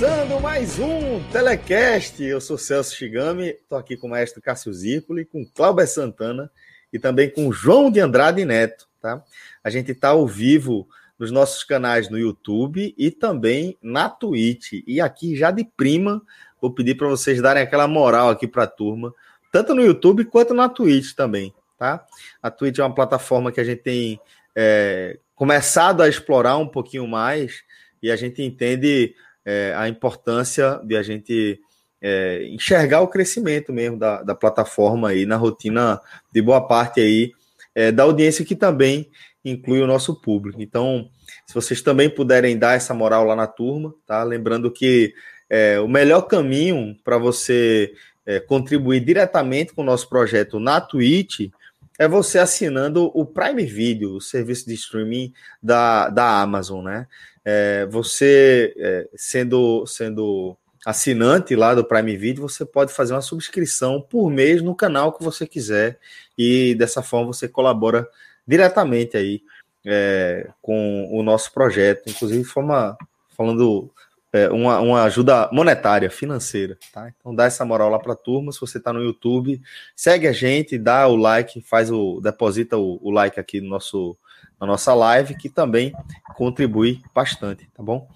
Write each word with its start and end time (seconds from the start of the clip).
Começando 0.00 0.40
mais 0.40 0.78
um 0.78 1.22
Telecast. 1.30 2.24
Eu 2.24 2.40
sou 2.40 2.56
Celso 2.56 2.96
Shigami, 2.96 3.48
estou 3.48 3.76
aqui 3.76 3.98
com 3.98 4.06
o 4.06 4.10
maestro 4.10 4.40
Cássio 4.40 4.72
Zirpoli, 4.72 5.26
com 5.26 5.44
Cláudio 5.44 5.86
Santana 5.86 6.50
e 6.90 6.98
também 6.98 7.28
com 7.28 7.52
João 7.52 7.90
de 7.90 8.00
Andrade 8.00 8.42
Neto, 8.46 8.88
tá? 8.98 9.22
A 9.62 9.68
gente 9.68 9.92
está 9.92 10.08
ao 10.08 10.26
vivo 10.26 10.88
nos 11.18 11.30
nossos 11.30 11.64
canais 11.64 12.08
no 12.08 12.18
YouTube 12.18 12.94
e 12.96 13.10
também 13.10 13.76
na 13.82 14.08
Twitch. 14.08 14.82
E 14.86 15.02
aqui 15.02 15.36
já 15.36 15.50
de 15.50 15.64
prima, 15.64 16.22
vou 16.62 16.72
pedir 16.72 16.94
para 16.94 17.06
vocês 17.06 17.42
darem 17.42 17.62
aquela 17.62 17.86
moral 17.86 18.30
aqui 18.30 18.48
para 18.48 18.62
a 18.62 18.66
turma, 18.66 19.14
tanto 19.52 19.74
no 19.74 19.82
YouTube 19.82 20.24
quanto 20.24 20.54
na 20.54 20.70
Twitch 20.70 21.12
também, 21.12 21.52
tá? 21.78 22.06
A 22.42 22.50
Twitch 22.50 22.78
é 22.78 22.82
uma 22.82 22.94
plataforma 22.94 23.52
que 23.52 23.60
a 23.60 23.64
gente 23.64 23.82
tem 23.82 24.18
é, 24.56 25.18
começado 25.34 26.02
a 26.02 26.08
explorar 26.08 26.56
um 26.56 26.66
pouquinho 26.66 27.06
mais 27.06 27.62
e 28.02 28.10
a 28.10 28.16
gente 28.16 28.42
entende 28.42 29.14
é, 29.50 29.74
a 29.76 29.88
importância 29.88 30.80
de 30.84 30.96
a 30.96 31.02
gente 31.02 31.60
é, 32.00 32.46
enxergar 32.52 33.00
o 33.00 33.08
crescimento 33.08 33.72
mesmo 33.72 33.98
da, 33.98 34.22
da 34.22 34.34
plataforma 34.34 35.08
aí 35.08 35.26
na 35.26 35.36
rotina 35.36 36.00
de 36.32 36.40
boa 36.40 36.60
parte 36.60 37.00
aí 37.00 37.32
é, 37.74 37.90
da 37.90 38.04
audiência 38.04 38.44
que 38.44 38.54
também 38.54 39.10
inclui 39.44 39.80
o 39.80 39.86
nosso 39.88 40.20
público. 40.20 40.62
Então, 40.62 41.08
se 41.46 41.52
vocês 41.52 41.82
também 41.82 42.08
puderem 42.08 42.56
dar 42.56 42.76
essa 42.76 42.94
moral 42.94 43.24
lá 43.24 43.34
na 43.34 43.46
turma, 43.46 43.92
tá? 44.06 44.22
Lembrando 44.22 44.70
que 44.70 45.12
é, 45.48 45.80
o 45.80 45.88
melhor 45.88 46.22
caminho 46.22 46.96
para 47.02 47.18
você 47.18 47.92
é, 48.24 48.38
contribuir 48.38 49.00
diretamente 49.00 49.72
com 49.72 49.82
o 49.82 49.84
nosso 49.84 50.08
projeto 50.08 50.60
na 50.60 50.80
Twitch 50.80 51.50
é 51.98 52.06
você 52.06 52.38
assinando 52.38 53.10
o 53.14 53.26
Prime 53.26 53.64
Video, 53.64 54.14
o 54.14 54.20
serviço 54.20 54.66
de 54.66 54.74
streaming 54.74 55.32
da, 55.62 56.08
da 56.08 56.40
Amazon, 56.40 56.84
né? 56.84 57.06
É, 57.52 57.84
você 57.86 58.72
é, 58.76 59.08
sendo, 59.16 59.84
sendo 59.84 60.56
assinante 60.86 61.56
lá 61.56 61.74
do 61.74 61.84
Prime 61.84 62.16
Video, 62.16 62.48
você 62.48 62.64
pode 62.64 62.92
fazer 62.92 63.12
uma 63.12 63.20
subscrição 63.20 64.00
por 64.00 64.30
mês 64.30 64.62
no 64.62 64.72
canal 64.72 65.12
que 65.12 65.24
você 65.24 65.48
quiser 65.48 65.98
e 66.38 66.76
dessa 66.76 67.02
forma 67.02 67.32
você 67.32 67.48
colabora 67.48 68.08
diretamente 68.46 69.16
aí 69.16 69.42
é, 69.84 70.48
com 70.62 71.08
o 71.10 71.24
nosso 71.24 71.52
projeto, 71.52 72.08
inclusive 72.08 72.44
forma, 72.44 72.96
falando 73.36 73.90
é, 74.32 74.48
uma, 74.48 74.80
uma 74.80 75.02
ajuda 75.02 75.48
monetária, 75.52 76.10
financeira, 76.10 76.78
tá? 76.92 77.12
Então 77.18 77.34
dá 77.34 77.44
essa 77.44 77.64
moral 77.64 77.90
lá 77.90 77.98
para 77.98 78.12
a 78.12 78.16
turma, 78.16 78.52
se 78.52 78.60
você 78.60 78.78
está 78.78 78.92
no 78.92 79.02
YouTube, 79.02 79.60
segue 79.96 80.28
a 80.28 80.32
gente, 80.32 80.78
dá 80.78 81.06
o 81.08 81.16
like, 81.16 81.60
faz 81.62 81.90
o 81.90 82.20
deposita 82.20 82.76
o, 82.76 82.98
o 83.02 83.10
like 83.10 83.40
aqui 83.40 83.60
no 83.60 83.68
nosso 83.68 84.16
na 84.60 84.66
nossa 84.66 84.92
live, 84.94 85.34
que 85.36 85.48
também 85.48 85.92
contribui 86.36 87.00
bastante, 87.14 87.66
tá 87.72 87.82
bom? 87.82 88.06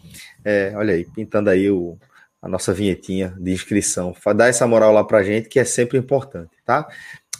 É, 0.45 0.75
olha 0.77 0.93
aí, 0.93 1.07
pintando 1.07 1.49
aí 1.49 1.71
o, 1.71 1.99
a 2.41 2.47
nossa 2.47 2.73
vinhetinha 2.75 3.35
de 3.39 3.51
inscrição. 3.51 4.15
Dá 4.37 4.47
essa 4.47 4.67
moral 4.67 4.93
lá 4.93 5.03
pra 5.03 5.23
gente, 5.23 5.49
que 5.49 5.59
é 5.59 5.65
sempre 5.65 5.97
importante, 5.97 6.51
tá? 6.63 6.87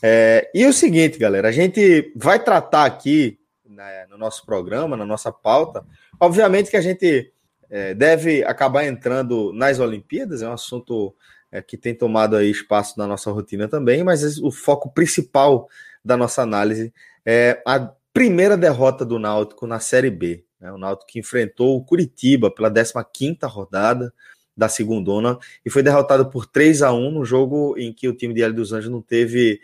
É, 0.03 0.51
e 0.55 0.65
o 0.67 0.73
seguinte, 0.73 1.19
galera, 1.19 1.49
a 1.49 1.53
gente 1.53 2.13
vai 2.17 2.43
tratar 2.43 2.87
aqui 2.87 3.39
né, 3.67 4.07
no 4.09 4.17
nosso 4.17 4.45
programa, 4.47 4.97
na 4.97 5.05
nossa 5.05 5.31
pauta, 5.31 5.85
obviamente 6.19 6.71
que 6.71 6.77
a 6.77 6.81
gente 6.81 7.31
é, 7.71 7.95
deve 7.95 8.45
acabar 8.45 8.85
entrando 8.85 9.53
nas 9.53 9.79
Olimpíadas, 9.79 10.43
é 10.43 10.49
um 10.49 10.53
assunto 10.53 11.15
é, 11.51 11.63
que 11.63 11.77
tem 11.77 11.95
tomado 11.95 12.37
aí 12.37 12.51
espaço 12.51 12.99
na 12.99 13.07
nossa 13.07 13.31
rotina 13.31 13.69
também, 13.69 14.03
mas 14.03 14.39
o 14.39 14.51
foco 14.51 14.93
principal 14.93 15.69
da 16.05 16.17
nossa 16.17 16.43
análise 16.43 16.93
é 17.25 17.63
a 17.67 17.93
primeira 18.13 18.57
derrota 18.57 19.05
do 19.05 19.19
Náutico 19.19 19.67
na 19.67 19.81
Série 19.81 20.11
B. 20.11 20.45
Né? 20.61 20.73
O 20.73 20.79
Náutico 20.79 21.13
que 21.13 21.19
enfrentou 21.19 21.77
o 21.77 21.85
Curitiba 21.85 22.51
pela 22.51 22.71
15ª 22.71 23.47
rodada 23.49 24.13
da 24.57 24.69
segundona 24.69 25.39
e 25.65 25.71
foi 25.71 25.83
derrotado 25.83 26.31
por 26.31 26.47
3 26.47 26.83
a 26.83 26.93
1 26.93 27.11
no 27.11 27.25
jogo 27.25 27.75
em 27.77 27.93
que 27.93 28.09
o 28.09 28.15
time 28.15 28.33
de 28.33 28.43
Hélio 28.43 28.57
dos 28.57 28.73
Anjos 28.73 28.91
não 28.91 29.03
teve 29.03 29.61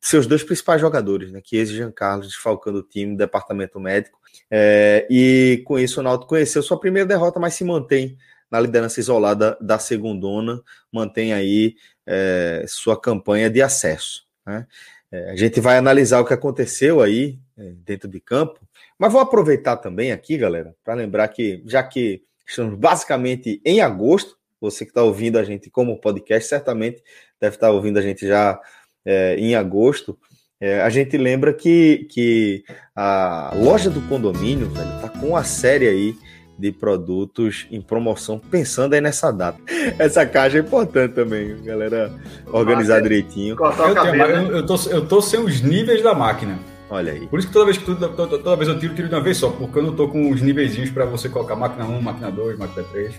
seus 0.00 0.26
dois 0.26 0.42
principais 0.42 0.80
jogadores, 0.80 1.32
né, 1.32 1.40
que 1.42 1.58
é 1.58 1.64
Jean 1.64 1.90
Carlos 1.90 2.28
desfalcando 2.28 2.78
o 2.78 2.82
time 2.82 3.16
departamento 3.16 3.80
médico. 3.80 4.20
É, 4.50 5.06
e 5.10 5.62
com 5.64 5.78
isso 5.78 6.00
o 6.00 6.02
Náutico 6.02 6.28
conheceu 6.28 6.62
sua 6.62 6.78
primeira 6.78 7.08
derrota, 7.08 7.40
mas 7.40 7.54
se 7.54 7.64
mantém 7.64 8.16
na 8.50 8.60
liderança 8.60 9.00
isolada 9.00 9.58
da 9.60 9.78
segundona, 9.78 10.62
mantém 10.92 11.32
aí 11.32 11.74
é, 12.06 12.64
sua 12.68 13.00
campanha 13.00 13.50
de 13.50 13.60
acesso. 13.60 14.26
Né? 14.46 14.66
É, 15.10 15.30
a 15.30 15.36
gente 15.36 15.60
vai 15.60 15.76
analisar 15.76 16.20
o 16.20 16.24
que 16.24 16.34
aconteceu 16.34 17.00
aí 17.00 17.38
é, 17.58 17.72
dentro 17.84 18.08
de 18.08 18.20
campo, 18.20 18.60
mas 18.98 19.12
vou 19.12 19.20
aproveitar 19.20 19.76
também 19.78 20.12
aqui, 20.12 20.36
galera, 20.36 20.74
para 20.84 20.94
lembrar 20.94 21.28
que, 21.28 21.62
já 21.66 21.82
que 21.82 22.22
estamos 22.46 22.78
basicamente 22.78 23.60
em 23.64 23.80
agosto, 23.80 24.38
você 24.60 24.84
que 24.84 24.90
está 24.90 25.02
ouvindo 25.02 25.38
a 25.38 25.44
gente 25.44 25.68
como 25.68 26.00
podcast, 26.00 26.48
certamente 26.48 27.02
deve 27.40 27.56
estar 27.56 27.66
tá 27.66 27.72
ouvindo 27.72 27.98
a 27.98 28.02
gente 28.02 28.26
já 28.26 28.60
é, 29.04 29.36
em 29.36 29.54
agosto. 29.54 30.16
É, 30.60 30.80
a 30.82 30.88
gente 30.88 31.16
lembra 31.16 31.52
que, 31.52 32.06
que 32.10 32.64
a 32.94 33.52
loja 33.56 33.90
do 33.90 34.00
condomínio, 34.02 34.68
velho, 34.70 35.00
tá 35.00 35.08
com 35.08 35.36
a 35.36 35.44
série 35.44 35.88
aí 35.88 36.14
de 36.58 36.70
produtos 36.70 37.66
em 37.70 37.80
promoção, 37.80 38.38
pensando 38.38 38.94
aí 38.94 39.00
nessa 39.00 39.32
data. 39.32 39.58
Essa 39.98 40.24
caixa 40.24 40.58
é 40.58 40.60
importante 40.60 41.12
também, 41.12 41.56
galera, 41.62 42.12
organizar 42.46 43.00
direitinho. 43.00 43.56
Eu, 43.60 43.94
tenho, 43.94 44.52
eu, 44.52 44.66
tô, 44.66 44.76
eu 44.90 45.06
tô 45.06 45.20
sem 45.20 45.40
os 45.40 45.60
níveis 45.60 46.02
da 46.02 46.14
máquina. 46.14 46.58
Olha 46.88 47.12
aí. 47.12 47.26
Por 47.26 47.38
isso 47.38 47.48
que 47.48 47.52
toda 47.52 47.64
vez 47.64 47.76
que 47.76 47.84
toda, 47.84 48.08
toda, 48.08 48.38
toda 48.38 48.56
vez 48.56 48.68
eu 48.68 48.78
tiro, 48.78 48.94
tiro 48.94 49.08
de 49.08 49.14
uma 49.14 49.20
vez 49.20 49.36
só, 49.36 49.50
porque 49.50 49.78
eu 49.78 49.82
não 49.82 49.96
tô 49.96 50.06
com 50.08 50.30
os 50.30 50.40
níveis 50.40 50.90
para 50.90 51.04
você 51.04 51.28
colocar 51.28 51.56
máquina 51.56 51.84
1, 51.84 52.00
máquina 52.00 52.30
2, 52.30 52.58
máquina 52.58 52.86
3. 52.92 53.14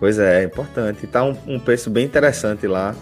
Pois 0.00 0.18
é, 0.18 0.42
é 0.42 0.44
importante. 0.44 1.06
Tá 1.06 1.24
um, 1.24 1.36
um 1.46 1.58
preço 1.58 1.90
bem 1.90 2.06
interessante 2.06 2.66
lá. 2.66 2.94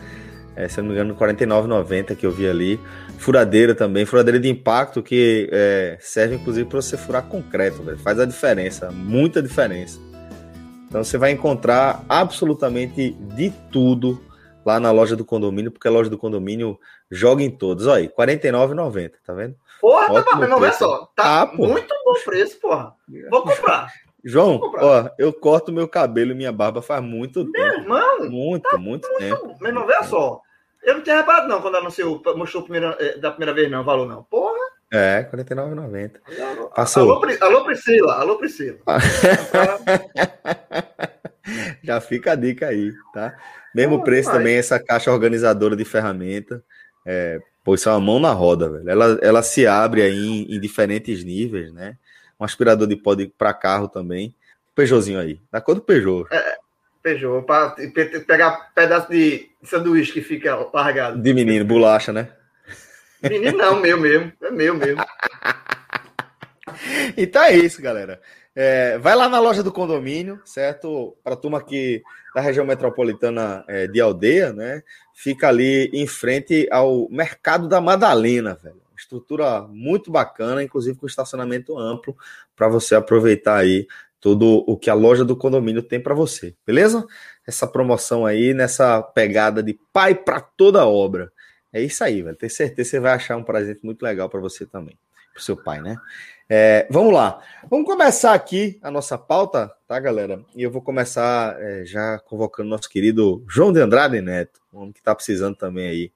É, 0.57 0.67
se 0.69 0.81
não 0.81 0.89
me 0.89 0.95
engano, 0.95 1.15
R$ 1.15 1.21
49,90 1.21 2.17
que 2.17 2.25
eu 2.25 2.31
vi 2.31 2.49
ali. 2.49 2.81
Furadeira 3.19 3.75
também, 3.75 4.07
furadeira 4.07 4.41
de 4.41 4.49
impacto 4.49 5.03
que 5.03 5.49
é, 5.53 5.99
serve 6.01 6.37
inclusive 6.37 6.69
para 6.69 6.81
você 6.81 6.97
furar 6.97 7.23
concreto, 7.25 7.83
velho. 7.83 7.99
faz 7.99 8.19
a 8.19 8.25
diferença, 8.25 8.91
muita 8.91 9.43
diferença. 9.43 10.01
Então 10.89 11.05
você 11.05 11.19
vai 11.19 11.31
encontrar 11.31 12.05
absolutamente 12.09 13.11
de 13.35 13.51
tudo 13.71 14.23
lá 14.65 14.81
na 14.81 14.91
loja 14.91 15.15
do 15.15 15.25
condomínio, 15.25 15.71
porque 15.71 15.87
a 15.87 15.91
loja 15.91 16.09
do 16.09 16.19
condomínio 16.19 16.79
joga 17.11 17.43
em 17.43 17.51
todos. 17.51 17.87
Olha 17.87 17.99
aí, 17.99 18.07
R$ 18.07 18.37
49,90, 18.37 19.13
tá 19.25 19.35
vendo? 19.35 19.55
Porra, 19.81 20.13
Ótimo 20.13 20.41
tá, 20.41 20.49
não 20.49 20.65
é 20.65 20.73
só. 20.73 21.07
Tá 21.15 21.43
ah, 21.43 21.47
muito 21.55 21.95
bom 22.05 22.15
preço, 22.25 22.59
porra. 22.59 22.95
Vou 23.31 23.43
comprar. 23.45 23.93
João, 24.25 24.59
ó, 24.81 25.09
eu 25.19 25.33
corto 25.33 25.71
meu 25.71 25.87
cabelo 25.87 26.33
e 26.33 26.35
minha 26.35 26.51
barba 26.51 26.83
faz 26.83 27.01
muito 27.03 27.45
tempo. 27.45 27.59
Meu 27.59 27.79
irmão, 27.79 28.31
muito, 28.31 28.69
tá 28.69 28.77
muito, 28.77 29.07
muito 29.07 29.19
tempo. 29.19 29.57
Meu 29.61 29.69
irmão, 29.69 29.87
veja 29.87 30.03
só. 30.03 30.41
Eu 30.87 30.95
não 30.95 31.03
tinha 31.03 31.17
reparado, 31.17 31.49
não, 31.49 31.61
quando 31.61 31.79
anunciou, 31.79 32.23
mostrou 32.37 32.63
primeira, 32.63 32.97
eh, 33.01 33.19
da 33.19 33.33
primeira 33.33 33.53
vez, 33.53 33.69
não, 33.69 33.83
valor, 33.83 34.07
não. 34.07 34.23
Porra. 34.23 34.55
É, 34.93 35.29
R$ 35.33 35.37
49,90. 35.37 36.21
Passou. 36.77 37.13
Alô, 37.13 37.27
alô, 37.41 37.65
Priscila, 37.65 38.15
alô, 38.15 38.39
Priscila. 38.39 38.79
Já 41.83 42.01
fica 42.01 42.31
a 42.33 42.35
dica 42.37 42.69
aí, 42.69 42.93
tá? 43.13 43.37
Mesmo 43.75 44.05
preço 44.05 44.31
também, 44.31 44.55
essa 44.55 44.79
caixa 44.79 45.11
organizadora 45.11 45.75
de 45.75 45.85
ferramenta. 45.85 46.63
É, 47.05 47.41
pois 47.65 47.85
é 47.85 47.91
uma 47.91 47.99
mão 47.99 48.21
na 48.21 48.33
roda, 48.33 48.71
velho. 48.71 48.89
Ela, 48.89 49.19
ela 49.21 49.43
se 49.43 49.67
abre 49.67 50.03
aí 50.03 50.17
em, 50.17 50.55
em 50.55 50.61
diferentes 50.61 51.25
níveis, 51.25 51.73
né? 51.73 51.97
Um 52.39 52.45
aspirador 52.45 52.87
de 52.87 52.95
pó 52.95 53.17
para 53.37 53.53
carro 53.53 53.89
também. 53.89 54.33
Peugeotzinho 54.73 55.19
aí, 55.19 55.41
da 55.51 55.61
cor 55.61 55.75
do 55.75 55.81
Peugeot. 55.81 56.29
É, 56.31 56.59
Peugeot, 57.07 57.47
para 57.47 57.77
pegar 58.27 58.73
pedaço 58.75 59.09
de 59.09 59.49
sanduíche 59.63 60.13
que 60.13 60.21
fica 60.21 60.57
largado. 60.75 61.23
De 61.23 61.33
menino, 61.33 61.65
bolacha, 61.65 62.13
né? 62.13 62.31
Menino 63.23 63.57
não, 63.57 63.81
meu 63.81 64.01
mesmo. 64.01 64.33
É 64.43 64.51
meu 64.51 64.75
mesmo. 64.75 65.05
então 67.17 67.45
é 67.45 67.55
isso, 67.55 67.81
galera. 67.81 68.21
É, 68.57 68.99
vai 68.99 69.15
lá 69.15 69.29
na 69.29 69.39
loja 69.39 69.63
do 69.63 69.71
condomínio, 69.71 70.41
certo? 70.45 71.17
Para 71.23 71.37
turma 71.37 71.59
aqui 71.59 72.03
da 72.35 72.41
região 72.41 72.67
metropolitana 72.67 73.65
é, 73.69 73.87
de 73.87 74.01
Aldeia, 74.01 74.53
né? 74.53 74.83
Fica 75.15 75.49
ali 75.49 75.89
em 75.93 76.09
frente 76.09 76.67
ao 76.73 77.09
Mercado 77.09 77.69
da 77.69 77.81
Madalena, 77.81 78.59
velho. 78.61 78.83
Estrutura 78.99 79.63
muito 79.69 80.11
bacana, 80.11 80.61
inclusive 80.61 80.99
com 80.99 81.07
estacionamento 81.07 81.79
amplo, 81.79 82.17
para 82.57 82.67
você 82.67 82.97
aproveitar 82.97 83.59
aí 83.59 83.87
tudo 84.27 84.65
o 84.67 84.77
que 84.77 84.91
a 84.91 84.95
loja 84.95 85.25
do 85.25 85.37
condomínio 85.37 85.81
tem 85.81 86.01
para 86.01 86.13
você, 86.13 86.53
beleza? 86.67 87.07
Essa 87.47 87.65
promoção 87.65 88.27
aí, 88.27 88.53
nessa 88.53 89.01
pegada 89.01 89.63
de 89.63 89.79
pai 89.93 90.17
para 90.17 90.41
toda 90.41 90.85
obra. 90.85 91.31
É 91.73 91.81
isso 91.81 92.03
aí, 92.03 92.23
velho. 92.23 92.35
Tenho 92.35 92.51
certeza 92.51 92.91
que 92.91 92.91
você 92.91 92.99
vai 92.99 93.13
achar 93.13 93.37
um 93.37 93.45
presente 93.45 93.87
muito 93.87 94.03
legal 94.03 94.29
para 94.29 94.41
você 94.41 94.67
também, 94.67 94.99
para 95.33 95.41
seu 95.41 95.57
pai, 95.57 95.81
né? 95.81 95.97
É, 96.51 96.89
vamos 96.91 97.15
lá. 97.15 97.41
Vamos 97.71 97.87
começar 97.87 98.35
aqui 98.35 98.81
a 98.83 98.91
nossa 98.91 99.17
pauta, 99.17 99.73
tá, 99.87 100.01
galera? 100.01 100.41
E 100.57 100.65
eu 100.65 100.73
vou 100.73 100.83
começar 100.83 101.55
é, 101.61 101.85
já 101.87 102.19
convocando 102.19 102.69
nosso 102.69 102.91
querido 102.91 103.45
João 103.49 103.73
de 103.73 103.81
Andrade 103.81 104.21
Neto, 104.21 104.61
um 104.75 104.79
homem 104.79 104.93
que 104.93 104.99
está 104.99 105.15
precisando 105.15 105.55
também 105.55 105.87
aí 105.87 106.13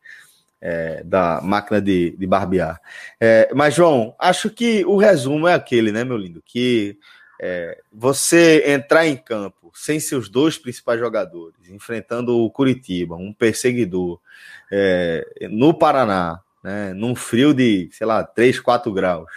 é, 0.61 1.05
da 1.05 1.41
máquina 1.41 1.81
de, 1.81 2.17
de 2.19 2.27
barbear. 2.27 2.81
É, 3.21 3.49
mas, 3.55 3.73
João, 3.73 4.17
acho 4.19 4.51
que 4.51 4.85
o 4.85 4.97
resumo 4.97 5.47
é 5.47 5.55
aquele, 5.55 5.93
né, 5.93 6.03
meu 6.03 6.17
lindo? 6.17 6.43
Que 6.45 6.99
é, 7.40 7.81
você 7.90 8.62
entrar 8.66 9.06
em 9.06 9.16
campo 9.16 9.72
sem 9.75 9.98
seus 9.98 10.28
dois 10.28 10.58
principais 10.58 11.00
jogadores, 11.00 11.69
enfrentando 11.70 12.37
o 12.37 12.50
Curitiba, 12.50 13.16
um 13.16 13.32
perseguidor, 13.32 14.20
é, 14.70 15.48
no 15.50 15.72
Paraná, 15.72 16.40
né, 16.62 16.92
num 16.92 17.16
frio 17.16 17.54
de, 17.54 17.88
sei 17.92 18.06
lá, 18.06 18.22
3, 18.22 18.60
4 18.60 18.92
graus 18.92 19.31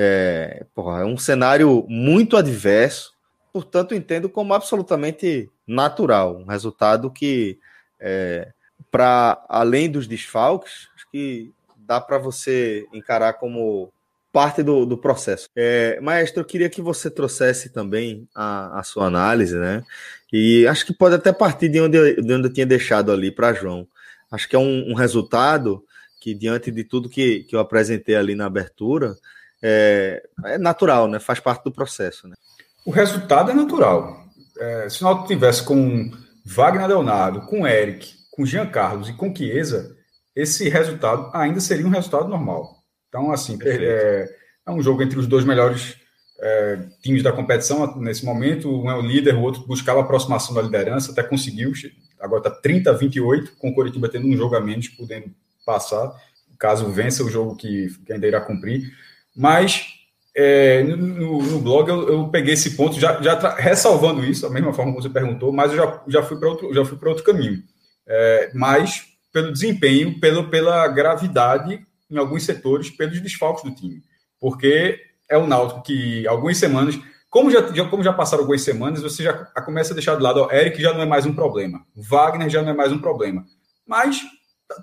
é, 0.00 0.64
porra, 0.74 1.00
é 1.00 1.04
um 1.04 1.16
cenário 1.16 1.84
muito 1.88 2.36
adverso, 2.36 3.14
portanto, 3.52 3.96
entendo 3.96 4.28
como 4.28 4.54
absolutamente 4.54 5.50
natural. 5.66 6.36
Um 6.36 6.46
resultado 6.46 7.10
que, 7.10 7.58
é, 7.98 8.52
para 8.92 9.44
além 9.48 9.90
dos 9.90 10.06
desfalques, 10.06 10.88
acho 10.94 11.10
que 11.10 11.52
dá 11.76 12.00
para 12.00 12.16
você 12.16 12.86
encarar 12.92 13.32
como 13.34 13.92
parte 14.38 14.62
do, 14.62 14.86
do 14.86 14.96
processo. 14.96 15.48
É, 15.56 15.98
maestro, 16.00 16.40
eu 16.40 16.44
queria 16.44 16.70
que 16.70 16.80
você 16.80 17.10
trouxesse 17.10 17.70
também 17.70 18.28
a, 18.32 18.78
a 18.78 18.84
sua 18.84 19.06
análise, 19.06 19.56
né? 19.56 19.82
E 20.32 20.64
acho 20.68 20.86
que 20.86 20.92
pode 20.92 21.16
até 21.16 21.32
partir 21.32 21.68
de 21.68 21.80
onde 21.80 21.98
eu, 21.98 22.22
de 22.22 22.34
onde 22.34 22.46
eu 22.46 22.52
tinha 22.52 22.64
deixado 22.64 23.10
ali 23.10 23.32
para 23.32 23.52
João. 23.52 23.84
Acho 24.30 24.48
que 24.48 24.54
é 24.54 24.58
um, 24.60 24.92
um, 24.92 24.94
resultado 24.94 25.82
que, 26.20 26.34
diante 26.34 26.70
de 26.70 26.84
tudo 26.84 27.08
que, 27.08 27.42
que 27.48 27.56
eu 27.56 27.58
apresentei 27.58 28.14
ali 28.14 28.36
na 28.36 28.46
abertura, 28.46 29.16
é, 29.60 30.22
é 30.44 30.56
natural, 30.56 31.08
né? 31.08 31.18
Faz 31.18 31.40
parte 31.40 31.64
do 31.64 31.72
processo, 31.72 32.28
né? 32.28 32.36
O 32.86 32.92
resultado 32.92 33.50
é 33.50 33.54
natural. 33.54 34.24
É, 34.56 34.88
se 34.88 35.02
Náutico 35.02 35.26
tivesse 35.26 35.64
com 35.64 36.12
Wagner 36.46 36.86
Leonardo, 36.86 37.40
com 37.40 37.66
Eric, 37.66 38.14
com 38.30 38.46
Jean 38.46 38.66
Carlos 38.66 39.08
e 39.08 39.14
com 39.14 39.34
Chiesa, 39.34 39.96
esse 40.36 40.68
resultado 40.68 41.28
ainda 41.34 41.58
seria 41.58 41.84
um 41.84 41.90
resultado 41.90 42.28
normal. 42.28 42.77
Então, 43.08 43.30
assim, 43.32 43.58
é, 43.62 44.28
é, 44.66 44.70
um 44.70 44.82
jogo 44.82 45.02
entre 45.02 45.18
os 45.18 45.26
dois 45.26 45.44
melhores 45.44 45.96
é, 46.40 46.78
times 47.02 47.22
da 47.22 47.32
competição 47.32 47.96
nesse 47.96 48.24
momento. 48.24 48.70
Um 48.70 48.90
é 48.90 48.94
o 48.94 49.00
líder, 49.00 49.34
o 49.34 49.40
outro 49.40 49.66
buscava 49.66 50.00
a 50.00 50.02
aproximação 50.02 50.54
da 50.54 50.62
liderança, 50.62 51.12
até 51.12 51.22
conseguiu. 51.22 51.72
Agora 52.20 52.40
está 52.40 52.50
30 52.50 52.90
a 52.90 52.94
28, 52.94 53.52
com 53.58 53.70
o 53.70 53.74
Coritiba 53.74 54.08
tendo 54.08 54.26
um 54.26 54.36
jogo 54.36 54.56
a 54.56 54.60
menos, 54.60 54.88
podendo 54.88 55.30
passar, 55.64 56.12
caso 56.58 56.90
vença 56.90 57.22
o 57.22 57.30
jogo 57.30 57.56
que, 57.56 57.88
que 58.04 58.12
ainda 58.12 58.26
irá 58.26 58.40
cumprir. 58.40 58.92
Mas 59.36 59.86
é, 60.34 60.82
no, 60.82 61.42
no, 61.42 61.60
blog 61.60 61.88
eu, 61.88 62.08
eu, 62.08 62.28
peguei 62.28 62.54
esse 62.54 62.76
ponto, 62.76 62.98
já, 62.98 63.20
já 63.20 63.54
ressalvando 63.56 64.24
isso, 64.24 64.42
da 64.42 64.50
mesma 64.50 64.72
forma 64.72 64.92
que 64.92 65.02
você 65.02 65.10
perguntou, 65.10 65.52
mas 65.52 65.72
eu 65.72 65.78
já, 65.78 66.02
já 66.06 66.22
fui 66.22 66.38
para 66.38 66.48
outro, 66.48 66.72
já 66.72 66.84
fui 66.84 66.98
outro 67.08 67.24
caminho. 67.24 67.62
É, 68.06 68.50
mas 68.54 69.06
pelo 69.32 69.52
desempenho, 69.52 70.18
pelo, 70.20 70.48
pela 70.48 70.86
gravidade 70.88 71.86
em 72.10 72.16
alguns 72.16 72.44
setores, 72.44 72.90
pelos 72.90 73.20
desfalques 73.20 73.64
do 73.64 73.74
time. 73.74 74.02
Porque 74.40 75.00
é 75.28 75.36
o 75.36 75.46
Náutico 75.46 75.82
que 75.82 76.26
algumas 76.26 76.56
semanas, 76.56 76.98
como 77.28 77.50
já, 77.50 77.72
já, 77.72 77.88
como 77.88 78.02
já 78.02 78.12
passaram 78.12 78.42
algumas 78.42 78.62
semanas, 78.62 79.02
você 79.02 79.22
já 79.22 79.32
começa 79.62 79.92
a 79.92 79.94
deixar 79.94 80.16
de 80.16 80.22
lado, 80.22 80.40
ó, 80.40 80.50
Eric 80.50 80.80
já 80.80 80.92
não 80.94 81.02
é 81.02 81.06
mais 81.06 81.26
um 81.26 81.34
problema, 81.34 81.84
Wagner 81.94 82.48
já 82.48 82.62
não 82.62 82.70
é 82.70 82.74
mais 82.74 82.92
um 82.92 82.98
problema. 82.98 83.44
Mas 83.86 84.22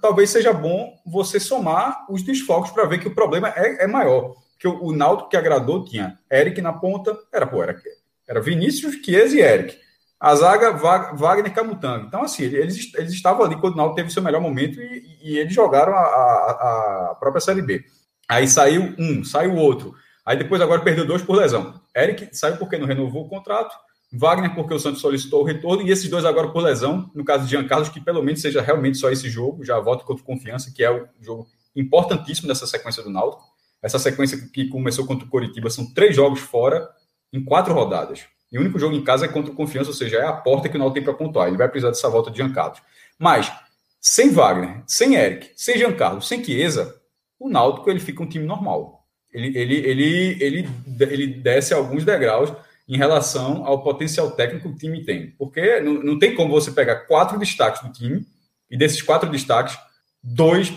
talvez 0.01 0.29
seja 0.29 0.53
bom 0.53 0.93
você 1.05 1.39
somar 1.39 2.05
os 2.09 2.23
desfalques 2.23 2.71
para 2.71 2.85
ver 2.85 2.99
que 2.99 3.07
o 3.07 3.15
problema 3.15 3.53
é, 3.55 3.85
é 3.85 3.87
maior 3.87 4.35
que 4.57 4.67
o, 4.67 4.83
o 4.85 4.91
Náutico 4.91 5.29
que 5.29 5.37
agradou 5.37 5.83
tinha 5.83 6.17
Eric 6.31 6.61
na 6.61 6.73
ponta, 6.73 7.17
era, 7.31 7.45
pô, 7.45 7.61
era, 7.61 7.79
era 8.27 8.41
Vinícius, 8.41 8.95
Chiesa 8.95 9.35
e 9.35 9.41
Eric. 9.41 9.77
A 10.25 10.35
zaga, 10.35 10.71
Wagner 10.71 11.53
Camutanga. 11.53 12.07
Então, 12.07 12.23
assim, 12.23 12.45
eles, 12.45 12.91
eles 12.95 13.13
estavam 13.13 13.45
ali 13.45 13.55
quando 13.57 13.75
o 13.75 13.77
Náutico 13.77 13.97
teve 13.97 14.09
seu 14.09 14.23
melhor 14.23 14.41
momento 14.41 14.81
e, 14.81 15.19
e 15.21 15.37
eles 15.37 15.53
jogaram 15.53 15.93
a, 15.93 15.99
a, 15.99 17.11
a, 17.11 17.15
própria 17.19 17.39
Série 17.39 17.61
B. 17.61 17.85
Aí 18.27 18.47
saiu 18.47 18.95
um, 18.97 19.23
saiu 19.23 19.53
outro. 19.53 19.93
Aí 20.25 20.35
depois 20.35 20.59
agora 20.61 20.81
perdeu 20.81 21.05
dois 21.05 21.21
por 21.21 21.37
lesão. 21.37 21.79
Eric 21.95 22.35
saiu 22.35 22.57
porque 22.57 22.75
não 22.75 22.87
renovou 22.87 23.25
o 23.25 23.29
contrato. 23.29 23.77
Wagner 24.11 24.55
porque 24.55 24.73
o 24.73 24.79
Santos 24.79 24.99
solicitou 24.99 25.43
o 25.43 25.45
retorno. 25.45 25.83
E 25.83 25.91
esses 25.91 26.09
dois 26.09 26.25
agora 26.25 26.47
por 26.47 26.63
lesão. 26.63 27.07
No 27.13 27.23
caso 27.23 27.45
de 27.45 27.51
Jean 27.51 27.67
Carlos, 27.67 27.89
que 27.89 28.01
pelo 28.01 28.23
menos 28.23 28.41
seja 28.41 28.63
realmente 28.63 28.97
só 28.97 29.11
esse 29.11 29.29
jogo. 29.29 29.63
Já 29.63 29.79
volta 29.79 30.05
contra 30.05 30.25
confiança, 30.25 30.73
que 30.75 30.83
é 30.83 30.89
o 30.89 31.07
jogo 31.21 31.47
importantíssimo 31.75 32.47
dessa 32.47 32.65
sequência 32.65 33.03
do 33.03 33.11
Náutico. 33.11 33.43
Essa 33.79 33.99
sequência 33.99 34.39
que 34.51 34.69
começou 34.69 35.05
contra 35.05 35.27
o 35.27 35.29
Coritiba 35.29 35.69
são 35.69 35.85
três 35.93 36.15
jogos 36.15 36.39
fora 36.39 36.89
em 37.31 37.45
quatro 37.45 37.75
rodadas. 37.75 38.25
E 38.51 38.57
o 38.57 38.61
único 38.61 38.79
jogo 38.79 38.95
em 38.95 39.03
casa 39.03 39.25
é 39.25 39.27
contra 39.27 39.51
o 39.51 39.55
Confiança, 39.55 39.89
ou 39.89 39.95
seja, 39.95 40.17
é 40.17 40.25
a 40.25 40.33
porta 40.33 40.69
que 40.69 40.75
o 40.75 40.79
Náutico 40.79 40.95
tem 40.95 41.03
para 41.03 41.13
pontuar. 41.13 41.47
Ele 41.47 41.57
vai 41.57 41.67
precisar 41.67 41.89
dessa 41.89 42.09
volta 42.09 42.31
de 42.31 42.37
Giancarlo. 42.37 42.75
Mas, 43.17 43.51
sem 43.99 44.29
Wagner, 44.29 44.83
sem 44.85 45.15
Eric, 45.15 45.51
sem 45.55 45.77
Giancarlo, 45.77 46.21
sem 46.21 46.43
Chiesa, 46.43 46.95
o 47.39 47.49
Náutico 47.49 47.89
ele 47.89 47.99
fica 47.99 48.23
um 48.23 48.29
time 48.29 48.45
normal. 48.45 49.05
Ele, 49.33 49.57
ele, 49.57 49.75
ele, 49.75 50.37
ele, 50.39 50.69
ele 51.01 51.27
desce 51.27 51.73
alguns 51.73 52.05
degraus 52.05 52.53
em 52.87 52.97
relação 52.97 53.65
ao 53.65 53.83
potencial 53.83 54.31
técnico 54.31 54.69
que 54.69 54.75
o 54.75 54.77
time 54.77 55.03
tem. 55.03 55.31
Porque 55.31 55.79
não, 55.81 55.95
não 55.95 56.19
tem 56.19 56.35
como 56.35 56.53
você 56.53 56.71
pegar 56.71 57.07
quatro 57.07 57.37
destaques 57.37 57.81
do 57.81 57.91
time 57.91 58.25
e 58.69 58.77
desses 58.77 59.01
quatro 59.01 59.29
destaques, 59.29 59.77
dois 60.23 60.71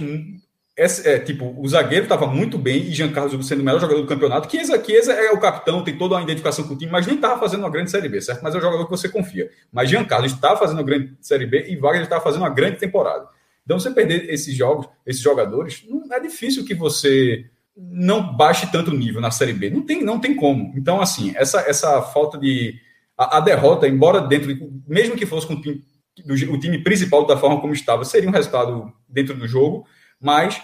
é, 0.78 1.18
tipo, 1.18 1.56
o 1.58 1.68
zagueiro 1.68 2.04
estava 2.04 2.24
muito 2.28 2.56
bem 2.56 2.82
e 2.82 2.94
Jean 2.94 3.10
Carlos 3.10 3.44
sendo 3.48 3.62
o 3.62 3.64
melhor 3.64 3.80
jogador 3.80 4.00
do 4.00 4.06
campeonato. 4.06 4.48
Chiesa, 4.48 4.80
Chiesa 4.82 5.12
é 5.12 5.32
o 5.32 5.40
capitão, 5.40 5.82
tem 5.82 5.98
toda 5.98 6.14
uma 6.14 6.22
identificação 6.22 6.68
com 6.68 6.74
o 6.74 6.78
time, 6.78 6.92
mas 6.92 7.04
nem 7.04 7.16
estava 7.16 7.40
fazendo 7.40 7.60
uma 7.60 7.70
grande 7.70 7.90
Série 7.90 8.08
B, 8.08 8.20
certo? 8.20 8.42
Mas 8.44 8.54
é 8.54 8.58
o 8.58 8.60
jogador 8.60 8.84
que 8.84 8.90
você 8.90 9.08
confia. 9.08 9.50
Mas 9.72 9.90
Jean 9.90 10.04
Carlos 10.04 10.30
está 10.30 10.56
fazendo 10.56 10.76
uma 10.76 10.84
grande 10.84 11.16
Série 11.20 11.46
B 11.46 11.66
e 11.68 11.76
Wagner 11.76 12.04
está 12.04 12.20
fazendo 12.20 12.42
uma 12.42 12.50
grande 12.50 12.78
temporada. 12.78 13.26
Então, 13.64 13.76
você 13.76 13.90
perder 13.90 14.30
esses 14.30 14.54
jogos, 14.54 14.88
esses 15.04 15.20
jogadores, 15.20 15.84
não 15.88 16.04
é 16.14 16.20
difícil 16.20 16.64
que 16.64 16.74
você 16.76 17.46
não 17.76 18.36
baixe 18.36 18.70
tanto 18.70 18.92
nível 18.92 19.20
na 19.20 19.32
Série 19.32 19.52
B. 19.52 19.70
Não 19.70 19.82
tem, 19.82 20.04
não 20.04 20.20
tem 20.20 20.36
como. 20.36 20.72
Então, 20.76 21.00
assim, 21.00 21.32
essa, 21.34 21.60
essa 21.62 22.00
falta 22.02 22.38
de. 22.38 22.76
A, 23.16 23.38
a 23.38 23.40
derrota, 23.40 23.88
embora 23.88 24.20
dentro. 24.20 24.56
Mesmo 24.86 25.16
que 25.16 25.26
fosse 25.26 25.44
com 25.44 25.54
o 25.54 25.60
time, 25.60 25.82
do, 26.24 26.34
o 26.54 26.60
time 26.60 26.78
principal 26.84 27.26
da 27.26 27.36
forma 27.36 27.60
como 27.60 27.72
estava, 27.72 28.04
seria 28.04 28.28
um 28.28 28.32
resultado 28.32 28.92
dentro 29.08 29.34
do 29.34 29.48
jogo 29.48 29.84
mas 30.20 30.60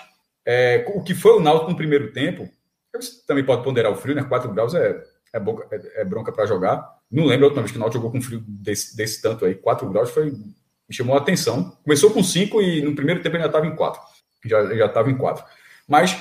é, 0.47 0.85
o 0.95 1.03
que 1.03 1.15
foi 1.15 1.33
o 1.33 1.41
Náutico 1.41 1.71
no 1.71 1.77
primeiro 1.77 2.13
tempo, 2.13 2.49
você 2.95 3.25
também 3.27 3.45
pode 3.45 3.63
ponderar 3.65 3.91
o 3.91 3.97
frio, 3.97 4.15
né? 4.15 4.23
4 4.23 4.53
graus 4.53 4.75
é, 4.75 5.03
é, 5.33 5.41
boca, 5.41 5.67
é, 5.71 6.03
é 6.03 6.05
bronca 6.05 6.33
para 6.33 6.47
jogar. 6.47 6.87
Não 7.11 7.25
lembro 7.25 7.47
a 7.47 7.49
última 7.49 7.63
vez 7.63 7.73
que 7.73 7.79
o 7.79 7.81
Náutico 7.81 8.03
jogou 8.03 8.13
com 8.13 8.23
frio 8.23 8.43
desse, 8.47 8.97
desse 8.97 9.21
tanto 9.21 9.45
aí. 9.45 9.55
4 9.55 9.89
graus 9.91 10.11
foi, 10.11 10.31
me 10.31 10.95
chamou 10.95 11.15
a 11.15 11.19
atenção. 11.19 11.77
Começou 11.83 12.11
com 12.11 12.23
5 12.23 12.63
e 12.63 12.83
no 12.83 12.95
primeiro 12.95 13.23
tempo 13.23 13.37
ainda 13.37 13.49
estava 13.49 13.67
em 13.67 13.75
4. 13.75 14.01
Já, 14.45 14.75
já 14.75 14.87
estava 14.87 15.11
em 15.11 15.17
4. 15.17 15.45
Mas 15.89 16.17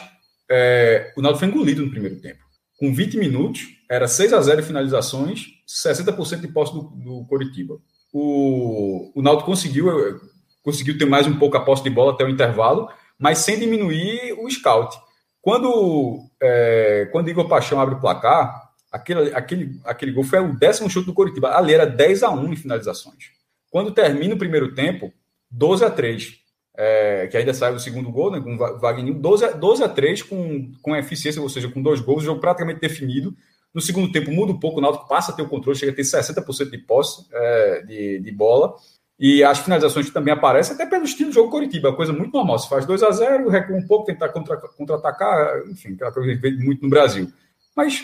é, 0.50 1.14
o 1.16 1.22
Náutico 1.22 1.40
foi 1.40 1.48
engolido 1.50 1.84
no 1.84 1.92
primeiro 1.92 2.20
tempo. 2.20 2.44
Com 2.80 2.94
20 2.94 3.18
minutos, 3.18 3.62
era 3.90 4.08
6 4.08 4.34
a 4.34 4.42
0 4.42 4.64
finalizações, 4.64 5.46
60% 5.68 6.42
de 6.42 6.48
posse 6.48 6.74
do, 6.74 6.82
do 6.82 7.26
Coritiba. 7.28 7.78
O, 8.12 9.12
o 9.16 9.22
Náutico 9.22 9.50
conseguiu, 9.50 9.88
conseguiu 10.62 10.98
ter 10.98 11.06
mais 11.06 11.28
um 11.28 11.38
pouco 11.38 11.56
a 11.56 11.64
posse 11.64 11.84
de 11.84 11.90
bola 11.90 12.14
até 12.14 12.24
o 12.24 12.30
intervalo, 12.30 12.90
mas 13.24 13.38
sem 13.38 13.58
diminuir 13.58 14.34
o 14.38 14.52
scout. 14.52 14.98
Quando, 15.42 16.20
é, 16.42 17.08
quando 17.10 17.30
Igor 17.30 17.48
Paixão 17.48 17.80
abre 17.80 17.96
o 17.96 18.00
placar, 18.02 18.70
aquele, 18.92 19.34
aquele, 19.34 19.80
aquele 19.86 20.12
gol 20.12 20.26
foi 20.26 20.40
o 20.40 20.54
décimo 20.54 20.90
chute 20.90 21.06
do 21.06 21.14
Coritiba. 21.14 21.56
Ali 21.56 21.74
era 21.74 21.86
10 21.86 22.22
a 22.22 22.32
1 22.32 22.52
em 22.52 22.56
finalizações. 22.58 23.32
Quando 23.72 23.94
termina 23.94 24.36
o 24.36 24.38
primeiro 24.38 24.76
tempo, 24.76 25.14
12 25.50 25.86
a 25.86 25.90
3. 25.90 26.34
É, 26.76 27.28
que 27.28 27.38
ainda 27.38 27.54
sai 27.54 27.74
o 27.74 27.80
segundo 27.80 28.12
gol, 28.12 28.30
né, 28.30 28.42
com 28.42 28.56
o 28.56 28.80
Wagner, 28.80 29.14
12 29.14 29.46
a, 29.46 29.52
12 29.52 29.84
a 29.84 29.88
3 29.88 30.24
com, 30.24 30.74
com 30.82 30.96
eficiência, 30.96 31.42
ou 31.42 31.48
seja, 31.48 31.70
com 31.70 31.82
dois 31.82 32.02
gols, 32.02 32.24
o 32.24 32.26
jogo 32.26 32.42
praticamente 32.42 32.82
definido. 32.82 33.34
No 33.74 33.80
segundo 33.80 34.12
tempo 34.12 34.32
muda 34.32 34.52
um 34.52 34.60
pouco, 34.60 34.80
o 34.80 34.82
Náutico 34.82 35.08
passa 35.08 35.32
a 35.32 35.36
ter 35.36 35.44
o 35.44 35.48
controle, 35.48 35.80
chega 35.80 35.94
a 35.94 35.96
ter 35.96 36.02
60% 36.02 36.70
de 36.70 36.78
posse 36.80 37.26
é, 37.32 37.84
de, 37.84 38.20
de 38.20 38.32
bola. 38.34 38.76
E 39.20 39.44
as 39.44 39.60
finalizações 39.60 40.10
também 40.10 40.34
aparecem, 40.34 40.74
até 40.74 40.86
pelo 40.86 41.06
estilo 41.06 41.30
de 41.30 41.36
jogo 41.36 41.52
Coritiba, 41.52 41.90
é 41.90 41.96
coisa 41.96 42.12
muito 42.12 42.34
normal. 42.34 42.58
Se 42.60 42.68
faz 42.68 42.86
2 42.86 43.04
a 43.04 43.12
0 43.12 43.50
recua 43.50 43.78
um 43.78 43.88
pouco, 43.88 44.06
tentar 44.06 44.30
contra-atacar, 44.30 45.68
enfim, 45.68 45.94
aquela 45.94 46.12
coisa 46.12 46.30
que 46.30 46.36
vê 46.36 46.52
muito 46.52 46.82
no 46.82 46.90
Brasil. 46.90 47.32
Mas 47.76 48.04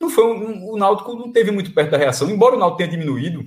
não 0.00 0.10
foi 0.10 0.24
um, 0.24 0.70
o 0.70 0.76
Náutico 0.76 1.14
não 1.14 1.32
teve 1.32 1.50
muito 1.50 1.72
perto 1.72 1.90
da 1.90 1.98
reação, 1.98 2.30
embora 2.30 2.56
o 2.56 2.58
Náutico 2.58 2.78
tenha 2.78 2.90
diminuído. 2.90 3.44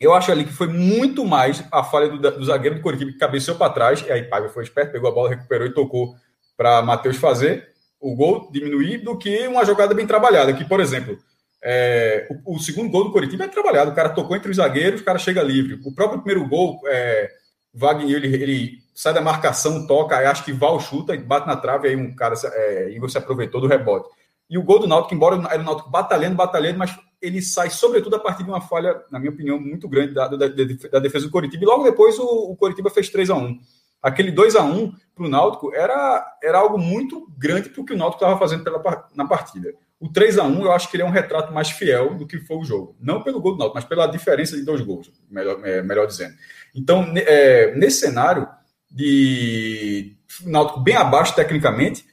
Eu 0.00 0.12
acho 0.12 0.32
ali 0.32 0.44
que 0.44 0.52
foi 0.52 0.66
muito 0.66 1.24
mais 1.24 1.64
a 1.70 1.84
falha 1.84 2.08
do, 2.08 2.18
do 2.18 2.44
zagueiro 2.44 2.76
do 2.76 2.82
Coritiba 2.82 3.12
que 3.12 3.18
cabeceou 3.18 3.56
para 3.56 3.72
trás, 3.72 4.02
e 4.02 4.10
aí 4.10 4.24
Paiva 4.24 4.48
foi 4.48 4.64
esperto, 4.64 4.92
pegou 4.92 5.10
a 5.10 5.14
bola, 5.14 5.30
recuperou 5.30 5.66
e 5.66 5.72
tocou 5.72 6.14
para 6.56 6.82
Matheus 6.82 7.16
fazer 7.16 7.68
o 8.00 8.14
gol 8.14 8.50
diminuir 8.52 8.98
do 8.98 9.16
que 9.16 9.46
uma 9.48 9.64
jogada 9.64 9.94
bem 9.94 10.06
trabalhada. 10.06 10.52
Que, 10.52 10.64
por 10.64 10.80
exemplo, 10.80 11.18
é, 11.64 12.28
o, 12.44 12.56
o, 12.56 12.58
segundo 12.58 12.90
gol 12.90 13.04
do 13.04 13.12
Coritiba 13.12 13.44
é 13.44 13.48
trabalhado, 13.48 13.90
o 13.90 13.94
cara 13.94 14.10
tocou 14.10 14.36
entre 14.36 14.50
os 14.50 14.58
zagueiros, 14.58 15.00
o 15.00 15.04
cara 15.04 15.18
chega 15.18 15.42
livre. 15.42 15.80
O 15.82 15.94
próprio 15.94 16.20
primeiro 16.20 16.46
gol, 16.46 16.78
é, 16.86 17.30
Wagner, 17.72 18.08
ele, 18.10 18.34
ele 18.34 18.78
sai 18.94 19.14
da 19.14 19.22
marcação, 19.22 19.86
toca, 19.86 20.30
acho 20.30 20.44
que 20.44 20.52
Val 20.52 20.78
chuta 20.78 21.14
e 21.14 21.18
bate 21.18 21.46
na 21.46 21.56
trave, 21.56 21.88
aí 21.88 21.96
um 21.96 22.14
cara, 22.14 22.34
é, 22.52 22.90
Igor 22.90 23.08
se 23.08 23.16
aproveitou 23.16 23.62
do 23.62 23.66
rebote. 23.66 24.10
E 24.48 24.58
o 24.58 24.62
gol 24.62 24.78
do 24.78 24.86
Náutico, 24.86 25.14
embora 25.14 25.36
era 25.50 25.62
o 25.62 25.64
Náutico 25.64 25.90
batalhando, 25.90 26.36
batalhando, 26.36 26.78
mas 26.78 26.94
ele 27.20 27.40
sai 27.40 27.70
sobretudo 27.70 28.16
a 28.16 28.20
partir 28.20 28.42
de 28.42 28.50
uma 28.50 28.60
falha, 28.60 29.02
na 29.10 29.18
minha 29.18 29.32
opinião, 29.32 29.58
muito 29.58 29.88
grande 29.88 30.12
da, 30.12 30.28
da, 30.28 30.36
da 30.36 30.98
defesa 30.98 31.24
do 31.24 31.30
Coritiba. 31.30 31.64
E 31.64 31.66
logo 31.66 31.82
depois 31.82 32.18
o, 32.18 32.52
o 32.52 32.56
Coritiba 32.56 32.90
fez 32.90 33.08
3 33.08 33.30
a 33.30 33.34
1 33.36 33.58
Aquele 34.02 34.30
2 34.30 34.54
a 34.54 34.62
1 34.62 34.92
para 35.14 35.24
o 35.24 35.28
Náutico 35.28 35.74
era, 35.74 36.36
era 36.42 36.58
algo 36.58 36.76
muito 36.76 37.26
grande 37.38 37.70
para 37.70 37.80
o 37.80 37.86
que 37.86 37.94
o 37.94 37.96
Náutico 37.96 38.22
estava 38.22 38.38
fazendo 38.38 38.62
pela, 38.62 39.08
na 39.14 39.26
partida. 39.26 39.72
O 40.04 40.08
3 40.10 40.38
a 40.38 40.44
1 40.44 40.62
eu 40.62 40.70
acho 40.70 40.90
que 40.90 40.96
ele 40.96 41.02
é 41.02 41.06
um 41.06 41.10
retrato 41.10 41.50
mais 41.50 41.70
fiel 41.70 42.14
do 42.14 42.26
que 42.26 42.38
foi 42.38 42.58
o 42.58 42.64
jogo. 42.64 42.94
Não 43.00 43.22
pelo 43.22 43.40
gol 43.40 43.52
do 43.52 43.58
Náutico, 43.58 43.76
mas 43.76 43.86
pela 43.86 44.06
diferença 44.06 44.54
de 44.54 44.62
dois 44.62 44.82
gols, 44.82 45.10
melhor, 45.30 45.58
é, 45.64 45.80
melhor 45.80 46.06
dizendo. 46.06 46.34
Então, 46.74 47.10
é, 47.16 47.74
nesse 47.74 48.00
cenário 48.00 48.46
de 48.90 50.14
Náutico 50.42 50.80
bem 50.80 50.94
abaixo 50.94 51.34
tecnicamente, 51.34 52.04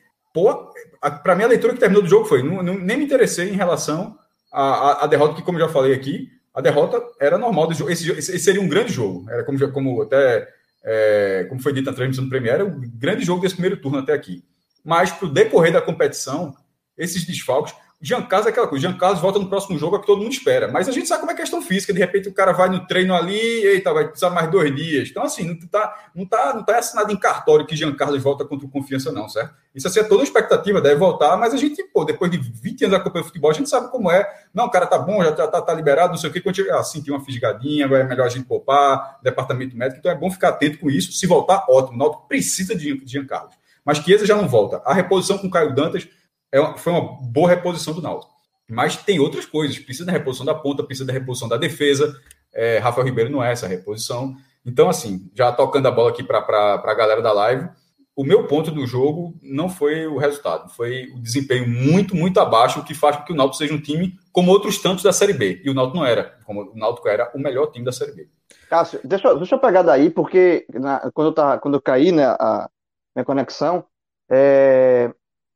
para 1.21 1.35
mim 1.35 1.43
a 1.43 1.47
leitura 1.47 1.73
que 1.73 1.81
terminou 1.81 2.01
do 2.01 2.07
jogo 2.07 2.23
foi, 2.23 2.41
não, 2.41 2.63
não, 2.63 2.79
nem 2.79 2.95
me 2.95 3.03
interessei 3.03 3.49
em 3.49 3.57
relação 3.57 4.17
à, 4.49 5.03
à, 5.03 5.07
derrota, 5.07 5.35
que 5.35 5.41
como 5.41 5.59
já 5.59 5.67
falei 5.67 5.93
aqui, 5.93 6.29
a 6.53 6.61
derrota 6.61 7.03
era 7.19 7.37
normal 7.37 7.67
do 7.67 7.73
jogo. 7.73 7.91
Esse, 7.91 8.09
esse 8.09 8.39
seria 8.39 8.61
um 8.61 8.69
grande 8.69 8.93
jogo. 8.93 9.29
Era 9.29 9.43
como, 9.43 9.71
como 9.73 10.01
até 10.01 10.47
é, 10.81 11.45
como 11.49 11.61
foi 11.61 11.73
dito 11.73 11.87
na 11.87 11.93
transmissão 11.93 12.23
do 12.23 12.29
Premier, 12.29 12.61
é 12.61 12.63
o 12.63 12.71
grande 12.71 13.25
jogo 13.25 13.41
desse 13.41 13.55
primeiro 13.55 13.81
turno 13.81 13.97
até 13.97 14.13
aqui. 14.13 14.45
Mas 14.81 15.11
para 15.11 15.27
o 15.27 15.29
decorrer 15.29 15.73
da 15.73 15.81
competição, 15.81 16.55
esses 17.01 17.25
desfalques. 17.25 17.73
Jean 18.03 18.23
Carlos 18.23 18.47
é 18.47 18.49
aquela 18.49 18.67
coisa, 18.67 18.87
Jean 18.87 18.97
Carlos 18.97 19.21
volta 19.21 19.37
no 19.37 19.47
próximo 19.47 19.77
jogo, 19.77 19.95
é 19.95 19.99
que 19.99 20.07
todo 20.07 20.23
mundo 20.23 20.31
espera. 20.31 20.67
Mas 20.67 20.89
a 20.89 20.91
gente 20.91 21.07
sabe 21.07 21.19
como 21.19 21.31
é 21.31 21.35
questão 21.35 21.61
física, 21.61 21.93
de 21.93 21.99
repente 21.99 22.27
o 22.27 22.33
cara 22.33 22.51
vai 22.51 22.67
no 22.67 22.87
treino 22.87 23.13
ali, 23.13 23.37
eita, 23.37 23.93
vai 23.93 24.07
precisar 24.07 24.31
mais 24.31 24.49
dois 24.49 24.75
dias. 24.75 25.09
Então, 25.09 25.21
assim, 25.21 25.43
não 25.43 25.67
tá, 25.67 26.09
não 26.15 26.25
tá, 26.25 26.53
não 26.55 26.63
tá 26.63 26.79
assinado 26.79 27.11
em 27.11 27.15
cartório 27.15 27.65
que 27.65 27.75
Jean 27.75 27.93
Carlos 27.93 28.23
volta 28.23 28.43
contra 28.43 28.65
o 28.65 28.69
confiança, 28.69 29.11
não, 29.11 29.29
certo? 29.29 29.53
Isso 29.75 29.87
assim, 29.87 29.99
é 29.99 30.03
toda 30.03 30.23
expectativa, 30.23 30.81
deve 30.81 30.95
voltar, 30.95 31.37
mas 31.37 31.53
a 31.53 31.57
gente, 31.57 31.83
pô, 31.93 32.03
depois 32.03 32.31
de 32.31 32.37
20 32.37 32.85
anos 32.85 32.97
acompanhando 32.97 33.27
futebol, 33.27 33.51
a 33.51 33.53
gente 33.53 33.69
sabe 33.69 33.91
como 33.91 34.09
é. 34.09 34.27
Não, 34.51 34.65
o 34.65 34.71
cara 34.71 34.87
tá 34.87 34.97
bom, 34.97 35.23
já 35.23 35.31
tá, 35.31 35.47
tá, 35.47 35.61
tá 35.61 35.73
liberado, 35.73 36.13
não 36.13 36.17
sei 36.17 36.31
o 36.31 36.33
quê, 36.33 36.41
quando 36.41 36.55
tiver 36.55 36.73
assim, 36.73 37.03
tem 37.03 37.13
uma 37.13 37.23
fisgadinha, 37.23 37.85
agora 37.85 38.01
é 38.01 38.07
melhor 38.07 38.25
a 38.25 38.29
gente 38.29 38.45
poupar, 38.45 39.19
departamento 39.21 39.77
médico, 39.77 39.99
então 39.99 40.11
é 40.11 40.15
bom 40.15 40.31
ficar 40.31 40.49
atento 40.49 40.79
com 40.79 40.89
isso. 40.89 41.11
Se 41.11 41.27
voltar, 41.27 41.65
ótimo. 41.69 41.95
O 41.95 41.99
Náutico 41.99 42.27
precisa 42.27 42.75
de 42.75 42.99
Jean 43.05 43.25
Carlos. 43.25 43.61
Mas 43.85 43.97
Chiesa 43.99 44.25
já 44.25 44.35
não 44.35 44.47
volta. 44.47 44.81
A 44.85 44.93
reposição 44.93 45.37
com 45.37 45.47
o 45.47 45.51
Caio 45.51 45.73
Dantas 45.73 46.07
é 46.51 46.77
foi 46.77 46.93
uma 46.93 47.17
boa 47.21 47.49
reposição 47.49 47.93
do 47.93 48.01
Náutico. 48.01 48.31
Mas 48.69 48.95
tem 48.95 49.19
outras 49.19 49.45
coisas. 49.45 49.77
Precisa 49.79 50.05
da 50.05 50.11
reposição 50.11 50.45
da 50.45 50.55
ponta, 50.55 50.83
precisa 50.83 51.05
da 51.05 51.13
reposição 51.13 51.47
da 51.47 51.57
defesa. 51.57 52.15
É, 52.53 52.77
Rafael 52.79 53.05
Ribeiro 53.05 53.29
não 53.29 53.43
é 53.43 53.51
essa 53.51 53.67
reposição. 53.67 54.35
Então, 54.65 54.89
assim, 54.89 55.29
já 55.35 55.51
tocando 55.51 55.87
a 55.87 55.91
bola 55.91 56.09
aqui 56.11 56.23
para 56.23 56.39
a 56.39 56.93
galera 56.93 57.21
da 57.21 57.33
live, 57.33 57.69
o 58.15 58.23
meu 58.23 58.45
ponto 58.45 58.71
do 58.71 58.85
jogo 58.85 59.33
não 59.41 59.69
foi 59.69 60.05
o 60.05 60.17
resultado, 60.17 60.69
foi 60.69 61.07
o 61.15 61.19
desempenho 61.19 61.67
muito, 61.67 62.15
muito 62.15 62.39
abaixo, 62.39 62.79
o 62.79 62.83
que 62.83 62.93
faz 62.93 63.15
com 63.15 63.23
que 63.23 63.33
o 63.33 63.35
Náutico 63.35 63.57
seja 63.57 63.73
um 63.73 63.81
time 63.81 64.13
como 64.31 64.51
outros 64.51 64.77
tantos 64.79 65.03
da 65.03 65.13
Série 65.13 65.33
B. 65.33 65.61
E 65.63 65.69
o 65.69 65.73
Náutico 65.73 65.97
não 65.97 66.05
era, 66.05 66.37
como 66.45 66.71
o 66.71 66.77
Náutico 66.77 67.07
era 67.07 67.31
o 67.33 67.39
melhor 67.39 67.71
time 67.71 67.85
da 67.85 67.91
Série 67.91 68.11
B. 68.11 68.29
Cássio, 68.69 68.99
deixa, 69.03 69.33
deixa 69.35 69.55
eu 69.55 69.59
pegar 69.59 69.81
daí, 69.81 70.09
porque 70.09 70.65
na, 70.73 71.11
quando, 71.13 71.27
eu 71.27 71.33
tava, 71.33 71.57
quando 71.59 71.75
eu 71.75 71.81
caí 71.81 72.11
né, 72.11 72.25
a 72.25 72.69
minha 73.15 73.25
conexão, 73.25 73.83
é, 74.29 75.11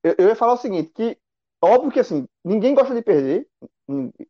eu, 0.05 0.15
eu 0.19 0.27
ia 0.27 0.35
falar 0.35 0.53
o 0.53 0.57
seguinte, 0.57 0.91
que 0.93 1.17
óbvio 1.59 1.91
que 1.91 1.99
assim, 1.99 2.27
ninguém 2.43 2.75
gosta 2.75 2.93
de 2.93 3.01
perder, 3.01 3.47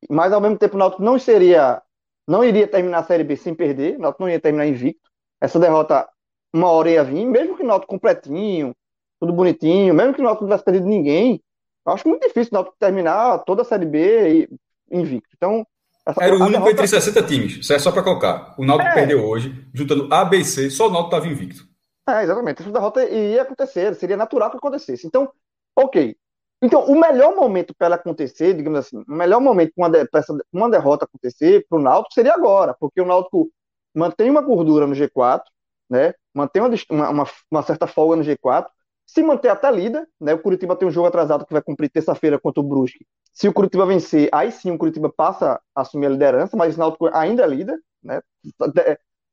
mas 0.10 0.32
ao 0.32 0.40
mesmo 0.40 0.58
tempo 0.58 0.76
o 0.76 0.80
Náutico 0.80 1.04
não 1.04 1.20
seria, 1.20 1.82
não 2.26 2.44
iria 2.44 2.66
terminar 2.66 3.00
a 3.00 3.04
Série 3.04 3.26
B 3.26 3.36
sem 3.36 3.54
perder, 3.54 3.98
o 3.98 4.00
Náutico 4.00 4.24
não 4.24 4.30
ia 4.30 4.40
terminar 4.40 4.68
invicto. 4.68 5.10
Essa 5.42 5.60
derrota 5.60 6.08
uma 6.54 6.70
hora 6.70 6.90
ia 6.90 7.04
vir, 7.04 7.26
mesmo 7.26 7.58
que 7.58 7.64
o 7.64 7.68
Náutico 7.68 7.92
completinho, 7.92 8.74
tudo 9.20 9.34
bonitinho, 9.34 9.94
mesmo 9.94 10.14
que 10.14 10.22
o 10.22 10.24
Náutico 10.24 10.46
não 10.46 10.50
tivesse 10.50 10.64
perdido 10.64 10.88
ninguém, 10.88 11.42
eu 11.86 11.94
acho 11.94 12.08
muito 12.08 12.26
difícil 12.26 12.52
o 12.54 12.56
Náutico 12.56 12.78
terminar 12.80 13.40
toda 13.40 13.64
a 13.64 13.66
Série 13.66 13.86
B 13.86 14.50
invicto. 14.90 15.30
Então, 15.36 15.68
essa, 16.08 16.24
Era 16.24 16.36
o 16.36 16.38
único 16.38 16.52
derrota... 16.52 16.72
entre 16.72 16.88
60 16.88 17.24
times, 17.24 17.58
isso 17.58 17.74
é 17.74 17.80
só 17.80 17.92
para 17.92 18.04
colocar. 18.04 18.56
O 18.58 18.64
Náutico 18.64 18.92
é. 18.92 18.94
perdeu 18.94 19.26
hoje, 19.26 19.68
juntando 19.74 20.08
A, 20.14 20.24
B 20.24 20.38
e 20.38 20.46
C, 20.46 20.70
só 20.70 20.88
o 20.88 20.90
Náutico 20.90 21.16
estava 21.16 21.28
invicto. 21.28 21.68
É, 22.08 22.24
exatamente. 22.24 22.62
Essa 22.62 22.72
derrota 22.72 23.04
ia 23.04 23.42
acontecer, 23.42 23.94
seria 23.96 24.16
natural 24.16 24.52
que 24.52 24.58
acontecesse. 24.58 25.06
Então, 25.06 25.30
ok. 25.76 26.16
Então, 26.62 26.86
o 26.86 27.00
melhor 27.00 27.36
momento 27.36 27.76
para 27.76 27.88
ela 27.88 27.96
acontecer, 27.96 28.54
digamos 28.54 28.80
assim, 28.80 28.98
o 28.98 29.12
melhor 29.14 29.40
momento 29.40 29.74
para 29.76 30.24
uma, 30.52 30.70
derrota 30.70 31.06
acontecer 31.06 31.66
para 31.70 31.78
o 31.78 31.82
Náutico 31.82 32.14
seria 32.14 32.34
agora, 32.34 32.76
porque 32.80 33.02
o 33.02 33.06
Náutico 33.06 33.52
mantém 33.94 34.30
uma 34.30 34.42
gordura 34.42 34.88
no 34.88 34.96
G4, 34.96 35.44
né? 35.90 36.14
Mantém 36.34 36.62
uma, 36.62 37.12
uma, 37.12 37.26
uma 37.52 37.62
certa 37.62 37.86
folga 37.88 38.16
no 38.16 38.24
G4, 38.24 38.68
se 39.06 39.22
manter 39.22 39.50
até 39.50 39.70
líder, 39.70 40.08
né? 40.20 40.34
O 40.34 40.40
Curitiba 40.42 40.76
tem 40.76 40.88
um 40.88 40.92
jogo 40.92 41.08
atrasado 41.08 41.46
que 41.46 41.54
vai 41.54 41.62
cumprir 41.62 41.90
terça-feira 41.90 42.40
contra 42.40 42.62
o 42.62 42.64
Brusque. 42.64 43.06
Se 43.32 43.48
o 43.48 43.54
Curitiba 43.54 43.86
vencer, 43.86 44.30
aí 44.32 44.52
sim 44.52 44.72
o 44.72 44.78
Curitiba 44.78 45.12
passa 45.16 45.62
a 45.76 45.82
assumir 45.82 46.08
a 46.08 46.10
liderança, 46.10 46.58
mas 46.58 46.76
o 46.76 46.80
Náutico 46.80 47.08
ainda 47.14 47.44
é 47.44 47.48
líder, 47.48 47.78
né? 48.02 48.22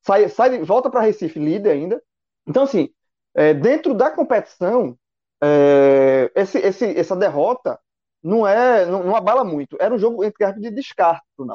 Sai, 0.05 0.27
sai 0.29 0.61
volta 0.61 0.89
para 0.89 1.01
Recife 1.01 1.39
líder 1.39 1.71
ainda. 1.71 2.03
Então, 2.45 2.63
assim, 2.63 2.89
é, 3.33 3.53
dentro 3.53 3.93
da 3.93 4.11
competição, 4.11 4.97
é, 5.43 6.31
esse, 6.35 6.57
esse, 6.59 6.97
essa 6.97 7.15
derrota 7.15 7.77
não 8.23 8.47
é 8.47 8.85
não, 8.85 9.03
não, 9.03 9.15
abala 9.15 9.43
muito. 9.43 9.75
Era 9.79 9.93
um 9.93 9.97
jogo 9.97 10.23
entre 10.23 10.53
de 10.53 10.71
descarte 10.71 11.25
do 11.37 11.45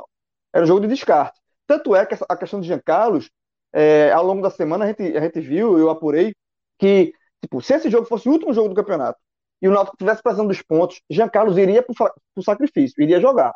Era 0.53 0.65
um 0.65 0.67
jogo 0.67 0.81
de 0.83 0.89
descarte. 0.89 1.41
Tanto 1.67 1.97
é 1.97 2.05
que 2.05 2.15
a 2.29 2.37
questão 2.37 2.61
de 2.61 2.69
Jean 2.69 2.81
Carlos, 2.81 3.31
é, 3.73 4.13
ao 4.13 4.25
longo 4.25 4.43
da 4.43 4.51
semana, 4.51 4.85
a 4.85 4.89
gente, 4.89 5.17
a 5.17 5.21
gente 5.21 5.41
viu, 5.41 5.79
eu 5.79 5.91
apurei, 5.91 6.35
que 6.79 7.13
tipo, 7.43 7.61
se 7.63 7.75
esse 7.75 7.91
jogo 7.91 8.07
fosse 8.07 8.29
o 8.29 8.33
último 8.33 8.53
jogo 8.53 8.69
do 8.69 8.75
campeonato 8.75 9.19
e 9.61 9.69
o 9.69 9.73
Náutico 9.73 9.97
estivesse 9.97 10.23
precisando 10.23 10.49
dos 10.49 10.63
pontos, 10.63 11.01
Jean 11.11 11.29
Carlos 11.29 11.59
iria 11.59 11.83
para 11.83 12.13
o 12.37 12.43
sacrifício, 12.43 13.03
iria 13.03 13.21
jogar. 13.21 13.55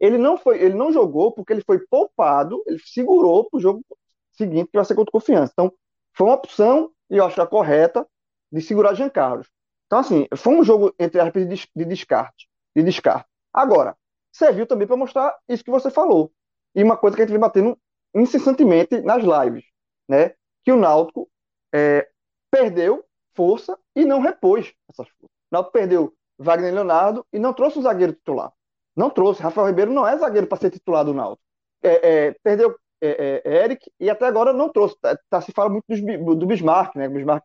Ele 0.00 0.18
não 0.18 0.36
foi, 0.36 0.62
ele 0.62 0.74
não 0.74 0.92
jogou 0.92 1.32
porque 1.32 1.52
ele 1.52 1.62
foi 1.62 1.78
poupado, 1.86 2.62
ele 2.66 2.78
segurou 2.84 3.48
para 3.48 3.58
o 3.58 3.60
jogo 3.60 3.84
seguinte, 4.32 4.70
que 4.70 4.76
vai 4.76 4.84
ser 4.84 4.94
contra 4.94 5.12
confiança. 5.12 5.52
Então, 5.52 5.72
foi 6.12 6.26
uma 6.26 6.34
opção, 6.34 6.90
e 7.10 7.16
eu 7.16 7.24
acho 7.24 7.40
a 7.40 7.46
correta, 7.46 8.06
de 8.50 8.60
segurar 8.60 8.94
Jean 8.94 9.08
Carlos. 9.08 9.48
Então, 9.86 9.98
assim, 9.98 10.26
foi 10.36 10.54
um 10.54 10.64
jogo, 10.64 10.94
entre 10.98 11.20
aspas, 11.20 11.46
de 11.48 11.84
descarte. 11.84 12.48
De 12.74 12.82
descarte. 12.82 13.28
Agora, 13.52 13.96
serviu 14.32 14.66
também 14.66 14.86
para 14.86 14.96
mostrar 14.96 15.36
isso 15.48 15.64
que 15.64 15.70
você 15.70 15.90
falou. 15.90 16.32
E 16.74 16.82
uma 16.82 16.96
coisa 16.96 17.16
que 17.16 17.22
a 17.22 17.24
gente 17.24 17.32
vem 17.32 17.40
batendo 17.40 17.78
incessantemente 18.14 19.00
nas 19.00 19.22
lives, 19.22 19.64
né? 20.08 20.34
Que 20.64 20.72
o 20.72 20.76
Náutico 20.76 21.28
é, 21.72 22.08
perdeu 22.50 23.04
força 23.36 23.78
e 23.94 24.04
não 24.04 24.20
repôs 24.20 24.72
essas 24.90 25.08
forças. 25.08 25.36
O 25.50 25.52
Náutico 25.52 25.72
perdeu 25.72 26.14
Wagner 26.38 26.74
Leonardo 26.74 27.26
e 27.32 27.38
não 27.38 27.52
trouxe 27.52 27.78
o 27.78 27.82
zagueiro 27.82 28.12
titular. 28.12 28.52
Não 28.96 29.10
trouxe. 29.10 29.42
Rafael 29.42 29.66
Ribeiro 29.68 29.92
não 29.92 30.06
é 30.06 30.16
zagueiro 30.16 30.46
para 30.46 30.58
ser 30.58 30.70
titular 30.70 31.04
do 31.04 31.14
Náutico. 31.14 31.42
É, 31.82 32.26
é, 32.26 32.36
perdeu 32.42 32.76
é, 33.00 33.42
é, 33.44 33.64
Eric 33.64 33.90
e 34.00 34.08
até 34.08 34.26
agora 34.26 34.52
não 34.52 34.68
trouxe. 34.68 34.96
Tá, 35.00 35.18
tá 35.28 35.40
se 35.40 35.52
fala 35.52 35.70
muito 35.70 35.84
dos, 35.88 36.00
do 36.00 36.46
Bismarck, 36.46 36.96
né? 36.96 37.08
O 37.08 37.10
Bismarck 37.10 37.44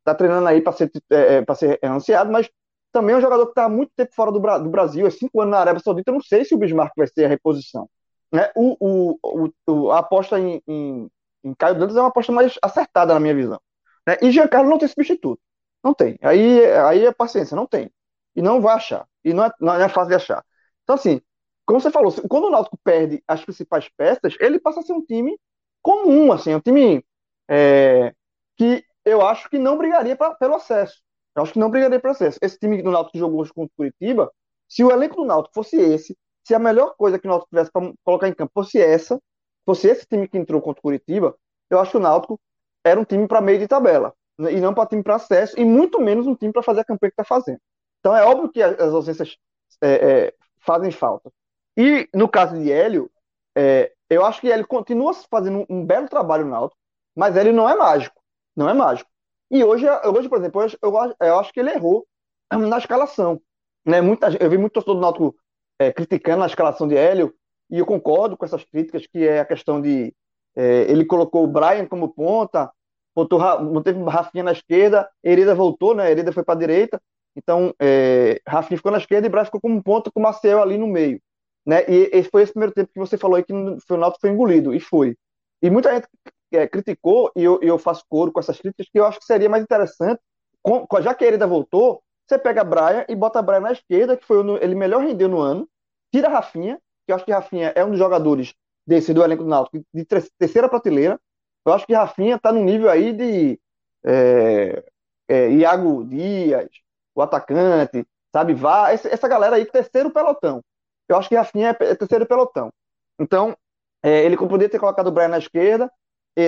está 0.00 0.14
treinando 0.14 0.48
aí 0.48 0.60
para 0.60 0.72
ser, 0.72 0.90
é, 1.10 1.44
é 1.46 1.54
ser 1.54 1.78
anunciado, 1.82 2.32
mas 2.32 2.50
também 2.92 3.14
é 3.14 3.18
um 3.18 3.20
jogador 3.20 3.46
que 3.46 3.52
está 3.52 3.68
muito 3.68 3.92
tempo 3.96 4.14
fora 4.14 4.32
do, 4.32 4.40
do, 4.40 4.70
Brasil, 4.70 5.06
é 5.06 5.10
cinco 5.10 5.40
anos 5.40 5.52
na 5.52 5.58
Arábia 5.58 5.82
Saudita. 5.82 6.10
Eu 6.10 6.14
não 6.14 6.22
sei 6.22 6.44
se 6.44 6.54
o 6.54 6.58
Bismarck 6.58 6.92
vai 6.96 7.06
ser 7.06 7.24
a 7.24 7.28
reposição. 7.28 7.88
Né? 8.32 8.50
O, 8.56 9.14
o, 9.22 9.50
o, 9.66 9.90
a 9.90 9.98
aposta 9.98 10.38
em, 10.38 10.62
em, 10.66 11.10
em, 11.44 11.54
Caio 11.54 11.78
Dantas 11.78 11.96
é 11.96 12.00
uma 12.00 12.08
aposta 12.08 12.32
mais 12.32 12.58
acertada, 12.62 13.14
na 13.14 13.20
minha 13.20 13.34
visão. 13.34 13.60
Né? 14.06 14.16
E 14.22 14.30
Giancarlo 14.30 14.68
não 14.68 14.78
tem 14.78 14.88
substituto. 14.88 15.40
Não 15.82 15.94
tem. 15.94 16.18
Aí, 16.22 16.64
aí 16.66 17.06
é 17.06 17.12
paciência, 17.12 17.56
não 17.56 17.66
tem. 17.66 17.90
E 18.34 18.42
não 18.42 18.60
vai 18.60 18.74
achar. 18.74 19.06
E 19.24 19.32
não 19.32 19.44
é, 19.44 19.52
não 19.60 19.74
é 19.74 19.88
fácil 19.88 20.08
de 20.10 20.14
achar. 20.16 20.44
Então, 20.82 20.96
assim, 20.96 21.20
como 21.64 21.80
você 21.80 21.90
falou, 21.90 22.12
quando 22.28 22.44
o 22.44 22.50
Náutico 22.50 22.78
perde 22.82 23.22
as 23.26 23.44
principais 23.44 23.88
peças, 23.96 24.36
ele 24.40 24.58
passa 24.58 24.80
a 24.80 24.82
ser 24.82 24.92
um 24.92 25.04
time 25.04 25.38
comum, 25.82 26.32
assim, 26.32 26.54
um 26.54 26.60
time 26.60 27.04
é, 27.48 28.12
que 28.56 28.84
eu 29.04 29.26
acho 29.26 29.48
que 29.48 29.58
não 29.58 29.78
brigaria 29.78 30.16
pra, 30.16 30.34
pelo 30.34 30.54
acesso. 30.54 31.02
Eu 31.34 31.42
acho 31.42 31.52
que 31.52 31.58
não 31.58 31.70
brigaria 31.70 32.00
pelo 32.00 32.12
acesso. 32.12 32.38
Esse 32.42 32.58
time 32.58 32.82
do 32.82 32.90
Náutico 32.90 33.12
que 33.12 33.18
jogou 33.18 33.40
hoje 33.40 33.52
contra 33.52 33.72
o 33.72 33.76
Curitiba, 33.76 34.30
se 34.68 34.84
o 34.84 34.90
elenco 34.90 35.16
do 35.16 35.24
Náutico 35.24 35.54
fosse 35.54 35.76
esse, 35.76 36.16
se 36.46 36.54
a 36.54 36.58
melhor 36.58 36.94
coisa 36.96 37.18
que 37.18 37.26
o 37.26 37.30
Náutico 37.30 37.50
tivesse 37.50 37.70
para 37.70 37.92
colocar 38.04 38.28
em 38.28 38.34
campo 38.34 38.52
fosse 38.54 38.78
essa, 38.78 39.20
fosse 39.64 39.88
esse 39.88 40.06
time 40.06 40.28
que 40.28 40.38
entrou 40.38 40.60
contra 40.60 40.80
o 40.80 40.82
Curitiba, 40.82 41.36
eu 41.68 41.78
acho 41.78 41.92
que 41.92 41.96
o 41.96 42.00
Náutico 42.00 42.40
era 42.84 42.98
um 42.98 43.04
time 43.04 43.26
para 43.26 43.40
meio 43.40 43.58
de 43.58 43.68
tabela, 43.68 44.14
né, 44.38 44.52
e 44.52 44.60
não 44.60 44.74
para 44.74 44.88
time 44.88 45.02
para 45.02 45.16
acesso, 45.16 45.58
e 45.58 45.64
muito 45.64 46.00
menos 46.00 46.26
um 46.26 46.34
time 46.34 46.52
para 46.52 46.62
fazer 46.62 46.80
a 46.80 46.84
campanha 46.84 47.10
que 47.10 47.20
está 47.20 47.24
fazendo. 47.24 47.60
Então 48.00 48.16
é 48.16 48.24
óbvio 48.24 48.50
que 48.50 48.62
as 48.62 48.80
ausências 48.80 49.36
é, 49.82 49.88
é, 49.92 50.34
fazem 50.58 50.90
falta. 50.90 51.30
E 51.76 52.08
no 52.14 52.28
caso 52.28 52.58
de 52.58 52.72
Hélio, 52.72 53.10
é, 53.56 53.92
eu 54.08 54.24
acho 54.24 54.40
que 54.40 54.48
ele 54.48 54.64
continua 54.64 55.14
fazendo 55.30 55.64
um, 55.68 55.84
belo 55.84 56.08
trabalho 56.08 56.44
no 56.44 56.50
Náutico, 56.50 56.80
mas 57.14 57.36
ele 57.36 57.52
não 57.52 57.68
é 57.68 57.76
mágico. 57.76 58.19
Não 58.56 58.68
é 58.68 58.74
mágico. 58.74 59.10
E 59.50 59.64
hoje, 59.64 59.86
hoje 60.04 60.28
por 60.28 60.38
exemplo, 60.38 60.62
eu, 60.62 61.16
eu 61.20 61.38
acho 61.38 61.52
que 61.52 61.60
ele 61.60 61.70
errou 61.70 62.06
na 62.52 62.78
escalação. 62.78 63.40
Né? 63.84 64.00
Muita, 64.00 64.28
eu 64.40 64.50
vi 64.50 64.58
muito 64.58 64.72
torcedor 64.72 64.96
do 64.96 65.00
Náutico 65.00 65.34
é, 65.78 65.92
criticando 65.92 66.44
a 66.44 66.46
escalação 66.46 66.86
de 66.86 66.96
Hélio, 66.96 67.34
e 67.70 67.78
eu 67.78 67.86
concordo 67.86 68.36
com 68.36 68.44
essas 68.44 68.64
críticas, 68.64 69.06
que 69.06 69.26
é 69.26 69.40
a 69.40 69.44
questão 69.44 69.80
de 69.80 70.14
é, 70.56 70.82
ele 70.90 71.04
colocou 71.04 71.44
o 71.44 71.46
Brian 71.46 71.86
como 71.86 72.12
ponta, 72.12 72.70
botou, 73.14 73.38
manteve 73.38 74.02
Rafinha 74.02 74.44
na 74.44 74.52
esquerda, 74.52 75.08
Hereda 75.24 75.54
voltou, 75.54 75.94
né? 75.94 76.10
Hereda 76.10 76.32
foi 76.32 76.42
para 76.42 76.54
a 76.54 76.58
direita, 76.58 77.00
então 77.36 77.72
é, 77.80 78.40
Rafinha 78.46 78.76
ficou 78.76 78.92
na 78.92 78.98
esquerda 78.98 79.26
e 79.26 79.30
Brian 79.30 79.44
ficou 79.44 79.60
como 79.60 79.82
ponta 79.82 80.10
com 80.10 80.20
o 80.20 80.22
Marcel 80.22 80.60
ali 80.60 80.76
no 80.76 80.86
meio. 80.86 81.20
Né? 81.64 81.84
E 81.88 82.22
foi 82.24 82.42
esse 82.42 82.52
primeiro 82.52 82.74
tempo 82.74 82.90
que 82.92 82.98
você 82.98 83.16
falou 83.16 83.36
aí 83.36 83.44
que 83.44 83.52
o 83.52 83.96
Náutico 83.96 84.20
foi 84.20 84.30
engolido, 84.30 84.74
e 84.74 84.80
foi. 84.80 85.16
E 85.62 85.70
muita 85.70 85.94
gente 85.94 86.08
é, 86.52 86.66
criticou, 86.66 87.30
e 87.36 87.42
eu, 87.42 87.58
eu, 87.62 87.78
faço 87.78 88.04
coro 88.08 88.32
com 88.32 88.40
essas 88.40 88.58
críticas, 88.58 88.88
que 88.90 88.98
eu 88.98 89.06
acho 89.06 89.18
que 89.18 89.24
seria 89.24 89.48
mais 89.48 89.62
interessante, 89.62 90.20
com, 90.62 90.86
já 91.00 91.14
que 91.14 91.24
a 91.24 91.28
Hereda 91.28 91.46
voltou, 91.46 92.02
você 92.28 92.38
pega 92.38 92.62
Brian 92.62 93.04
e 93.08 93.16
bota 93.16 93.42
Brian 93.42 93.60
na 93.60 93.72
esquerda, 93.72 94.16
que 94.16 94.24
foi 94.24 94.38
ele 94.60 94.74
melhor 94.74 95.02
rendeu 95.02 95.28
no 95.28 95.40
ano, 95.40 95.68
tira 96.12 96.28
Rafinha, 96.28 96.78
que 97.06 97.12
eu 97.12 97.16
acho 97.16 97.24
que 97.24 97.32
Rafinha 97.32 97.72
é 97.74 97.84
um 97.84 97.90
dos 97.90 97.98
jogadores 97.98 98.54
desse 98.86 99.12
do 99.12 99.22
elenco 99.22 99.42
do 99.42 99.48
Náutico 99.48 99.84
de 99.92 100.04
terceira 100.04 100.68
prateleira. 100.68 101.18
Eu 101.64 101.72
acho 101.72 101.86
que 101.86 101.94
Rafinha 101.94 102.36
está 102.36 102.52
no 102.52 102.62
nível 102.62 102.88
aí 102.88 103.12
de 103.12 103.60
é, 104.04 104.84
é, 105.28 105.50
Iago 105.50 106.04
Dias, 106.04 106.68
o 107.14 107.22
atacante, 107.22 108.06
sabe? 108.32 108.54
Vá, 108.54 108.92
essa 108.92 109.28
galera 109.28 109.56
aí, 109.56 109.66
terceiro 109.66 110.10
pelotão. 110.10 110.62
Eu 111.08 111.16
acho 111.16 111.28
que 111.28 111.34
Rafinha 111.34 111.76
é 111.80 111.94
terceiro 111.94 112.26
pelotão. 112.26 112.72
Então, 113.18 113.56
é, 114.02 114.24
ele 114.24 114.36
poderia 114.36 114.68
ter 114.68 114.78
colocado 114.78 115.08
o 115.08 115.12
Brian 115.12 115.28
na 115.28 115.38
esquerda, 115.38 115.90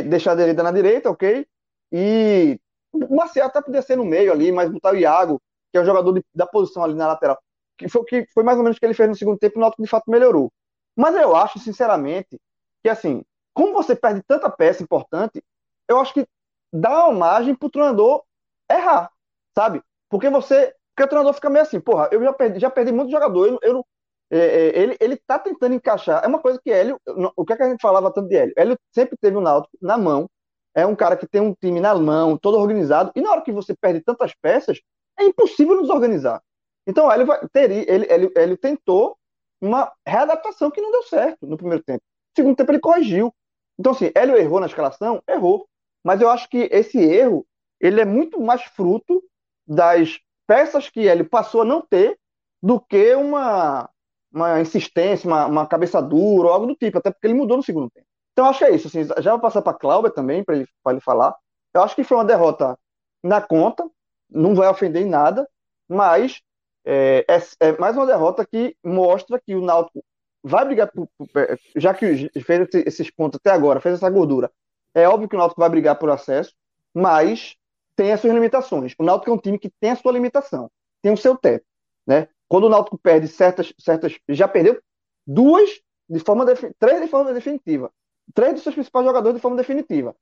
deixado 0.03 0.41
a 0.41 0.43
Hereda 0.43 0.62
na 0.62 0.71
direita, 0.71 1.11
ok? 1.11 1.47
E 1.91 2.59
o 2.93 3.15
Marcelo 3.15 3.47
até 3.49 3.61
podia 3.61 3.83
ser 3.83 3.97
no 3.97 4.05
meio 4.05 4.33
ali, 4.33 4.53
mas 4.53 4.71
botar 4.71 4.93
o 4.93 4.97
Iago, 4.97 5.41
que 5.71 5.79
é 5.79 5.81
um 5.81 5.85
jogador 5.85 6.12
de, 6.12 6.25
da 6.35 6.47
posição 6.47 6.85
ali 6.85 6.95
na 6.95 7.09
lateral, 7.09 7.39
que 7.77 7.89
foi, 7.89 8.05
que 8.05 8.27
foi 8.33 8.45
mais 8.45 8.59
ou 8.59 8.65
menos 8.65 8.77
o 8.77 8.81
que 8.81 8.87
ele 8.87 8.95
fez 8.95 9.09
no 9.09 9.17
segundo 9.17 9.39
tempo, 9.39 9.59
o 9.59 9.61
Náutico 9.61 9.83
de 9.83 9.89
fato 9.89 10.11
melhorou. 10.11 10.53
Mas 10.97 11.15
eu 11.17 11.35
acho, 11.35 11.59
sinceramente, 11.59 12.39
que 12.83 12.89
assim, 12.89 13.25
como 13.55 13.73
você 13.73 13.95
perde 13.97 14.23
tanta 14.23 14.51
peça 14.51 14.83
importante, 14.83 15.43
eu 15.89 15.99
acho 16.01 16.15
que 16.15 16.27
dá 16.73 17.07
uma 17.07 17.19
margem 17.19 17.55
pro 17.55 17.71
treinador 17.71 18.23
errar, 18.71 19.11
sabe? 19.55 19.83
Porque 20.09 20.29
você. 20.31 20.75
Porque 20.95 21.05
o 21.05 21.09
treinador 21.09 21.33
fica 21.35 21.49
meio 21.49 21.62
assim, 21.62 21.81
porra, 21.81 22.09
eu 22.12 22.23
já 22.23 22.33
perdi, 22.35 22.61
já 22.61 22.71
perdi 22.71 22.93
muito 22.93 23.11
jogador, 23.11 23.49
eu, 23.49 23.59
eu 23.62 23.87
é, 24.33 24.39
é, 24.39 24.79
ele, 24.79 24.97
ele 24.99 25.17
tá 25.17 25.39
tentando 25.39 25.75
encaixar. 25.75 26.25
É 26.25 26.27
uma 26.27 26.39
coisa 26.39 26.59
que 26.59 26.71
Hélio. 26.71 26.99
O 27.37 27.45
que, 27.45 27.53
é 27.53 27.57
que 27.57 27.62
a 27.62 27.69
gente 27.69 27.83
falava 27.83 28.11
tanto 28.11 28.29
de 28.29 28.37
Hélio? 28.37 28.55
Hélio 28.57 28.79
sempre 28.91 29.15
teve 29.21 29.37
o 29.37 29.43
Náutico 29.43 29.77
na 29.81 29.99
mão. 29.99 30.27
É 30.75 30.87
um 30.87 30.97
cara 30.97 31.19
que 31.19 31.27
tem 31.27 31.43
um 31.43 31.55
time 31.55 31.81
na 31.81 31.95
mão, 31.95 32.39
todo 32.39 32.57
organizado. 32.57 33.12
E 33.15 33.21
na 33.21 33.31
hora 33.31 33.43
que 33.43 33.53
você 33.53 33.77
perde 33.77 34.01
tantas 34.01 34.33
peças, 34.35 34.81
é 35.21 35.25
impossível 35.25 35.77
nos 35.77 35.91
organizar. 35.91 36.43
Então, 36.87 37.12
Hélio, 37.12 37.27
vai, 37.27 37.47
teria, 37.53 37.85
ele, 37.87 38.57
tentou 38.57 39.19
uma 39.61 39.93
readaptação 40.07 40.71
que 40.71 40.81
não 40.81 40.91
deu 40.91 41.03
certo 41.03 41.47
no 41.47 41.59
primeiro 41.59 41.85
tempo. 41.85 42.01
No 42.01 42.43
segundo 42.43 42.57
tempo, 42.57 42.73
ele 42.73 42.81
corrigiu. 42.81 43.35
Então, 43.79 43.93
assim, 43.93 44.11
Hélio 44.15 44.37
errou 44.37 44.61
na 44.61 44.67
escalação? 44.67 45.23
Errou. 45.29 45.69
Mas 46.03 46.23
eu 46.23 46.31
acho 46.31 46.49
que 46.49 46.71
esse 46.73 46.99
erro 46.99 47.47
ele 47.79 48.01
é 48.01 48.05
muito 48.07 48.41
mais 48.41 48.62
fruto 48.62 49.23
das 49.67 50.19
peças 50.47 50.89
que 50.89 51.07
Hélio 51.07 51.29
passou 51.29 51.62
a 51.62 51.67
não 51.67 51.83
ter 51.83 52.19
do 52.62 52.81
que 52.81 53.15
uma, 53.15 53.91
uma 54.33 54.61
insistência, 54.61 55.29
uma, 55.29 55.47
uma 55.47 55.67
cabeça 55.67 56.01
dura 56.01 56.49
algo 56.49 56.66
do 56.66 56.75
tipo, 56.75 56.99
até 56.99 57.11
porque 57.11 57.27
ele 57.27 57.35
mudou 57.35 57.57
no 57.57 57.62
segundo 57.62 57.90
tempo. 57.90 58.07
Então, 58.33 58.47
acho 58.47 58.61
que 58.61 58.64
é 58.64 58.75
isso. 58.75 58.88
Assim, 58.88 59.05
já 59.21 59.33
vou 59.33 59.40
passar 59.40 59.62
para 59.62 59.77
Cláudia 59.77 60.11
também, 60.11 60.42
para 60.42 60.57
ele, 60.57 60.66
ele 60.88 61.01
falar. 61.01 61.35
Eu 61.75 61.83
acho 61.83 61.95
que 61.95 62.05
foi 62.05 62.16
uma 62.16 62.25
derrota 62.25 62.79
na 63.23 63.40
conta, 63.40 63.88
não 64.31 64.55
vai 64.55 64.68
ofender 64.68 65.03
em 65.03 65.09
nada, 65.09 65.49
mas 65.88 66.40
é, 66.85 67.25
é, 67.29 67.68
é, 67.68 67.79
mais 67.79 67.97
uma 67.97 68.07
derrota 68.07 68.47
que 68.47 68.77
mostra 68.83 69.40
que 69.40 69.55
o 69.55 69.62
Náutico 69.62 70.05
vai 70.42 70.64
brigar, 70.64 70.90
por, 70.90 71.09
por, 71.16 71.29
já 71.77 71.95
que 71.95 72.29
fez 72.40 72.68
esses 72.87 73.11
pontos 73.11 73.38
até 73.38 73.51
agora, 73.51 73.81
fez 73.81 73.97
essa 73.97 74.11
gordura. 74.11 74.51
É 74.95 75.09
óbvio 75.09 75.29
que 75.29 75.37
o 75.37 75.38
Náutico 75.38 75.61
vai 75.61 75.71
brigar 75.71 75.99
por 75.99 76.11
acesso, 76.11 76.53
mas 76.92 77.55
tem 77.95 78.12
as 78.12 78.21
suas 78.21 78.33
limitações. 78.33 78.95
O 78.99 79.05
Náutico 79.05 79.31
é 79.31 79.35
um 79.35 79.38
time 79.38 79.59
que 79.59 79.71
tem 79.81 79.90
a 79.90 79.97
sua 79.97 80.12
limitação, 80.12 80.71
tem 81.01 81.12
o 81.12 81.16
seu 81.16 81.37
teto, 81.37 81.64
né? 82.07 82.29
Quando 82.53 82.65
o 82.65 82.69
Náutico 82.69 82.99
perde 82.99 83.29
certas, 83.29 83.73
certas, 83.79 84.19
já 84.29 84.47
perdeu 84.47 84.79
duas 85.27 85.81
de 86.07 86.21
forma 86.21 86.45
três 86.79 87.01
de 87.01 87.09
forma 87.09 87.33
definitiva, 87.33 87.91
três 88.35 88.53
dos 88.53 88.62
seus 88.62 88.75
principais 88.75 89.07
jogadores 89.07 89.37
de 89.37 89.41
forma 89.41 89.57
definitiva. 89.57 90.15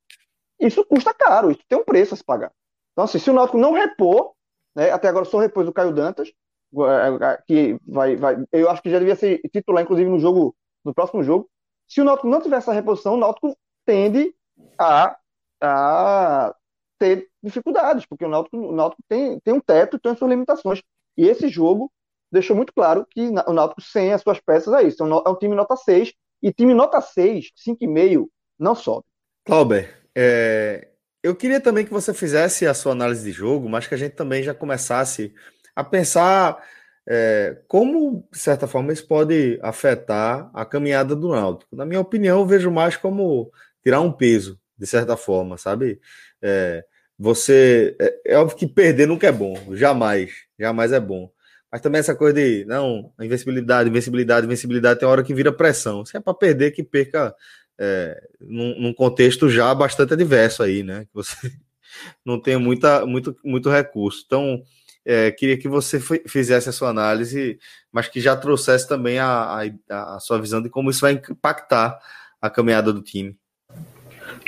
Isso 0.61 0.85
custa 0.85 1.13
caro, 1.13 1.51
isso 1.51 1.59
tem 1.69 1.77
um 1.77 1.83
preço 1.83 2.15
a 2.15 2.17
se 2.17 2.23
pagar. 2.23 2.53
Então, 2.93 3.05
assim, 3.05 3.19
se 3.19 3.29
o 3.29 3.33
Náutico 3.33 3.59
não 3.59 3.73
repor, 3.73 4.31
né, 4.77 4.93
até 4.93 5.09
agora 5.09 5.25
só 5.25 5.41
repôs 5.41 5.67
o 5.67 5.73
Caio 5.73 5.93
Dantas, 5.93 6.29
é, 6.29 7.25
é, 7.33 7.43
que 7.49 7.77
vai, 7.85 8.15
vai, 8.15 8.37
eu 8.53 8.71
acho 8.71 8.81
que 8.81 8.91
já 8.91 9.01
devia 9.01 9.17
ser 9.17 9.41
titular, 9.53 9.83
inclusive, 9.83 10.09
no 10.09 10.21
jogo, 10.21 10.55
no 10.85 10.95
próximo 10.95 11.25
jogo. 11.25 11.51
Se 11.89 12.01
o 12.01 12.05
Náutico 12.05 12.29
não 12.29 12.41
tiver 12.41 12.59
essa 12.59 12.73
reposição, 12.73 13.15
o 13.15 13.19
Náutico 13.19 13.59
tende 13.85 14.33
a, 14.79 15.19
a 15.61 16.55
ter 16.97 17.29
dificuldades, 17.43 18.07
porque 18.07 18.25
o 18.25 18.29
Náutico, 18.29 18.57
o 18.57 18.73
Náutico 18.73 19.03
tem, 19.09 19.41
tem 19.41 19.53
um 19.53 19.61
teto 19.61 19.99
tem 19.99 20.15
suas 20.15 20.31
limitações. 20.31 20.81
E 21.17 21.27
esse 21.27 21.49
jogo 21.49 21.91
deixou 22.31 22.57
muito 22.57 22.73
claro 22.73 23.07
que 23.09 23.21
o 23.21 23.53
Náutico 23.53 23.81
sem 23.81 24.13
as 24.13 24.23
suas 24.23 24.41
peças 24.41 24.73
é 24.75 24.83
isso. 24.83 25.03
É 25.03 25.29
um 25.29 25.35
time 25.37 25.55
nota 25.55 25.77
6, 25.77 26.13
e 26.43 26.53
time 26.53 26.75
nota 26.75 27.01
6, 27.01 27.51
5,5, 27.67 28.29
não 28.59 28.75
sobe. 28.75 29.05
Clauber, 29.45 29.95
é, 30.15 30.89
eu 31.23 31.35
queria 31.35 31.61
também 31.61 31.85
que 31.85 31.93
você 31.93 32.15
fizesse 32.15 32.67
a 32.67 32.75
sua 32.75 32.93
análise 32.93 33.25
de 33.25 33.33
jogo, 33.33 33.69
mas 33.69 33.87
que 33.87 33.95
a 33.95 33.99
gente 33.99 34.15
também 34.15 34.43
já 34.43 34.55
começasse 34.55 35.35
a 35.75 35.85
pensar 35.85 36.63
é, 37.09 37.59
como, 37.67 38.27
de 38.33 38.39
certa 38.39 38.67
forma, 38.67 38.93
isso 38.93 39.07
pode 39.07 39.59
afetar 39.63 40.51
a 40.55 40.65
caminhada 40.65 41.17
do 41.17 41.31
Náutico. 41.31 41.75
Na 41.75 41.85
minha 41.85 42.01
opinião, 42.01 42.41
eu 42.41 42.47
vejo 42.47 42.71
mais 42.71 42.97
como 42.97 43.51
tirar 43.83 44.01
um 44.01 44.13
peso, 44.13 44.59
de 44.79 44.87
certa 44.87 45.17
forma, 45.17 45.59
sabe? 45.59 46.01
É, 46.41 46.85
você. 47.19 47.97
É, 48.01 48.35
é, 48.35 48.39
óbvio 48.39 48.57
que 48.57 48.67
perder 48.67 49.07
nunca 49.07 49.27
é 49.27 49.33
bom, 49.33 49.55
jamais, 49.75 50.33
jamais 50.59 50.93
é 50.93 51.01
bom. 51.01 51.31
Mas 51.71 51.81
também 51.81 52.01
essa 52.01 52.15
coisa 52.15 52.35
de, 52.35 52.65
não, 52.67 53.13
invencibilidade, 53.21 53.89
invencibilidade, 53.89 54.47
invencibilidade, 54.47 55.01
tem 55.01 55.09
hora 55.09 55.23
que 55.23 55.35
vira 55.35 55.53
pressão. 55.53 56.05
Se 56.05 56.17
é 56.17 56.21
para 56.21 56.35
perder, 56.35 56.73
que 56.73 56.83
perca 56.83 57.35
é, 57.79 58.21
num, 58.41 58.81
num, 58.81 58.93
contexto 58.93 59.49
já 59.49 59.73
bastante 59.75 60.13
adverso 60.13 60.63
aí, 60.63 60.83
né? 60.83 61.05
Que 61.05 61.15
você 61.15 61.37
não 62.25 62.41
tem 62.41 62.57
muita, 62.57 63.07
muito, 63.07 63.37
muito 63.45 63.71
recurso. 63.71 64.25
Então, 64.27 64.63
é, 65.05 65.31
queria 65.31 65.57
que 65.57 65.69
você 65.69 66.01
fizesse 66.27 66.69
a 66.69 66.73
sua 66.73 66.91
análise, 66.91 67.59
mas 67.93 68.09
que 68.09 68.21
já 68.21 68.37
trouxesse 68.37 68.89
também 68.89 69.19
a, 69.19 69.63
a, 69.89 70.17
a 70.17 70.21
sua 70.21 70.41
visão 70.41 70.61
de 70.61 70.69
como 70.69 70.91
isso 70.91 71.01
vai 71.01 71.13
impactar 71.13 71.99
a 72.41 72.51
caminhada 72.51 72.93
do 72.93 73.03
time. 73.03 73.37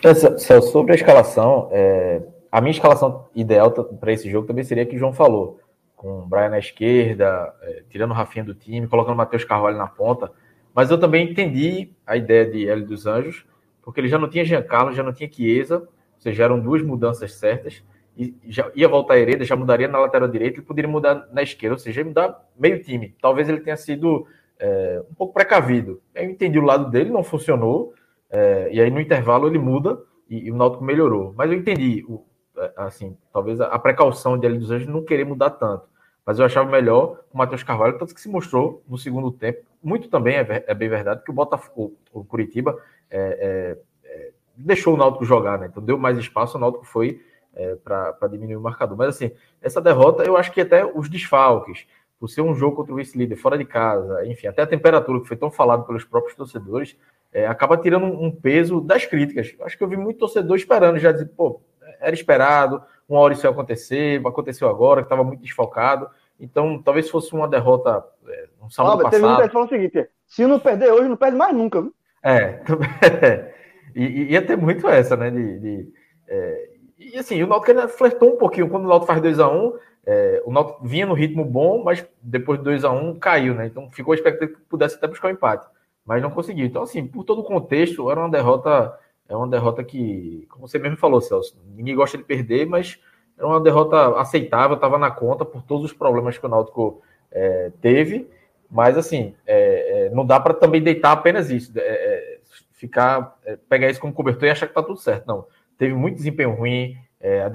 É, 0.02 0.60
sobre 0.60 0.92
a 0.92 0.94
escalação, 0.94 1.68
é, 1.72 2.22
a 2.50 2.60
minha 2.60 2.72
escalação 2.72 3.28
ideal 3.34 3.70
para 3.70 4.12
esse 4.12 4.30
jogo 4.30 4.46
também 4.46 4.64
seria 4.64 4.84
que 4.84 4.96
o 4.96 4.98
João 4.98 5.12
falou, 5.12 5.60
com 6.02 6.18
o 6.18 6.26
Brian 6.26 6.48
na 6.48 6.58
esquerda, 6.58 7.54
é, 7.62 7.84
tirando 7.88 8.10
o 8.10 8.14
Rafinha 8.14 8.44
do 8.44 8.54
time, 8.54 8.88
colocando 8.88 9.14
o 9.14 9.16
Matheus 9.16 9.44
Carvalho 9.44 9.78
na 9.78 9.86
ponta, 9.86 10.32
mas 10.74 10.90
eu 10.90 10.98
também 10.98 11.30
entendi 11.30 11.92
a 12.04 12.16
ideia 12.16 12.44
de 12.44 12.68
Hélio 12.68 12.84
dos 12.84 13.06
Anjos, 13.06 13.46
porque 13.80 14.00
ele 14.00 14.08
já 14.08 14.18
não 14.18 14.28
tinha 14.28 14.44
Giancarlo, 14.44 14.92
já 14.92 15.02
não 15.02 15.12
tinha 15.12 15.30
Chiesa, 15.30 15.78
ou 15.78 15.88
seja, 16.18 16.42
eram 16.42 16.58
duas 16.58 16.82
mudanças 16.82 17.34
certas, 17.34 17.84
e 18.18 18.34
já 18.48 18.68
ia 18.74 18.88
voltar 18.88 19.14
a 19.14 19.18
Hereda, 19.18 19.44
já 19.44 19.54
mudaria 19.54 19.86
na 19.86 19.98
lateral 19.98 20.28
direita, 20.28 20.56
ele 20.56 20.66
poderia 20.66 20.90
mudar 20.90 21.28
na 21.32 21.42
esquerda, 21.42 21.76
ou 21.76 21.78
seja, 21.78 22.00
ia 22.00 22.04
mudar 22.04 22.46
meio 22.58 22.82
time. 22.82 23.14
Talvez 23.22 23.48
ele 23.48 23.60
tenha 23.60 23.76
sido 23.76 24.26
é, 24.58 25.02
um 25.08 25.14
pouco 25.14 25.32
precavido. 25.32 26.02
Eu 26.14 26.24
entendi 26.24 26.58
o 26.58 26.64
lado 26.64 26.90
dele, 26.90 27.10
não 27.10 27.22
funcionou, 27.22 27.94
é, 28.28 28.68
e 28.72 28.80
aí 28.80 28.90
no 28.90 29.00
intervalo 29.00 29.46
ele 29.46 29.58
muda 29.58 29.98
e, 30.28 30.46
e, 30.48 30.50
o 30.50 30.56
Náutico 30.56 30.84
melhorou. 30.84 31.32
Mas 31.36 31.50
eu 31.50 31.56
entendi, 31.56 32.04
o, 32.08 32.24
é, 32.56 32.72
assim, 32.76 33.16
talvez 33.32 33.60
a, 33.60 33.66
a 33.66 33.78
precaução 33.78 34.36
de 34.36 34.46
Hélio 34.46 34.58
dos 34.58 34.70
Anjos 34.70 34.88
não 34.88 35.04
querer 35.04 35.24
mudar 35.24 35.50
tanto. 35.50 35.91
Mas 36.24 36.38
eu 36.38 36.44
achava 36.44 36.70
melhor 36.70 37.20
o 37.32 37.38
Matheus 37.38 37.62
Carvalho, 37.62 37.98
tanto 37.98 38.14
que 38.14 38.20
se 38.20 38.28
mostrou 38.28 38.82
no 38.88 38.96
segundo 38.96 39.30
tempo. 39.32 39.60
Muito 39.82 40.08
também 40.08 40.36
é, 40.36 40.64
é 40.66 40.74
bem 40.74 40.88
verdade 40.88 41.24
que 41.24 41.30
o 41.30 41.34
Botafogo, 41.34 41.96
o 42.12 42.24
Curitiba, 42.24 42.78
é, 43.10 43.18
é, 43.18 44.08
é, 44.08 44.30
deixou 44.56 44.94
o 44.94 44.96
Náutico 44.96 45.24
jogar, 45.24 45.58
né? 45.58 45.66
Então 45.66 45.82
deu 45.82 45.98
mais 45.98 46.16
espaço, 46.18 46.56
o 46.56 46.60
Náutico 46.60 46.84
foi 46.86 47.20
é, 47.54 47.74
para 47.76 48.28
diminuir 48.30 48.56
o 48.56 48.60
marcador. 48.60 48.96
Mas 48.96 49.08
assim, 49.08 49.32
essa 49.60 49.80
derrota, 49.80 50.22
eu 50.22 50.36
acho 50.36 50.52
que 50.52 50.60
até 50.60 50.84
os 50.84 51.08
desfalques, 51.08 51.86
por 52.18 52.28
ser 52.28 52.40
um 52.40 52.54
jogo 52.54 52.76
contra 52.76 52.92
o 52.92 52.96
vice-líder 52.96 53.36
fora 53.36 53.58
de 53.58 53.64
casa, 53.64 54.24
enfim, 54.26 54.46
até 54.46 54.62
a 54.62 54.66
temperatura 54.66 55.20
que 55.20 55.26
foi 55.26 55.36
tão 55.36 55.50
falado 55.50 55.84
pelos 55.84 56.04
próprios 56.04 56.36
torcedores, 56.36 56.96
é, 57.32 57.46
acaba 57.46 57.76
tirando 57.76 58.04
um, 58.04 58.30
peso 58.30 58.80
das 58.80 59.06
críticas. 59.06 59.54
Eu 59.58 59.64
acho 59.64 59.76
que 59.76 59.82
eu 59.82 59.88
vi 59.88 59.96
muito 59.96 60.18
torcedor 60.18 60.56
esperando, 60.56 60.98
já 60.98 61.10
dizer, 61.10 61.30
pô, 61.36 61.60
era 62.00 62.14
esperado, 62.14 62.82
uma 63.12 63.20
hora 63.20 63.34
isso 63.34 63.46
ia 63.46 63.50
acontecer, 63.50 64.20
aconteceu 64.26 64.68
agora, 64.68 65.02
que 65.02 65.06
estava 65.06 65.24
muito 65.24 65.42
desfalcado. 65.42 66.08
Então, 66.38 66.82
talvez 66.82 67.08
fosse 67.08 67.32
uma 67.32 67.46
derrota 67.46 68.04
é, 68.28 68.48
um 68.62 68.70
sábado 68.70 68.98
teve 68.98 69.22
passado. 69.22 69.28
muita 69.28 69.42
gente 69.42 69.52
falando 69.52 69.68
o 69.68 69.70
seguinte: 69.70 70.08
se 70.26 70.46
não 70.46 70.58
perder 70.58 70.92
hoje, 70.92 71.08
não 71.08 71.16
perde 71.16 71.36
mais 71.36 71.54
nunca. 71.54 71.82
viu? 71.82 71.94
É, 72.22 72.62
e, 73.94 74.32
ia 74.32 74.42
ter 74.42 74.56
muito 74.56 74.88
essa, 74.88 75.16
né? 75.16 75.30
De, 75.30 75.58
de, 75.58 75.92
é, 76.28 76.68
e 76.98 77.18
assim, 77.18 77.42
o 77.42 77.46
Náutico 77.46 77.70
ainda 77.70 77.88
flertou 77.88 78.34
um 78.34 78.36
pouquinho. 78.36 78.68
Quando 78.68 78.84
o 78.84 78.88
Náutico 78.88 79.12
faz 79.12 79.20
2x1, 79.20 79.72
é, 80.06 80.42
o 80.44 80.52
Náutico 80.52 80.86
vinha 80.86 81.06
no 81.06 81.14
ritmo 81.14 81.44
bom, 81.44 81.82
mas 81.82 82.04
depois 82.22 82.62
de 82.62 82.70
2x1 82.70 83.18
caiu, 83.18 83.54
né? 83.54 83.66
Então 83.66 83.90
ficou 83.90 84.12
a 84.12 84.14
expectativa 84.14 84.58
que 84.58 84.66
pudesse 84.68 84.96
até 84.96 85.06
buscar 85.06 85.28
o 85.28 85.30
um 85.30 85.34
empate, 85.34 85.66
mas 86.04 86.22
não 86.22 86.30
conseguiu. 86.30 86.66
Então, 86.66 86.82
assim, 86.82 87.06
por 87.06 87.24
todo 87.24 87.40
o 87.40 87.44
contexto, 87.44 88.10
era 88.10 88.20
uma 88.20 88.30
derrota, 88.30 88.96
é 89.28 89.36
uma 89.36 89.48
derrota 89.48 89.82
que, 89.82 90.46
como 90.50 90.68
você 90.68 90.78
mesmo 90.78 90.96
falou, 90.96 91.20
Celso, 91.20 91.56
ninguém 91.74 91.94
gosta 91.94 92.18
de 92.18 92.24
perder, 92.24 92.66
mas 92.66 92.98
era 93.36 93.46
uma 93.46 93.60
derrota 93.60 94.18
aceitável, 94.20 94.76
estava 94.76 94.98
na 94.98 95.10
conta 95.10 95.44
por 95.44 95.62
todos 95.62 95.86
os 95.86 95.92
problemas 95.92 96.38
que 96.38 96.46
o 96.46 96.48
Náutico 96.48 97.02
é, 97.30 97.72
teve. 97.80 98.28
Mas 98.70 98.96
assim, 98.96 99.34
é, 99.46 100.06
é, 100.06 100.10
não 100.10 100.24
dá 100.24 100.40
para 100.40 100.54
também 100.54 100.82
deitar 100.82 101.12
apenas 101.12 101.50
isso, 101.50 101.72
é, 101.76 101.82
é, 101.82 102.38
ficar, 102.72 103.36
é, 103.44 103.56
pegar 103.68 103.90
isso 103.90 104.00
como 104.00 104.12
cobertor 104.12 104.44
e 104.44 104.50
achar 104.50 104.66
que 104.66 104.74
tá 104.74 104.82
tudo 104.82 104.98
certo. 104.98 105.26
Não, 105.26 105.46
teve 105.76 105.94
muito 105.94 106.16
desempenho 106.16 106.52
ruim. 106.52 106.96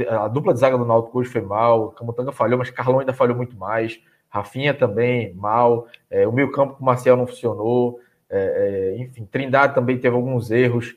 A, 0.10 0.26
a, 0.26 0.28
dupla 0.28 0.54
de 0.54 0.60
zaga 0.60 0.78
do 0.78 0.86
Náutico 0.86 1.20
hoje 1.20 1.30
foi 1.30 1.42
mal. 1.42 1.92
Camutanga 1.92 2.32
falhou, 2.32 2.58
mas 2.58 2.70
Carlão 2.70 3.00
ainda 3.00 3.14
falhou 3.14 3.36
muito 3.36 3.58
mais. 3.58 4.00
Rafinha 4.30 4.74
também 4.74 5.34
mal. 5.34 5.88
o 6.28 6.32
meio 6.32 6.52
campo 6.52 6.76
com 6.76 6.84
o 6.84 6.86
Marcial 6.86 7.18
não 7.18 7.28
funcionou. 7.28 8.00
enfim, 8.98 9.26
Trindade 9.26 9.74
também 9.74 9.98
teve 9.98 10.16
alguns 10.16 10.52
erros. 10.52 10.96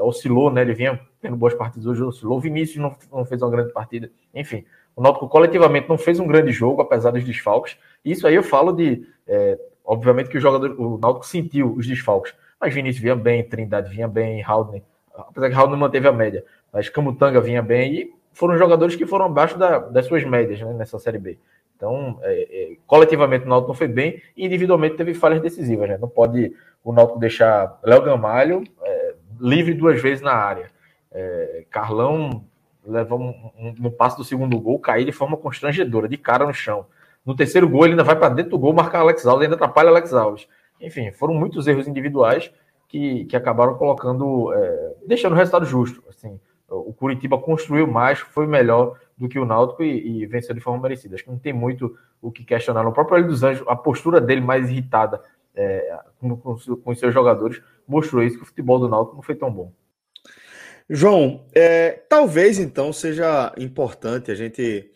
Oscilou, 0.00 0.50
né? 0.50 0.62
Ele 0.62 0.74
vinha 0.74 1.00
tendo 1.20 1.36
boas 1.36 1.54
partidas 1.54 1.86
hoje, 1.86 2.02
oscilou. 2.02 2.40
Vinícius 2.40 2.76
não, 2.76 2.94
não 3.10 3.24
fez 3.24 3.40
uma 3.40 3.50
grande 3.50 3.72
partida. 3.72 4.10
Enfim, 4.34 4.64
o 4.94 5.02
Náutico 5.02 5.28
coletivamente 5.28 5.88
não 5.88 5.96
fez 5.96 6.20
um 6.20 6.26
grande 6.26 6.52
jogo, 6.52 6.82
apesar 6.82 7.10
dos 7.10 7.24
desfalques. 7.24 7.78
Isso 8.04 8.26
aí 8.26 8.34
eu 8.34 8.42
falo 8.42 8.72
de. 8.72 9.06
É, 9.26 9.58
obviamente 9.84 10.28
que 10.28 10.38
o 10.38 10.40
jogador, 10.40 10.78
o 10.78 10.98
Náutico 10.98 11.26
sentiu 11.26 11.72
os 11.74 11.86
desfalques, 11.86 12.34
mas 12.60 12.74
Vinícius 12.74 13.02
vinha 13.02 13.16
bem, 13.16 13.42
Trindade 13.42 13.90
vinha 13.90 14.06
bem, 14.06 14.42
Haldner, 14.42 14.82
apesar 15.14 15.48
que 15.48 15.54
Haldner 15.54 15.78
manteve 15.78 16.06
a 16.06 16.12
média, 16.12 16.44
mas 16.72 16.88
Camutanga 16.88 17.40
vinha 17.40 17.62
bem 17.62 17.94
e 17.94 18.14
foram 18.32 18.56
jogadores 18.56 18.96
que 18.96 19.06
foram 19.06 19.26
abaixo 19.26 19.58
da, 19.58 19.78
das 19.78 20.06
suas 20.06 20.24
médias 20.24 20.60
né, 20.60 20.72
nessa 20.72 20.98
Série 20.98 21.18
B. 21.18 21.38
Então, 21.76 22.18
é, 22.22 22.72
é, 22.72 22.76
coletivamente 22.86 23.44
o 23.44 23.48
Náutico 23.48 23.72
não 23.72 23.76
foi 23.76 23.88
bem 23.88 24.22
e 24.36 24.46
individualmente 24.46 24.96
teve 24.96 25.14
falhas 25.14 25.42
decisivas. 25.42 25.88
Né? 25.88 25.98
Não 25.98 26.08
pode 26.08 26.54
o 26.84 26.92
Náutico 26.92 27.18
deixar 27.18 27.78
Léo 27.82 28.02
Gamalho 28.02 28.62
é, 28.82 29.01
livre 29.40 29.74
duas 29.74 30.00
vezes 30.00 30.22
na 30.22 30.32
área. 30.32 30.70
É, 31.10 31.64
Carlão 31.70 32.44
levou 32.84 33.20
um, 33.20 33.50
um, 33.58 33.74
no 33.78 33.90
passo 33.90 34.16
do 34.16 34.24
segundo 34.24 34.58
gol, 34.58 34.78
cair 34.78 35.04
de 35.04 35.12
forma 35.12 35.36
constrangedora, 35.36 36.08
de 36.08 36.16
cara 36.16 36.46
no 36.46 36.54
chão. 36.54 36.86
No 37.24 37.36
terceiro 37.36 37.68
gol, 37.68 37.84
ele 37.84 37.92
ainda 37.92 38.04
vai 38.04 38.16
para 38.16 38.34
dentro 38.34 38.52
do 38.52 38.58
gol 38.58 38.72
marcar 38.72 39.00
Alex 39.00 39.24
Alves, 39.24 39.44
ainda 39.44 39.54
atrapalha 39.54 39.88
Alex 39.88 40.12
Alves. 40.12 40.48
Enfim, 40.80 41.12
foram 41.12 41.34
muitos 41.34 41.66
erros 41.68 41.86
individuais 41.86 42.52
que, 42.88 43.24
que 43.26 43.36
acabaram 43.36 43.74
colocando, 43.74 44.52
é, 44.52 44.94
deixando 45.06 45.32
o 45.32 45.36
resultado 45.36 45.64
justo. 45.64 46.02
Assim, 46.08 46.40
o 46.68 46.92
Curitiba 46.92 47.38
construiu 47.38 47.86
mais, 47.86 48.18
foi 48.18 48.46
melhor 48.46 48.98
do 49.16 49.28
que 49.28 49.38
o 49.38 49.44
Náutico 49.44 49.82
e, 49.84 50.22
e, 50.22 50.26
venceu 50.26 50.54
de 50.54 50.60
forma 50.60 50.82
merecida. 50.82 51.14
Acho 51.14 51.24
que 51.24 51.30
não 51.30 51.38
tem 51.38 51.52
muito 51.52 51.96
o 52.20 52.32
que 52.32 52.44
questionar. 52.44 52.86
O 52.86 52.92
próprio 52.92 53.18
Hélio 53.18 53.28
dos 53.28 53.44
Anjos, 53.44 53.64
a 53.68 53.76
postura 53.76 54.20
dele 54.20 54.40
mais 54.40 54.68
irritada 54.68 55.22
é, 55.54 55.98
com, 56.18 56.36
com, 56.36 56.56
com, 56.56 56.94
seus 56.94 57.12
jogadores, 57.12 57.60
mostrou 57.86 58.22
isso 58.22 58.36
que 58.36 58.42
o 58.42 58.46
futebol 58.46 58.78
do 58.78 58.88
Náutico 58.88 59.16
não 59.16 59.22
foi 59.22 59.34
tão 59.34 59.52
bom. 59.52 59.72
João, 60.88 61.46
é, 61.54 61.90
talvez 62.08 62.58
então 62.58 62.92
seja 62.92 63.52
importante 63.56 64.30
a 64.30 64.34
gente 64.34 64.90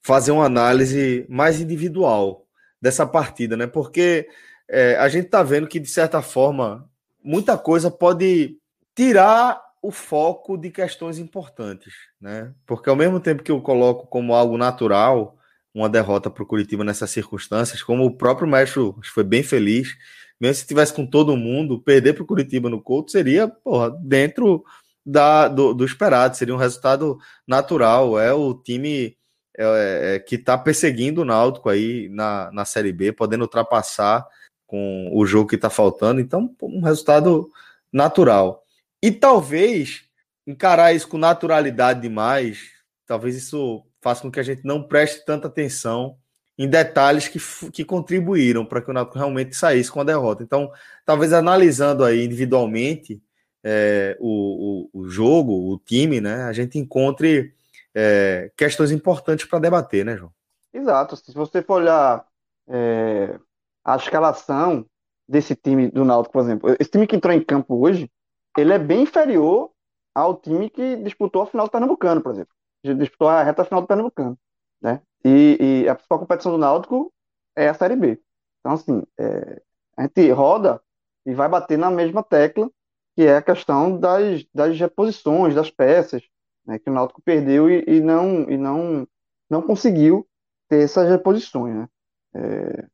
fazer 0.00 0.32
uma 0.32 0.46
análise 0.46 1.26
mais 1.28 1.60
individual 1.60 2.46
dessa 2.80 3.06
partida, 3.06 3.56
né? 3.56 3.66
Porque 3.66 4.28
é, 4.68 4.96
a 4.96 5.08
gente 5.08 5.26
está 5.26 5.42
vendo 5.42 5.68
que, 5.68 5.78
de 5.78 5.88
certa 5.88 6.22
forma, 6.22 6.88
muita 7.22 7.58
coisa 7.58 7.90
pode 7.90 8.56
tirar 8.94 9.60
o 9.82 9.90
foco 9.90 10.56
de 10.56 10.70
questões 10.70 11.18
importantes, 11.18 11.94
né? 12.20 12.52
Porque 12.66 12.88
ao 12.88 12.96
mesmo 12.96 13.20
tempo 13.20 13.42
que 13.42 13.50
eu 13.50 13.60
coloco 13.60 14.06
como 14.06 14.34
algo 14.34 14.56
natural 14.56 15.36
uma 15.74 15.88
derrota 15.88 16.30
para 16.30 16.42
o 16.42 16.46
Curitiba 16.46 16.84
nessas 16.84 17.10
circunstâncias, 17.10 17.82
como 17.82 18.04
o 18.04 18.16
próprio 18.16 18.48
mestre 18.48 18.82
foi 19.04 19.24
bem 19.24 19.42
feliz, 19.42 19.96
mesmo 20.40 20.54
se 20.54 20.66
tivesse 20.66 20.92
com 20.92 21.06
todo 21.06 21.36
mundo, 21.36 21.80
perder 21.80 22.14
para 22.14 22.22
o 22.22 22.26
Curitiba 22.26 22.68
no 22.70 22.82
Couto 22.82 23.12
seria, 23.12 23.46
porra, 23.46 23.90
dentro 24.02 24.64
da, 25.04 25.48
do, 25.48 25.74
do 25.74 25.84
esperado, 25.84 26.36
seria 26.36 26.54
um 26.54 26.58
resultado 26.58 27.18
natural. 27.46 28.18
É 28.18 28.32
o 28.32 28.54
time 28.54 29.16
é, 29.56 30.14
é, 30.14 30.18
que 30.18 30.36
está 30.36 30.56
perseguindo 30.56 31.22
o 31.22 31.24
Náutico 31.24 31.68
aí 31.68 32.08
na, 32.08 32.50
na 32.52 32.64
Série 32.64 32.92
B, 32.92 33.12
podendo 33.12 33.42
ultrapassar 33.42 34.26
com 34.66 35.10
o 35.12 35.26
jogo 35.26 35.48
que 35.48 35.56
está 35.56 35.68
faltando. 35.68 36.20
Então, 36.20 36.54
um 36.62 36.80
resultado 36.80 37.50
natural. 37.92 38.62
E 39.02 39.10
talvez 39.10 40.04
encarar 40.46 40.94
isso 40.94 41.08
com 41.08 41.18
naturalidade 41.18 42.00
demais, 42.00 42.70
talvez 43.06 43.36
isso 43.36 43.84
faça 44.00 44.22
com 44.22 44.30
que 44.30 44.40
a 44.40 44.42
gente 44.42 44.64
não 44.64 44.82
preste 44.82 45.24
tanta 45.24 45.48
atenção 45.48 46.16
em 46.58 46.68
detalhes 46.68 47.26
que, 47.28 47.38
que 47.70 47.84
contribuíram 47.84 48.66
para 48.66 48.82
que 48.82 48.90
o 48.90 48.92
Náutico 48.92 49.18
realmente 49.18 49.56
saísse 49.56 49.90
com 49.90 50.00
a 50.00 50.04
derrota. 50.04 50.42
Então, 50.42 50.70
talvez 51.06 51.32
analisando 51.32 52.04
aí 52.04 52.24
individualmente 52.24 53.22
é, 53.64 54.16
o, 54.20 54.88
o, 54.92 55.00
o, 55.00 55.08
jogo, 55.08 55.72
o 55.72 55.78
time, 55.78 56.20
né, 56.20 56.44
a 56.44 56.52
gente 56.52 56.78
encontre 56.78 57.54
é, 57.94 58.50
questões 58.56 58.90
importantes 58.90 59.46
para 59.46 59.58
debater, 59.58 60.04
né, 60.04 60.16
João? 60.16 60.32
Exato. 60.72 61.16
Se 61.16 61.32
você 61.32 61.62
for 61.62 61.80
olhar 61.80 62.26
é, 62.68 63.38
a 63.84 63.96
escalação 63.96 64.84
desse 65.28 65.54
time 65.54 65.90
do 65.90 66.04
Náutico, 66.04 66.32
por 66.32 66.42
exemplo, 66.42 66.76
esse 66.78 66.90
time 66.90 67.06
que 67.06 67.16
entrou 67.16 67.32
em 67.32 67.42
campo 67.42 67.74
hoje, 67.76 68.10
ele 68.56 68.72
é 68.72 68.78
bem 68.78 69.02
inferior 69.02 69.70
ao 70.14 70.36
time 70.36 70.68
que 70.68 70.96
disputou 70.96 71.42
a 71.42 71.46
final 71.46 71.66
do 71.66 71.70
Pernambucano, 71.70 72.20
por 72.20 72.32
exemplo. 72.32 72.52
Disputou 72.82 73.28
a 73.28 73.42
reta 73.42 73.64
final 73.64 73.82
do 73.82 73.86
Pernambucano, 73.86 74.38
né? 74.80 75.02
E, 75.24 75.82
e 75.84 75.88
a 75.88 75.94
principal 75.94 76.18
competição 76.18 76.52
do 76.52 76.58
Náutico 76.58 77.12
é 77.54 77.68
a 77.68 77.74
Série 77.74 77.96
B. 77.96 78.20
Então, 78.60 78.72
assim, 78.72 79.02
é, 79.18 79.62
a 79.96 80.02
gente 80.02 80.30
roda 80.30 80.82
e 81.26 81.34
vai 81.34 81.48
bater 81.48 81.76
na 81.76 81.90
mesma 81.90 82.22
tecla, 82.22 82.70
que 83.14 83.22
é 83.22 83.36
a 83.36 83.42
questão 83.42 83.98
das, 83.98 84.44
das 84.54 84.78
reposições, 84.78 85.54
das 85.54 85.70
peças, 85.70 86.22
né, 86.64 86.78
que 86.78 86.88
o 86.88 86.92
Náutico 86.92 87.20
perdeu 87.22 87.70
e, 87.70 87.84
e, 87.86 88.00
não, 88.00 88.48
e 88.48 88.56
não, 88.56 89.06
não 89.48 89.60
conseguiu 89.60 90.26
ter 90.68 90.82
essas 90.82 91.08
reposições. 91.08 91.74
Né? 91.74 91.88
É, 92.34 92.86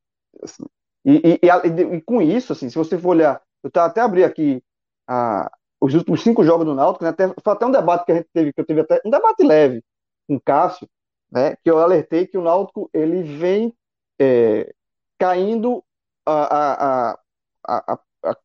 assim, 0.43 0.65
e, 1.05 1.39
e, 1.43 1.97
e, 1.97 2.01
com 2.03 2.21
isso, 2.21 2.53
assim, 2.53 2.69
se 2.69 2.77
você 2.77 2.99
for 2.99 3.11
olhar, 3.11 3.41
eu 3.63 3.71
até 3.81 4.01
abri 4.01 4.25
aqui 4.25 4.63
a, 5.07 5.51
os 5.87 5.95
últimos 5.95 6.23
cinco 6.23 6.45
jogos 6.45 6.67
do 6.67 6.75
Náutico, 6.75 7.05
né, 7.05 7.11
até, 7.11 7.29
foi 7.29 7.53
até 7.53 7.67
um 7.67 7.71
debate 7.71 8.05
que 8.05 8.13
a 8.13 8.17
gente 8.17 8.29
teve, 8.33 8.53
que 8.53 8.61
eu 8.61 8.65
tive 8.65 8.81
até 8.81 9.01
um 9.05 9.11
debate 9.11 9.43
leve 9.43 9.83
com 10.29 10.37
o 10.37 10.41
Cássio, 10.41 10.89
né, 11.31 11.57
que 11.57 11.71
eu 11.71 11.79
alertei 11.79 12.27
que 12.27 12.39
o 12.39 12.43
Náutico 12.43 12.91
ele 12.93 13.23
vem 13.23 13.75
é, 14.19 14.73
caindo 15.19 15.83
a, 16.25 17.13
a, 17.13 17.19
a, 17.67 18.01
a, 18.25 18.37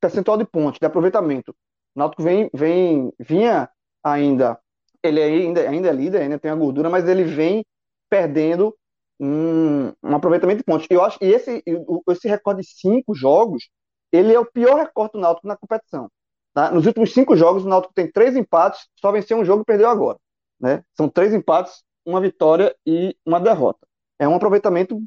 percentual 0.00 0.36
de 0.36 0.44
pontos, 0.44 0.78
de 0.78 0.86
aproveitamento. 0.86 1.52
O 1.94 1.98
Náutico 1.98 2.22
vem, 2.22 2.50
vem, 2.52 3.12
vinha 3.18 3.68
ainda 4.02 4.58
ele 5.02 5.20
ainda, 5.20 5.68
ainda 5.68 5.88
é 5.88 5.92
líder, 5.92 6.22
ainda 6.22 6.38
tem 6.38 6.50
a 6.50 6.54
gordura, 6.54 6.88
mas 6.88 7.08
ele 7.08 7.24
vem 7.24 7.64
perdendo 8.08 8.76
um, 9.18 9.92
um 10.02 10.14
aproveitamento 10.14 10.58
de 10.58 10.64
pontos. 10.64 10.86
E 10.90 10.94
eu 10.94 11.02
acho 11.02 11.18
que 11.18 11.24
esse, 11.24 11.62
esse 12.08 12.28
recorde 12.28 12.62
de 12.62 12.68
cinco 12.68 13.14
jogos, 13.14 13.68
ele 14.12 14.32
é 14.32 14.38
o 14.38 14.46
pior 14.46 14.76
recorde 14.76 15.12
do 15.14 15.20
Náutico 15.20 15.48
na 15.48 15.56
competição. 15.56 16.08
Tá? 16.54 16.70
Nos 16.70 16.86
últimos 16.86 17.12
cinco 17.12 17.36
jogos, 17.36 17.64
o 17.64 17.68
Náutico 17.68 17.94
tem 17.94 18.10
três 18.10 18.36
empates, 18.36 18.86
só 19.00 19.10
venceu 19.10 19.38
um 19.38 19.44
jogo 19.44 19.62
e 19.62 19.66
perdeu 19.66 19.88
agora. 19.88 20.18
Né? 20.60 20.84
São 20.94 21.08
três 21.08 21.32
empates, 21.32 21.82
uma 22.04 22.20
vitória 22.20 22.74
e 22.86 23.16
uma 23.24 23.40
derrota. 23.40 23.86
É 24.18 24.28
um 24.28 24.34
aproveitamento 24.34 25.02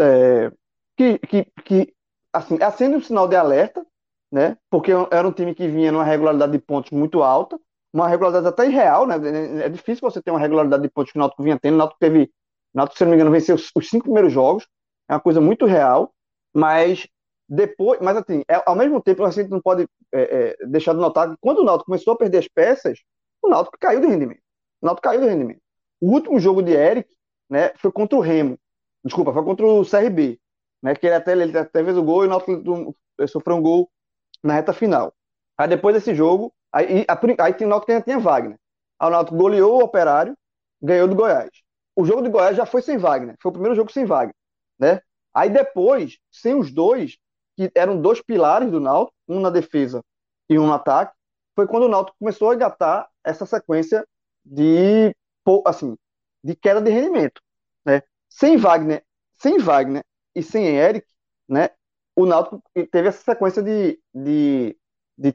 é, 0.00 0.50
que, 0.96 1.18
que, 1.18 1.46
que 1.64 1.94
assim, 2.32 2.60
acende 2.62 2.96
um 2.96 3.02
sinal 3.02 3.28
de 3.28 3.36
alerta, 3.36 3.84
né? 4.32 4.56
porque 4.70 4.92
era 5.10 5.26
um 5.26 5.32
time 5.32 5.54
que 5.54 5.68
vinha 5.68 5.92
numa 5.92 6.04
regularidade 6.04 6.52
de 6.52 6.58
pontos 6.58 6.90
muito 6.90 7.22
alta, 7.22 7.58
uma 7.96 8.08
regularidade 8.08 8.46
até 8.46 8.66
irreal, 8.66 9.06
né? 9.06 9.16
É 9.64 9.68
difícil 9.70 10.02
você 10.02 10.20
ter 10.20 10.30
uma 10.30 10.40
regularidade 10.40 10.82
de 10.82 10.90
pontos 10.90 11.12
que 11.12 11.18
o 11.18 11.20
Náutico 11.20 11.42
vinha 11.42 11.58
tendo. 11.58 11.74
O 11.74 11.78
Náutico 11.78 11.98
teve, 11.98 12.24
o 12.24 12.76
Náutico, 12.76 12.98
se 12.98 13.04
não 13.04 13.10
me 13.10 13.16
engano, 13.16 13.30
venceu 13.30 13.54
os, 13.54 13.88
cinco 13.88 14.04
primeiros 14.04 14.32
jogos. 14.32 14.66
É 15.08 15.14
uma 15.14 15.20
coisa 15.20 15.40
muito 15.40 15.64
real, 15.64 16.12
mas 16.54 17.06
depois, 17.48 18.00
mas 18.00 18.16
assim, 18.16 18.42
é, 18.48 18.62
ao 18.66 18.74
mesmo 18.74 19.00
tempo 19.00 19.24
a 19.24 19.30
gente 19.30 19.50
não 19.50 19.60
pode 19.60 19.86
é, 20.12 20.56
é, 20.60 20.66
deixar 20.66 20.92
de 20.92 21.00
notar 21.00 21.30
que 21.30 21.36
quando 21.40 21.58
o 21.58 21.64
Náutico 21.64 21.86
começou 21.86 22.14
a 22.14 22.16
perder 22.16 22.38
as 22.38 22.48
peças, 22.48 23.00
o 23.42 23.48
Náutico 23.48 23.78
caiu 23.78 24.00
de 24.00 24.06
rendimento. 24.06 24.40
O 24.80 24.86
Náutico 24.86 25.08
caiu 25.08 25.20
de 25.20 25.28
rendimento. 25.28 25.60
O 26.00 26.10
último 26.12 26.38
jogo 26.38 26.62
de 26.62 26.72
Eric, 26.72 27.08
né, 27.48 27.72
foi 27.76 27.92
contra 27.92 28.18
o 28.18 28.20
Remo. 28.20 28.58
Desculpa, 29.04 29.32
foi 29.32 29.44
contra 29.44 29.66
o 29.66 29.84
CRB, 29.84 30.38
né, 30.82 30.94
que 30.94 31.06
ele 31.06 31.14
até, 31.14 31.32
ele 31.32 31.56
até 31.56 31.84
fez 31.84 31.96
o 31.96 32.02
gol 32.02 32.24
e 32.24 32.26
o 32.26 32.30
Náutico 32.30 32.96
sofreu 33.28 33.56
um 33.56 33.62
gol 33.62 33.90
na 34.42 34.54
reta 34.54 34.72
final. 34.72 35.14
Aí 35.56 35.68
depois 35.68 35.94
desse 35.94 36.14
jogo, 36.14 36.52
Aí, 36.76 36.86
aí, 36.86 37.06
aí 37.38 37.64
o 37.64 37.68
Náutico 37.68 37.86
que 37.86 38.02
tinha 38.02 38.18
Wagner. 38.18 38.58
Aí 38.98 39.08
o 39.08 39.10
Náutico 39.10 39.36
goleou 39.36 39.80
o 39.80 39.84
Operário, 39.84 40.36
ganhou 40.82 41.08
do 41.08 41.14
Goiás. 41.14 41.50
o 41.94 42.04
jogo 42.04 42.20
de 42.20 42.28
Goiás 42.28 42.54
já 42.54 42.66
foi 42.66 42.82
sem 42.82 42.98
Wagner, 42.98 43.34
foi 43.40 43.48
o 43.48 43.52
primeiro 43.52 43.74
jogo 43.74 43.90
sem 43.90 44.04
Wagner, 44.04 44.34
né? 44.78 45.00
Aí 45.32 45.48
depois, 45.48 46.18
sem 46.30 46.54
os 46.54 46.70
dois, 46.70 47.16
que 47.56 47.70
eram 47.74 48.00
dois 48.00 48.20
pilares 48.20 48.70
do 48.70 48.78
Náutico, 48.78 49.16
um 49.28 49.40
na 49.40 49.50
defesa 49.50 50.02
e 50.48 50.58
um 50.58 50.66
no 50.66 50.74
ataque, 50.74 51.14
foi 51.54 51.66
quando 51.66 51.84
o 51.84 51.88
Náutico 51.88 52.18
começou 52.18 52.50
a 52.50 52.54
engatar 52.54 53.08
essa 53.24 53.46
sequência 53.46 54.06
de 54.44 55.14
assim, 55.64 55.96
de 56.42 56.54
queda 56.54 56.80
de 56.80 56.90
rendimento, 56.90 57.40
né? 57.84 58.02
Sem 58.28 58.56
Wagner, 58.56 59.04
sem 59.38 59.58
Wagner 59.58 60.04
e 60.34 60.42
sem 60.42 60.66
Eric, 60.66 61.06
né? 61.48 61.70
O 62.14 62.26
Náutico 62.26 62.62
teve 62.90 63.08
essa 63.08 63.22
sequência 63.22 63.62
de, 63.62 63.98
de, 64.12 64.76
de 65.16 65.34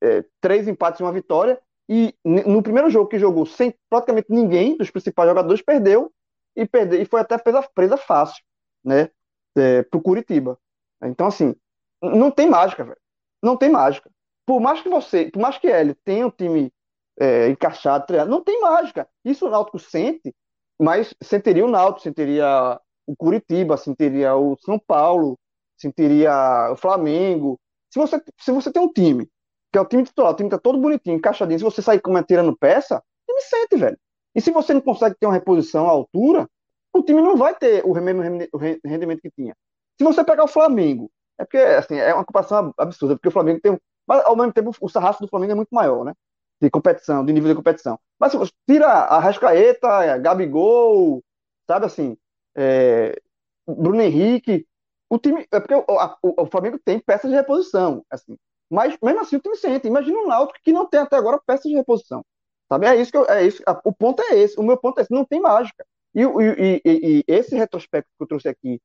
é, 0.00 0.24
três 0.40 0.66
empates 0.66 1.00
e 1.00 1.02
uma 1.02 1.12
vitória 1.12 1.60
e 1.92 2.14
no 2.24 2.62
primeiro 2.62 2.88
jogo 2.88 3.08
que 3.08 3.18
jogou 3.18 3.44
sem 3.44 3.74
praticamente 3.88 4.28
ninguém 4.30 4.76
dos 4.76 4.90
principais 4.90 5.28
jogadores, 5.28 5.60
perdeu 5.60 6.12
e 6.54 6.64
perdeu, 6.64 7.02
e 7.02 7.04
foi 7.04 7.20
até 7.20 7.36
presa, 7.36 7.68
presa 7.74 7.96
fácil, 7.96 8.44
né? 8.84 9.10
É, 9.56 9.82
pro 9.82 10.00
Curitiba. 10.00 10.56
Então, 11.02 11.26
assim, 11.26 11.54
não 12.02 12.30
tem 12.30 12.48
mágica, 12.48 12.84
velho. 12.84 12.98
Não 13.42 13.56
tem 13.56 13.70
mágica. 13.70 14.10
Por 14.46 14.60
mais 14.60 14.80
que 14.82 14.88
você, 14.88 15.30
por 15.30 15.40
mais 15.40 15.58
que 15.58 15.66
ele 15.66 15.94
tenha 16.04 16.26
um 16.26 16.30
time 16.30 16.72
é, 17.18 17.48
encaixado, 17.48 18.06
treinado, 18.06 18.30
não 18.30 18.42
tem 18.42 18.60
mágica. 18.60 19.08
Isso 19.24 19.46
o 19.46 19.50
Náutico 19.50 19.78
sente, 19.78 20.34
mas 20.80 21.14
sentiria 21.22 21.64
o 21.64 21.70
Náutico, 21.70 22.02
sentiria 22.02 22.80
o 23.06 23.14
Curitiba, 23.16 23.76
sentiria 23.76 24.34
o 24.34 24.56
São 24.58 24.78
Paulo, 24.78 25.38
sentiria 25.76 26.70
o 26.72 26.76
Flamengo. 26.76 27.60
Se 27.90 27.98
você, 27.98 28.22
se 28.38 28.52
você 28.52 28.72
tem 28.72 28.82
um 28.82 28.92
time 28.92 29.28
que 29.72 29.78
é 29.78 29.80
o 29.80 29.86
time 29.86 30.02
titular, 30.02 30.32
o 30.32 30.36
time 30.36 30.50
tá 30.50 30.58
todo 30.58 30.78
bonitinho, 30.78 31.16
encaixadinho, 31.16 31.58
se 31.58 31.64
você 31.64 31.80
sair 31.80 32.00
como 32.00 32.18
é 32.18 32.22
tirando 32.24 32.56
peça, 32.56 32.98
o 32.98 33.32
time 33.32 33.40
sente, 33.42 33.76
velho. 33.76 33.98
E 34.34 34.40
se 34.40 34.50
você 34.50 34.74
não 34.74 34.80
consegue 34.80 35.16
ter 35.18 35.26
uma 35.26 35.32
reposição 35.32 35.86
à 35.86 35.90
altura, 35.90 36.48
o 36.92 37.02
time 37.02 37.20
não 37.22 37.36
vai 37.36 37.54
ter 37.54 37.84
o 37.84 37.92
rendimento 37.92 39.20
que 39.20 39.30
tinha. 39.30 39.54
Se 40.00 40.04
você 40.04 40.24
pegar 40.24 40.44
o 40.44 40.48
Flamengo, 40.48 41.10
é 41.38 41.44
porque, 41.44 41.58
assim, 41.58 41.98
é 41.98 42.14
uma 42.14 42.24
comparação 42.24 42.72
absurda, 42.78 43.16
porque 43.16 43.28
o 43.28 43.30
Flamengo 43.30 43.60
tem. 43.60 43.78
Mas, 44.06 44.24
ao 44.24 44.34
mesmo 44.34 44.50
tempo, 44.50 44.74
o 44.80 44.88
sarrafo 44.88 45.20
do 45.20 45.28
Flamengo 45.28 45.52
é 45.52 45.54
muito 45.54 45.68
maior, 45.74 46.06
né? 46.06 46.14
De 46.58 46.70
competição, 46.70 47.22
de 47.22 47.34
nível 47.34 47.50
de 47.50 47.54
competição. 47.54 48.00
Mas 48.18 48.32
se 48.32 48.38
você 48.38 48.50
tira 48.66 48.86
a 48.86 49.18
Rascaeta, 49.18 50.16
Gabigol, 50.16 51.22
sabe 51.66 51.84
assim, 51.84 52.16
é, 52.56 53.14
Bruno 53.66 54.00
Henrique, 54.00 54.66
o 55.10 55.18
time. 55.18 55.46
É 55.52 55.60
porque 55.60 55.74
o, 55.74 55.98
a, 55.98 56.16
o, 56.22 56.46
Flamengo 56.46 56.80
tem 56.82 56.98
peças 56.98 57.30
de 57.30 57.36
reposição, 57.36 58.02
assim. 58.10 58.38
Mas 58.70 58.96
mesmo 59.02 59.20
assim 59.20 59.36
o 59.36 59.40
time 59.40 59.56
sente. 59.56 59.86
Imagina 59.86 60.18
um 60.18 60.28
Náutico 60.28 60.60
que 60.64 60.72
não 60.72 60.86
tem 60.86 61.00
até 61.00 61.16
agora 61.16 61.38
peças 61.46 61.70
de 61.70 61.76
reposição. 61.76 62.24
Sabe? 62.70 62.86
É 62.86 62.96
isso 62.96 63.10
que 63.10 63.18
eu, 63.18 63.28
é 63.28 63.46
isso. 63.46 63.62
O 63.84 63.92
ponto 63.92 64.22
é 64.22 64.38
esse. 64.38 64.58
O 64.58 64.62
meu 64.62 64.78
ponto 64.78 64.98
é 64.98 65.02
esse. 65.02 65.12
Não 65.12 65.26
tem 65.26 65.42
mágica. 65.42 65.84
E, 66.14 66.22
e, 66.22 66.82
e, 66.86 67.18
e 67.18 67.24
esse 67.28 67.54
retrospecto 67.54 68.08
que 68.16 68.22
eu 68.22 68.26
trouxe 68.26 68.48
aqui, 68.48 68.80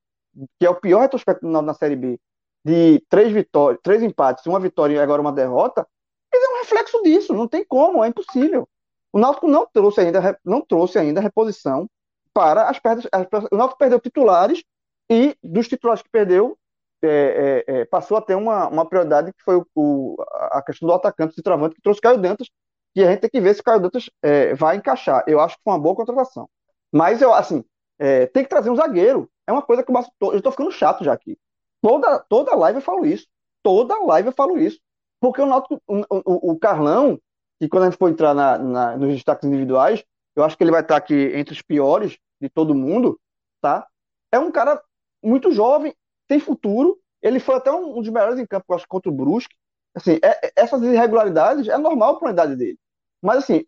que 0.59 0.65
é 0.65 0.69
o 0.69 0.79
pior 0.79 1.01
retrospecto 1.01 1.47
na, 1.47 1.61
na 1.61 1.73
Série 1.73 1.95
B, 1.95 2.19
de 2.63 3.03
três 3.09 3.31
vitórias, 3.31 3.79
três 3.83 4.01
empates, 4.01 4.45
uma 4.45 4.59
vitória 4.59 4.95
e 4.95 4.99
agora 4.99 5.21
uma 5.21 5.31
derrota, 5.31 5.87
é 6.33 6.37
um 6.37 6.59
reflexo 6.59 7.01
disso. 7.03 7.33
Não 7.33 7.47
tem 7.47 7.63
como, 7.63 8.03
é 8.03 8.07
impossível. 8.07 8.67
O 9.13 9.19
Náutico 9.19 9.47
não 9.47 9.65
trouxe 9.65 10.01
ainda, 10.01 10.39
não 10.43 10.61
trouxe 10.61 10.99
ainda 10.99 11.21
reposição 11.21 11.89
para 12.33 12.69
as 12.69 12.79
perdas. 12.79 13.07
As, 13.11 13.27
o 13.51 13.55
Náutico 13.55 13.77
perdeu 13.77 13.99
titulares 13.99 14.63
e 15.09 15.37
dos 15.43 15.67
titulares 15.67 16.01
que 16.01 16.09
perdeu, 16.09 16.57
é, 17.01 17.63
é, 17.67 17.81
é, 17.81 17.85
passou 17.85 18.17
a 18.17 18.21
ter 18.21 18.35
uma, 18.35 18.67
uma 18.67 18.85
prioridade 18.85 19.31
que 19.31 19.43
foi 19.43 19.55
o, 19.57 19.65
o, 19.75 20.15
a 20.51 20.61
questão 20.61 20.87
do 20.87 20.93
atacante, 20.93 21.35
do 21.35 21.43
travante, 21.43 21.75
que 21.75 21.81
trouxe 21.81 22.01
Caio 22.01 22.17
Dantas, 22.17 22.49
e 22.95 23.03
a 23.03 23.11
gente 23.11 23.21
tem 23.21 23.29
que 23.29 23.41
ver 23.41 23.53
se 23.53 23.63
Caio 23.63 23.79
Dantas 23.79 24.09
é, 24.23 24.53
vai 24.55 24.77
encaixar. 24.77 25.23
Eu 25.27 25.39
acho 25.39 25.55
que 25.55 25.63
foi 25.63 25.73
uma 25.73 25.79
boa 25.79 25.95
contratação. 25.95 26.49
Mas, 26.91 27.21
eu, 27.21 27.33
assim, 27.33 27.63
é, 27.99 28.27
tem 28.27 28.43
que 28.43 28.49
trazer 28.49 28.69
um 28.69 28.75
zagueiro. 28.75 29.29
É 29.47 29.51
uma 29.51 29.61
coisa 29.61 29.83
que 29.83 29.91
eu, 29.91 30.33
eu 30.33 30.51
ficando 30.51 30.71
chato 30.71 31.03
já 31.03 31.13
aqui. 31.13 31.37
Toda, 31.81 32.19
toda 32.19 32.55
live 32.55 32.79
eu 32.79 32.83
falo 32.83 33.05
isso. 33.05 33.27
Toda 33.63 33.99
live 34.03 34.29
eu 34.29 34.33
falo 34.33 34.57
isso. 34.57 34.79
Porque 35.19 35.41
o, 35.41 35.45
Náutico, 35.45 35.81
o, 35.87 36.01
o, 36.09 36.51
o 36.51 36.59
Carlão, 36.59 37.19
que 37.59 37.69
quando 37.69 37.83
a 37.83 37.89
gente 37.89 37.97
for 37.97 38.09
entrar 38.09 38.33
na, 38.33 38.57
na, 38.57 38.97
nos 38.97 39.13
destaques 39.13 39.47
individuais, 39.47 40.03
eu 40.35 40.43
acho 40.43 40.57
que 40.57 40.63
ele 40.63 40.71
vai 40.71 40.81
estar 40.81 40.97
aqui 40.97 41.31
entre 41.35 41.53
os 41.53 41.61
piores 41.61 42.17
de 42.41 42.49
todo 42.49 42.75
mundo, 42.75 43.19
tá? 43.61 43.87
É 44.31 44.37
um 44.37 44.51
cara 44.51 44.81
muito 45.23 45.51
jovem, 45.51 45.95
tem 46.27 46.39
futuro. 46.39 46.99
Ele 47.21 47.39
foi 47.39 47.55
até 47.55 47.71
um, 47.71 48.01
dos 48.01 48.09
melhores 48.09 48.37
em 48.37 48.45
campo, 48.45 48.73
acho, 48.73 48.87
contra 48.87 49.09
o 49.09 49.15
Brusque. 49.15 49.55
Assim, 49.95 50.19
é, 50.21 50.47
é 50.47 50.51
essas 50.55 50.83
irregularidades 50.83 51.67
é 51.67 51.77
normal 51.77 52.19
para 52.19 52.29
a 52.29 52.33
idade 52.33 52.55
dele. 52.55 52.77
Mas, 53.21 53.37
assim, 53.37 53.65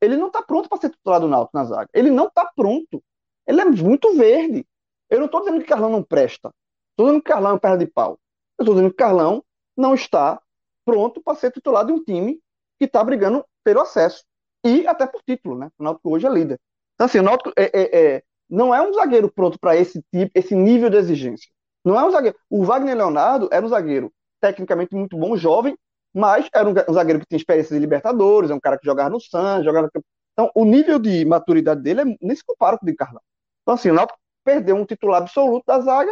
ele 0.00 0.16
não 0.16 0.26
está 0.26 0.42
pronto 0.42 0.68
para 0.68 0.78
ser 0.78 0.90
titular 0.90 1.20
do 1.20 1.28
Náutico 1.28 1.56
na 1.56 1.64
zaga. 1.64 1.88
Ele 1.94 2.10
não 2.10 2.26
está 2.26 2.50
pronto. 2.56 3.02
Ele 3.50 3.60
é 3.60 3.64
muito 3.64 4.14
verde. 4.14 4.64
Eu 5.10 5.18
não 5.18 5.26
estou 5.26 5.40
dizendo 5.40 5.60
que 5.60 5.66
Carlão 5.66 5.90
não 5.90 6.04
presta. 6.04 6.52
Estou 6.92 7.06
dizendo 7.06 7.20
que 7.20 7.28
Carlão 7.28 7.50
é 7.50 7.54
um 7.54 7.58
perna 7.58 7.78
de 7.78 7.86
pau. 7.86 8.16
Eu 8.56 8.62
estou 8.62 8.76
dizendo 8.76 8.90
que 8.92 8.96
Carlão 8.96 9.44
não 9.76 9.92
está 9.92 10.40
pronto 10.84 11.20
para 11.20 11.34
ser 11.34 11.50
titular 11.50 11.84
de 11.84 11.92
um 11.92 12.00
time 12.02 12.40
que 12.78 12.84
está 12.84 13.02
brigando 13.02 13.44
pelo 13.64 13.80
acesso. 13.80 14.22
E 14.64 14.86
até 14.86 15.04
por 15.04 15.20
título, 15.22 15.58
né? 15.58 15.68
O 15.76 15.82
Náutico 15.82 16.10
hoje 16.10 16.28
é 16.28 16.30
líder. 16.30 16.60
Então, 16.94 17.06
assim, 17.06 17.18
o 17.18 17.22
Náutico 17.24 17.52
é, 17.56 17.64
é, 17.64 18.16
é 18.16 18.22
não 18.48 18.72
é 18.72 18.80
um 18.88 18.92
zagueiro 18.92 19.28
pronto 19.32 19.58
para 19.58 19.76
esse 19.76 20.00
tipo, 20.14 20.30
esse 20.32 20.54
nível 20.54 20.88
de 20.88 20.96
exigência. 20.96 21.50
Não 21.84 21.98
é 21.98 22.04
um 22.04 22.10
zagueiro. 22.12 22.36
O 22.48 22.64
Wagner 22.64 22.96
Leonardo 22.96 23.48
era 23.50 23.66
um 23.66 23.68
zagueiro 23.68 24.12
tecnicamente 24.40 24.94
muito 24.94 25.16
bom, 25.16 25.36
jovem, 25.36 25.76
mas 26.14 26.48
era 26.54 26.68
um 26.68 26.92
zagueiro 26.92 27.18
que 27.18 27.26
tinha 27.26 27.38
experiência 27.38 27.74
de 27.74 27.80
Libertadores, 27.80 28.50
é 28.50 28.54
um 28.54 28.60
cara 28.60 28.78
que 28.78 28.86
jogava 28.86 29.10
no 29.10 29.20
Santos, 29.20 29.64
jogava. 29.64 29.90
Então, 30.32 30.50
o 30.54 30.64
nível 30.64 31.00
de 31.00 31.24
maturidade 31.24 31.82
dele 31.82 32.00
é, 32.02 32.04
nem 32.20 32.36
se 32.36 32.44
compara 32.44 32.78
com 32.78 32.86
o 32.86 32.88
de 32.88 32.94
Carlão. 32.94 33.22
Então, 33.70 33.76
assim, 33.76 33.90
o 33.90 33.94
Náutico 33.94 34.18
perdeu 34.44 34.74
um 34.74 34.84
titular 34.84 35.22
absoluto 35.22 35.64
da 35.64 35.78
zaga 35.78 36.10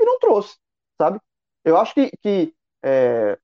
e 0.00 0.04
não 0.04 0.20
trouxe, 0.20 0.56
sabe? 0.96 1.18
Eu 1.64 1.76
acho 1.76 1.92
que, 1.94 2.12
que 2.22 2.54
é, 2.80 3.36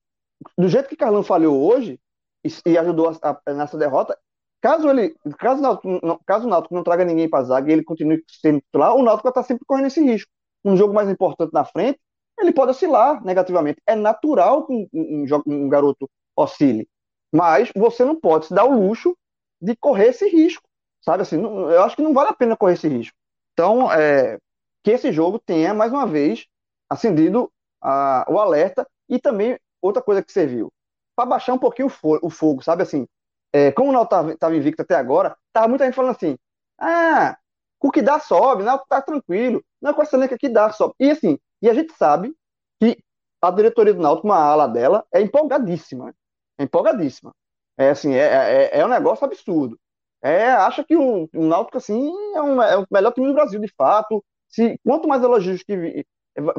do 0.57 0.69
jeito 0.69 0.87
que 0.87 0.95
Carlão 0.95 1.23
falhou 1.23 1.61
hoje 1.61 1.99
e, 2.41 2.49
e 2.65 2.77
ajudou 2.77 3.09
a, 3.21 3.41
a, 3.45 3.53
nessa 3.53 3.77
derrota, 3.77 4.17
caso 4.61 4.89
ele, 4.89 5.13
caso 5.37 5.59
o 5.59 5.61
Náutico 5.61 5.99
não, 6.01 6.17
caso 6.25 6.47
o 6.47 6.49
Náutico 6.49 6.73
não 6.73 6.83
traga 6.83 7.03
ninguém 7.03 7.29
para 7.29 7.39
a 7.39 7.43
zaga 7.43 7.69
e 7.69 7.73
ele 7.73 7.83
continue 7.83 8.23
sendo 8.29 8.61
titular, 8.61 8.95
o 8.95 9.03
Náutico 9.03 9.23
vai 9.23 9.31
estar 9.31 9.43
sempre 9.43 9.65
correndo 9.65 9.87
esse 9.87 10.01
risco 10.01 10.31
um 10.63 10.77
jogo 10.77 10.93
mais 10.93 11.09
importante 11.09 11.51
na 11.51 11.65
frente, 11.65 11.99
ele 12.39 12.53
pode 12.53 12.71
oscilar 12.71 13.21
negativamente. 13.25 13.81
É 13.85 13.95
natural 13.95 14.65
que 14.65 14.73
um, 14.73 14.87
um, 14.93 15.25
um 15.47 15.67
garoto 15.67 16.09
oscile. 16.33 16.87
Mas 17.29 17.71
você 17.75 18.05
não 18.05 18.17
pode 18.17 18.45
se 18.45 18.53
dar 18.53 18.63
o 18.63 18.87
luxo 18.87 19.17
de 19.61 19.75
correr 19.75 20.07
esse 20.07 20.29
risco. 20.29 20.63
Sabe 21.01 21.23
assim, 21.23 21.35
não, 21.35 21.69
eu 21.69 21.83
acho 21.83 21.97
que 21.97 22.01
não 22.01 22.13
vale 22.13 22.29
a 22.29 22.33
pena 22.33 22.55
correr 22.55 22.73
esse 22.73 22.87
risco. 22.87 23.19
Então, 23.59 23.91
é, 23.91 24.39
que 24.85 24.91
esse 24.91 25.11
jogo 25.11 25.37
tenha, 25.37 25.73
mais 25.73 25.91
uma 25.91 26.07
vez, 26.07 26.47
acendido 26.89 27.51
a, 27.81 28.25
o 28.29 28.39
alerta 28.39 28.87
e 29.09 29.19
também 29.19 29.59
outra 29.81 30.01
coisa 30.01 30.23
que 30.23 30.31
serviu, 30.31 30.71
para 31.13 31.25
baixar 31.25 31.51
um 31.51 31.57
pouquinho 31.59 31.87
o, 31.87 31.89
fo 31.89 32.17
o 32.21 32.29
fogo, 32.29 32.63
sabe 32.63 32.83
assim? 32.83 33.05
É, 33.51 33.69
como 33.73 33.89
o 33.89 33.91
Náutico 33.91 34.29
estava 34.29 34.55
invicto 34.55 34.81
até 34.81 34.95
agora, 34.95 35.35
tava 35.51 35.67
muita 35.67 35.83
gente 35.83 35.93
falando 35.93 36.15
assim, 36.15 36.37
ah, 36.79 37.37
o 37.81 37.91
que 37.91 38.01
dá 38.01 38.17
sobe, 38.17 38.63
não, 38.63 38.77
tá 38.87 39.01
tranquilo. 39.01 39.61
Não 39.81 39.91
é 39.91 39.93
com 39.93 40.03
essa 40.03 40.15
elenco 40.15 40.37
que 40.37 40.47
dá 40.47 40.71
sobe. 40.71 40.93
E 40.97 41.11
assim, 41.11 41.37
e 41.61 41.69
a 41.69 41.73
gente 41.73 41.91
sabe 41.97 42.33
que 42.79 42.97
a 43.41 43.51
diretoria 43.51 43.93
do 43.93 44.01
Náutico, 44.01 44.25
uma 44.25 44.37
ala 44.37 44.67
dela, 44.69 45.05
é 45.11 45.19
empolgadíssima. 45.19 46.15
É 46.57 46.63
empolgadíssima. 46.63 47.35
É 47.77 47.89
assim, 47.89 48.13
é, 48.13 48.69
é, 48.71 48.79
é 48.79 48.85
um 48.85 48.89
negócio 48.89 49.25
absurdo. 49.25 49.77
É, 50.21 50.47
acha 50.51 50.83
que 50.83 50.95
o, 50.95 51.29
o 51.33 51.45
Náutico, 51.45 51.77
assim, 51.77 52.11
é, 52.35 52.41
um, 52.41 52.61
é 52.61 52.77
o 52.77 52.85
melhor 52.91 53.11
time 53.13 53.27
do 53.27 53.33
Brasil, 53.33 53.59
de 53.59 53.71
fato. 53.75 54.23
Se, 54.47 54.79
quanto 54.85 55.07
mais 55.07 55.23
elogios 55.23 55.63
que. 55.63 56.05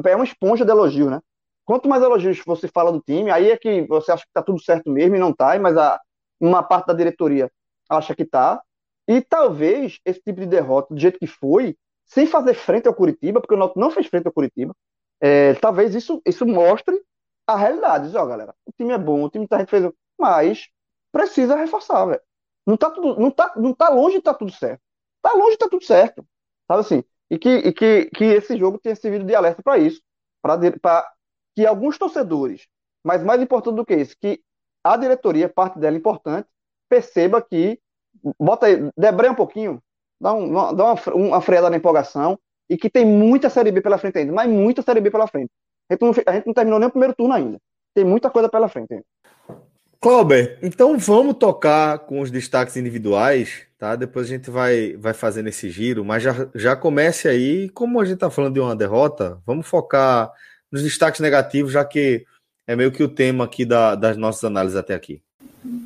É 0.05 0.15
uma 0.15 0.25
esponja 0.25 0.65
de 0.65 0.71
elogio, 0.71 1.09
né? 1.09 1.19
Quanto 1.65 1.87
mais 1.87 2.03
elogios 2.03 2.41
você 2.45 2.67
fala 2.67 2.91
do 2.91 3.01
time, 3.01 3.31
aí 3.31 3.49
é 3.51 3.57
que 3.57 3.83
você 3.87 4.11
acha 4.11 4.23
que 4.25 4.33
tá 4.33 4.41
tudo 4.41 4.61
certo 4.61 4.89
mesmo 4.89 5.15
e 5.15 5.19
não 5.19 5.33
tá, 5.33 5.57
mas 5.59 5.77
a, 5.77 5.99
uma 6.39 6.61
parte 6.63 6.87
da 6.87 6.93
diretoria 6.93 7.49
acha 7.89 8.15
que 8.15 8.25
tá. 8.25 8.61
E 9.07 9.21
talvez 9.21 9.99
esse 10.05 10.21
tipo 10.21 10.39
de 10.41 10.47
derrota, 10.47 10.93
do 10.93 10.99
jeito 10.99 11.19
que 11.19 11.27
foi, 11.27 11.75
sem 12.05 12.27
fazer 12.27 12.53
frente 12.53 12.87
ao 12.87 12.93
Curitiba, 12.93 13.39
porque 13.39 13.53
o 13.53 13.57
Náutico 13.57 13.79
não 13.79 13.91
fez 13.91 14.07
frente 14.07 14.27
ao 14.27 14.33
Curitiba, 14.33 14.75
é, 15.19 15.53
talvez 15.55 15.95
isso, 15.95 16.21
isso 16.25 16.45
mostre 16.45 17.01
a 17.47 17.55
realidade. 17.55 18.07
Diz, 18.07 18.15
ó, 18.15 18.25
galera, 18.25 18.53
o 18.65 18.71
time 18.71 18.91
é 18.93 18.97
bom, 18.97 19.23
o 19.23 19.29
time 19.29 19.47
tá 19.47 19.65
fez, 19.65 19.89
mas 20.19 20.67
precisa 21.11 21.55
reforçar, 21.55 22.05
velho. 22.05 22.21
Não 22.65 22.77
tá 22.77 22.89
tudo, 22.89 23.19
não 23.19 23.31
tá, 23.31 23.53
não 23.55 23.73
tá 23.73 23.89
longe 23.89 24.17
de 24.17 24.23
tá 24.23 24.33
tudo 24.33 24.51
certo. 24.51 24.81
Tá 25.21 25.33
longe 25.33 25.51
de 25.51 25.57
tá 25.57 25.69
tudo 25.69 25.83
certo. 25.83 26.25
Sabe 26.67 26.81
assim? 26.81 27.03
E 27.29 27.37
que, 27.37 27.49
e 27.49 27.73
que, 27.73 28.05
que 28.05 28.23
esse 28.25 28.57
jogo 28.57 28.77
tenha 28.77 28.95
servido 28.95 29.25
de 29.25 29.33
alerta 29.33 29.61
para 29.63 29.77
isso, 29.77 30.01
para 30.41 31.11
que 31.55 31.65
alguns 31.65 31.97
torcedores, 31.97 32.67
mas 33.03 33.23
mais 33.23 33.41
importante 33.41 33.75
do 33.75 33.85
que 33.85 33.95
isso, 33.95 34.15
que 34.19 34.41
a 34.83 34.97
diretoria, 34.97 35.47
parte 35.47 35.79
dela 35.79 35.97
importante, 35.97 36.47
perceba 36.89 37.41
que 37.41 37.79
bota 38.39 38.65
aí, 38.65 38.89
debreia 38.97 39.31
um 39.31 39.35
pouquinho, 39.35 39.81
dá, 40.19 40.33
um, 40.33 40.51
dá 40.75 40.85
uma, 40.85 40.95
uma 41.13 41.41
freada 41.41 41.69
na 41.69 41.77
empolgação, 41.77 42.37
e 42.69 42.77
que 42.77 42.89
tem 42.89 43.05
muita 43.05 43.49
Série 43.49 43.71
B 43.71 43.81
pela 43.81 43.97
frente 43.97 44.17
ainda, 44.17 44.31
mas 44.31 44.49
muita 44.49 44.81
Série 44.81 45.01
B 45.01 45.11
pela 45.11 45.27
frente. 45.27 45.51
A 45.89 45.93
gente 45.93 46.01
não, 46.01 46.11
a 46.25 46.33
gente 46.35 46.47
não 46.47 46.53
terminou 46.53 46.79
nem 46.79 46.87
o 46.87 46.91
primeiro 46.91 47.13
turno 47.13 47.33
ainda. 47.33 47.59
Tem 47.93 48.05
muita 48.05 48.29
coisa 48.29 48.47
pela 48.47 48.69
frente 48.69 48.93
ainda. 48.93 49.05
Clauber, 50.01 50.57
então 50.63 50.97
vamos 50.97 51.35
tocar 51.35 51.99
com 51.99 52.21
os 52.21 52.31
destaques 52.31 52.75
individuais, 52.75 53.67
tá? 53.77 53.95
Depois 53.95 54.25
a 54.25 54.29
gente 54.29 54.49
vai, 54.49 54.97
vai 54.97 55.13
fazendo 55.13 55.47
esse 55.47 55.69
giro, 55.69 56.03
mas 56.03 56.23
já, 56.23 56.47
já 56.55 56.75
comece 56.75 57.27
aí, 57.27 57.69
como 57.69 57.99
a 57.99 58.05
gente 58.05 58.17
tá 58.17 58.27
falando 58.27 58.55
de 58.55 58.59
uma 58.59 58.75
derrota, 58.75 59.37
vamos 59.45 59.67
focar 59.67 60.31
nos 60.71 60.81
destaques 60.81 61.21
negativos, 61.21 61.71
já 61.71 61.85
que 61.85 62.25
é 62.65 62.75
meio 62.75 62.91
que 62.91 63.03
o 63.03 63.07
tema 63.07 63.43
aqui 63.43 63.63
da, 63.63 63.93
das 63.93 64.17
nossas 64.17 64.43
análises 64.43 64.75
até 64.75 64.95
aqui. 64.95 65.21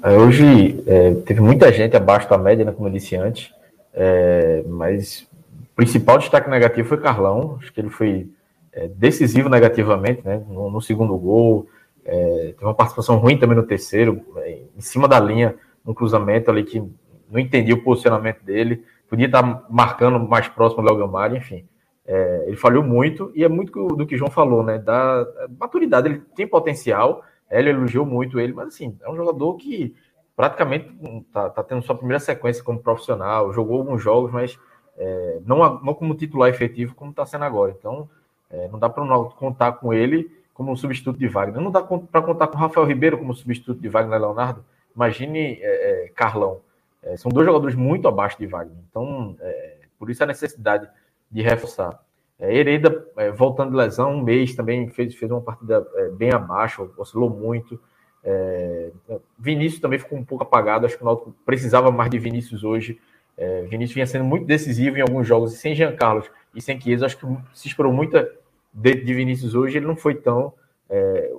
É, 0.01 0.11
hoje 0.11 0.81
é, 0.87 1.13
teve 1.25 1.41
muita 1.41 1.69
gente 1.73 1.97
abaixo 1.97 2.29
da 2.29 2.37
média, 2.37 2.63
né, 2.63 2.71
como 2.71 2.87
eu 2.87 2.93
disse 2.93 3.17
antes, 3.17 3.53
é, 3.93 4.63
mas 4.65 5.27
o 5.73 5.75
principal 5.75 6.19
destaque 6.19 6.49
negativo 6.49 6.87
foi 6.87 7.01
Carlão, 7.01 7.57
acho 7.61 7.73
que 7.73 7.81
ele 7.81 7.89
foi 7.89 8.29
é, 8.71 8.87
decisivo 8.87 9.49
negativamente, 9.49 10.21
né, 10.23 10.41
no, 10.47 10.71
no 10.71 10.81
segundo 10.81 11.17
gol, 11.17 11.67
é, 12.05 12.53
teve 12.53 12.63
uma 12.63 12.75
participação 12.75 13.17
ruim 13.17 13.37
também 13.37 13.57
no 13.57 13.63
terceiro, 13.63 14.23
é, 14.37 14.61
em 14.75 14.81
cima 14.81 15.07
da 15.07 15.19
linha, 15.19 15.55
no 15.83 15.95
cruzamento 15.95 16.51
ali 16.51 16.63
que 16.63 16.79
não 16.79 17.39
entendi 17.39 17.73
o 17.73 17.83
posicionamento 17.83 18.43
dele, 18.43 18.83
podia 19.09 19.25
estar 19.25 19.65
marcando 19.69 20.19
mais 20.19 20.47
próximo 20.47 20.83
do 20.83 20.87
Léo 20.87 20.99
Gamari, 20.99 21.37
enfim. 21.37 21.67
É, 22.05 22.45
ele 22.47 22.55
falhou 22.55 22.83
muito, 22.83 23.31
e 23.33 23.43
é 23.43 23.49
muito 23.49 23.87
do 23.87 24.05
que 24.05 24.13
o 24.13 24.17
João 24.17 24.29
falou, 24.29 24.63
né? 24.63 24.77
Da 24.77 25.27
maturidade, 25.59 26.07
ele 26.07 26.21
tem 26.35 26.47
potencial, 26.47 27.23
ele 27.49 27.71
elogiou 27.71 28.05
muito 28.05 28.39
ele, 28.39 28.53
mas 28.53 28.67
assim, 28.67 28.95
é 29.01 29.09
um 29.09 29.15
jogador 29.15 29.55
que 29.55 29.95
praticamente 30.35 30.87
tá, 31.33 31.49
tá 31.49 31.63
tendo 31.63 31.81
sua 31.81 31.95
primeira 31.95 32.19
sequência 32.19 32.63
como 32.63 32.79
profissional, 32.79 33.51
jogou 33.51 33.79
alguns 33.79 34.03
jogos, 34.03 34.31
mas 34.31 34.59
é, 34.97 35.39
não, 35.45 35.81
não 35.81 35.93
como 35.95 36.13
titular 36.13 36.49
efetivo, 36.49 36.93
como 36.93 37.09
está 37.09 37.25
sendo 37.25 37.45
agora. 37.45 37.75
Então, 37.77 38.07
é, 38.49 38.67
não 38.67 38.77
dá 38.77 38.89
para 38.89 39.03
contar 39.37 39.73
com 39.73 39.91
ele 39.91 40.29
como 40.55 40.71
um 40.71 40.75
substituto 40.75 41.19
de 41.19 41.27
Wagner. 41.27 41.61
Não 41.61 41.69
dá 41.69 41.83
para 41.83 42.21
contar 42.21 42.47
com 42.47 42.57
Rafael 42.57 42.87
Ribeiro 42.87 43.19
como 43.19 43.35
substituto 43.35 43.79
de 43.79 43.89
Wagner 43.89 44.19
Leonardo. 44.19 44.65
Imagine 44.95 45.59
é, 45.61 46.05
é 46.05 46.11
Carlão. 46.15 46.61
É, 47.03 47.17
são 47.17 47.29
dois 47.29 47.45
jogadores 47.45 47.75
muito 47.75 48.07
abaixo 48.07 48.37
de 48.39 48.47
Wagner. 48.47 48.77
Então, 48.89 49.35
é, 49.41 49.77
por 49.99 50.09
isso 50.09 50.23
a 50.23 50.25
necessidade 50.25 50.89
de 51.29 51.41
reforçar. 51.41 52.01
É, 52.39 52.55
Hereda, 52.55 53.05
é, 53.17 53.31
voltando 53.31 53.71
de 53.71 53.75
lesão, 53.75 54.13
um 54.13 54.23
mês 54.23 54.55
também 54.55 54.89
fez, 54.89 55.13
fez 55.13 55.29
uma 55.29 55.41
partida 55.41 55.85
é, 55.95 56.09
bem 56.09 56.33
abaixo, 56.33 56.91
oscilou 56.97 57.29
muito. 57.29 57.79
Vinícius 59.37 59.79
também 59.79 59.99
ficou 59.99 60.17
um 60.17 60.25
pouco 60.25 60.43
apagado. 60.43 60.87
Acho 60.87 60.97
que 60.97 61.03
o 61.03 61.05
Náutico 61.05 61.35
precisava 61.45 61.91
mais 61.91 62.09
de 62.09 62.17
Vinícius 62.17 62.63
hoje. 62.63 62.99
Vinícius 63.69 63.93
vinha 63.93 64.07
sendo 64.07 64.25
muito 64.25 64.47
decisivo 64.47 64.97
em 64.97 65.01
alguns 65.01 65.27
jogos, 65.27 65.53
e 65.53 65.57
sem 65.57 65.75
Jean 65.75 65.95
Carlos 65.95 66.27
e 66.55 66.59
sem 66.59 66.81
Chiesa, 66.81 67.05
acho 67.05 67.17
que 67.17 67.27
se 67.53 67.67
esperou 67.67 67.93
muito 67.93 68.17
de, 68.75 68.95
de 68.95 69.13
Vinícius 69.13 69.55
hoje. 69.55 69.77
Ele 69.77 69.87
não 69.87 69.95
foi 69.95 70.15
tão. 70.15 70.53
É, 70.89 71.31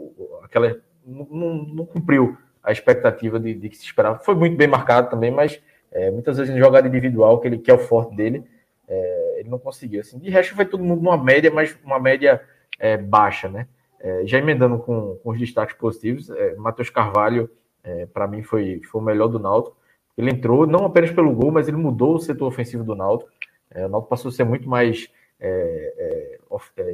aquela, 0.42 0.77
não, 1.07 1.29
não, 1.31 1.55
não 1.64 1.87
cumpriu 1.87 2.37
a 2.62 2.72
expectativa 2.72 3.38
de, 3.38 3.55
de, 3.55 3.68
que 3.68 3.77
se 3.77 3.85
esperava. 3.85 4.18
Foi 4.18 4.35
muito 4.35 4.57
bem 4.57 4.66
marcado 4.66 5.11
também, 5.11 5.31
mas 5.31 5.61
é, 5.92 6.11
muitas 6.11 6.38
vezes 6.38 6.55
em 6.55 6.59
jogada 6.59 6.88
individual, 6.88 7.38
que, 7.38 7.46
ele, 7.46 7.59
que 7.59 7.70
é 7.70 7.75
o 7.75 7.79
forte 7.79 8.16
dele, 8.16 8.44
é, 8.88 9.37
ele 9.40 9.49
não 9.49 9.59
conseguiu. 9.59 10.01
Assim, 10.01 10.18
de 10.18 10.31
resto, 10.31 10.57
foi 10.57 10.64
todo 10.64 10.83
mundo 10.83 11.03
numa 11.03 11.22
média, 11.22 11.51
mas 11.51 11.79
uma 11.85 12.01
média 12.01 12.40
é, 12.79 12.96
baixa, 12.96 13.49
né? 13.49 13.68
É, 14.01 14.27
já 14.27 14.38
emendando 14.38 14.79
com, 14.79 15.16
com, 15.22 15.31
os 15.31 15.38
destaques 15.38 15.77
positivos, 15.77 16.29
é, 16.31 16.55
Matheus 16.57 16.90
Carvalho, 16.90 17.49
é, 17.83 18.07
para 18.07 18.27
mim, 18.27 18.42
foi, 18.42 18.81
foi 18.90 19.01
o 19.01 19.05
melhor 19.05 19.29
do 19.29 19.38
Náutico. 19.38 19.77
Ele 20.18 20.31
entrou 20.31 20.66
não 20.66 20.85
apenas 20.85 21.11
pelo 21.11 21.33
gol, 21.33 21.51
mas 21.51 21.68
ele 21.68 21.77
mudou 21.77 22.14
o 22.14 22.18
setor 22.18 22.46
ofensivo 22.46 22.83
do 22.83 22.94
Náutico. 22.94 23.31
o 23.75 23.88
Náutico 23.88 24.09
passou 24.09 24.31
a 24.31 24.33
ser 24.33 24.44
muito 24.44 24.68
mais 24.68 25.09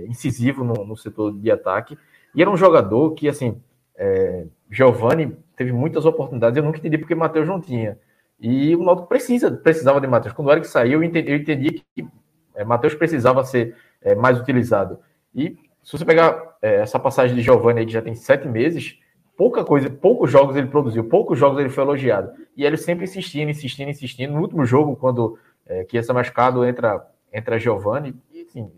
incisivo 0.09 0.64
no, 0.64 0.85
no 0.85 0.96
setor 0.96 1.33
de 1.33 1.51
ataque. 1.51 1.96
E 2.35 2.40
era 2.40 2.51
um 2.51 2.57
jogador 2.57 3.12
que, 3.12 3.29
assim, 3.29 3.61
é, 3.96 4.46
Giovanni 4.70 5.37
teve 5.57 5.72
muitas 5.72 6.05
oportunidades, 6.07 6.57
eu 6.57 6.62
nunca 6.62 6.79
entendi 6.79 6.98
porque 6.98 7.14
Matheus 7.14 7.46
não 7.46 7.61
tinha. 7.61 7.98
E 8.40 8.75
o 8.75 8.83
Náutico 8.83 9.09
precisa, 9.09 9.51
precisava 9.51 10.01
de 10.01 10.07
Matheus. 10.07 10.35
Quando 10.35 10.48
o 10.48 10.53
Eric 10.53 10.66
saiu, 10.66 10.94
eu 10.94 11.05
entendi, 11.05 11.31
eu 11.31 11.37
entendi 11.37 11.85
que 11.94 12.07
é, 12.55 12.64
Matheus 12.64 12.94
precisava 12.94 13.44
ser 13.44 13.77
é, 14.01 14.14
mais 14.14 14.40
utilizado. 14.40 14.98
E 15.35 15.57
se 15.83 15.96
você 15.96 16.05
pegar 16.05 16.57
é, 16.61 16.77
essa 16.77 16.98
passagem 16.98 17.37
de 17.37 17.42
Giovanni 17.42 17.87
que 17.87 17.92
já 17.92 18.03
tem 18.03 18.14
sete 18.14 18.48
meses, 18.48 18.98
pouca 19.37 19.64
coisa, 19.64 19.88
poucos 19.88 20.31
jogos 20.31 20.57
ele 20.57 20.66
produziu, 20.66 21.05
poucos 21.05 21.38
jogos 21.38 21.61
ele 21.61 21.68
foi 21.68 21.85
elogiado. 21.85 22.33
E 22.57 22.64
ele 22.64 22.77
sempre 22.77 23.05
insistindo, 23.05 23.51
insistindo, 23.51 23.90
insistindo. 23.90 24.33
No 24.33 24.40
último 24.40 24.64
jogo, 24.64 24.96
quando 24.96 25.38
é, 25.66 25.85
que 25.85 25.96
esse 25.96 26.12
machucado 26.12 26.64
entra, 26.64 27.07
entra 27.33 27.59
Giovanni, 27.59 28.14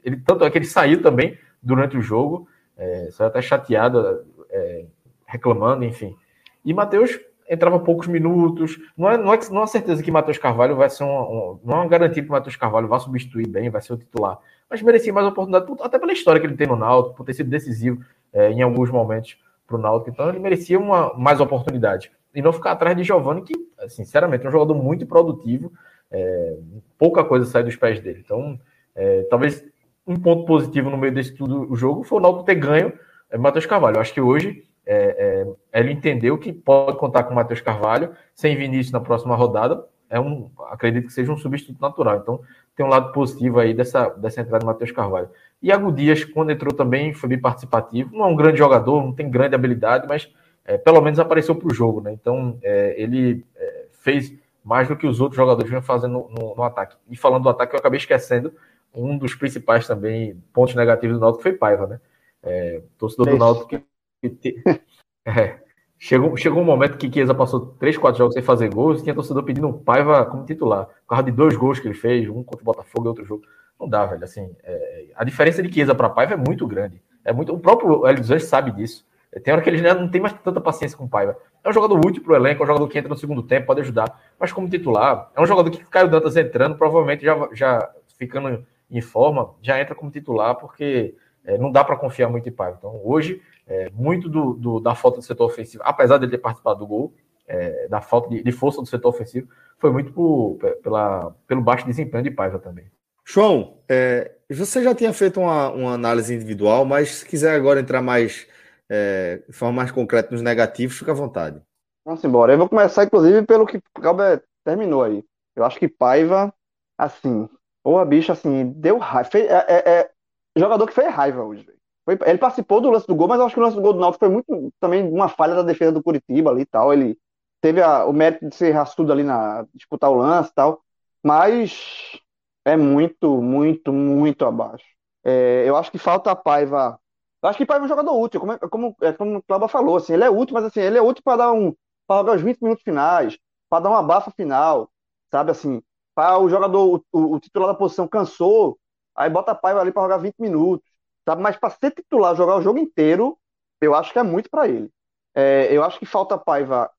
ele, 0.03 0.17
tanto 0.19 0.45
é 0.45 0.51
que 0.51 0.59
ele 0.59 0.65
saiu 0.65 1.03
também 1.03 1.39
durante 1.63 1.97
o 1.97 2.03
jogo, 2.03 2.49
é, 2.77 3.09
saiu 3.11 3.29
até 3.29 3.41
chateado, 3.41 4.25
é, 4.51 4.85
reclamando, 5.27 5.85
enfim. 5.85 6.17
E 6.65 6.73
Matheus 6.73 7.19
entrava 7.49 7.79
poucos 7.79 8.07
minutos. 8.07 8.79
Não 8.97 9.11
é, 9.11 9.17
não 9.17 9.33
é, 9.33 9.39
não 9.51 9.63
é 9.63 9.67
certeza 9.67 10.03
que 10.03 10.11
Matheus 10.11 10.39
Carvalho 10.39 10.77
vai 10.77 10.89
ser 10.91 11.05
um, 11.05 11.09
um, 11.09 11.61
Não 11.65 11.75
é 11.75 11.81
uma 11.81 11.89
garantia 11.89 12.23
que 12.23 12.29
Matheus 12.29 12.57
Carvalho 12.57 12.89
vai 12.89 13.01
substituir 13.01 13.47
bem, 13.47 13.71
vai 13.71 13.83
ser 13.83 13.93
o 13.93 13.97
titular. 13.97 14.39
Mas 14.69 14.83
merecia 14.83 15.13
mais 15.13 15.27
oportunidade, 15.27 15.67
até 15.81 15.99
pela 15.99 16.13
história 16.13 16.41
que 16.41 16.47
ele 16.47 16.57
tem 16.57 16.67
no 16.67 16.77
Náutico, 16.77 17.17
por 17.17 17.25
ter 17.25 17.35
sido 17.35 17.51
decisivo 17.51 18.03
é, 18.33 18.51
em 18.51 18.63
alguns 18.63 18.91
momentos 18.91 19.39
para 19.67 19.77
o 19.77 19.81
Náutico. 19.81 20.11
Então 20.11 20.29
ele 20.29 20.39
merecia 20.39 20.79
uma, 20.79 21.13
mais 21.15 21.41
oportunidade. 21.41 22.11
E 22.35 22.43
não 22.43 22.53
ficar 22.53 22.73
atrás 22.73 22.97
de 22.97 23.05
Giovanni, 23.05 23.43
que, 23.43 23.55
sinceramente, 23.89 24.45
é 24.45 24.49
um 24.49 24.53
jogador 24.53 24.75
muito 24.75 25.07
produtivo. 25.07 25.73
É, 26.11 26.57
pouca 26.99 27.23
coisa 27.23 27.47
sai 27.47 27.63
dos 27.63 27.77
pés 27.77 28.01
dele. 28.01 28.23
Então, 28.25 28.59
é, 28.95 29.23
talvez 29.31 29.65
um 30.07 30.17
ponto 30.17 30.45
positivo 30.45 30.91
no 30.91 30.99
meio 30.99 31.15
desse 31.15 31.35
tudo 31.35 31.71
o 31.71 31.77
jogo 31.77 32.05
foi 32.05 32.19
o 32.19 32.21
Náutico 32.21 32.45
ter 32.45 32.55
ganho 32.57 32.93
é, 33.31 33.39
Matheus 33.39 33.67
Carvalho. 33.67 33.97
Eu 33.97 34.01
acho 34.01 34.13
que 34.13 34.21
hoje 34.21 34.65
é, 34.87 35.47
é, 35.73 35.81
ele 35.81 35.93
entendeu 35.93 36.39
que 36.39 36.53
pode 36.53 36.99
contar 36.99 37.25
com 37.25 37.33
o 37.33 37.35
Matheus 37.35 37.61
Carvalho, 37.61 38.11
sem 38.35 38.57
Vinícius 38.57 38.93
na 38.93 39.01
próxima 39.01 39.35
rodada, 39.35 39.85
é 40.11 40.21
um, 40.21 40.51
acredito 40.71 41.07
que 41.07 41.13
seja 41.13 41.33
um 41.33 41.37
substituto 41.37 41.81
natural. 41.81 42.19
Então, 42.19 42.41
tem 42.77 42.85
um 42.85 42.89
lado 42.89 43.13
positivo 43.13 43.59
aí 43.59 43.73
dessa, 43.73 44.09
dessa 44.11 44.41
entrada 44.41 44.65
do 44.65 44.67
Matheus 44.67 44.93
Carvalho. 44.93 45.29
Iago 45.63 45.91
Dias, 45.91 46.25
quando 46.25 46.51
entrou 46.51 46.73
também, 46.73 47.15
foi 47.15 47.29
bem 47.31 47.41
participativo. 47.41 48.15
Não 48.15 48.27
é 48.27 48.29
um 48.29 48.37
grande 48.37 48.59
jogador, 48.59 49.03
não 49.03 49.13
tem 49.13 49.31
grande 49.31 49.55
habilidade, 49.55 50.07
mas 50.07 50.31
é, 50.65 50.77
pelo 50.77 51.01
menos 51.01 51.19
apareceu 51.19 51.55
para 51.55 51.67
o 51.67 51.75
jogo, 51.75 52.01
né? 52.01 52.13
Então, 52.13 52.59
é, 52.63 52.95
ele 53.01 53.45
é, 53.57 53.87
fez 53.91 54.33
mais 54.63 54.89
do 54.89 54.97
que 54.97 55.07
os 55.07 55.21
outros 55.21 55.37
jogadores 55.37 55.69
vinham 55.69 55.83
fazendo 55.83 56.13
no, 56.13 56.29
no, 56.31 56.55
no, 56.57 56.63
ataque. 56.63 56.97
E 57.11 57.17
falando 57.17 57.43
do 57.43 57.49
ataque, 57.49 57.75
eu 57.75 57.79
acabei 57.79 57.99
esquecendo 57.99 58.53
um 58.95 59.19
dos 59.19 59.35
principais 59.35 59.87
também 59.87 60.41
pontos 60.53 60.75
negativos 60.75 61.17
do 61.17 61.21
Náutico 61.21 61.43
foi 61.43 61.53
Paiva, 61.53 61.87
né? 61.87 62.01
É, 62.43 62.83
torcedor 62.99 63.31
do 63.31 63.39
Náutico 63.39 63.83
que 64.23 64.63
é, 65.27 65.59
chegou, 65.99 66.37
chegou 66.37 66.63
um 66.63 66.65
momento 66.65 66.97
que 66.97 67.13
Chiesa 67.13 67.35
passou 67.35 67.75
3, 67.79 67.99
4 67.99 68.19
jogos 68.19 68.35
sem 68.35 68.43
fazer 68.43 68.73
gols 68.73 69.01
e 69.01 69.03
tinha 69.03 69.15
torcedor 69.15 69.43
pedindo 69.43 69.67
um 69.67 69.73
Paiva 69.73 70.25
como 70.27 70.45
titular. 70.45 70.87
Por 70.87 71.09
causa 71.09 71.25
de 71.25 71.33
dois 71.33 71.57
gols 71.57 71.81
que 71.81 71.89
ele 71.89 71.95
fez, 71.95 72.29
um 72.29 72.43
contra 72.43 72.63
o 72.63 72.65
Botafogo 72.65 73.07
e 73.07 73.09
outro 73.09 73.25
jogo. 73.25 73.43
Não 73.79 73.89
dá, 73.89 74.07
velho. 74.07 74.23
Assim, 74.23 74.55
é, 74.63 75.07
a 75.15 75.25
diferença 75.25 75.63
de 75.63 75.73
Chiesa 75.73 75.95
para 75.95 76.09
Paiva 76.09 76.35
é 76.35 76.37
muito 76.37 76.67
grande. 76.67 77.03
É 77.25 77.33
muito, 77.33 77.53
o 77.53 77.59
próprio 77.59 78.07
Hélio 78.07 78.23
dos 78.23 78.45
sabe 78.45 78.71
disso. 78.71 79.05
Tem 79.43 79.53
hora 79.53 79.63
que 79.63 79.69
ele 79.69 79.83
não 79.83 80.09
tem 80.09 80.21
mais 80.21 80.33
tanta 80.35 80.61
paciência 80.61 80.97
com 80.97 81.05
o 81.05 81.09
Paiva. 81.09 81.37
É 81.65 81.69
um 81.69 81.73
jogador 81.73 81.99
útil 82.07 82.23
para 82.23 82.35
o 82.35 82.37
elenco, 82.37 82.63
é 82.63 82.65
um 82.65 82.67
jogador 82.69 82.87
que 82.87 82.97
entra 82.97 83.09
no 83.09 83.17
segundo 83.17 83.43
tempo, 83.43 83.67
pode 83.67 83.81
ajudar. 83.81 84.21
Mas 84.39 84.53
como 84.53 84.69
titular, 84.69 85.31
é 85.35 85.41
um 85.41 85.47
jogador 85.47 85.71
que 85.71 85.85
caiu 85.87 86.09
Dantas 86.09 86.37
entrando, 86.37 86.77
provavelmente 86.77 87.25
já, 87.25 87.49
já 87.53 87.91
ficando 88.17 88.65
em 88.99 89.03
forma, 89.03 89.55
já 89.61 89.81
entra 89.81 89.95
como 89.95 90.11
titular, 90.11 90.55
porque 90.57 91.15
é, 91.45 91.59
não 91.59 91.71
dá 91.71 91.85
para 91.85 91.97
confiar 91.97 92.29
muito 92.29 92.49
em 92.49 92.53
Paiva. 92.53 92.77
Então, 92.79 93.01
hoje, 93.05 93.43
é, 93.67 93.91
muito 93.91 94.29
do, 94.29 94.55
do, 94.55 94.81
da 94.81 94.95
falta 94.95 95.19
do 95.19 95.25
setor 95.25 95.47
ofensivo, 95.47 95.83
apesar 95.85 96.19
de 96.19 96.25
ele 96.25 96.33
ter 96.33 96.39
participado 96.39 96.79
do 96.79 96.87
gol, 96.87 97.15
é, 97.47 97.89
da 97.89 98.01
falta 98.01 98.29
de, 98.29 98.43
de, 98.43 98.53
força 98.53 98.81
do 98.81 98.87
setor 98.87 99.09
ofensivo, 99.09 99.49
foi 99.79 99.91
muito 99.91 100.13
por, 100.13 100.59
pela, 100.83 101.35
pelo 101.47 101.61
baixo 101.61 101.87
desempenho 101.87 102.25
de 102.25 102.31
Paiva 102.31 102.59
também. 102.59 102.87
João, 103.27 103.79
é, 103.89 104.33
você 104.51 104.83
já 104.83 104.95
tinha 104.95 105.13
feito 105.13 105.41
uma, 105.41 105.71
uma, 105.71 105.93
análise 105.93 106.35
individual, 106.35 106.85
mas 106.85 107.17
se 107.17 107.27
quiser 107.27 107.55
agora 107.55 107.81
entrar 107.81 108.03
mais 108.03 108.47
é, 108.89 109.43
de 109.47 109.53
forma 109.53 109.75
mais 109.75 109.91
concreta 109.91 110.31
nos 110.31 110.43
negativos, 110.43 110.99
fica 110.99 111.13
à 111.13 111.15
vontade. 111.15 111.61
Vamos 112.05 112.23
embora. 112.23 112.53
Eu 112.53 112.59
vou 112.59 112.69
começar, 112.69 113.05
inclusive, 113.05 113.43
pelo 113.47 113.67
que 113.67 113.79
o 113.79 114.01
Calber 114.01 114.43
terminou 114.63 115.03
aí. 115.03 115.25
Eu 115.57 115.65
acho 115.65 115.79
que 115.79 115.89
Paiva, 115.89 116.53
assim, 116.99 117.49
ou 117.85 117.99
a 117.99 118.05
bicha, 118.05 118.33
assim, 118.33 118.73
deu 118.73 118.99
raiva. 118.99 119.29
É, 119.35 119.41
é, 119.43 120.01
é, 120.01 120.11
jogador 120.57 120.87
que 120.87 120.95
fez 120.95 121.13
raiva 121.13 121.45
hoje. 121.45 121.67
Foi, 122.05 122.19
ele 122.27 122.39
participou 122.39 122.81
do 122.81 122.91
lance 122.91 123.07
do 123.07 123.15
gol, 123.15 123.29
mas 123.29 123.39
eu 123.39 123.47
acho 123.47 123.55
que 123.55 123.61
o 123.61 123.63
lance 123.63 123.77
do 123.77 123.83
gol 123.83 123.93
do 123.93 124.01
Náutico 124.01 124.25
foi 124.25 124.33
muito 124.33 124.73
também 124.81 125.07
uma 125.09 125.29
falha 125.29 125.55
da 125.55 125.63
defesa 125.63 125.93
do 125.93 126.03
Curitiba 126.03 126.51
ali 126.51 126.63
e 126.63 126.67
tal. 126.67 126.93
Ele 126.93 127.19
teve 127.61 127.83
a, 127.83 128.05
o 128.07 128.13
mérito 128.13 128.49
de 128.49 128.55
ser 128.55 128.73
raçudo 128.73 129.13
ali 129.13 129.23
na 129.23 129.67
disputar 129.75 130.11
o 130.11 130.15
lance 130.15 130.51
e 130.51 130.55
tal, 130.55 130.83
mas 131.23 132.19
é 132.65 132.77
muito, 132.77 133.41
muito, 133.43 133.93
muito 133.93 134.45
abaixo. 134.45 134.85
É, 135.25 135.65
eu 135.67 135.77
acho 135.77 135.91
que 135.91 135.99
falta 135.99 136.31
a 136.31 136.37
Paiva. 136.37 136.99
Eu 137.43 137.49
acho 137.49 137.59
que 137.59 137.67
Paiva 137.67 137.85
é 137.85 137.87
um 137.87 137.89
jogador 137.89 138.19
útil, 138.19 138.41
como, 138.41 138.53
é, 138.53 138.59
como, 138.59 138.97
é, 139.03 139.13
como 139.13 139.39
o 139.39 139.43
Cláudio 139.43 139.69
falou, 139.69 139.97
assim, 139.97 140.15
ele 140.15 140.25
é 140.25 140.31
útil, 140.31 140.55
mas 140.55 140.65
assim, 140.65 140.81
ele 140.81 140.99
é 140.99 141.03
útil 141.03 141.23
para 141.23 141.39
dar 141.39 141.53
um 141.53 141.75
para 142.07 142.21
jogar 142.21 142.37
os 142.37 142.43
20 142.43 142.61
minutos 142.61 142.85
finais, 142.85 143.39
para 143.69 143.85
dar 143.85 143.91
uma 143.91 144.03
bafa 144.03 144.31
final, 144.31 144.91
sabe 145.31 145.51
assim, 145.51 145.83
o 146.17 146.49
jogador, 146.49 147.03
o, 147.13 147.35
o, 147.35 147.41
titular 147.41 147.69
da 147.69 147.79
posição 147.79 148.07
cansou, 148.09 148.79
aí 149.17 149.29
bota 149.29 149.53
a 149.53 149.55
Paiva 149.55 149.81
ali 149.81 149.93
para 149.93 150.03
jogar 150.03 150.19
20 150.19 150.37
minutos 150.39 150.95
sabe? 151.25 151.43
Mas 151.43 151.57
para 151.57 151.71
ser 151.71 151.91
titular, 151.91 152.37
jogar 152.37 152.57
o 152.57 152.63
jogo 152.63 152.79
inteiro, 152.79 153.39
eu 153.81 153.95
acho 153.95 154.13
que 154.13 154.19
é 154.19 154.23
muito 154.23 154.51
para 154.51 154.69
ele. 154.69 154.91
É, 155.35 155.69
eu 155.71 155.83
acho 155.83 155.99
que 155.99 156.07
falta 156.07 156.39
Paiva 156.39 156.91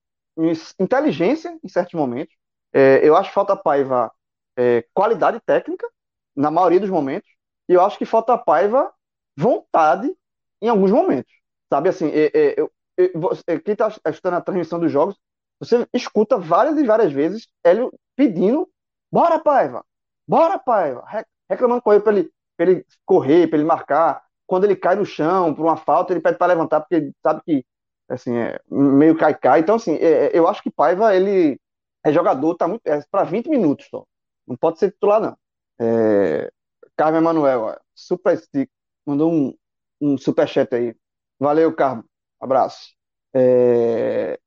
inteligência 0.80 1.58
em 1.64 1.70
certos 1.70 1.94
momentos. 1.94 2.36
É, 2.74 3.08
eu 3.08 3.16
acho 3.16 3.30
que 3.30 3.36
falta 3.36 3.56
Paiva 3.56 4.12
é, 4.58 4.86
qualidade 4.94 5.40
técnica, 5.46 5.88
na 6.36 6.52
maioria 6.52 6.80
dos 6.80 6.90
momentos, 6.90 7.30
e 7.70 7.74
eu 7.74 7.82
acho 7.82 7.98
que 7.98 8.06
falta 8.06 8.38
Paiva 8.38 8.92
vontade 9.38 10.14
em 10.62 10.68
alguns 10.68 10.92
momentos. 10.92 11.32
Sabe 11.72 11.90
assim, 11.90 12.10
é, 12.10 12.26
é, 12.34 12.56
eu, 12.60 12.72
eu, 12.98 13.62
quem 13.64 13.74
está 13.74 13.88
assistindo 14.04 14.34
a 14.34 14.42
transmissão 14.42 14.80
dos 14.80 14.92
jogos, 14.92 15.16
você 15.60 15.88
escuta 15.94 16.38
várias 16.38 16.78
e 16.78 16.86
várias 16.86 17.14
vezes 17.14 17.48
Hélio 17.64 17.94
pedindo: 18.16 18.70
bora, 19.16 19.40
Paiva, 19.40 19.86
bora, 20.28 20.60
Paiva, 20.60 21.06
reclamando 21.50 21.82
com 21.82 21.94
ele 21.94 22.02
para 22.04 22.14
ele, 22.18 22.32
ele 22.60 22.86
correr, 23.06 23.48
para 23.48 23.58
ele 23.58 23.68
marcar. 23.68 24.22
Quando 24.46 24.66
ele 24.66 24.76
cai 24.76 24.96
no 24.96 25.06
chão 25.06 25.56
por 25.56 25.64
uma 25.64 25.78
falta, 25.78 26.12
ele 26.12 26.20
pede 26.20 26.38
para 26.38 26.48
levantar, 26.48 26.82
porque 26.82 26.96
ele 26.96 27.14
sabe 27.24 27.42
que 27.46 27.66
assim, 28.10 28.36
é 28.38 28.60
meio 28.70 29.18
cai-cai. 29.18 29.62
Então, 29.62 29.76
assim, 29.76 29.96
é, 29.96 30.26
é, 30.26 30.32
eu 30.38 30.48
acho 30.48 30.62
que 30.62 30.70
Paiva, 30.70 31.16
ele 31.16 31.58
é 32.04 32.12
jogador, 32.12 32.56
tá 32.56 32.68
muito, 32.68 32.86
é 32.86 33.02
para 33.10 33.24
20 33.24 33.50
minutos 33.50 33.88
só. 33.90 34.06
Não 34.46 34.58
pode 34.58 34.80
ser 34.80 34.92
titular, 34.92 35.22
não. 35.22 35.38
É, 35.80 36.52
Carmen 36.98 37.22
Emanuel, 37.22 37.80
super 37.96 38.38
stick, 38.38 38.70
mandou 39.06 39.32
um, 39.32 39.58
um 40.02 40.18
superchat 40.18 40.76
aí. 40.76 40.94
Valeu, 41.40 41.74
Carmen. 41.74 42.04
Abraço. 42.40 42.94
É, 43.34 44.38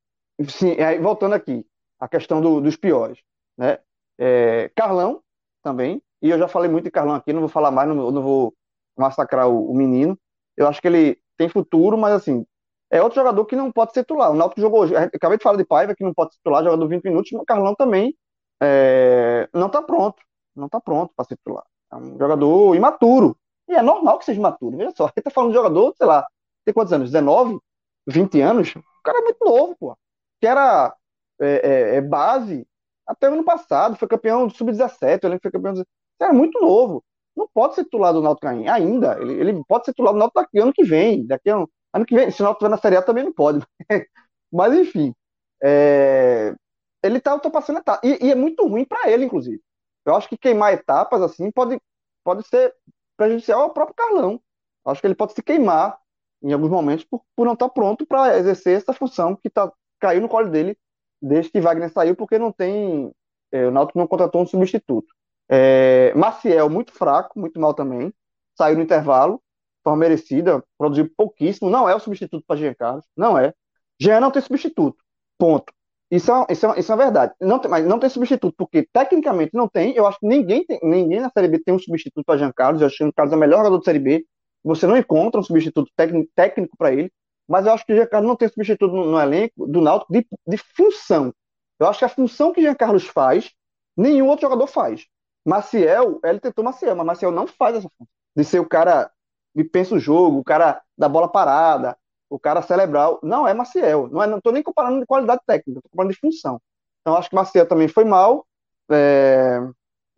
sim, 0.47 0.79
aí, 0.79 0.99
voltando 0.99 1.33
aqui, 1.33 1.65
a 1.99 2.07
questão 2.07 2.39
do, 2.39 2.61
dos 2.61 2.77
piores. 2.77 3.19
Né? 3.57 3.79
É, 4.19 4.69
Carlão 4.75 5.21
também, 5.63 6.01
e 6.21 6.29
eu 6.29 6.37
já 6.37 6.47
falei 6.47 6.69
muito 6.69 6.83
de 6.85 6.91
Carlão 6.91 7.15
aqui, 7.15 7.31
não 7.31 7.39
vou 7.39 7.49
falar 7.49 7.71
mais, 7.71 7.87
não, 7.87 8.11
não 8.11 8.21
vou 8.21 8.53
massacrar 8.97 9.47
o, 9.47 9.71
o, 9.71 9.73
menino. 9.73 10.19
Eu 10.57 10.67
acho 10.67 10.81
que 10.81 10.87
ele 10.87 11.17
tem 11.37 11.47
futuro, 11.47 11.97
mas 11.97 12.13
assim, 12.13 12.45
é 12.91 13.01
outro 13.01 13.15
jogador 13.15 13.45
que 13.45 13.55
não 13.55 13.71
pode 13.71 13.93
ser 13.93 14.01
titular. 14.01 14.31
O 14.31 14.35
Náutico 14.35 14.59
jogou 14.59 14.81
hoje, 14.81 14.95
acabei 14.95 15.37
de 15.37 15.43
falar 15.43 15.57
de 15.57 15.65
Paiva, 15.65 15.95
que 15.95 16.03
não 16.03 16.13
pode 16.13 16.33
ser 16.33 16.39
titular, 16.39 16.63
jogador 16.63 16.87
20 16.87 17.03
minutos, 17.05 17.31
mas 17.31 17.41
o 17.41 17.45
Carlão 17.45 17.73
também 17.75 18.13
é, 18.61 19.47
não 19.53 19.67
está 19.67 19.81
pronto, 19.81 20.21
não 20.55 20.65
está 20.65 20.81
pronto 20.81 21.13
para 21.15 21.25
ser 21.25 21.37
titular. 21.37 21.63
É 21.91 21.95
um 21.95 22.17
jogador 22.19 22.75
imaturo. 22.75 23.37
E 23.69 23.75
é 23.75 23.81
normal 23.81 24.19
que 24.19 24.25
seja 24.25 24.39
imaturo. 24.39 24.75
Veja 24.75 24.91
só, 24.95 25.05
ele 25.15 25.23
tá 25.23 25.29
falando 25.29 25.51
de 25.51 25.57
jogador, 25.57 25.93
sei 25.97 26.07
lá, 26.07 26.27
tem 26.65 26.73
quantos 26.73 26.91
anos? 26.91 27.11
19, 27.11 27.59
20 28.07 28.41
anos? 28.41 28.75
O 28.75 29.03
cara 29.03 29.19
é 29.19 29.21
muito 29.21 29.45
novo, 29.45 29.75
pô. 29.79 29.97
Que 30.41 30.47
era 30.47 30.93
é, 31.39 31.47
é, 31.47 31.95
é 31.95 32.01
base 32.01 32.67
até 33.09 33.25
ano 33.25 33.43
passado, 33.43 33.95
foi 33.95 34.07
campeão 34.07 34.45
do 34.45 34.55
Sub-17, 34.55 35.19
eu 35.23 35.29
lembro 35.29 35.39
que 35.39 35.49
foi 35.49 35.51
campeão 35.51 35.73
do... 35.73 35.87
Era 36.21 36.31
muito 36.31 36.61
novo. 36.61 37.03
Não 37.35 37.47
pode 37.51 37.73
ser 37.73 37.83
titular 37.83 38.13
do 38.13 38.21
Náutico 38.21 38.47
ainda. 38.47 39.19
Ele, 39.19 39.33
ele 39.33 39.63
pode 39.67 39.85
ser 39.85 39.93
titular 39.93 40.13
do 40.13 40.19
Náutico 40.19 40.41
daqui 40.41 40.59
ano 40.59 40.71
que 40.71 40.83
vem. 40.83 41.25
Daqui 41.25 41.49
ano, 41.49 41.67
ano 41.91 42.05
que 42.05 42.13
vem, 42.13 42.29
se 42.29 42.41
o 42.41 42.43
Náutico 42.43 42.65
estiver 42.65 42.69
na 42.69 42.77
Série 42.77 42.97
A 42.97 43.01
também 43.01 43.23
não 43.23 43.33
pode. 43.33 43.65
Mas 44.53 44.73
enfim, 44.73 45.15
é, 45.63 46.53
ele 47.01 47.19
tá 47.19 47.33
ultrapassando 47.33 47.79
etapas. 47.79 48.07
E, 48.07 48.27
e 48.27 48.31
é 48.31 48.35
muito 48.35 48.67
ruim 48.67 48.85
para 48.85 49.09
ele, 49.09 49.25
inclusive. 49.25 49.59
Eu 50.05 50.15
acho 50.15 50.29
que 50.29 50.37
queimar 50.37 50.73
etapas 50.73 51.21
assim 51.21 51.51
pode, 51.51 51.81
pode 52.23 52.47
ser 52.47 52.75
prejudicial 53.17 53.61
ao 53.61 53.73
próprio 53.73 53.95
Carlão. 53.95 54.39
Eu 54.85 54.91
acho 54.91 55.01
que 55.01 55.07
ele 55.07 55.15
pode 55.15 55.33
se 55.33 55.41
queimar 55.41 55.97
em 56.43 56.53
alguns 56.53 56.69
momentos 56.69 57.05
por, 57.05 57.23
por 57.35 57.45
não 57.45 57.53
estar 57.53 57.67
tá 57.67 57.73
pronto 57.73 58.05
para 58.05 58.37
exercer 58.37 58.77
essa 58.77 58.93
função 58.93 59.35
que 59.35 59.49
tá, 59.49 59.71
caiu 59.99 60.21
no 60.21 60.29
colo 60.29 60.49
dele 60.49 60.77
desde 61.21 61.51
que 61.51 61.61
Wagner 61.61 61.91
saiu, 61.91 62.15
porque 62.15 62.37
não 62.37 62.51
tem. 62.51 63.11
É, 63.51 63.65
o 63.67 63.71
Náutico 63.71 63.99
não 63.99 64.07
contratou 64.07 64.41
um 64.41 64.45
substituto. 64.45 65.07
É, 65.49 66.13
Maciel, 66.15 66.69
muito 66.69 66.91
fraco, 66.91 67.39
muito 67.39 67.59
mal 67.59 67.73
também. 67.73 68.13
Saiu 68.57 68.77
no 68.77 68.83
intervalo, 68.83 69.41
forma 69.83 69.99
merecida, 69.99 70.63
produziu 70.77 71.09
pouquíssimo. 71.17 71.69
Não 71.69 71.89
é 71.89 71.95
o 71.95 71.99
substituto 71.99 72.43
para 72.45 72.57
Jean 72.57 72.73
Carlos, 72.73 73.05
não 73.17 73.37
é. 73.37 73.53
Jean 73.99 74.19
não 74.19 74.31
tem 74.31 74.41
substituto. 74.41 74.97
Ponto. 75.37 75.73
Isso 76.11 76.31
é, 76.31 76.45
isso 76.49 76.65
é, 76.65 76.79
isso 76.79 76.91
é 76.91 76.95
verdade. 76.95 77.33
Não 77.39 77.59
tem, 77.59 77.69
mas 77.69 77.85
não 77.85 77.99
tem 77.99 78.09
substituto, 78.09 78.55
porque 78.57 78.87
tecnicamente 78.91 79.51
não 79.53 79.67
tem. 79.67 79.95
Eu 79.95 80.07
acho 80.07 80.19
que 80.19 80.27
ninguém, 80.27 80.65
tem, 80.65 80.79
ninguém 80.81 81.19
na 81.19 81.29
Série 81.29 81.47
B 81.47 81.59
tem 81.59 81.73
um 81.73 81.79
substituto 81.79 82.25
para 82.25 82.37
Jean 82.37 82.51
Carlos. 82.51 82.81
Eu 82.81 82.87
acho 82.87 82.97
que 82.97 83.03
o 83.03 83.13
Carlos 83.13 83.33
é 83.33 83.35
o 83.35 83.39
melhor 83.39 83.57
jogador 83.57 83.77
da 83.77 83.83
Série 83.83 83.99
B. 83.99 84.25
Você 84.63 84.87
não 84.87 84.97
encontra 84.97 85.39
um 85.39 85.43
substituto 85.43 85.91
técnico 86.35 86.75
para 86.77 86.91
ele. 86.93 87.11
Mas 87.49 87.65
eu 87.65 87.73
acho 87.73 87.83
que 87.83 87.91
o 87.91 87.95
Jean 87.95 88.05
Carlos 88.05 88.29
não 88.29 88.35
tem 88.35 88.47
substituto 88.47 88.93
no, 88.93 89.05
no 89.05 89.19
elenco 89.19 89.65
do 89.65 89.81
Náutico 89.81 90.13
de, 90.13 90.25
de, 90.47 90.57
função. 90.57 91.33
Eu 91.79 91.87
acho 91.87 91.97
que 91.97 92.05
a 92.05 92.09
função 92.09 92.53
que 92.53 92.61
Jean 92.61 92.75
Carlos 92.75 93.07
faz, 93.07 93.51
nenhum 93.97 94.27
outro 94.27 94.43
jogador 94.43 94.67
faz. 94.67 95.07
Maciel, 95.43 96.19
ele 96.23 96.39
tentou 96.39 96.63
Maciel, 96.63 96.95
mas 96.95 97.07
Maciel 97.07 97.31
não 97.31 97.47
faz 97.47 97.77
essa 97.77 97.89
função. 97.89 98.07
De 98.35 98.43
ser 98.43 98.59
o 98.59 98.69
cara 98.69 99.09
que 99.55 99.63
pensa 99.63 99.95
o 99.95 99.99
jogo, 99.99 100.37
o 100.37 100.43
cara 100.43 100.79
da 100.95 101.09
bola 101.09 101.27
parada, 101.27 101.97
o 102.29 102.37
cara 102.37 102.61
cerebral. 102.61 103.19
Não 103.23 103.47
é 103.47 103.53
Maciel. 103.53 104.07
Não 104.09 104.21
é, 104.21 104.37
estou 104.37 104.53
nem 104.53 104.61
comparando 104.61 104.99
de 104.99 105.07
qualidade 105.07 105.41
técnica, 105.47 105.79
estou 105.79 105.89
comparando 105.89 106.13
de 106.13 106.19
função. 106.19 106.61
Então, 107.01 107.15
acho 107.15 107.31
que 107.31 107.35
Maciel 107.35 107.67
também 107.67 107.87
foi 107.87 108.05
mal. 108.05 108.45
É, 108.91 109.59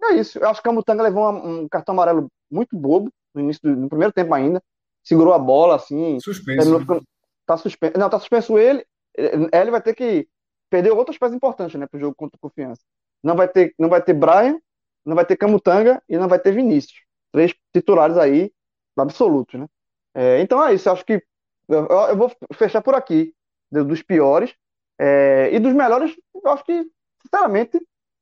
é 0.03 0.13
isso. 0.15 0.37
Eu 0.37 0.49
acho 0.49 0.61
que 0.61 0.67
o 0.67 0.69
Camutanga 0.69 1.01
levou 1.01 1.31
um, 1.31 1.61
um 1.61 1.69
cartão 1.69 1.93
amarelo 1.93 2.27
muito 2.51 2.75
bobo 2.75 3.09
no 3.33 3.39
início 3.39 3.61
do 3.63 3.73
no 3.73 3.87
primeiro 3.87 4.11
tempo 4.11 4.33
ainda. 4.33 4.61
Segurou 5.01 5.33
a 5.33 5.39
bola 5.39 5.75
assim. 5.75 6.19
Suspenso. 6.19 6.79
Ficando, 6.79 7.03
tá 7.51 7.57
suspenso. 7.57 7.97
Não, 7.97 8.09
tá 8.09 8.19
suspenso 8.19 8.57
ele. 8.57 8.85
Ele 9.17 9.71
vai 9.71 9.81
ter 9.81 9.93
que 9.93 10.27
perder 10.69 10.91
outras 10.91 11.17
peças 11.17 11.35
importantes, 11.35 11.77
né, 11.77 11.85
pro 11.85 11.99
jogo 11.99 12.15
contra 12.15 12.37
o 12.37 12.39
Confiança. 12.39 12.81
Não 13.21 13.35
vai 13.35 13.47
ter, 13.47 13.75
não 13.77 13.89
vai 13.89 14.01
ter 14.01 14.13
Brian, 14.13 14.59
não 15.05 15.15
vai 15.15 15.25
ter 15.25 15.35
Camutanga 15.35 16.01
e 16.07 16.17
não 16.17 16.27
vai 16.27 16.39
ter 16.39 16.53
Vinícius. 16.53 17.01
Três 17.31 17.53
titulares 17.73 18.17
aí 18.17 18.51
absolutos, 18.97 19.59
né? 19.59 19.67
É, 20.13 20.41
então 20.41 20.63
é 20.65 20.73
isso. 20.73 20.87
Eu 20.87 20.93
acho 20.93 21.05
que 21.05 21.23
eu, 21.67 21.87
eu 21.87 22.17
vou 22.17 22.31
fechar 22.53 22.81
por 22.81 22.95
aqui, 22.95 23.33
dos 23.71 24.01
piores. 24.01 24.53
É, 24.99 25.49
e 25.51 25.59
dos 25.59 25.73
melhores, 25.73 26.15
eu 26.33 26.51
acho 26.51 26.63
que, 26.63 26.85
sinceramente, 27.23 27.77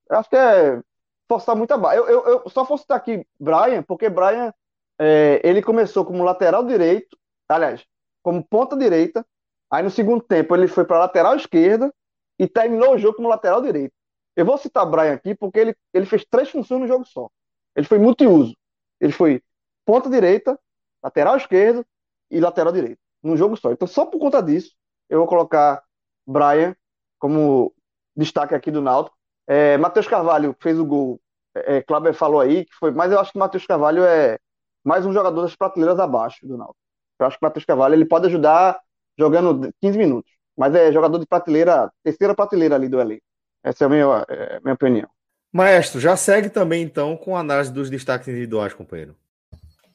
eu 0.10 0.18
acho 0.18 0.30
que 0.30 0.36
é 0.36 0.82
forçar 1.28 1.56
muito 1.56 1.78
barra. 1.78 1.96
Eu, 1.96 2.08
eu, 2.08 2.26
eu, 2.26 2.50
só 2.50 2.64
vou 2.64 2.78
citar 2.78 2.98
aqui 2.98 3.26
Brian, 3.40 3.84
porque 3.84 4.10
Brian, 4.10 4.54
é, 4.98 5.42
ele 5.44 5.62
começou 5.62 6.06
como 6.06 6.24
lateral 6.24 6.64
direito, 6.66 7.18
aliás, 7.48 7.86
como 8.22 8.43
ponta 8.43 8.78
direita, 8.78 9.26
aí 9.72 9.84
no 9.84 9.89
segundo 9.89 10.22
tempo 10.22 10.55
ele 10.55 10.67
foi 10.67 10.86
para 10.86 10.99
lateral 10.99 11.36
esquerda 11.36 11.93
e 12.38 12.47
terminou 12.47 12.95
o 12.95 12.97
jogo 12.97 13.17
como 13.17 13.30
lateral 13.30 13.61
direito. 13.61 13.93
Eu 14.36 14.45
vou 14.45 14.57
citar 14.57 14.86
Brian 14.86 15.13
aqui 15.13 15.36
porque 15.36 15.59
ele, 15.59 15.76
ele 15.93 16.05
fez 16.05 16.26
três 16.26 16.49
funções 16.49 16.82
no 16.82 16.88
jogo 16.88 17.05
só. 17.05 17.30
Ele 17.76 17.86
foi 17.86 17.99
multiuso. 17.99 18.55
Ele 18.99 19.11
foi 19.11 19.41
ponta 19.86 20.09
direita, 20.09 20.57
lateral 21.03 21.36
esquerdo 21.38 21.86
e 22.32 22.39
lateral 22.39 22.72
direito 22.72 22.99
num 23.22 23.36
jogo 23.36 23.55
só. 23.57 23.72
Então, 23.72 23.88
só 23.88 24.05
por 24.05 24.20
conta 24.20 24.41
disso, 24.41 24.74
eu 25.09 25.20
vou 25.20 25.28
colocar 25.28 25.84
Brian 26.26 26.76
como 27.17 27.74
destaque 28.15 28.55
aqui 28.55 28.72
do 28.72 28.82
Náutico. 28.82 29.17
É, 29.47 29.78
Matheus 29.78 30.07
Carvalho 30.07 30.55
fez 30.59 30.80
o 30.80 30.86
gol. 30.86 31.20
É, 31.55 31.78
é 31.78 31.82
Kleber 31.82 32.13
falou 32.13 32.39
aí 32.39 32.65
que 32.65 32.74
foi, 32.76 32.91
mas 32.91 33.11
eu 33.11 33.20
acho 33.20 33.32
que 33.32 33.39
Matheus 33.39 33.65
Carvalho 33.65 34.03
é 34.03 34.39
mais 34.84 35.05
um 35.05 35.13
jogador 35.13 35.41
das 35.41 35.55
prateleiras 35.55 35.99
abaixo 35.99 36.47
do 36.47 36.57
Náutico. 36.57 36.78
Eu 37.20 37.28
acho 37.28 37.38
que 37.38 37.45
o 37.45 37.47
Matheus 37.47 37.65
Carvalho 37.65 37.93
ele 37.93 38.05
pode 38.05 38.28
ajudar 38.28 38.80
jogando 39.17 39.70
15 39.82 39.97
minutos, 39.97 40.32
mas 40.57 40.74
é 40.74 40.91
jogador 40.91 41.20
de 41.20 41.26
prateleira, 41.26 41.91
terceira 42.03 42.34
prateleira 42.34 42.76
ali 42.76 42.88
do 42.88 42.99
elenco. 42.99 43.24
Essa 43.63 43.84
é 43.84 43.88
a 43.88 43.89
minha, 43.89 44.26
é 44.30 44.57
a 44.57 44.61
minha 44.61 44.74
opinião. 44.74 45.09
Maestro, 45.51 45.99
já 45.99 46.15
segue 46.15 46.49
também 46.49 46.84
então 46.84 47.17
com 47.17 47.36
a 47.36 47.39
análise 47.39 47.74
dos 47.74 47.89
destaques 47.89 48.28
individuais, 48.28 48.74
companheiro. 48.74 49.15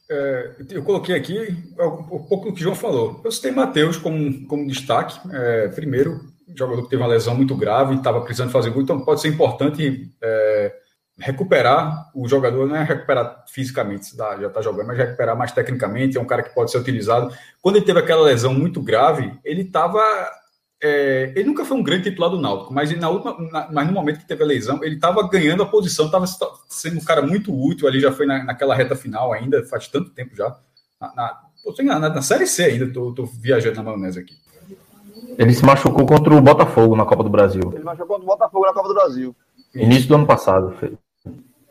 É, 0.09 0.55
eu 0.69 0.83
coloquei 0.83 1.15
aqui 1.15 1.47
um 1.79 2.23
pouco 2.27 2.49
do 2.49 2.53
que 2.53 2.59
o 2.59 2.63
João 2.63 2.75
falou. 2.75 3.21
Eu 3.23 3.31
citei 3.31 3.51
Matheus 3.51 3.97
como, 3.97 4.45
como 4.47 4.67
destaque. 4.67 5.19
É, 5.33 5.69
primeiro, 5.69 6.19
jogador 6.55 6.83
que 6.83 6.89
teve 6.89 7.01
uma 7.01 7.09
lesão 7.09 7.35
muito 7.35 7.55
grave 7.55 7.95
e 7.95 7.97
estava 7.97 8.21
precisando 8.21 8.51
fazer 8.51 8.69
gol, 8.69 8.83
então 8.83 9.03
pode 9.03 9.21
ser 9.21 9.29
importante 9.29 10.11
é, 10.21 10.75
recuperar 11.17 12.11
o 12.13 12.27
jogador, 12.27 12.67
não 12.67 12.75
é 12.75 12.83
recuperar 12.83 13.45
fisicamente, 13.47 14.15
já 14.15 14.47
está 14.47 14.61
jogando, 14.61 14.87
mas 14.87 14.97
recuperar 14.97 15.37
mais 15.37 15.51
tecnicamente. 15.51 16.17
É 16.17 16.21
um 16.21 16.25
cara 16.25 16.43
que 16.43 16.53
pode 16.53 16.71
ser 16.71 16.77
utilizado. 16.77 17.33
Quando 17.61 17.77
ele 17.77 17.85
teve 17.85 17.99
aquela 17.99 18.23
lesão 18.23 18.53
muito 18.53 18.81
grave, 18.81 19.33
ele 19.43 19.61
estava 19.61 20.01
é, 20.81 21.31
ele 21.35 21.45
nunca 21.45 21.63
foi 21.63 21.77
um 21.77 21.83
grande 21.83 22.03
titular 22.03 22.29
do 22.29 22.39
Náutico, 22.39 22.73
mas, 22.73 22.95
na 22.99 23.09
última, 23.09 23.35
na, 23.51 23.71
mas 23.71 23.87
no 23.87 23.93
momento 23.93 24.19
que 24.19 24.27
teve 24.27 24.43
a 24.43 24.45
lesão, 24.45 24.83
ele 24.83 24.95
estava 24.95 25.27
ganhando 25.27 25.63
a 25.63 25.65
posição, 25.65 26.05
estava 26.05 26.25
sendo 26.67 26.97
um 26.97 27.03
cara 27.03 27.21
muito 27.21 27.51
útil 27.51 27.87
ali, 27.87 27.99
já 27.99 28.11
foi 28.11 28.25
na, 28.25 28.43
naquela 28.43 28.75
reta 28.75 28.95
final 28.95 29.33
ainda, 29.33 29.63
faz 29.65 29.87
tanto 29.87 30.11
tempo 30.11 30.35
já. 30.35 30.55
Na, 30.99 31.13
na, 31.15 31.99
na, 31.99 32.09
na 32.09 32.21
Série 32.21 32.45
C 32.45 32.65
ainda, 32.65 32.85
estou 32.85 33.25
viajando 33.25 33.77
na 33.77 33.83
maionese 33.83 34.19
aqui. 34.19 34.35
Ele 35.37 35.53
se 35.53 35.65
machucou 35.65 36.05
contra 36.05 36.33
o 36.33 36.41
Botafogo 36.41 36.95
na 36.95 37.05
Copa 37.05 37.23
do 37.23 37.29
Brasil. 37.29 37.71
Ele 37.73 37.83
machucou 37.83 38.07
contra 38.07 38.23
o 38.23 38.27
Botafogo 38.27 38.65
na 38.65 38.73
Copa 38.73 38.87
do 38.87 38.93
Brasil. 38.93 39.35
Início 39.73 40.07
do 40.07 40.15
ano 40.15 40.27
passado. 40.27 40.75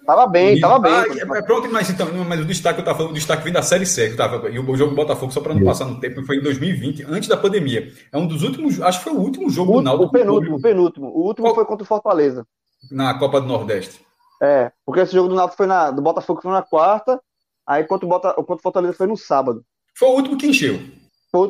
Tava 0.05 0.27
bem, 0.27 0.61
tava 0.61 0.79
bem. 0.79 0.93
Ah, 0.93 1.05
é, 1.39 1.43
pronto, 1.43 1.71
mas 1.71 1.89
então, 1.89 2.07
mas 2.29 2.41
o 2.41 2.45
destaque 2.45 2.81
eu 2.81 2.85
tava 2.85 2.99
falando, 2.99 3.13
o 3.13 3.15
destaque 3.15 3.43
vem 3.43 3.53
da 3.53 3.63
Série 3.63 3.87
C, 3.87 4.11
que 4.11 4.17
tava, 4.17 4.51
e 4.51 4.59
o 4.59 4.77
jogo 4.77 4.91
do 4.91 4.97
Botafogo, 4.97 5.33
só 5.33 5.41
para 5.41 5.55
não 5.55 5.65
passar 5.65 5.87
no 5.87 5.99
tempo, 5.99 6.25
foi 6.27 6.37
em 6.37 6.43
2020, 6.43 7.05
antes 7.09 7.29
da 7.29 7.37
pandemia. 7.37 7.91
É 8.13 8.19
um 8.19 8.27
dos 8.27 8.43
últimos, 8.43 8.81
acho 8.83 8.99
que 8.99 9.05
foi 9.05 9.15
o 9.15 9.21
último 9.21 9.49
jogo 9.49 9.73
o, 9.73 9.77
do 9.77 9.83
Náutico. 9.83 10.09
O 10.09 10.11
penúltimo, 10.11 10.57
o 10.57 10.61
penúltimo. 10.61 11.07
O 11.09 11.27
último 11.27 11.47
Qual? 11.47 11.55
foi 11.55 11.65
contra 11.65 11.85
o 11.85 11.87
Fortaleza. 11.87 12.47
Na 12.91 13.19
Copa 13.19 13.41
do 13.41 13.47
Nordeste. 13.47 14.05
É, 14.43 14.71
porque 14.85 15.01
esse 15.01 15.15
jogo 15.15 15.29
do 15.29 15.35
Náutico 15.35 15.57
foi 15.57 15.67
na, 15.67 15.91
do 15.91 16.03
Botafogo 16.03 16.43
foi 16.43 16.53
na 16.53 16.63
quarta, 16.63 17.19
aí 17.67 17.85
contra 17.85 18.05
o, 18.05 18.09
Bota, 18.09 18.35
contra 18.35 18.57
o 18.57 18.59
Fortaleza 18.59 18.95
foi 18.95 19.07
no 19.07 19.17
sábado. 19.17 19.65
Foi 19.97 20.09
o 20.09 20.13
último 20.13 20.37
que 20.37 20.49
encheu. 20.49 20.79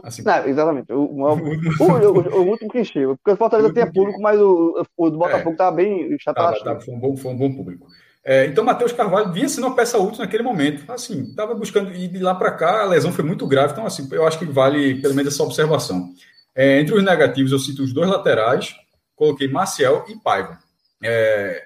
Assim. 0.02 0.22
não, 0.22 0.46
exatamente. 0.46 0.86
O, 0.94 1.02
o, 1.02 2.40
o, 2.40 2.48
último 2.48 2.70
que 2.70 2.80
encheu. 2.80 3.16
Porque 3.16 3.32
o 3.32 3.36
Fortaleza 3.36 3.72
tinha 3.72 3.92
público, 3.92 4.20
mas 4.20 4.40
o, 4.40 4.82
o 4.96 5.10
do 5.10 5.18
Botafogo 5.18 5.56
tava 5.56 5.76
bem 5.76 6.16
Tava, 6.24 6.54
chato. 6.54 6.64
tava, 6.64 6.80
foi, 6.80 6.94
um 6.94 6.98
bom, 6.98 7.16
foi 7.16 7.32
um 7.32 7.36
bom 7.36 7.52
público. 7.52 7.86
É, 8.24 8.46
então, 8.46 8.64
Matheus 8.64 8.90
Carvalho 8.92 9.30
vinha 9.32 9.48
sendo 9.48 9.66
uma 9.66 9.76
peça 9.76 9.98
útil 9.98 10.20
naquele 10.20 10.42
momento. 10.42 10.90
Assim, 10.90 11.24
estava 11.24 11.54
buscando, 11.54 11.94
e 11.94 12.08
de 12.08 12.18
lá 12.18 12.34
para 12.34 12.52
cá 12.52 12.82
a 12.82 12.86
lesão 12.86 13.12
foi 13.12 13.24
muito 13.24 13.46
grave. 13.46 13.72
Então, 13.72 13.84
assim, 13.86 14.08
eu 14.10 14.26
acho 14.26 14.38
que 14.38 14.46
vale 14.46 15.00
pelo 15.02 15.14
menos 15.14 15.34
essa 15.34 15.42
observação. 15.42 16.10
É, 16.54 16.80
entre 16.80 16.94
os 16.94 17.02
negativos, 17.04 17.52
eu 17.52 17.58
cito 17.58 17.82
os 17.82 17.92
dois 17.92 18.08
laterais, 18.08 18.74
coloquei 19.14 19.46
Marcial 19.48 20.06
e 20.08 20.16
Paiva. 20.16 20.58
É, 21.02 21.62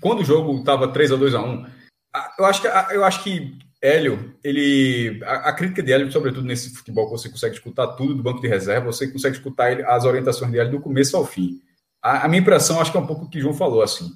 quando 0.00 0.20
o 0.20 0.24
jogo 0.24 0.58
estava 0.58 0.88
3 0.88 1.12
a 1.12 1.16
2 1.16 1.34
a 1.34 1.40
1 1.40 1.66
a- 2.14 2.34
eu 2.38 2.44
acho 2.46 2.60
que, 2.60 2.66
eu 2.66 3.04
acho 3.04 3.22
que 3.22 3.56
Hélio, 3.80 4.34
ele. 4.44 5.20
A, 5.24 5.48
a 5.50 5.52
crítica 5.52 5.82
de 5.82 5.92
Hélio, 5.92 6.10
sobretudo 6.12 6.46
nesse 6.46 6.70
futebol 6.74 7.06
que 7.06 7.12
você 7.12 7.28
consegue 7.28 7.54
escutar 7.54 7.88
tudo 7.88 8.14
do 8.14 8.22
banco 8.22 8.40
de 8.40 8.48
reserva, 8.48 8.86
você 8.92 9.08
consegue 9.08 9.36
escutar 9.36 9.72
ele, 9.72 9.82
as 9.82 10.04
orientações 10.04 10.50
dele 10.52 10.70
do 10.70 10.80
começo 10.80 11.16
ao 11.16 11.24
fim. 11.24 11.60
A, 12.00 12.24
a 12.24 12.28
minha 12.28 12.40
impressão, 12.40 12.80
acho 12.80 12.90
que 12.92 12.96
é 12.96 13.00
um 13.00 13.06
pouco 13.06 13.24
o 13.24 13.28
que 13.28 13.38
o 13.38 13.40
João 13.40 13.54
falou, 13.54 13.82
assim. 13.82 14.10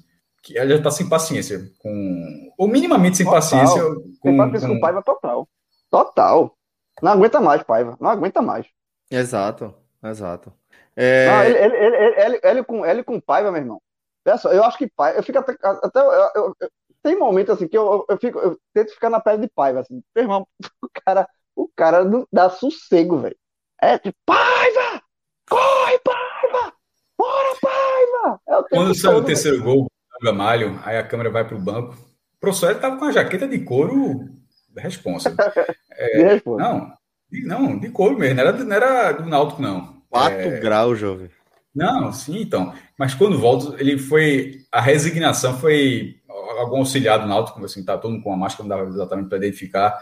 Que 0.47 0.57
ele 0.57 0.69
já 0.69 0.75
está 0.77 0.89
sem 0.91 1.09
paciência, 1.09 1.59
com. 1.79 2.51
Ou 2.57 2.67
minimamente 2.69 3.17
sem 3.17 3.25
Total. 3.25 3.41
paciência. 3.41 3.81
Com, 4.21 4.37
pode 4.37 4.51
pensar 4.53 4.67
com 4.67 4.73
com- 4.73 4.77
o 4.77 4.81
Paiva 4.81 5.03
total. 5.03 5.49
Total. 5.91 6.53
Não 7.01 7.11
aguenta 7.11 7.41
mais, 7.41 7.63
Paiva. 7.63 7.97
Não 7.99 8.09
aguenta 8.09 8.41
mais. 8.41 8.65
Exato, 9.11 9.73
exato. 10.03 10.53
É, 10.95 11.27
Não, 11.27 11.43
ele, 11.43 11.57
ele, 11.57 11.75
ele, 11.75 11.95
ele, 11.95 12.21
ele, 12.21 12.39
ele 12.43 12.63
com, 12.63 12.85
ele 12.85 13.03
com 13.03 13.19
Paiva, 13.19 13.51
meu 13.51 13.61
irmão. 13.61 13.81
Olha 14.25 14.37
só, 14.37 14.51
eu 14.53 14.63
acho 14.63 14.77
que 14.77 14.87
Paiva. 14.87 15.19
Eu 15.19 15.23
fico 15.23 15.37
até. 15.37 15.51
até 15.61 15.99
eu, 15.99 16.11
eu- 16.35 16.55
eu- 16.61 16.69
tem 17.03 17.17
momentos 17.17 17.53
assim 17.55 17.67
que 17.67 17.77
eu, 17.77 17.85
eu, 17.85 18.05
eu 18.09 18.17
fico, 18.17 18.39
eu 18.39 18.57
tento 18.73 18.91
ficar 18.93 19.09
na 19.09 19.19
pele 19.19 19.41
de 19.43 19.49
Paiva, 19.49 19.81
assim. 19.81 20.01
Meu 20.15 20.23
irmão, 20.23 20.47
o 20.81 20.87
cara, 21.05 21.27
o 21.55 21.69
cara 21.75 22.03
não 22.05 22.25
dá 22.31 22.49
sossego, 22.49 23.17
velho. 23.19 23.35
É 23.81 23.97
tipo, 23.99 24.17
Paiva! 24.25 25.01
Corre, 25.49 25.99
Paiva! 25.99 26.73
Bora, 27.17 27.55
Paiva! 27.61 28.41
É 28.47 28.63
Quando 28.75 28.95
sai 28.95 29.13
o 29.15 29.23
terceiro 29.23 29.61
gol, 29.63 29.83
o 29.85 29.89
Gamalho, 30.21 30.79
aí 30.83 30.97
a 30.97 31.03
câmera 31.03 31.29
vai 31.29 31.45
para 31.45 31.55
o 31.55 31.61
banco. 31.61 31.93
O 31.93 32.39
professor 32.39 32.71
estava 32.71 32.97
com 32.97 33.05
a 33.05 33.11
jaqueta 33.11 33.47
de 33.47 33.59
couro 33.59 34.29
responsa. 34.75 35.35
responde. 36.15 36.63
Não, 36.63 36.93
de- 37.31 37.45
não, 37.45 37.79
de 37.79 37.89
couro 37.89 38.17
mesmo, 38.17 38.35
não 38.35 38.43
era, 38.43 38.53
não 38.53 38.75
era 38.75 39.11
do 39.13 39.29
Náutico, 39.29 39.61
não. 39.61 40.01
4 40.09 40.61
graus, 40.61 40.99
jovem. 40.99 41.29
Não, 41.75 42.11
sim, 42.11 42.41
então. 42.41 42.73
Mas 42.97 43.13
quando 43.13 43.37
volta, 43.37 43.79
ele 43.79 43.97
foi. 43.97 44.61
A 44.71 44.81
resignação 44.81 45.59
foi 45.59 46.15
algum 46.59 46.77
auxiliar 46.77 47.19
do 47.19 47.27
Náutico, 47.27 47.63
assim, 47.63 47.83
tá 47.83 47.97
todo 47.97 48.11
mundo 48.11 48.23
com 48.23 48.33
a 48.33 48.37
máscara, 48.37 48.67
não 48.67 48.75
dava 48.75 48.89
exatamente 48.89 49.29
para 49.29 49.37
identificar. 49.37 49.97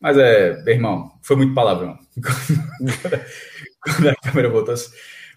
Mas 0.00 0.16
é, 0.16 0.62
meu 0.62 0.74
irmão, 0.74 1.12
foi 1.22 1.36
muito 1.36 1.54
palavrão. 1.54 1.98
quando 3.82 4.08
a 4.08 4.14
câmera 4.14 4.48
voltou, 4.48 4.74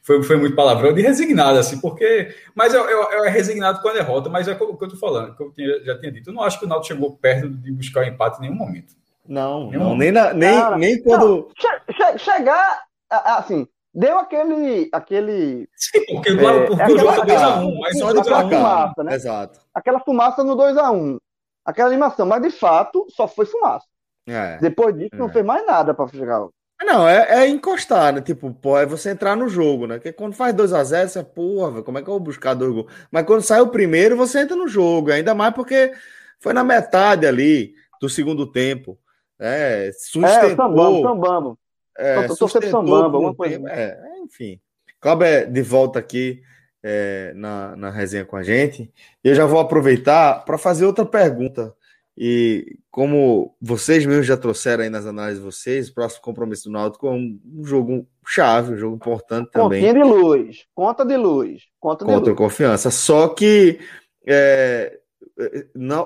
foi, 0.01 0.23
foi 0.23 0.37
muito 0.37 0.55
palavrão 0.55 0.93
de 0.93 1.01
resignado, 1.01 1.59
assim, 1.59 1.79
porque. 1.79 2.33
Mas 2.55 2.73
eu, 2.73 2.83
eu, 2.89 3.03
eu 3.11 3.25
é 3.25 3.29
resignado 3.29 3.81
com 3.81 3.89
a 3.89 3.93
derrota, 3.93 4.29
mas 4.29 4.47
é 4.47 4.53
o 4.53 4.77
que 4.77 4.83
eu 4.85 4.89
tô 4.89 4.97
falando, 4.97 5.35
que 5.35 5.43
eu 5.43 5.51
tinha- 5.51 5.83
já 5.83 5.99
tinha 5.99 6.11
dito. 6.11 6.29
Eu 6.29 6.33
não 6.33 6.43
acho 6.43 6.59
que 6.59 6.65
o 6.65 6.67
Náutico 6.67 6.93
chegou 6.95 7.15
perto 7.17 7.49
de 7.49 7.71
buscar 7.71 8.01
o 8.01 8.03
empate 8.07 8.37
em 8.39 8.41
nenhum 8.41 8.55
momento. 8.55 8.93
Não, 9.27 9.71
Não. 9.71 9.79
não, 9.89 9.95
nem, 9.97 10.11
na- 10.11 10.33
nem, 10.33 10.59
Cara, 10.59 10.77
nem 10.77 11.01
quando. 11.03 11.49
Che- 11.59 11.93
che- 11.93 12.17
chegar, 12.17 12.81
assim, 13.09 13.67
deu 13.93 14.17
aquele, 14.17 14.89
aquele, 14.91 15.69
Sim, 15.75 16.03
porque, 16.07 16.29
É, 16.29 16.33
lá, 16.33 16.65
porque 16.65 16.81
é 16.81 16.85
o 16.87 16.97
jogo 16.97 17.09
aquela- 17.21 17.57
foi 17.57 17.65
2x1, 17.67 17.79
mas 17.79 17.99
só 17.99 18.05
só 18.07 18.11
de 18.11 18.17
2x1. 18.19 18.19
aquela 18.21 18.41
placar. 18.49 18.59
fumaça, 18.59 19.03
né? 19.03 19.13
Exato. 19.15 19.59
aquela 19.73 19.99
fumaça 19.99 20.43
no 20.43 20.55
2x1. 20.55 21.17
Aquela 21.63 21.89
animação, 21.89 22.25
mas 22.25 22.41
de 22.41 22.49
fato 22.49 23.05
só 23.09 23.27
foi 23.27 23.45
fumaça. 23.45 23.85
É. 24.27 24.57
Depois 24.57 24.97
disso, 24.97 25.15
não 25.15 25.29
É. 25.29 25.31
fez 25.33 25.45
mais 25.45 25.65
nada 25.65 25.93
pra 25.93 26.07
chegar. 26.07 26.47
Não, 26.83 27.07
é, 27.07 27.43
é 27.43 27.47
encostar, 27.47 28.13
né? 28.13 28.21
Tipo, 28.21 28.51
pô, 28.53 28.77
é 28.77 28.85
você 28.85 29.11
entrar 29.11 29.35
no 29.35 29.47
jogo, 29.47 29.85
né? 29.87 29.95
Porque 29.95 30.11
quando 30.11 30.33
faz 30.33 30.53
2x0, 30.53 31.09
você, 31.09 31.23
porra, 31.23 31.71
velho, 31.71 31.83
como 31.83 31.97
é 31.99 32.01
que 32.01 32.07
eu 32.09 32.13
vou 32.13 32.19
buscar 32.19 32.53
dois 32.53 32.73
gols? 32.73 32.91
Mas 33.11 33.25
quando 33.25 33.41
sai 33.41 33.61
o 33.61 33.67
primeiro, 33.69 34.17
você 34.17 34.39
entra 34.41 34.55
no 34.55 34.67
jogo, 34.67 35.11
ainda 35.11 35.35
mais 35.35 35.53
porque 35.53 35.91
foi 36.39 36.53
na 36.53 36.63
metade 36.63 37.25
ali 37.27 37.73
do 38.01 38.09
segundo 38.09 38.51
tempo. 38.51 38.97
É, 39.39 39.87
É, 39.87 39.89
o 39.89 39.93
sustentou. 39.93 40.55
Sambambo, 40.55 41.01
Sambambo. 41.01 41.59
É, 41.97 42.21
Tô- 42.23 42.35
tô 42.35 42.47
sustentou 42.47 42.83
um 42.83 43.03
alguma 43.03 43.35
coisa 43.35 43.55
tempo. 43.55 43.67
É, 43.67 43.83
é, 43.83 44.19
enfim. 44.23 44.59
Cláudio 44.99 45.51
de 45.51 45.61
volta 45.61 45.99
aqui 45.99 46.41
é, 46.83 47.31
na, 47.35 47.75
na 47.75 47.89
resenha 47.91 48.25
com 48.25 48.35
a 48.35 48.43
gente. 48.43 48.91
Eu 49.23 49.35
já 49.35 49.45
vou 49.45 49.59
aproveitar 49.59 50.43
para 50.45 50.57
fazer 50.57 50.85
outra 50.85 51.05
pergunta. 51.05 51.73
E 52.17 52.77
como 52.91 53.55
vocês 53.61 54.05
mesmos 54.05 54.27
já 54.27 54.35
trouxeram 54.37 54.83
aí 54.83 54.89
nas 54.89 55.05
análises 55.05 55.39
de 55.39 55.45
vocês, 55.45 55.89
o 55.89 55.93
próximo 55.93 56.21
compromisso 56.21 56.65
do 56.65 56.71
Náutico 56.73 57.07
é 57.07 57.11
um, 57.11 57.39
um 57.55 57.65
jogo 57.65 58.07
chave, 58.27 58.73
um 58.73 58.77
jogo 58.77 58.95
importante 58.97 59.49
também 59.51 59.81
Continha 59.81 59.93
de 60.03 60.09
luz. 60.09 60.65
Conta 60.75 61.05
de 61.05 61.15
luz. 61.17 61.63
Conta 61.79 62.05
de 62.05 62.11
contra 62.11 62.29
luz. 62.31 62.37
Confiança. 62.37 62.91
Só 62.91 63.29
que 63.29 63.79
é, 64.27 64.99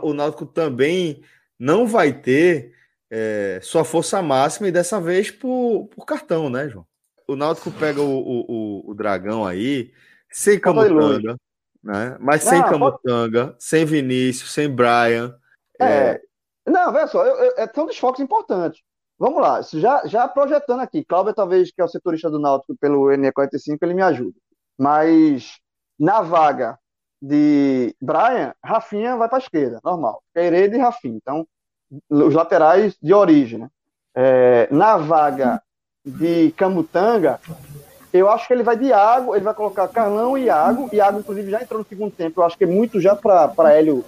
o 0.03 0.13
Náutico 0.13 0.45
também 0.45 1.21
não 1.59 1.87
vai 1.87 2.13
ter 2.13 2.73
é, 3.09 3.59
sua 3.61 3.83
força 3.83 4.21
máxima 4.21 4.67
e 4.67 4.71
dessa 4.71 5.01
vez 5.01 5.31
por, 5.31 5.87
por 5.87 6.05
cartão, 6.05 6.49
né, 6.49 6.69
João? 6.69 6.85
O 7.27 7.35
Náutico 7.35 7.71
pega 7.71 8.01
o, 8.01 8.17
o, 8.17 8.45
o- 8.47 8.91
o 8.91 8.93
Dragão 8.93 9.45
aí 9.45 9.91
sem 10.29 10.59
Conta. 10.59 10.87
Camutanga, 10.87 11.35
né? 11.83 12.15
Mas 12.19 12.43
sem 12.43 12.59
Não, 12.59 12.69
Camutanga, 12.69 13.55
sem 13.57 13.83
Vinícius, 13.85 14.53
sem 14.53 14.69
Brian. 14.69 15.35
É. 15.79 16.21
Não, 16.65 16.91
veja 16.91 17.07
só, 17.07 17.25
eu, 17.25 17.35
eu, 17.35 17.53
é- 17.57 17.71
são 17.73 17.85
desfoques 17.85 18.21
importantes. 18.21 18.81
Vamos 19.17 19.41
lá, 19.41 19.61
já, 19.61 20.05
já 20.05 20.27
projetando 20.27 20.81
aqui, 20.81 21.05
Cláudio, 21.05 21.33
talvez, 21.33 21.71
que 21.71 21.79
é 21.81 21.83
o 21.85 21.87
setorista 21.87 22.29
do 22.29 22.39
Náutico 22.39 22.75
pelo 22.77 23.05
NE45, 23.05 23.77
ele 23.81 23.93
me 23.93 24.01
ajuda. 24.01 24.35
Mas 24.77 25.57
na 25.97 26.21
vaga 26.21 26.77
de 27.21 27.95
Brian, 28.01 28.53
Rafinha 28.63 29.15
vai 29.15 29.29
para 29.29 29.37
a 29.37 29.39
esquerda, 29.39 29.79
normal. 29.83 30.21
Pereira 30.33 30.75
e 30.75 30.79
Rafinha. 30.79 31.15
Então, 31.15 31.47
os 32.09 32.33
laterais 32.33 32.97
de 33.01 33.13
origem. 33.13 33.59
né? 33.59 33.69
É, 34.13 34.67
na 34.69 34.97
vaga 34.97 35.61
de 36.05 36.51
Camutanga, 36.51 37.39
eu 38.11 38.29
acho 38.29 38.47
que 38.47 38.53
ele 38.53 38.63
vai 38.63 38.77
de 38.77 38.85
Iago, 38.85 39.33
ele 39.33 39.45
vai 39.45 39.53
colocar 39.53 39.87
Carlão 39.87 40.37
e 40.37 40.43
Iago. 40.43 40.89
Iago, 40.93 41.19
inclusive, 41.19 41.49
já 41.51 41.61
entrou 41.61 41.79
no 41.79 41.85
segundo 41.87 42.11
tempo. 42.11 42.41
Eu 42.41 42.45
acho 42.45 42.57
que 42.57 42.63
é 42.65 42.67
muito 42.67 42.99
já 42.99 43.15
para 43.15 43.73
Hélio 43.73 44.03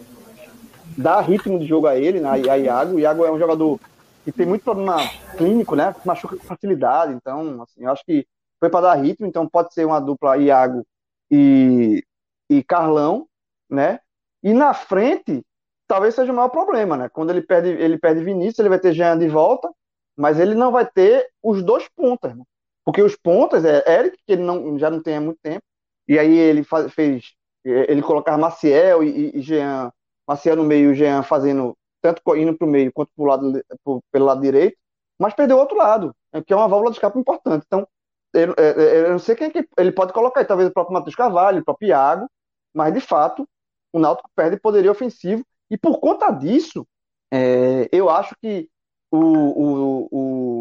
dar 0.98 1.22
ritmo 1.22 1.60
de 1.60 1.66
jogo 1.66 1.88
a 1.88 1.96
ele, 1.96 2.20
né, 2.20 2.30
a 2.30 2.58
Iago. 2.58 2.96
O 2.96 3.00
Iago 3.00 3.24
é 3.24 3.32
um 3.32 3.38
jogador 3.40 3.80
que 4.26 4.32
tem 4.32 4.46
muito 4.46 4.64
problema 4.64 4.98
clínico, 5.38 5.76
né? 5.76 5.96
Machuca 6.04 6.36
com 6.36 6.44
facilidade. 6.44 7.14
Então, 7.14 7.62
assim, 7.62 7.84
eu 7.84 7.92
acho 7.92 8.04
que 8.04 8.26
foi 8.60 8.70
para 8.70 8.88
dar 8.88 8.96
ritmo. 8.96 9.28
Então, 9.28 9.48
pode 9.48 9.74
ser 9.74 9.86
uma 9.86 10.02
dupla 10.02 10.38
Iago 10.38 10.86
e, 11.32 12.04
e 12.50 12.64
Carlão, 12.64 13.28
né? 13.70 14.00
E 14.44 14.54
na 14.54 14.74
frente, 14.74 15.44
talvez 15.88 16.16
seja 16.16 16.32
o 16.32 16.36
maior 16.36 16.50
problema, 16.50 16.98
né? 16.98 17.10
Quando 17.10 17.30
ele 17.30 17.42
perde, 17.42 17.70
ele 17.70 17.98
perde 17.98 18.24
Vinícius, 18.24 18.60
ele 18.60 18.70
vai 18.70 18.80
ter 18.80 18.94
Jean 18.94 19.18
de 19.18 19.30
volta, 19.30 19.72
mas 20.16 20.40
ele 20.40 20.56
não 20.56 20.72
vai 20.72 20.86
ter 20.86 21.30
os 21.42 21.64
dois 21.64 21.88
pontas, 21.96 22.36
né? 22.36 22.44
Porque 22.84 23.02
os 23.02 23.16
pontas 23.16 23.64
é 23.66 23.84
Eric, 24.00 24.18
que 24.26 24.34
ele 24.34 24.44
não, 24.44 24.78
já 24.80 24.90
não 24.90 25.02
tem 25.02 25.18
há 25.18 25.22
muito 25.22 25.40
tempo, 25.42 25.64
e 26.08 26.18
aí 26.18 26.38
ele 26.38 26.64
faz, 26.64 26.92
fez, 26.94 27.34
ele 27.64 28.02
colocar 28.02 28.38
Maciel 28.38 29.04
e, 29.04 29.10
e, 29.10 29.38
e 29.38 29.42
Jean, 29.42 29.92
Maciel 30.28 30.56
no 30.56 30.64
meio, 30.64 30.92
e 30.92 30.96
Jean 30.96 31.24
fazendo 31.24 31.78
tanto 32.02 32.22
indo 32.36 32.56
para 32.58 32.68
o 32.68 32.70
meio 32.70 32.92
quanto 32.94 33.12
pro 33.16 33.26
lado, 33.26 33.64
pro, 33.84 34.04
pelo 34.12 34.26
lado 34.26 34.42
direito, 34.42 34.78
mas 35.20 35.34
perdeu 35.34 35.58
o 35.58 35.60
outro 35.60 35.78
lado, 35.78 36.16
né, 36.34 36.42
que 36.42 36.54
é 36.54 36.56
uma 36.56 36.68
válvula 36.68 36.92
de 36.92 36.98
escape 36.98 37.18
importante. 37.18 37.66
Então, 37.66 37.88
eu, 38.34 38.54
eu, 38.56 38.82
eu 38.82 39.12
não 39.12 39.20
sei 39.20 39.36
quem 39.36 39.48
é 39.48 39.50
que 39.50 39.68
ele 39.78 39.92
pode 39.92 40.14
colocar, 40.14 40.46
talvez 40.46 40.70
o 40.70 40.74
próprio 40.74 40.94
Matheus 40.94 41.16
Carvalho, 41.16 41.62
o 41.62 41.66
próprio 41.66 41.88
Iago, 41.88 42.30
mas 42.74 42.94
de 42.94 43.02
fato 43.02 43.48
o 43.92 44.00
Náutico 44.00 44.30
perde 44.36 44.60
poderio 44.60 44.92
ofensivo 44.92 45.44
e 45.70 45.78
por 45.78 46.00
conta 46.00 46.30
disso, 46.32 46.86
é, 47.32 47.90
eu 47.92 48.10
acho 48.10 48.36
que 48.42 48.70
o, 49.12 49.18
o, 49.18 50.08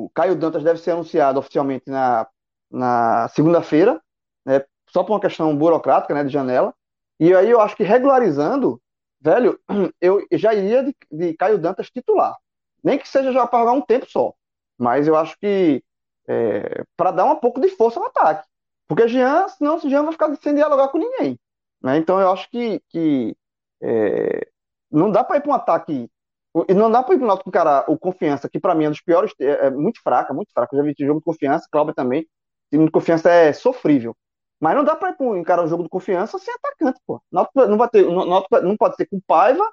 o 0.07 0.11
Caio 0.14 0.37
Dantas 0.37 0.62
deve 0.62 0.81
ser 0.81 0.93
anunciado 0.93 1.39
oficialmente 1.39 1.91
na, 1.91 2.27
na 2.71 3.29
segunda-feira, 3.29 4.01
né, 4.45 4.64
só 4.89 5.03
por 5.03 5.12
uma 5.12 5.21
questão 5.21 5.57
burocrática, 5.57 6.14
né, 6.14 6.25
de 6.25 6.33
janela. 6.33 6.75
E 7.19 7.35
aí 7.35 7.51
eu 7.51 7.61
acho 7.61 7.77
que 7.77 7.83
regularizando, 7.83 8.81
velho, 9.21 9.59
eu 10.01 10.27
já 10.33 10.55
iria 10.55 10.85
de, 10.85 10.95
de 11.11 11.35
Caio 11.35 11.59
Dantas 11.59 11.91
titular. 11.91 12.37
Nem 12.83 12.99
que 12.99 13.09
seja 13.09 13.33
já 13.33 13.47
para 13.47 13.61
jogar 13.61 13.73
um 13.73 13.81
tempo 13.81 14.07
só. 14.09 14.33
Mas 14.79 15.09
eu 15.09 15.17
acho 15.17 15.39
que 15.39 15.83
é, 16.29 16.85
para 16.97 17.11
dar 17.11 17.25
um 17.25 17.37
pouco 17.37 17.61
de 17.61 17.69
força 17.71 17.99
no 17.99 18.07
ataque. 18.07 18.47
Porque 18.89 19.09
Jean, 19.09 19.49
senão 19.49 19.79
Jean 19.81 20.05
vai 20.05 20.12
ficar 20.12 20.35
sem 20.37 20.55
dialogar 20.55 20.89
com 20.89 20.99
ninguém. 20.99 21.39
Né? 21.83 21.97
Então 21.99 22.21
eu 22.21 22.31
acho 22.31 22.49
que, 22.51 22.81
que 22.89 23.37
é, 23.83 24.47
não 24.91 25.11
dá 25.11 25.25
para 25.25 25.37
ir 25.37 25.41
para 25.41 25.51
um 25.51 25.55
ataque. 25.55 26.11
E 26.69 26.75
não 26.75 26.91
dá 26.91 27.03
para 27.03 27.14
ir 27.14 27.19
para 27.19 27.27
Náutico 27.27 27.51
encarar 27.51 27.85
o 27.87 27.99
Confiança, 27.99 28.49
que 28.49 28.59
para 28.59 28.75
mim 28.75 28.85
é 28.85 28.89
um 28.89 28.91
dos 28.91 29.03
piores, 29.03 29.33
é, 29.39 29.67
é 29.67 29.71
muito 29.71 30.01
fraca, 30.03 30.33
muito 30.33 30.51
fraca. 30.55 30.75
Eu 30.75 30.79
já 30.79 30.85
vi 30.85 30.95
jogo 31.07 31.21
de 31.21 31.25
Confiança, 31.25 31.69
Cláudio 31.71 31.95
também. 31.95 32.23
O 32.23 32.27
time 32.71 32.85
de 32.87 32.91
Confiança 32.91 33.31
é 33.31 33.53
sofrível. 33.53 34.17
Mas 34.61 34.74
não 34.74 34.84
dá 34.84 34.96
para 34.96 35.14
encarar 35.38 35.64
um 35.64 35.68
jogo 35.68 35.82
de 35.82 35.88
confiança 35.88 36.38
sem 36.38 36.52
atacante, 36.54 37.00
pô. 37.07 37.20
Não, 37.30 37.46
vai 37.76 37.88
ter, 37.90 38.07
não 38.07 38.76
pode 38.76 38.96
ser 38.96 39.07
com 39.07 39.20
Paiva, 39.26 39.64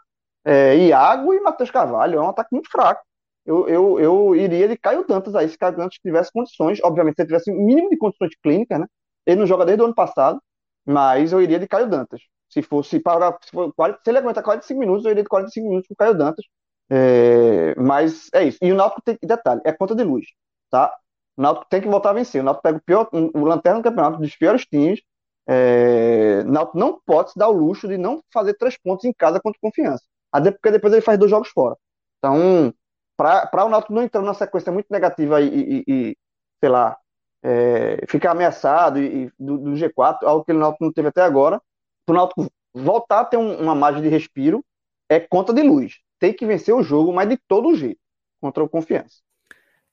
é, 0.45 0.75
Iago 0.87 1.33
e 1.33 1.39
Matheus 1.41 1.71
Carvalho. 1.71 2.19
É 2.19 2.21
um 2.21 2.29
ataque 2.29 2.49
muito 2.51 2.69
fraco. 2.69 3.01
eu, 3.45 3.67
eu, 3.67 3.99
eu 3.99 4.35
iria 4.35 4.67
de 4.67 4.77
Caio 4.77 5.05
Dantas 5.07 5.35
aí, 5.35 5.47
se 5.49 5.57
Caio 5.57 5.75
Dantas 5.77 5.97
tivesse 5.97 6.31
condições, 6.31 6.79
obviamente, 6.83 7.15
se 7.15 7.21
ele 7.21 7.27
tivesse 7.27 7.51
um 7.51 7.65
mínimo 7.65 7.89
de 7.89 7.97
condições 7.97 8.31
clínicas, 8.41 8.79
né? 8.79 8.87
Ele 9.25 9.39
não 9.39 9.47
joga 9.47 9.65
desde 9.65 9.81
o 9.81 9.85
ano 9.85 9.95
passado, 9.95 10.41
mas 10.85 11.31
eu 11.33 11.41
iria 11.41 11.59
de 11.59 11.67
Caio 11.67 11.89
Dantas. 11.89 12.21
Se 12.49 12.61
fosse 12.61 12.99
para. 12.99 13.37
Se, 13.43 13.51
for, 13.51 13.73
se 14.03 14.09
ele 14.09 14.17
aguentar 14.19 14.43
45 14.43 14.79
minutos, 14.79 15.05
eu 15.05 15.11
iria 15.11 15.23
de 15.23 15.29
45 15.29 15.67
minutos 15.67 15.87
com 15.87 15.93
o 15.93 15.97
Caio 15.97 16.15
Dantas. 16.17 16.45
É, 16.89 17.75
mas 17.75 18.29
é 18.33 18.43
isso. 18.45 18.57
E 18.61 18.71
o 18.71 18.75
Náutico 18.75 19.01
tem 19.01 19.17
detalhe, 19.23 19.61
é 19.65 19.71
conta 19.73 19.95
de 19.95 20.03
luz, 20.03 20.27
tá? 20.69 20.93
O 21.37 21.41
Náutico 21.41 21.67
tem 21.69 21.81
que 21.81 21.87
voltar 21.87 22.11
a 22.11 22.13
vencer. 22.13 22.41
O 22.41 22.43
Náutico 22.43 22.63
pega 22.63 22.77
o 22.77 22.81
pior, 22.81 23.09
o 23.11 23.45
lanterna 23.45 23.79
do 23.79 23.83
campeonato 23.83 24.19
dos 24.19 24.35
piores 24.35 24.65
times. 24.65 25.01
É, 25.47 26.43
o 26.45 26.51
Náutico 26.51 26.77
não 26.77 26.99
pode 27.05 27.31
se 27.31 27.39
dar 27.39 27.49
o 27.49 27.51
luxo 27.51 27.87
de 27.87 27.97
não 27.97 28.23
fazer 28.31 28.53
três 28.55 28.77
pontos 28.77 29.05
em 29.05 29.13
casa 29.13 29.39
contra 29.41 29.59
confiança. 29.61 30.03
Até 30.31 30.51
porque 30.51 30.71
depois 30.71 30.93
ele 30.93 31.01
faz 31.01 31.17
dois 31.17 31.31
jogos 31.31 31.49
fora. 31.49 31.75
Então, 32.17 32.73
para 33.17 33.65
o 33.65 33.69
Náutico 33.69 33.93
não 33.93 34.03
entrar 34.03 34.21
numa 34.21 34.33
sequência 34.33 34.71
muito 34.71 34.87
negativa 34.89 35.41
e, 35.41 35.47
e, 35.47 35.83
e 35.87 36.17
sei 36.59 36.69
lá, 36.69 36.97
é, 37.43 38.05
ficar 38.07 38.31
ameaçado 38.31 38.99
e, 38.99 39.31
do, 39.37 39.57
do, 39.57 39.71
G4, 39.71 40.23
algo 40.23 40.45
que 40.45 40.51
o 40.51 40.57
Náutico 40.57 40.85
não 40.85 40.93
teve 40.93 41.09
até 41.09 41.21
agora, 41.21 41.61
para 42.05 42.13
o 42.13 42.15
Náutico 42.15 42.47
voltar 42.73 43.21
a 43.21 43.25
ter 43.25 43.37
um, 43.37 43.61
uma 43.61 43.75
margem 43.75 44.01
de 44.01 44.09
respiro, 44.09 44.63
é 45.09 45.19
conta 45.19 45.53
de 45.53 45.61
luz. 45.61 45.99
Tem 46.19 46.33
que 46.33 46.45
vencer 46.45 46.73
o 46.73 46.81
jogo, 46.81 47.13
mas 47.13 47.29
de 47.29 47.37
todo 47.47 47.75
jeito, 47.75 47.99
contra 48.41 48.63
o 48.63 48.69
Confiança. 48.69 49.17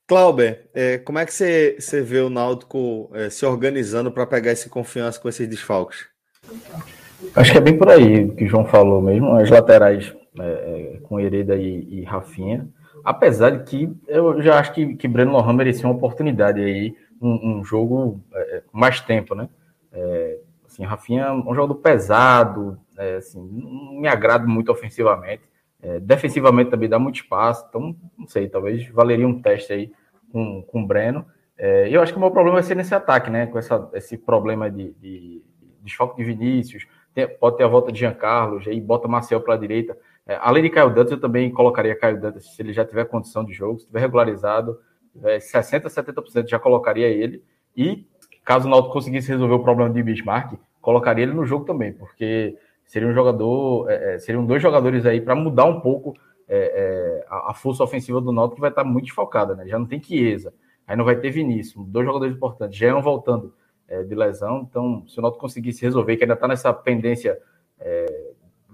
Clauber, 0.07 0.69
é, 0.73 0.97
como 0.97 1.19
é 1.19 1.25
que 1.25 1.33
você, 1.33 1.77
você 1.79 2.01
vê 2.01 2.19
o 2.19 2.29
Náutico 2.29 3.09
é, 3.13 3.29
se 3.29 3.45
organizando 3.45 4.11
para 4.11 4.25
pegar 4.25 4.51
esse 4.51 4.69
confiança 4.69 5.19
com 5.19 5.29
esses 5.29 5.47
desfalques? 5.47 6.05
Acho 7.35 7.51
que 7.51 7.57
é 7.57 7.61
bem 7.61 7.77
por 7.77 7.89
aí 7.89 8.29
que 8.31 8.45
o 8.45 8.47
João 8.47 8.65
falou 8.65 9.01
mesmo. 9.01 9.33
As 9.35 9.49
laterais 9.49 10.13
é, 10.39 10.43
é 10.43 10.99
com 11.03 11.19
Hereda 11.19 11.55
e, 11.55 11.99
e 11.99 12.03
Rafinha 12.03 12.67
Apesar 13.03 13.51
de 13.51 13.63
que 13.63 13.91
eu 14.07 14.41
já 14.41 14.59
acho 14.59 14.73
que, 14.73 14.95
que 14.95 15.07
Breno 15.07 15.31
Lohan 15.31 15.53
merecia 15.53 15.85
uma 15.85 15.95
oportunidade 15.95 16.61
aí, 16.61 16.95
um, 17.21 17.59
um 17.59 17.63
jogo 17.63 18.21
é, 18.33 18.63
mais 18.71 19.01
tempo, 19.01 19.33
né? 19.33 19.49
É, 19.91 20.39
assim, 20.65 20.83
Rafinha 20.83 21.23
é 21.23 21.31
um 21.31 21.55
jogador 21.55 21.75
pesado, 21.75 22.79
é, 22.97 23.15
assim, 23.15 23.39
não 23.39 23.99
me 23.99 24.07
agrada 24.07 24.45
muito 24.45 24.71
ofensivamente. 24.71 25.43
É, 25.81 25.99
defensivamente 25.99 26.69
também 26.69 26.87
dá 26.87 26.99
muito 26.99 27.15
espaço, 27.15 27.65
então 27.67 27.95
não 28.17 28.27
sei, 28.27 28.47
talvez 28.47 28.87
valeria 28.89 29.27
um 29.27 29.41
teste 29.41 29.73
aí 29.73 29.91
com, 30.31 30.61
com 30.63 30.83
o 30.83 30.87
Breno. 30.87 31.25
É, 31.57 31.89
eu 31.89 32.01
acho 32.01 32.11
que 32.13 32.17
o 32.17 32.21
meu 32.21 32.31
problema 32.31 32.55
vai 32.55 32.63
ser 32.63 32.75
nesse 32.75 32.93
ataque, 32.93 33.29
né? 33.29 33.47
Com 33.47 33.57
essa, 33.57 33.89
esse 33.93 34.17
problema 34.17 34.69
de, 34.69 34.91
de, 34.93 35.43
de 35.81 35.91
choque 35.91 36.17
de 36.17 36.23
Vinícius, 36.23 36.87
tem, 37.13 37.27
pode 37.27 37.57
ter 37.57 37.63
a 37.63 37.67
volta 37.67 37.91
de 37.91 37.99
Giancarlo, 37.99 38.61
aí 38.65 38.79
bota 38.79 39.07
Marcel 39.07 39.41
para 39.41 39.55
a 39.55 39.57
direita. 39.57 39.97
É, 40.25 40.37
além 40.41 40.63
de 40.63 40.69
Caio 40.69 40.93
Dantas, 40.93 41.11
eu 41.11 41.19
também 41.19 41.51
colocaria 41.51 41.95
Caio 41.95 42.19
Dantas, 42.19 42.45
se 42.55 42.61
ele 42.61 42.73
já 42.73 42.85
tiver 42.85 43.05
condição 43.05 43.43
de 43.43 43.53
jogo, 43.53 43.79
se 43.79 43.87
tiver 43.87 43.99
regularizado, 43.99 44.79
é, 45.23 45.37
60%, 45.37 45.85
70% 45.87 46.47
já 46.47 46.59
colocaria 46.59 47.07
ele. 47.07 47.43
E 47.75 48.07
caso 48.43 48.67
o 48.67 48.71
Náutico 48.71 48.93
conseguisse 48.93 49.29
resolver 49.29 49.55
o 49.55 49.63
problema 49.63 49.91
de 49.91 50.01
Bismarck, 50.01 50.53
colocaria 50.79 51.23
ele 51.23 51.33
no 51.33 51.45
jogo 51.45 51.65
também, 51.65 51.93
porque 51.93 52.57
seria 52.91 53.07
um 53.07 53.13
jogador, 53.13 53.89
é, 53.89 54.15
é 54.15 54.19
seriam 54.19 54.45
dois 54.45 54.61
jogadores 54.61 55.05
aí 55.05 55.21
para 55.21 55.33
mudar 55.33 55.63
um 55.63 55.79
pouco 55.79 56.13
é, 56.45 56.57
é, 56.57 57.25
a, 57.29 57.51
a, 57.51 57.53
força 57.53 57.81
ofensiva 57.81 58.19
do 58.19 58.33
Náutico 58.33 58.55
que 58.55 58.61
vai 58.61 58.69
estar 58.69 58.83
muito 58.83 59.05
desfocada, 59.05 59.55
né? 59.55 59.65
Já 59.65 59.79
não 59.79 59.85
tem 59.85 60.03
Chiesa, 60.03 60.53
aí 60.85 60.97
não 60.97 61.05
vai 61.05 61.15
ter 61.15 61.31
Vinícius, 61.31 61.87
dois 61.87 62.05
jogadores 62.05 62.35
importantes, 62.35 62.77
já 62.77 62.87
iam 62.87 63.01
voltando 63.01 63.53
é, 63.87 64.03
de 64.03 64.13
lesão, 64.13 64.67
então 64.69 65.05
se 65.07 65.17
o 65.17 65.21
Náutico 65.21 65.39
conseguisse 65.39 65.81
resolver, 65.83 66.17
que 66.17 66.25
ainda 66.25 66.33
está 66.33 66.49
nessa 66.49 66.73
pendência 66.73 67.39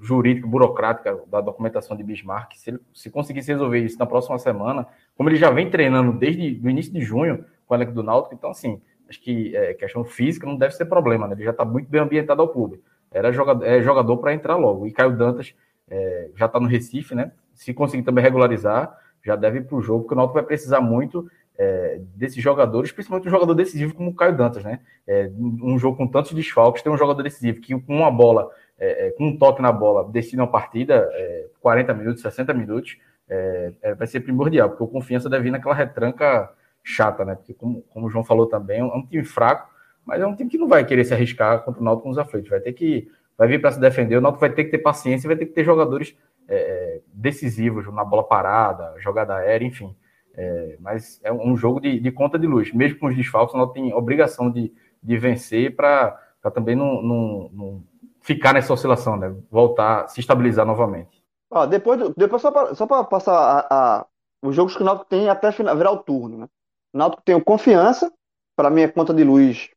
jurídica, 0.01 0.47
burocrática 0.47 1.17
da 1.27 1.39
documentação 1.39 1.95
de 1.95 2.03
Bismarck, 2.03 2.53
se 2.55 2.71
ele 2.71 2.79
se 2.93 3.09
conseguisse 3.09 3.51
resolver 3.51 3.79
isso 3.79 3.97
na 3.97 4.05
próxima 4.05 4.37
semana, 4.37 4.85
como 5.15 5.29
ele 5.29 5.37
já 5.37 5.49
vem 5.49 5.69
treinando 5.69 6.11
desde 6.11 6.59
o 6.65 6.69
início 6.69 6.91
de 6.91 7.01
junho 7.01 7.45
com 7.65 7.73
o 7.73 7.77
elenco 7.77 7.93
do 7.93 8.03
Náutico, 8.03 8.35
então, 8.35 8.49
assim, 8.49 8.81
acho 9.07 9.21
que 9.21 9.55
é, 9.55 9.75
questão 9.75 10.03
física 10.03 10.45
não 10.45 10.57
deve 10.57 10.73
ser 10.73 10.85
problema, 10.85 11.27
né? 11.27 11.35
Ele 11.35 11.43
já 11.43 11.51
está 11.51 11.63
muito 11.63 11.87
bem 11.87 12.01
ambientado 12.01 12.41
ao 12.41 12.49
clube. 12.49 12.81
Era 13.11 13.31
jogador, 13.31 13.65
é 13.65 13.81
jogador 13.81 14.17
para 14.17 14.33
entrar 14.33 14.55
logo. 14.55 14.85
E 14.85 14.91
Caio 14.91 15.15
Dantas 15.15 15.53
é, 15.89 16.29
já 16.35 16.45
está 16.45 16.59
no 16.59 16.67
Recife, 16.67 17.15
né? 17.15 17.31
Se 17.53 17.73
conseguir 17.73 18.03
também 18.03 18.23
regularizar, 18.23 18.95
já 19.23 19.35
deve 19.35 19.59
ir 19.59 19.65
para 19.65 19.77
o 19.77 19.81
jogo, 19.81 20.03
porque 20.03 20.13
o 20.13 20.17
Náutico 20.17 20.35
vai 20.35 20.43
precisar 20.43 20.81
muito 20.81 21.29
é, 21.57 21.99
desses 22.15 22.41
jogadores, 22.41 22.91
principalmente 22.91 23.27
um 23.27 23.31
jogador 23.31 23.53
decisivo 23.53 23.95
como 23.95 24.11
o 24.11 24.15
Caio 24.15 24.37
Dantas, 24.37 24.63
né? 24.63 24.79
É, 25.07 25.29
um 25.37 25.77
jogo 25.79 25.97
com 25.97 26.07
tantos 26.07 26.33
desfalques, 26.33 26.83
tem 26.83 26.91
um 26.91 26.97
jogador 26.97 27.23
decisivo 27.23 27.59
que 27.59 27.79
com 27.79 27.95
uma 27.95 28.11
bola 28.11 28.49
é, 28.79 29.07
é, 29.07 29.11
com 29.11 29.27
um 29.27 29.37
toque 29.37 29.61
na 29.61 29.71
bola, 29.71 30.07
decide 30.11 30.37
uma 30.37 30.47
partida, 30.47 31.09
é, 31.13 31.47
40 31.61 31.93
minutos, 31.95 32.21
60 32.21 32.53
minutos, 32.53 32.97
é, 33.27 33.73
é, 33.81 33.95
vai 33.95 34.05
ser 34.05 34.19
primordial, 34.19 34.69
porque 34.69 34.83
o 34.83 34.87
Confiança 34.87 35.29
deve 35.29 35.45
vir 35.45 35.51
naquela 35.51 35.73
retranca 35.73 36.49
chata, 36.83 37.25
né? 37.25 37.35
Porque, 37.35 37.53
como, 37.53 37.81
como 37.89 38.05
o 38.05 38.09
João 38.09 38.23
falou 38.23 38.45
também, 38.45 38.79
é 38.79 38.83
um 38.83 39.05
time 39.05 39.23
fraco, 39.23 39.69
mas 40.07 40.21
é 40.21 40.25
um 40.25 40.33
time 40.33 40.49
que 40.49 40.57
não 40.57 40.69
vai 40.69 40.85
querer 40.85 41.03
se 41.03 41.13
arriscar 41.13 41.63
contra 41.63 41.81
o 41.81 41.83
Náutico 41.83 42.07
nos 42.07 42.17
aflitos. 42.17 42.49
Vai 42.49 42.61
ter 42.61 42.71
que. 42.71 43.11
Vai 43.37 43.47
vir 43.47 43.61
para 43.61 43.71
se 43.71 43.79
defender, 43.79 44.15
o 44.15 44.21
Náutico 44.21 44.39
vai 44.39 44.49
ter 44.49 44.63
que 44.63 44.71
ter 44.71 44.79
paciência, 44.79 45.27
vai 45.27 45.37
ter 45.37 45.45
que 45.45 45.53
ter 45.53 45.63
jogadores 45.63 46.17
é, 46.47 47.01
decisivos 47.13 47.85
na 47.93 48.03
bola 48.03 48.23
parada, 48.23 48.95
jogada 48.97 49.35
aérea, 49.35 49.65
enfim. 49.65 49.95
É, 50.33 50.77
mas 50.79 51.19
é 51.23 51.31
um 51.31 51.55
jogo 51.55 51.79
de, 51.79 51.99
de, 51.99 52.11
conta 52.11 52.39
de 52.39 52.47
luz. 52.47 52.73
Mesmo 52.73 52.97
com 52.97 53.07
os 53.07 53.15
desfalques, 53.15 53.53
o 53.53 53.57
Náutico 53.57 53.75
tem 53.75 53.93
obrigação 53.93 54.49
de, 54.49 54.73
de 55.03 55.17
vencer 55.17 55.75
para 55.75 56.17
também 56.55 56.77
não, 56.77 57.83
ficar 58.21 58.53
nessa 58.53 58.71
oscilação, 58.71 59.17
né? 59.17 59.35
Voltar, 59.51 60.07
se 60.07 60.21
estabilizar 60.21 60.65
novamente. 60.65 61.21
Ó, 61.51 61.65
depois, 61.65 61.99
depois 62.15 62.41
só 62.41 62.49
para 62.49 62.73
só 62.73 63.03
passar 63.03 63.35
a, 63.35 63.67
a, 63.69 64.05
os 64.41 64.55
jogos 64.55 64.75
que 64.75 64.81
o 64.81 64.85
Náutico 64.85 65.09
tem 65.09 65.27
até 65.27 65.51
virar 65.51 65.91
o 65.91 65.97
turno, 65.97 66.37
né? 66.37 66.47
O 66.93 66.97
Náutico 66.97 67.21
tem 67.23 67.35
o 67.35 67.43
Confiança, 67.43 68.11
para 68.55 68.69
mim 68.69 68.81
é 68.81 68.87
conta 68.87 69.13
de 69.13 69.23
luz 69.25 69.69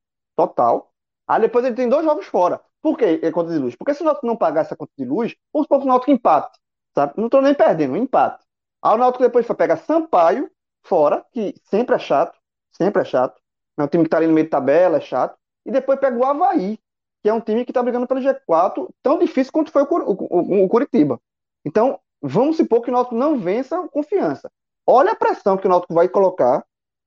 total. 0.47 0.91
Aí 1.27 1.41
depois 1.41 1.65
ele 1.65 1.75
tem 1.75 1.89
dois 1.89 2.05
jogos 2.05 2.27
fora. 2.27 2.61
Por 2.83 2.97
que 2.97 3.21
é 3.23 3.31
conta 3.31 3.51
de 3.51 3.59
luz? 3.59 3.77
Porque 3.77 3.95
se 3.95 4.03
o 4.03 4.05
Náutico 4.05 4.27
não 4.27 4.37
pagar 4.37 4.63
essa 4.63 4.77
conta 4.77 4.93
de 4.97 5.05
luz, 5.05 5.35
vamos 5.53 5.67
supor 5.67 5.81
que 5.81 5.85
o 5.85 5.89
Náutico 5.89 6.11
empate, 6.11 6.59
sabe? 6.95 7.13
Não 7.17 7.27
estou 7.27 7.43
nem 7.43 7.55
perdendo, 7.55 7.93
um 7.93 7.97
empate. 7.97 8.43
Aí 8.83 8.95
o 8.95 8.99
Náutico 8.99 9.23
depois 9.23 9.47
vai 9.47 9.57
pegar 9.57 9.77
Sampaio 9.77 10.51
fora, 10.83 11.25
que 11.33 11.55
sempre 11.65 11.95
é 11.95 11.99
chato, 11.99 12.39
sempre 12.73 13.03
é 13.03 13.05
chato. 13.05 13.41
É 13.77 13.83
um 13.83 13.87
time 13.87 14.05
que 14.05 14.09
está 14.09 14.17
ali 14.17 14.27
no 14.27 14.33
meio 14.33 14.47
de 14.47 14.51
tabela, 14.51 14.97
é 14.97 15.01
chato. 15.01 15.37
E 15.67 15.71
depois 15.71 16.01
pega 16.01 16.17
o 16.17 16.25
Havaí, 16.25 16.79
que 17.23 17.29
é 17.29 17.35
um 17.35 17.41
time 17.41 17.65
que 17.65 17.71
está 17.71 17.83
brigando 17.83 18.07
pelo 18.07 18.21
G4, 18.21 18.89
tão 19.03 19.19
difícil 19.19 19.53
quanto 19.53 19.71
foi 19.71 19.83
o, 19.83 19.87
o, 19.87 20.65
o, 20.65 20.69
Curitiba. 20.69 21.21
Então, 21.65 22.01
vamos 22.23 22.57
supor 22.57 22.81
que 22.81 22.89
o 22.89 22.93
Náutico 22.93 23.15
não 23.15 23.39
vença 23.39 23.87
confiança. 23.89 24.51
Olha 24.87 25.13
a 25.13 25.17
pressão 25.17 25.59
que 25.59 25.67
o 25.67 25.71
Náutico 25.71 25.93
vai 25.93 26.09
colocar 26.09 26.65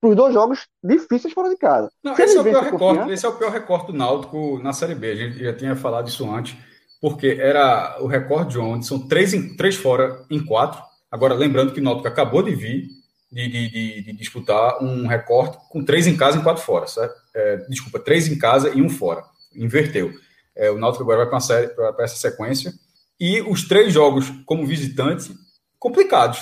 os 0.10 0.16
dois 0.16 0.34
jogos 0.34 0.68
difíceis 0.84 1.34
fora 1.34 1.50
de 1.50 1.58
casa. 1.58 1.90
Não, 2.04 2.14
esse, 2.18 2.38
é 2.38 2.42
o 2.42 2.44
pior 2.44 2.64
recorte, 2.64 3.12
esse 3.12 3.26
é 3.26 3.30
o 3.30 3.36
pior 3.36 3.52
recorte 3.52 3.92
do 3.92 3.98
Náutico 3.98 4.60
na 4.62 4.74
Série 4.74 4.96
B. 4.96 5.12
A 5.12 5.16
gente 5.16 5.44
já 5.44 5.54
tinha 5.54 5.76
falado 5.76 6.08
isso 6.08 6.30
antes, 6.30 6.56
porque 7.02 7.38
era 7.40 7.98
o 8.02 8.08
recorde 8.08 8.52
de 8.52 8.60
ontem, 8.60 8.84
são 8.84 9.08
três, 9.08 9.34
em, 9.34 9.56
três 9.56 9.76
fora 9.76 10.26
em 10.30 10.44
quatro. 10.44 10.82
Agora, 11.12 11.34
lembrando 11.34 11.74
que 11.74 11.80
o 11.80 11.84
Náutico 11.84 12.08
acabou 12.08 12.42
de 12.42 12.56
vir 12.56 12.88
de, 13.32 13.48
de, 13.48 13.70
de, 13.70 14.02
de 14.04 14.14
disputar 14.14 14.84
um 14.84 15.08
recorte 15.08 15.58
com 15.70 15.84
três 15.84 16.06
em 16.06 16.16
casa 16.16 16.38
e 16.38 16.44
quatro 16.44 16.62
fora. 16.62 16.86
Certo? 16.86 17.16
É, 17.34 17.58
desculpa, 17.68 18.00
três 18.00 18.28
em 18.28 18.38
casa 18.38 18.70
e 18.70 18.82
um 18.82 18.90
fora 18.90 19.24
inverteu. 19.56 20.14
É, 20.56 20.70
o 20.70 20.78
Náutico 20.78 21.04
agora 21.04 21.30
vai 21.30 21.68
para 21.68 22.04
essa 22.04 22.16
sequência. 22.16 22.74
E 23.20 23.42
os 23.42 23.68
três 23.68 23.94
jogos 23.94 24.32
como 24.46 24.66
visitante, 24.66 25.34
complicados. 25.80 26.40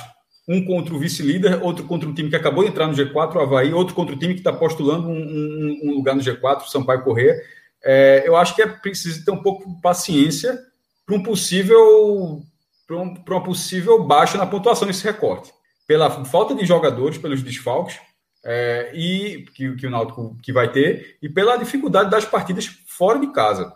Um 0.52 0.66
contra 0.66 0.93
o 0.93 0.99
vice-líder, 0.99 1.64
outro 1.64 1.86
contra 1.86 2.10
um 2.10 2.14
time 2.14 2.30
que 2.30 2.36
acabou 2.36 2.64
de 2.64 2.70
entrar 2.70 2.88
no 2.88 2.93
G4, 2.93 3.36
o 3.36 3.39
Havaí, 3.39 3.74
outro 3.74 3.95
contra 3.95 4.14
o 4.14 4.20
time 4.20 4.34
que 4.34 4.41
está 4.41 4.52
postulando 4.52 5.08
um, 5.08 5.14
um, 5.14 5.80
um, 5.84 5.91
lugar 5.93 6.16
no 6.16 6.22
G4, 6.22 6.64
o 6.64 6.70
Sampaio 6.70 7.04
Corrêa. 7.04 7.36
É, 7.84 8.24
eu 8.26 8.36
acho 8.36 8.56
que 8.56 8.62
é 8.62 8.68
preciso 8.68 9.24
ter 9.24 9.32
um 9.32 9.41
pouco 9.41 9.68
de 9.68 9.82
paciência 9.82 10.60
para 11.06 11.16
um 11.16 11.24
possível 11.24 12.41
para 12.86 12.97
um, 12.97 13.14
uma 13.30 13.43
possível 13.43 14.04
baixa 14.04 14.38
na 14.38 14.45
pontuação 14.45 14.88
desse 14.88 15.04
recorte. 15.04 15.54
Pela 15.88 16.10
falta 16.26 16.54
de 16.54 16.66
jogadores, 16.66 17.18
pelos 17.18 17.41
desfalques, 17.41 17.97
é, 18.43 18.91
e 18.93 19.45
que, 19.54 19.76
que, 19.76 19.88
o 19.88 19.89
Náutico 19.89 20.36
que 20.41 20.52
vai 20.52 20.72
ter, 20.72 21.18
e 21.22 21.30
pela 21.30 21.58
dificuldade 21.58 22.10
das 22.10 22.26
partidas 22.26 22.66
fora 22.88 23.20
de 23.20 23.32
casa. 23.32 23.74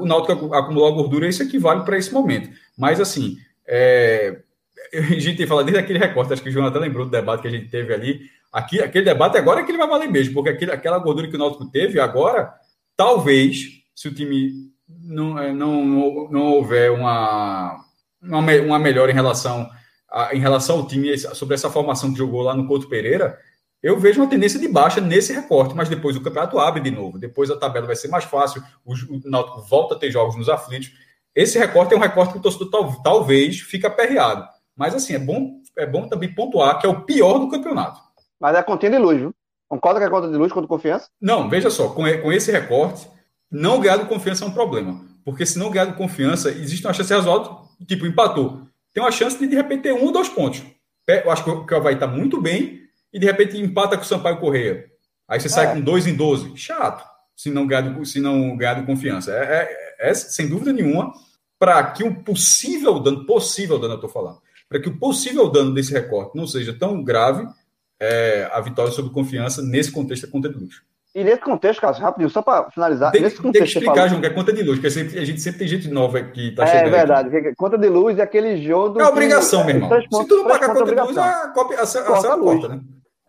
O 0.00 0.06
Náutico 0.06 0.54
acumulou 0.54 0.88
a 0.88 0.92
gordura, 0.92 1.28
isso 1.28 1.42
equivale 1.42 1.84
para 1.84 1.98
esse 1.98 2.12
momento. 2.12 2.50
Mas, 2.76 3.00
assim, 3.00 3.36
é, 3.66 4.40
a 4.94 5.20
gente 5.20 5.36
tem 5.36 5.46
falado 5.46 5.66
desde 5.66 5.82
aquele 5.82 5.98
recorte, 5.98 6.32
acho 6.32 6.42
que 6.42 6.50
o 6.50 6.66
até 6.66 6.78
lembrou 6.78 7.04
do 7.04 7.10
debate 7.10 7.42
que 7.42 7.48
a 7.48 7.50
gente 7.50 7.68
teve 7.68 7.92
ali. 7.92 8.20
Aqui, 8.52 8.80
aquele 8.80 9.04
debate 9.04 9.36
agora 9.36 9.60
é 9.60 9.64
que 9.64 9.70
ele 9.70 9.78
vai 9.78 9.88
valer 9.88 10.10
mesmo, 10.10 10.34
porque 10.34 10.50
aquele, 10.50 10.72
aquela 10.72 10.98
gordura 10.98 11.28
que 11.28 11.36
o 11.36 11.38
Náutico 11.38 11.66
teve 11.66 12.00
agora, 12.00 12.52
talvez, 12.96 13.82
se 13.94 14.08
o 14.08 14.14
time 14.14 14.70
não, 14.88 15.38
é, 15.38 15.52
não, 15.52 15.84
não, 15.84 16.28
não 16.30 16.42
houver 16.52 16.90
uma, 16.90 17.84
uma, 18.22 18.40
uma 18.40 18.78
melhora 18.78 19.10
em 19.10 19.14
relação, 19.14 19.68
a, 20.10 20.34
em 20.34 20.38
relação 20.38 20.78
ao 20.78 20.86
time, 20.86 21.16
sobre 21.18 21.54
essa 21.54 21.70
formação 21.70 22.12
que 22.12 22.18
jogou 22.18 22.42
lá 22.42 22.54
no 22.54 22.66
Couto 22.66 22.88
Pereira, 22.88 23.38
eu 23.82 23.98
vejo 24.00 24.20
uma 24.20 24.28
tendência 24.28 24.58
de 24.58 24.68
baixa 24.68 25.00
nesse 25.00 25.32
recorte, 25.32 25.74
mas 25.74 25.88
depois 25.88 26.16
o 26.16 26.22
campeonato 26.22 26.58
abre 26.58 26.80
de 26.80 26.90
novo. 26.90 27.18
Depois 27.18 27.50
a 27.50 27.56
tabela 27.56 27.86
vai 27.86 27.96
ser 27.96 28.08
mais 28.08 28.24
fácil, 28.24 28.62
o, 28.84 28.94
o 28.94 29.20
Náutico 29.24 29.62
volta 29.62 29.94
a 29.94 29.98
ter 29.98 30.10
jogos 30.10 30.34
nos 30.34 30.48
aflitos. 30.48 30.92
Esse 31.34 31.58
recorte 31.58 31.92
é 31.92 31.96
um 31.96 32.00
recorte 32.00 32.32
que 32.32 32.38
o 32.38 32.42
torcedor 32.42 32.70
tal, 32.70 33.02
talvez 33.02 33.60
fique 33.60 33.86
aperreado. 33.86 34.48
Mas 34.76 34.94
assim, 34.94 35.14
é 35.14 35.18
bom 35.18 35.60
é 35.78 35.86
bom 35.86 36.08
também 36.08 36.32
pontuar 36.34 36.78
que 36.78 36.86
é 36.86 36.88
o 36.88 37.02
pior 37.02 37.38
do 37.38 37.48
campeonato. 37.48 38.00
Mas 38.40 38.54
é 38.56 38.62
continha 38.62 38.92
de 38.92 38.98
luz, 38.98 39.18
viu? 39.18 39.34
Concorda 39.68 39.98
que 40.00 40.06
é 40.06 40.10
conta 40.10 40.28
de 40.28 40.36
luz 40.36 40.52
contra 40.52 40.68
confiança? 40.68 41.08
Não, 41.20 41.48
veja 41.48 41.70
só, 41.70 41.88
com, 41.88 42.02
com 42.22 42.32
esse 42.32 42.52
recorte, 42.52 43.08
não 43.50 43.80
ganhar 43.80 43.96
do 43.96 44.06
confiança 44.06 44.44
é 44.44 44.48
um 44.48 44.52
problema. 44.52 45.00
Porque 45.24 45.44
se 45.44 45.58
não 45.58 45.70
ganhar 45.70 45.86
do 45.86 45.94
confiança, 45.96 46.50
existe 46.50 46.86
uma 46.86 46.92
chance 46.92 47.12
razoável, 47.12 47.58
tipo, 47.86 48.06
empatou. 48.06 48.62
Tem 48.94 49.02
uma 49.02 49.10
chance 49.10 49.36
de 49.38 49.46
de 49.48 49.56
repente 49.56 49.82
ter 49.82 49.92
um 49.92 50.04
ou 50.04 50.12
dois 50.12 50.28
pontos. 50.28 50.62
Eu 51.06 51.30
acho 51.30 51.42
que 51.66 51.74
o 51.74 51.76
Havaí 51.76 51.94
está 51.94 52.06
muito 52.06 52.40
bem 52.40 52.80
e 53.12 53.18
de 53.18 53.26
repente 53.26 53.56
empata 53.58 53.96
com 53.96 54.02
o 54.02 54.06
Sampaio 54.06 54.38
Correia. 54.40 54.86
Aí 55.28 55.40
você 55.40 55.48
sai 55.48 55.66
É. 55.66 55.72
com 55.74 55.80
dois 55.80 56.06
em 56.06 56.14
12. 56.14 56.56
Chato, 56.56 57.04
se 57.36 57.50
não 57.50 57.66
ganhar 57.66 57.82
do, 57.82 58.04
se 58.06 58.20
não 58.20 58.56
ganhar 58.56 58.74
do 58.74 58.86
confiança. 58.86 59.32
É, 59.32 59.62
é- 59.98 60.10
é, 60.10 60.14
sem 60.14 60.48
dúvida 60.48 60.72
nenhuma, 60.72 61.12
para 61.58 61.82
que 61.90 62.04
o 62.04 62.22
possível 62.22 62.98
dano, 63.00 63.24
possível 63.26 63.78
dano, 63.78 63.94
eu 63.94 63.96
estou 63.96 64.10
falando, 64.10 64.38
para 64.68 64.80
que 64.80 64.88
o 64.88 64.98
possível 64.98 65.48
dano 65.50 65.72
desse 65.74 65.92
recorte 65.92 66.36
não 66.36 66.46
seja 66.46 66.72
tão 66.78 67.02
grave, 67.02 67.46
é, 68.00 68.48
a 68.52 68.60
vitória 68.60 68.90
sobre 68.92 69.12
confiança 69.12 69.62
nesse 69.62 69.90
contexto 69.92 70.26
é 70.26 70.30
conta 70.30 70.48
de 70.48 70.58
luz. 70.58 70.74
E 71.14 71.24
nesse 71.24 71.40
contexto, 71.40 71.80
Cássio, 71.80 72.02
rapidinho, 72.02 72.28
só 72.28 72.42
para 72.42 72.70
finalizar, 72.70 73.10
Tem, 73.10 73.22
nesse 73.22 73.36
tem 73.36 73.42
que 73.42 73.46
contexto 73.48 73.64
que 73.64 73.72
você 73.72 73.78
explicar, 73.78 73.94
falou- 73.94 74.08
João, 74.10 74.20
que 74.20 74.26
é 74.26 74.30
conta 74.30 74.52
de 74.52 74.62
luz, 74.62 74.76
porque 74.78 74.90
sempre- 74.90 75.18
a 75.18 75.24
gente 75.24 75.40
sempre 75.40 75.60
tem 75.60 75.68
gente 75.68 75.88
nova 75.88 76.20
que 76.22 76.48
está 76.50 76.64
É 76.64 76.66
chegando. 76.66 76.82
aqui. 76.88 76.90
verdade, 76.96 77.30
que- 77.30 77.54
conta 77.54 77.78
de 77.78 77.88
luz 77.88 78.18
é 78.18 78.22
aquele 78.22 78.62
jogo. 78.62 79.00
É 79.00 79.06
obrigação, 79.06 79.64
meu 79.64 79.76
irmão. 79.76 79.88
Três 79.88 80.04
Se 80.04 80.26
tu 80.28 80.36
não 80.36 80.44
pagar 80.46 80.66
conta 80.74 80.84
de 80.84 80.90
luz, 80.90 81.00
obrigação. 81.08 81.24
a 81.24 81.48
cópia 81.54 81.78
a, 81.78 81.82
a, 81.82 81.86
Corta 82.04 82.28
a, 82.28 82.32
a 82.32 82.34
luz. 82.34 82.60
corta, 82.60 82.74
né? 82.74 82.80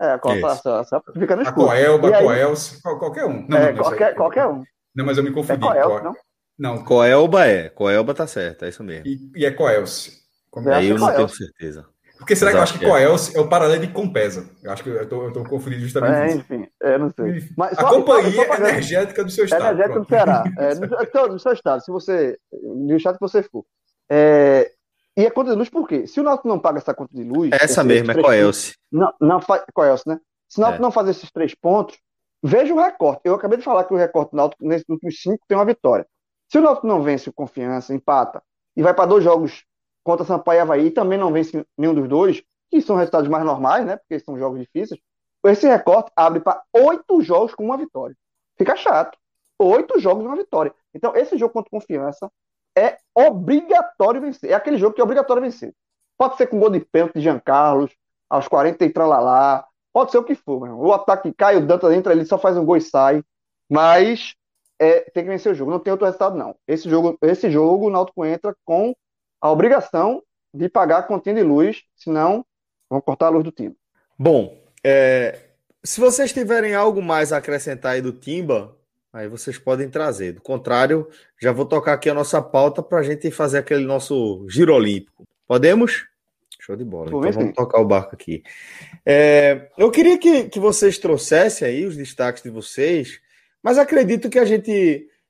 É, 0.01 0.17
corta, 0.17 0.55
só, 0.55 0.83
só 0.83 1.01
fica 1.17 1.35
no 1.37 1.41
A 1.41 1.45
escuro. 1.45 1.67
Coelba, 1.67 2.09
E 2.09 2.13
a 2.13 2.21
Coelce, 2.23 2.81
qual- 2.81 2.99
qualquer 2.99 3.25
um. 3.25 3.45
Não, 3.47 3.57
É, 3.57 3.71
não, 3.71 3.81
qualquer, 3.81 4.11
é- 4.11 4.13
qualquer 4.13 4.45
um. 4.47 4.63
Não, 4.93 5.05
mas 5.05 5.17
eu 5.17 5.23
me 5.23 5.29
É 5.29 5.33
confundi. 5.33 5.61
Coelho, 5.61 5.87
Co- 5.89 6.03
não? 6.03 6.15
Não, 6.59 6.83
Coelba 6.83 7.45
é. 7.47 7.69
Coelba 7.69 8.13
tá 8.13 8.27
certo, 8.27 8.65
é 8.65 8.69
isso 8.69 8.83
mesmo. 8.83 9.07
e, 9.07 9.31
e 9.33 9.45
é 9.45 9.51
Coelce. 9.51 10.26
Como 10.57 10.69
É, 10.69 10.73
é? 10.73 10.75
Aí 10.77 10.89
eu 10.89 10.95
acho 10.95 11.05
não 11.05 11.15
tenho 11.15 11.29
certeza. 11.29 11.85
Porque 12.17 12.35
será 12.35 12.51
Mas 12.51 12.51
que 12.51 12.57
eu 12.57 12.59
eu 12.59 12.63
acho 12.63 12.79
que 12.79 12.85
é. 12.85 13.07
Coelce 13.07 13.37
é 13.37 13.39
o 13.39 13.47
paralelo 13.47 13.79
de 13.85 13.93
Compesa? 13.93 14.49
Eu 14.63 14.71
acho 14.71 14.83
que 14.83 14.89
eu 14.89 15.07
tô, 15.07 15.25
eu 15.25 15.31
tô 15.33 15.43
confundindo 15.43 15.83
justamente 15.83 16.15
É, 16.15 16.27
isso. 16.29 16.37
enfim, 16.39 16.67
é, 16.81 16.97
não 16.97 17.11
sei. 17.11 17.47
Mas 17.55 17.77
A 17.77 17.81
só- 17.81 17.89
companhia 17.89 18.31
só- 18.31 18.45
só 18.47 18.55
energética 18.55 19.23
do 19.23 19.29
seu 19.29 19.45
estado. 19.45 19.61
Energético 19.65 19.99
do 19.99 20.05
pronto. 20.05 20.09
Ceará. 20.09 20.43
É, 20.57 20.73
no, 20.75 21.03
então, 21.03 21.27
no 21.27 21.39
seu 21.39 21.53
estado, 21.53 21.83
se 21.85 21.91
você. 21.91 22.37
No 22.51 22.97
estado 22.97 23.15
que 23.15 23.21
você 23.21 23.43
for. 23.43 23.63
É, 24.09 24.71
e 25.15 25.27
a 25.27 25.31
conta 25.31 25.51
de 25.51 25.57
luz, 25.57 25.69
por 25.69 25.87
quê? 25.87 26.07
Se 26.07 26.19
o 26.19 26.23
Náutico 26.23 26.47
não 26.47 26.57
paga 26.59 26.79
essa 26.79 26.93
conta 26.93 27.13
de 27.15 27.23
luz. 27.23 27.51
Essa 27.53 27.65
esses 27.65 27.83
mesmo, 27.85 28.11
é 28.11 28.15
Coelce. 28.21 28.75
Não, 28.91 29.13
não. 29.21 29.39
Coelce, 29.73 30.07
né? 30.07 30.19
Se 30.49 30.57
o 30.59 30.61
Náutico 30.61 30.81
É. 30.81 30.85
não 30.85 30.91
fazer 30.91 31.11
esses 31.11 31.31
três 31.31 31.53
pontos, 31.53 31.99
veja 32.43 32.73
o 32.73 32.81
recorte. 32.81 33.21
Eu 33.25 33.35
acabei 33.35 33.59
de 33.59 33.63
falar 33.63 33.83
que 33.83 33.93
o 33.93 33.97
recorte 33.97 34.31
do 34.31 34.37
Náutico, 34.37 34.65
nesses 34.65 34.87
últimos 34.89 35.21
cinco, 35.21 35.43
tem 35.47 35.55
uma 35.57 35.65
vitória. 35.65 36.05
Se 36.51 36.57
o 36.57 36.61
Náutico 36.61 36.87
não 36.87 37.03
vence 37.03 37.29
o 37.29 37.33
confiança, 37.33 37.93
empata, 37.93 38.41
e 38.75 38.81
vai 38.81 38.93
para 38.93 39.05
dois 39.05 39.23
jogos 39.23 39.63
contra 40.07 40.25
Sampaio 40.25 40.59
e 40.59 40.61
Havaí, 40.61 40.89
também 40.89 41.19
não 41.19 41.33
vence 41.33 41.65
nenhum 41.77 41.93
dos 41.93 42.07
dois, 42.07 42.41
que 42.71 42.81
são 42.81 42.95
resultados 42.95 43.27
mais 43.27 43.43
normais, 43.43 43.85
né? 43.85 43.97
Porque 43.97 44.17
são 44.23 44.37
jogos 44.37 44.61
difíceis, 44.61 44.97
esse 45.45 45.67
recorte 45.67 46.09
abre 46.15 46.39
para 46.39 46.63
oito 46.73 47.21
jogos 47.21 47.53
com 47.53 47.65
uma 47.65 47.77
vitória. 47.77 48.15
Fica 48.57 48.73
chato. 48.77 49.17
Oito 49.59 49.99
jogos 49.99 50.23
e 50.23 50.27
uma 50.27 50.37
vitória. 50.37 50.73
Então, 50.93 51.13
esse 51.13 51.37
jogo 51.37 51.53
contra 51.53 51.69
confiança 51.69 52.31
é 52.77 52.97
obrigatório 53.13 54.21
vencer. 54.21 54.49
É 54.49 54.53
aquele 54.53 54.77
jogo 54.77 54.95
que 54.95 55.01
é 55.01 55.03
obrigatório 55.03 55.41
vencer. 55.41 55.73
Pode 56.17 56.37
ser 56.37 56.47
com 56.47 56.57
gol 56.57 56.69
de 56.69 56.79
pênalti 56.79 57.15
de 57.15 57.21
Jean 57.21 57.39
Carlos, 57.39 57.91
aos 58.29 58.47
40 58.47 58.85
e 58.85 58.89
tralalá. 58.89 59.67
Pode 59.91 60.11
ser 60.11 60.19
o 60.19 60.23
que 60.23 60.35
for, 60.35 60.61
meu 60.61 60.67
irmão. 60.67 60.85
O 60.85 60.93
ataque 60.93 61.33
cai, 61.33 61.57
o 61.57 61.65
Dantas 61.67 61.91
entra 61.91 62.13
ali, 62.13 62.25
só 62.25 62.37
faz 62.37 62.55
um 62.55 62.65
gol 62.65 62.77
e 62.77 62.81
sai. 62.81 63.21
Mas 63.69 64.35
é, 64.79 65.01
tem 65.11 65.23
que 65.25 65.29
vencer 65.29 65.51
o 65.51 65.55
jogo. 65.55 65.69
Não 65.69 65.79
tem 65.79 65.91
outro 65.91 66.05
resultado, 66.05 66.37
não. 66.37 66.55
Esse 66.65 66.89
jogo, 66.89 67.17
esse 67.21 67.51
jogo 67.51 67.87
o 67.87 67.89
Náutico 67.89 68.25
entra 68.25 68.55
com 68.63 68.95
a 69.41 69.51
obrigação 69.51 70.23
de 70.53 70.69
pagar 70.69 71.07
a 71.09 71.17
de 71.17 71.43
luz, 71.43 71.83
senão 71.95 72.45
vão 72.89 73.01
cortar 73.01 73.27
a 73.27 73.29
luz 73.29 73.43
do 73.43 73.51
time. 73.51 73.75
Bom, 74.17 74.57
é, 74.83 75.39
se 75.83 75.99
vocês 75.99 76.33
tiverem 76.33 76.73
algo 76.73 77.01
mais 77.01 77.31
a 77.31 77.37
acrescentar 77.37 77.93
aí 77.93 78.01
do 78.01 78.11
Timba, 78.11 78.75
aí 79.13 79.27
vocês 79.27 79.57
podem 79.57 79.89
trazer. 79.89 80.33
Do 80.33 80.41
contrário, 80.41 81.07
já 81.39 81.51
vou 81.51 81.65
tocar 81.65 81.93
aqui 81.93 82.09
a 82.09 82.13
nossa 82.13 82.41
pauta 82.41 82.81
para 82.81 82.99
a 82.99 83.03
gente 83.03 83.29
fazer 83.31 83.59
aquele 83.59 83.85
nosso 83.85 84.45
giro 84.49 84.73
olímpico. 84.73 85.23
Podemos? 85.47 86.05
Show 86.59 86.75
de 86.75 86.83
bola. 86.83 87.07
Então 87.07 87.31
vamos 87.31 87.55
tocar 87.55 87.79
o 87.79 87.85
barco 87.85 88.15
aqui. 88.15 88.43
É, 89.05 89.69
eu 89.77 89.89
queria 89.89 90.17
que, 90.17 90.49
que 90.49 90.59
vocês 90.59 90.97
trouxessem 90.97 91.67
aí 91.67 91.85
os 91.85 91.95
destaques 91.95 92.43
de 92.43 92.49
vocês, 92.49 93.21
mas 93.63 93.77
acredito 93.77 94.29
que 94.29 94.39
a 94.39 94.45
gente, 94.45 94.71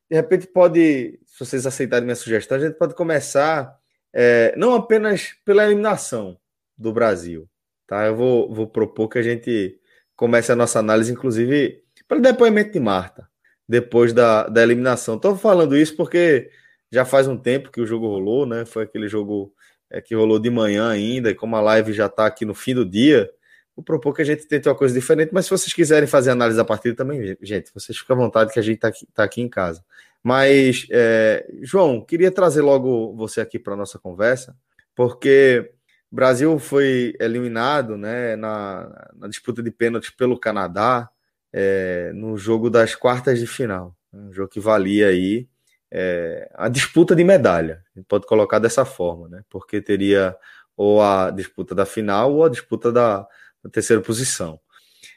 de 0.09 0.15
repente, 0.15 0.47
pode, 0.47 1.19
se 1.25 1.39
vocês 1.39 1.67
aceitarem 1.67 2.05
minha 2.05 2.15
sugestão, 2.15 2.57
a 2.57 2.61
gente 2.61 2.77
pode 2.77 2.95
começar 2.95 3.77
é, 4.19 4.51
não 4.57 4.73
apenas 4.73 5.35
pela 5.45 5.63
eliminação 5.63 6.39
do 6.75 6.91
Brasil, 6.91 7.47
tá? 7.85 8.07
Eu 8.07 8.15
vou, 8.15 8.51
vou 8.51 8.65
propor 8.65 9.09
que 9.09 9.19
a 9.19 9.21
gente 9.21 9.79
comece 10.15 10.51
a 10.51 10.55
nossa 10.55 10.79
análise, 10.79 11.11
inclusive, 11.11 11.83
pelo 12.07 12.19
depoimento 12.19 12.71
de 12.71 12.79
Marta, 12.79 13.29
depois 13.69 14.13
da, 14.13 14.47
da 14.47 14.63
eliminação. 14.63 15.17
Estou 15.17 15.37
falando 15.37 15.77
isso 15.77 15.95
porque 15.95 16.49
já 16.91 17.05
faz 17.05 17.27
um 17.27 17.37
tempo 17.37 17.69
que 17.71 17.79
o 17.79 17.85
jogo 17.85 18.07
rolou, 18.07 18.47
né? 18.47 18.65
Foi 18.65 18.85
aquele 18.85 19.07
jogo 19.07 19.53
é, 19.87 20.01
que 20.01 20.15
rolou 20.15 20.39
de 20.39 20.49
manhã 20.49 20.89
ainda, 20.89 21.29
e 21.29 21.35
como 21.35 21.55
a 21.55 21.61
live 21.61 21.93
já 21.93 22.07
está 22.07 22.25
aqui 22.25 22.43
no 22.43 22.55
fim 22.55 22.73
do 22.73 22.83
dia, 22.83 23.29
vou 23.75 23.83
propor 23.83 24.15
que 24.15 24.23
a 24.23 24.25
gente 24.25 24.47
tente 24.47 24.67
uma 24.67 24.73
coisa 24.73 24.95
diferente, 24.95 25.29
mas 25.31 25.45
se 25.45 25.51
vocês 25.51 25.71
quiserem 25.71 26.07
fazer 26.07 26.31
análise 26.31 26.57
da 26.57 26.65
partida 26.65 26.95
também, 26.95 27.37
gente, 27.39 27.71
vocês 27.71 27.95
ficam 27.95 28.15
à 28.15 28.19
vontade 28.19 28.51
que 28.51 28.57
a 28.57 28.63
gente 28.63 28.77
está 28.77 28.87
aqui, 28.87 29.07
tá 29.13 29.23
aqui 29.23 29.41
em 29.41 29.47
casa. 29.47 29.85
Mas, 30.27 30.85
é, 30.91 31.47
João, 31.61 32.01
queria 32.01 32.29
trazer 32.29 32.61
logo 32.61 33.15
você 33.15 33.39
aqui 33.39 33.57
para 33.57 33.75
a 33.75 33.77
nossa 33.77 33.97
conversa, 33.97 34.57
porque 34.93 35.71
o 36.11 36.15
Brasil 36.17 36.59
foi 36.59 37.15
eliminado 37.17 37.95
né, 37.95 38.35
na, 38.35 39.09
na 39.15 39.29
disputa 39.29 39.63
de 39.63 39.71
pênaltis 39.71 40.09
pelo 40.09 40.37
Canadá 40.37 41.09
é, 41.53 42.11
no 42.13 42.37
jogo 42.37 42.69
das 42.69 42.93
quartas 42.93 43.39
de 43.39 43.47
final. 43.47 43.95
Um 44.11 44.33
jogo 44.33 44.49
que 44.49 44.59
valia 44.59 45.07
aí 45.07 45.47
é, 45.89 46.51
a 46.55 46.67
disputa 46.67 47.15
de 47.15 47.23
medalha. 47.23 47.81
A 47.95 47.97
gente 47.97 48.07
pode 48.09 48.27
colocar 48.27 48.59
dessa 48.59 48.83
forma, 48.83 49.29
né? 49.29 49.43
Porque 49.49 49.81
teria 49.81 50.35
ou 50.75 51.01
a 51.01 51.31
disputa 51.31 51.73
da 51.73 51.85
final 51.85 52.33
ou 52.33 52.43
a 52.43 52.49
disputa 52.49 52.91
da, 52.91 53.25
da 53.63 53.69
terceira 53.71 54.01
posição. 54.01 54.59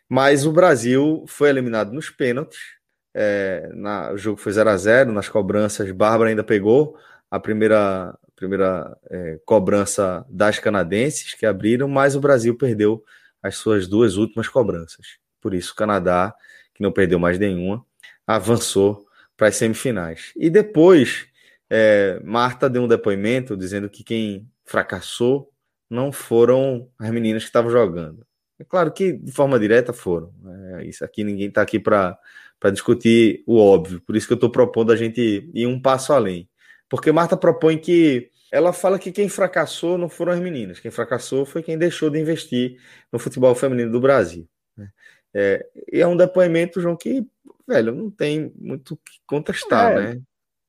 Mas 0.08 0.46
o 0.46 0.52
Brasil 0.52 1.24
foi 1.26 1.48
eliminado 1.48 1.92
nos 1.92 2.10
pênaltis. 2.10 2.60
É, 3.14 3.70
na, 3.74 4.12
o 4.12 4.18
jogo 4.18 4.38
foi 4.38 4.52
0 4.52 4.70
a 4.70 4.76
0 4.76 5.12
nas 5.12 5.28
cobranças. 5.28 5.90
Bárbara 5.90 6.30
ainda 6.30 6.44
pegou 6.44 6.96
a 7.30 7.38
primeira, 7.40 8.16
primeira 8.36 8.96
é, 9.10 9.40
cobrança 9.44 10.24
das 10.28 10.58
canadenses 10.58 11.34
que 11.34 11.46
abriram, 11.46 11.88
mas 11.88 12.14
o 12.16 12.20
Brasil 12.20 12.56
perdeu 12.56 13.04
as 13.42 13.56
suas 13.56 13.86
duas 13.86 14.16
últimas 14.16 14.48
cobranças. 14.48 15.18
Por 15.40 15.54
isso, 15.54 15.72
o 15.72 15.76
Canadá, 15.76 16.34
que 16.74 16.82
não 16.82 16.92
perdeu 16.92 17.18
mais 17.18 17.38
nenhuma, 17.38 17.84
avançou 18.26 19.06
para 19.36 19.48
as 19.48 19.56
semifinais. 19.56 20.32
E 20.36 20.50
depois, 20.50 21.26
é, 21.68 22.20
Marta 22.24 22.68
deu 22.68 22.82
um 22.82 22.88
depoimento 22.88 23.56
dizendo 23.56 23.88
que 23.88 24.04
quem 24.04 24.48
fracassou 24.64 25.50
não 25.88 26.12
foram 26.12 26.88
as 26.98 27.10
meninas 27.10 27.42
que 27.42 27.48
estavam 27.48 27.70
jogando. 27.70 28.24
É 28.60 28.64
claro 28.64 28.92
que 28.92 29.14
de 29.14 29.32
forma 29.32 29.58
direta 29.58 29.90
foram. 29.90 30.30
É, 30.76 30.84
isso 30.84 31.02
aqui 31.02 31.24
ninguém 31.24 31.48
está 31.48 31.62
aqui 31.62 31.80
para 31.80 32.18
discutir 32.70 33.42
o 33.46 33.56
óbvio. 33.58 34.02
Por 34.02 34.14
isso 34.14 34.26
que 34.26 34.34
eu 34.34 34.36
estou 34.36 34.50
propondo 34.50 34.92
a 34.92 34.96
gente 34.96 35.50
ir 35.54 35.66
um 35.66 35.80
passo 35.80 36.12
além. 36.12 36.46
Porque 36.86 37.10
Marta 37.10 37.38
propõe 37.38 37.78
que 37.78 38.30
ela 38.52 38.70
fala 38.72 38.98
que 38.98 39.12
quem 39.12 39.30
fracassou 39.30 39.96
não 39.96 40.10
foram 40.10 40.32
as 40.34 40.40
meninas. 40.40 40.78
Quem 40.78 40.90
fracassou 40.90 41.46
foi 41.46 41.62
quem 41.62 41.78
deixou 41.78 42.10
de 42.10 42.20
investir 42.20 42.78
no 43.10 43.18
futebol 43.18 43.54
feminino 43.54 43.90
do 43.90 44.00
Brasil. 44.00 44.46
né? 44.76 44.90
É, 45.32 45.66
e 45.90 46.00
é 46.00 46.06
um 46.06 46.16
depoimento, 46.16 46.80
João, 46.82 46.96
que, 46.96 47.26
velho, 47.66 47.94
não 47.94 48.10
tem 48.10 48.52
muito 48.58 48.92
o 48.92 48.96
que 48.98 49.20
contestar, 49.26 49.92
É. 49.92 50.14
né? 50.14 50.20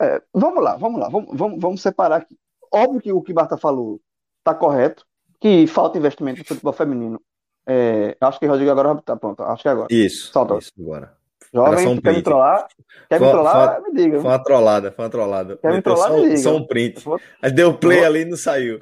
É, 0.02 0.22
vamos 0.34 0.64
lá, 0.64 0.78
vamos 0.78 1.00
lá, 1.00 1.10
vamos, 1.10 1.38
vamos, 1.38 1.60
vamos 1.60 1.82
separar 1.82 2.18
aqui. 2.18 2.38
Óbvio 2.72 3.02
que 3.02 3.12
o 3.12 3.22
que 3.22 3.34
Marta 3.34 3.58
falou 3.58 4.00
está 4.40 4.54
correto, 4.56 5.06
que 5.42 5.68
falta 5.68 5.98
investimento 5.98 6.40
no 6.40 6.46
futebol 6.46 6.72
feminino. 6.74 7.22
É, 7.68 8.16
acho 8.20 8.40
que 8.40 8.46
Rodrigo 8.48 8.72
agora 8.72 8.96
tá 9.04 9.16
pronto, 9.16 9.44
acho 9.44 9.62
que 9.62 9.68
é 9.68 9.72
agora. 9.72 9.88
Isso, 9.90 10.32
Solta. 10.32 10.58
isso 10.58 10.72
agora. 10.80 11.14
Jovem, 11.54 11.88
um 11.88 12.00
quer 12.00 12.14
me 12.14 12.22
trollar? 12.22 12.66
Quer 13.10 13.20
me 13.20 13.26
Foi- 13.26 13.34
trollar? 13.34 13.82
Me 13.82 13.94
diga. 13.94 14.22
Foi 14.22 14.30
uma 14.32 14.40
trollada, 14.44 14.92
foi 14.94 15.04
uma 15.06 15.12
trollada. 15.12 15.58
Quer 15.58 15.74
me 15.74 15.82
trollar, 15.82 16.08
só, 16.10 16.16
me 16.18 16.24
diga. 16.24 16.38
só 16.38 16.56
um 16.56 16.66
print. 16.66 17.04
Vou- 17.04 17.20
Aí 17.42 17.52
deu 17.52 17.74
play 17.78 17.98
Vou- 18.00 18.08
ali 18.08 18.22
e 18.22 18.26
não 18.26 18.38
saiu. 18.38 18.80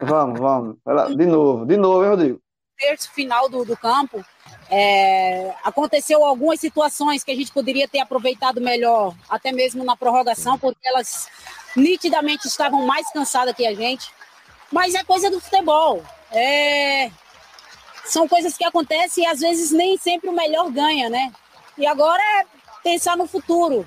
Vamos, 0.00 0.38
vamos. 0.38 0.76
De 1.16 1.26
novo, 1.26 1.66
de 1.66 1.76
novo, 1.76 2.04
hein, 2.04 2.10
Rodrigo? 2.10 2.40
terço 2.78 3.10
final 3.12 3.46
do, 3.50 3.62
do 3.62 3.76
campo, 3.76 4.24
é, 4.70 5.52
aconteceu 5.62 6.24
algumas 6.24 6.58
situações 6.58 7.22
que 7.22 7.30
a 7.30 7.34
gente 7.36 7.52
poderia 7.52 7.86
ter 7.86 7.98
aproveitado 7.98 8.58
melhor, 8.58 9.14
até 9.28 9.52
mesmo 9.52 9.84
na 9.84 9.94
prorrogação, 9.94 10.58
porque 10.58 10.88
elas 10.88 11.28
nitidamente 11.76 12.46
estavam 12.48 12.86
mais 12.86 13.12
cansadas 13.12 13.54
que 13.54 13.66
a 13.66 13.74
gente. 13.74 14.10
Mas 14.72 14.94
é 14.94 15.04
coisa 15.04 15.30
do 15.30 15.38
futebol. 15.40 16.02
É, 16.32 17.10
são 18.10 18.26
coisas 18.26 18.56
que 18.56 18.64
acontecem 18.64 19.24
e 19.24 19.26
às 19.26 19.40
vezes 19.40 19.70
nem 19.70 19.96
sempre 19.96 20.28
o 20.28 20.32
melhor 20.32 20.70
ganha, 20.70 21.08
né? 21.08 21.32
E 21.78 21.86
agora 21.86 22.22
é 22.22 22.44
pensar 22.82 23.16
no 23.16 23.26
futuro, 23.26 23.86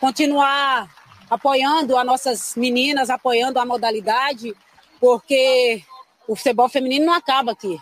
continuar 0.00 0.88
apoiando 1.28 1.96
as 1.96 2.06
nossas 2.06 2.54
meninas, 2.56 3.10
apoiando 3.10 3.58
a 3.58 3.66
modalidade, 3.66 4.54
porque 5.00 5.82
o 6.28 6.36
futebol 6.36 6.68
feminino 6.68 7.06
não 7.06 7.12
acaba 7.12 7.52
aqui. 7.52 7.80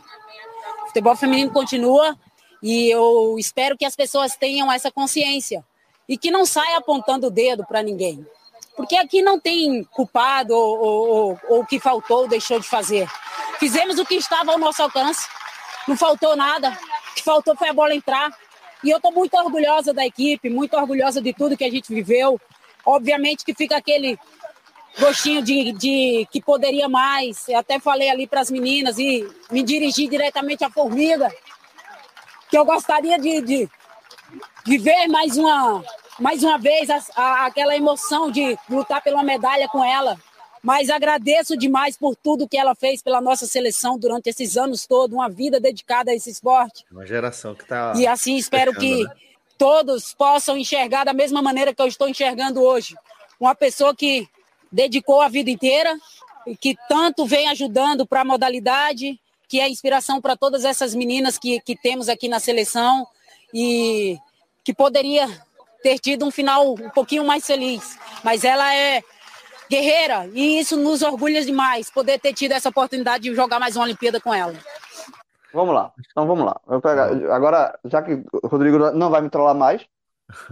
O 0.85 0.87
futebol 0.87 1.14
feminino 1.16 1.53
continua 1.53 2.16
e 2.62 2.91
eu 2.91 3.37
espero 3.39 3.76
que 3.76 3.85
as 3.85 3.95
pessoas 3.95 4.37
tenham 4.37 4.72
essa 4.72 4.91
consciência 4.91 5.62
e 6.09 6.16
que 6.16 6.30
não 6.30 6.47
saia 6.47 6.78
apontando 6.78 7.26
o 7.26 7.30
dedo 7.30 7.64
para 7.66 7.82
ninguém. 7.82 8.26
Porque 8.76 8.97
aqui 8.97 9.22
não 9.22 9.39
tem 9.39 9.85
culpado 9.85 10.55
ou, 10.55 11.39
o 11.49 11.66
que 11.66 11.78
faltou, 11.78 12.26
deixou 12.26 12.59
de 12.59 12.66
fazer. 12.66 13.09
Fizemos 13.59 13.99
o 13.99 14.05
que 14.05 14.14
estava 14.14 14.53
ao 14.53 14.59
nosso 14.59 14.82
alcance, 14.82 15.28
não 15.87 15.97
faltou 15.97 16.37
nada. 16.37 16.70
O 16.70 17.14
que 17.14 17.22
faltou 17.22 17.57
foi 17.57 17.68
a 17.68 17.72
bola 17.72 17.95
entrar. 17.95 18.30
E 18.82 18.91
eu 18.91 18.99
estou 18.99 19.12
muito 19.12 19.35
orgulhosa 19.35 19.93
da 19.93 20.05
equipe, 20.05 20.51
muito 20.51 20.76
orgulhosa 20.76 21.20
de 21.20 21.32
tudo 21.32 21.57
que 21.57 21.64
a 21.64 21.70
gente 21.70 21.93
viveu. 21.93 22.41
Obviamente 22.85 23.45
que 23.45 23.55
fica 23.55 23.76
aquele 23.76 24.18
gostinho 24.99 25.43
de, 25.43 25.72
de 25.72 26.28
que 26.30 26.41
poderia 26.41 26.89
mais. 26.89 27.49
Eu 27.49 27.59
até 27.59 27.78
falei 27.80 28.11
ali 28.11 28.26
para 28.26 28.41
as 28.41 28.51
meninas 28.51 28.99
e 28.99 29.28
me 29.51 29.62
dirigi 29.62 30.07
diretamente 30.07 30.64
à 30.64 30.70
Formiga, 30.70 31.32
que 32.51 32.59
eu 32.59 32.64
gostaria 32.64 33.18
de, 33.18 33.41
de, 33.41 33.68
de 34.64 34.78
ver 34.78 35.09
mais 35.09 35.37
uma, 35.37 35.82
mais 36.18 36.43
uma 36.43 36.59
vez 36.59 36.89
a, 36.91 37.01
a, 37.16 37.47
aquela 37.47 37.74
emoção 37.74 38.30
de 38.30 38.57
lutar 38.68 39.03
pela 39.03 39.22
medalha 39.22 39.68
com 39.68 39.85
ela. 39.85 40.18
Mas 40.65 40.89
agradeço 40.89 41.59
demais 41.59 41.95
por 41.95 42.17
tudo 42.17 42.49
que 42.49 42.57
ela 42.57 42.75
fez 42.75 43.03
pela 43.03 43.21
nossa 43.21 43.47
seleção 43.47 43.99
durante 43.99 44.31
esses 44.31 44.57
anos 44.57 44.87
todos, 44.87 45.15
uma 45.15 45.29
vida 45.29 45.61
dedicada 45.61 46.11
a 46.11 46.15
esse 46.15 46.31
esporte. 46.31 46.87
Uma 46.91 47.07
geração 47.07 47.55
que 47.55 47.65
está. 47.65 47.93
E 47.95 48.07
assim 48.07 48.37
espero 48.37 48.73
que 48.73 49.05
né? 49.05 49.11
todos 49.59 50.15
possam 50.15 50.57
enxergar 50.57 51.05
da 51.05 51.12
mesma 51.12 51.43
maneira 51.43 51.75
que 51.75 51.83
eu 51.83 51.87
estou 51.87 52.09
enxergando 52.09 52.62
hoje. 52.62 52.97
Uma 53.39 53.55
pessoa 53.55 53.95
que 53.95 54.27
dedicou 54.73 55.21
a 55.21 55.29
vida 55.29 55.51
inteira 55.51 55.99
e 56.47 56.57
que 56.57 56.75
tanto 56.89 57.27
vem 57.27 57.47
ajudando 57.49 58.07
para 58.07 58.23
a 58.23 58.25
modalidade, 58.25 59.21
que 59.47 59.61
é 59.61 59.69
inspiração 59.69 60.19
para 60.19 60.35
todas 60.35 60.65
essas 60.65 60.95
meninas 60.95 61.37
que, 61.37 61.61
que 61.61 61.77
temos 61.77 62.09
aqui 62.09 62.27
na 62.27 62.41
seleção 62.41 63.07
e 63.53 64.17
que 64.65 64.73
poderia 64.73 65.29
ter 65.83 65.99
tido 65.99 66.25
um 66.25 66.31
final 66.31 66.73
um 66.73 66.89
pouquinho 66.89 67.27
mais 67.27 67.47
feliz. 67.47 67.99
Mas 68.25 68.45
ela 68.45 68.75
é 68.75 69.03
guerreira 69.75 70.29
e 70.33 70.61
isso 70.61 70.77
nos 70.77 71.03
orgulha 71.03 71.45
demais, 71.45 71.91
poder 71.91 72.18
ter 72.20 72.33
tido 72.33 72.53
essa 72.53 72.68
oportunidade 72.68 73.25
de 73.25 73.35
jogar 73.35 73.59
mais 73.59 73.75
uma 73.77 73.85
Olimpíada 73.85 74.20
com 74.20 74.33
ela. 74.33 74.55
Vamos 75.53 75.75
lá, 75.75 75.93
então 76.11 76.27
vamos 76.27 76.45
lá. 76.45 76.61
Agora, 77.31 77.79
já 77.85 78.03
que 78.03 78.22
o 78.43 78.47
Rodrigo 78.47 78.93
não 78.93 79.11
vai 79.11 79.20
me 79.20 79.31
trollar 79.31 79.55
mais, 79.55 79.85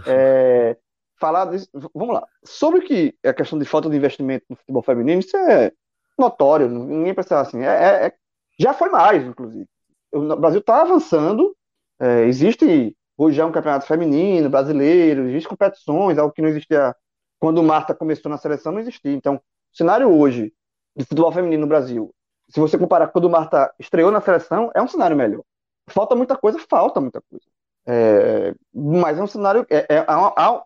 é, 0.07 0.77
falar 1.19 1.47
disso, 1.47 1.69
vamos 1.95 2.15
lá. 2.15 2.27
Sobre 2.45 2.83
que 2.83 3.15
é 3.23 3.31
a 3.31 3.35
questão 3.35 3.59
de 3.59 3.65
falta 3.65 3.89
de 3.89 3.97
investimento 3.97 4.45
no 4.49 4.57
futebol 4.57 4.83
feminino, 4.83 5.21
isso 5.21 5.37
é 5.37 5.73
notório, 6.19 6.69
ninguém 6.69 7.15
precisa 7.15 7.41
assim. 7.41 7.63
É, 7.63 7.67
é, 7.67 8.07
é, 8.07 8.13
já 8.59 8.75
foi 8.75 8.91
mais, 8.91 9.25
inclusive. 9.25 9.67
O 10.13 10.37
Brasil 10.37 10.61
está 10.61 10.83
avançando, 10.83 11.57
é, 12.01 12.25
existe 12.25 12.97
Hoje 13.17 13.41
é 13.41 13.45
um 13.45 13.53
campeonato 13.53 13.87
feminino, 13.87 14.49
brasileiro, 14.49 15.29
existem 15.29 15.51
competições, 15.51 16.19
algo 16.19 16.33
que 16.33 16.41
não 16.43 16.49
existia 16.49 16.95
quando 17.43 17.59
o 17.59 17.63
Marta 17.65 17.93
começou 17.93 18.31
na 18.31 18.39
seleção, 18.39 18.71
não 18.71 18.79
existia. 18.79 19.13
Então, 19.13 19.35
o 19.35 19.77
cenário 19.77 20.09
hoje 20.09 20.55
de 20.95 21.05
futebol 21.05 21.33
feminino 21.33 21.63
no 21.63 21.67
Brasil, 21.67 22.15
se 22.49 22.61
você 22.61 22.79
comparar 22.79 23.09
quando 23.09 23.25
o 23.25 23.31
Marta 23.31 23.75
estreou 23.81 24.13
na 24.13 24.21
seleção, 24.21 24.71
é 24.77 24.81
um 24.81 24.87
cenário 24.87 25.17
melhor. 25.17 25.43
Falta 25.89 26.15
muita 26.15 26.37
coisa, 26.37 26.61
falta 26.71 27.01
muita 27.01 27.21
coisa. 27.29 27.45
É, 27.85 28.55
mas 28.73 29.19
é 29.19 29.23
um 29.25 29.27
cenário. 29.27 29.67
É, 29.69 29.79
é, 29.93 30.07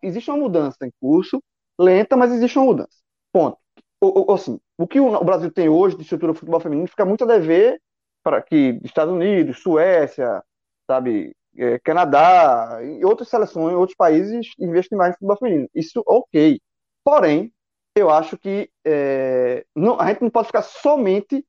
existe 0.02 0.30
uma 0.30 0.36
mudança 0.36 0.76
em 0.86 0.90
curso, 1.00 1.42
lenta, 1.78 2.14
mas 2.14 2.30
existe 2.30 2.58
uma 2.58 2.66
mudança. 2.66 2.98
Ponto. 3.32 3.56
O, 3.98 4.30
o, 4.30 4.34
assim, 4.34 4.60
o 4.76 4.86
que 4.86 5.00
o, 5.00 5.24
Brasil 5.24 5.50
tem 5.50 5.70
hoje 5.70 5.96
de 5.96 6.02
estrutura 6.02 6.34
do 6.34 6.38
futebol 6.38 6.60
feminino 6.60 6.86
fica 6.88 7.06
muito 7.06 7.24
a 7.24 7.26
dever 7.26 7.80
para 8.22 8.42
que 8.42 8.78
Estados 8.84 9.14
Unidos, 9.14 9.62
Suécia, 9.62 10.42
sabe, 10.86 11.34
é, 11.56 11.78
Canadá 11.78 12.80
e 12.82 13.02
outras 13.02 13.30
seleções, 13.30 13.74
outros 13.74 13.96
países 13.96 14.52
investem 14.58 14.98
mais 14.98 15.12
no 15.12 15.14
futebol 15.14 15.38
feminino. 15.38 15.70
Isso, 15.74 16.02
ok. 16.06 16.60
Porém, 17.06 17.52
eu 17.94 18.10
acho 18.10 18.36
que 18.36 18.68
é, 18.84 19.64
não, 19.76 20.00
a 20.00 20.08
gente 20.08 20.22
não 20.22 20.30
pode 20.30 20.48
ficar 20.48 20.62
somente 20.62 21.46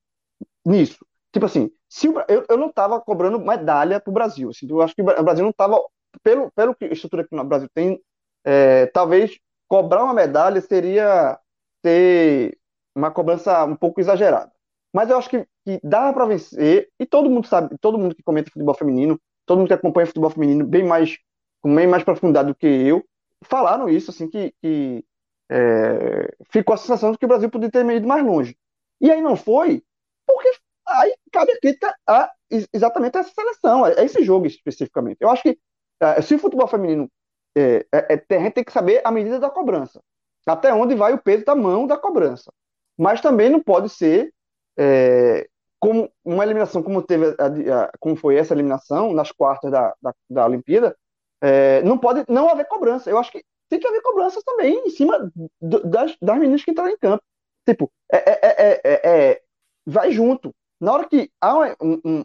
nisso. 0.63 1.03
Tipo 1.33 1.47
assim, 1.47 1.71
se 1.89 2.07
o, 2.07 2.13
eu, 2.27 2.45
eu 2.47 2.57
não 2.57 2.69
estava 2.69 3.01
cobrando 3.01 3.39
medalha 3.39 3.99
para 3.99 4.11
o 4.11 4.13
Brasil. 4.13 4.51
Assim, 4.51 4.67
eu 4.69 4.81
acho 4.83 4.95
que 4.95 5.01
o 5.01 5.23
Brasil 5.23 5.43
não 5.43 5.49
estava, 5.49 5.81
pelo, 6.21 6.51
pelo 6.51 6.75
que 6.75 6.85
a 6.85 6.93
estrutura 6.93 7.27
que 7.27 7.35
o 7.35 7.43
Brasil 7.43 7.67
tem, 7.73 7.99
é, 8.45 8.85
talvez 8.85 9.39
cobrar 9.67 10.03
uma 10.03 10.13
medalha 10.13 10.61
seria 10.61 11.39
ter 11.81 12.55
uma 12.95 13.09
cobrança 13.09 13.65
um 13.65 13.75
pouco 13.75 13.99
exagerada. 13.99 14.51
Mas 14.93 15.09
eu 15.09 15.17
acho 15.17 15.29
que, 15.29 15.45
que 15.65 15.79
dá 15.83 16.13
para 16.13 16.25
vencer, 16.25 16.89
e 16.99 17.05
todo 17.05 17.29
mundo 17.29 17.47
sabe, 17.47 17.75
todo 17.81 17.97
mundo 17.97 18.15
que 18.15 18.23
comenta 18.23 18.51
futebol 18.51 18.75
feminino 18.75 19.19
todo 19.47 19.59
mundo 19.59 19.67
que 19.69 19.73
acompanha 19.73 20.05
futebol 20.05 20.29
feminino 20.29 20.67
bem 20.67 20.83
mais 20.83 21.17
com 21.61 21.73
bem 21.73 21.87
mais 21.87 22.03
profundidade 22.03 22.49
do 22.49 22.55
que 22.55 22.67
eu, 22.67 23.03
falaram 23.43 23.89
isso, 23.89 24.11
assim, 24.11 24.29
que, 24.29 24.53
que 24.61 25.03
é, 25.49 26.33
ficou 26.49 26.73
a 26.73 26.77
sensação 26.77 27.11
de 27.11 27.17
que 27.17 27.25
o 27.25 27.27
Brasil 27.27 27.49
podia 27.49 27.71
ter 27.71 27.85
ido 27.85 28.07
mais 28.07 28.23
longe. 28.23 28.57
E 28.99 29.11
aí 29.11 29.21
não 29.21 29.35
foi, 29.35 29.83
porque 30.25 30.49
aí 30.87 31.15
cabe 31.31 31.51
a 31.51 31.59
crítica 31.59 31.95
a 32.07 32.31
exatamente 32.73 33.17
a 33.17 33.21
essa 33.21 33.31
seleção, 33.31 33.83
a 33.83 33.91
esse 33.91 34.23
jogo 34.23 34.47
especificamente. 34.47 35.17
Eu 35.19 35.29
acho 35.29 35.43
que 35.43 35.59
é, 36.01 36.21
se 36.21 36.35
o 36.35 36.39
futebol 36.39 36.67
feminino 36.67 37.09
é, 37.55 37.85
é, 37.91 38.23
é, 38.29 38.35
a 38.35 38.39
gente 38.39 38.53
tem 38.53 38.63
que 38.63 38.71
saber 38.71 39.01
a 39.03 39.11
medida 39.11 39.39
da 39.39 39.49
cobrança, 39.49 40.01
até 40.45 40.73
onde 40.73 40.95
vai 40.95 41.13
o 41.13 41.21
peso 41.21 41.43
da 41.43 41.55
mão 41.55 41.87
da 41.87 41.97
cobrança. 41.97 42.51
Mas 42.97 43.21
também 43.21 43.49
não 43.49 43.61
pode 43.61 43.89
ser 43.89 44.33
é, 44.77 45.47
como 45.79 46.11
uma 46.23 46.43
eliminação 46.43 46.81
como 46.81 47.01
teve 47.01 47.27
a, 47.39 47.83
a, 47.83 47.91
como 47.99 48.15
foi 48.15 48.35
essa 48.35 48.53
eliminação 48.53 49.13
nas 49.13 49.31
quartas 49.31 49.71
da, 49.71 49.93
da, 50.01 50.13
da 50.29 50.45
Olimpíada, 50.45 50.95
é, 51.41 51.81
não 51.83 51.97
pode 51.97 52.23
não 52.27 52.49
haver 52.49 52.67
cobrança. 52.67 53.09
Eu 53.09 53.17
acho 53.17 53.31
que 53.31 53.43
tem 53.69 53.79
que 53.79 53.87
haver 53.87 54.01
cobranças 54.01 54.43
também 54.43 54.81
em 54.85 54.89
cima 54.89 55.31
do, 55.61 55.83
das, 55.83 56.15
das 56.21 56.37
meninas 56.37 56.63
que 56.63 56.71
entraram 56.71 56.91
em 56.91 56.97
campo. 56.97 57.23
Tipo, 57.67 57.91
é, 58.11 58.17
é, 58.17 58.81
é, 58.83 59.41
vai 59.85 60.11
junto. 60.11 60.53
Na 60.79 60.93
hora 60.93 61.07
que 61.07 61.29
há 61.41 61.53
uma, 61.53 61.75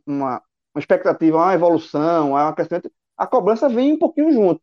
uma, 0.07 0.43
uma 0.75 0.79
expectativa, 0.79 1.37
uma 1.37 1.55
evolução, 1.55 2.37
há 2.37 2.45
uma 2.45 2.55
crescimento, 2.55 2.91
a 3.17 3.27
cobrança 3.27 3.69
vem 3.69 3.93
um 3.93 3.99
pouquinho 3.99 4.31
junto. 4.33 4.61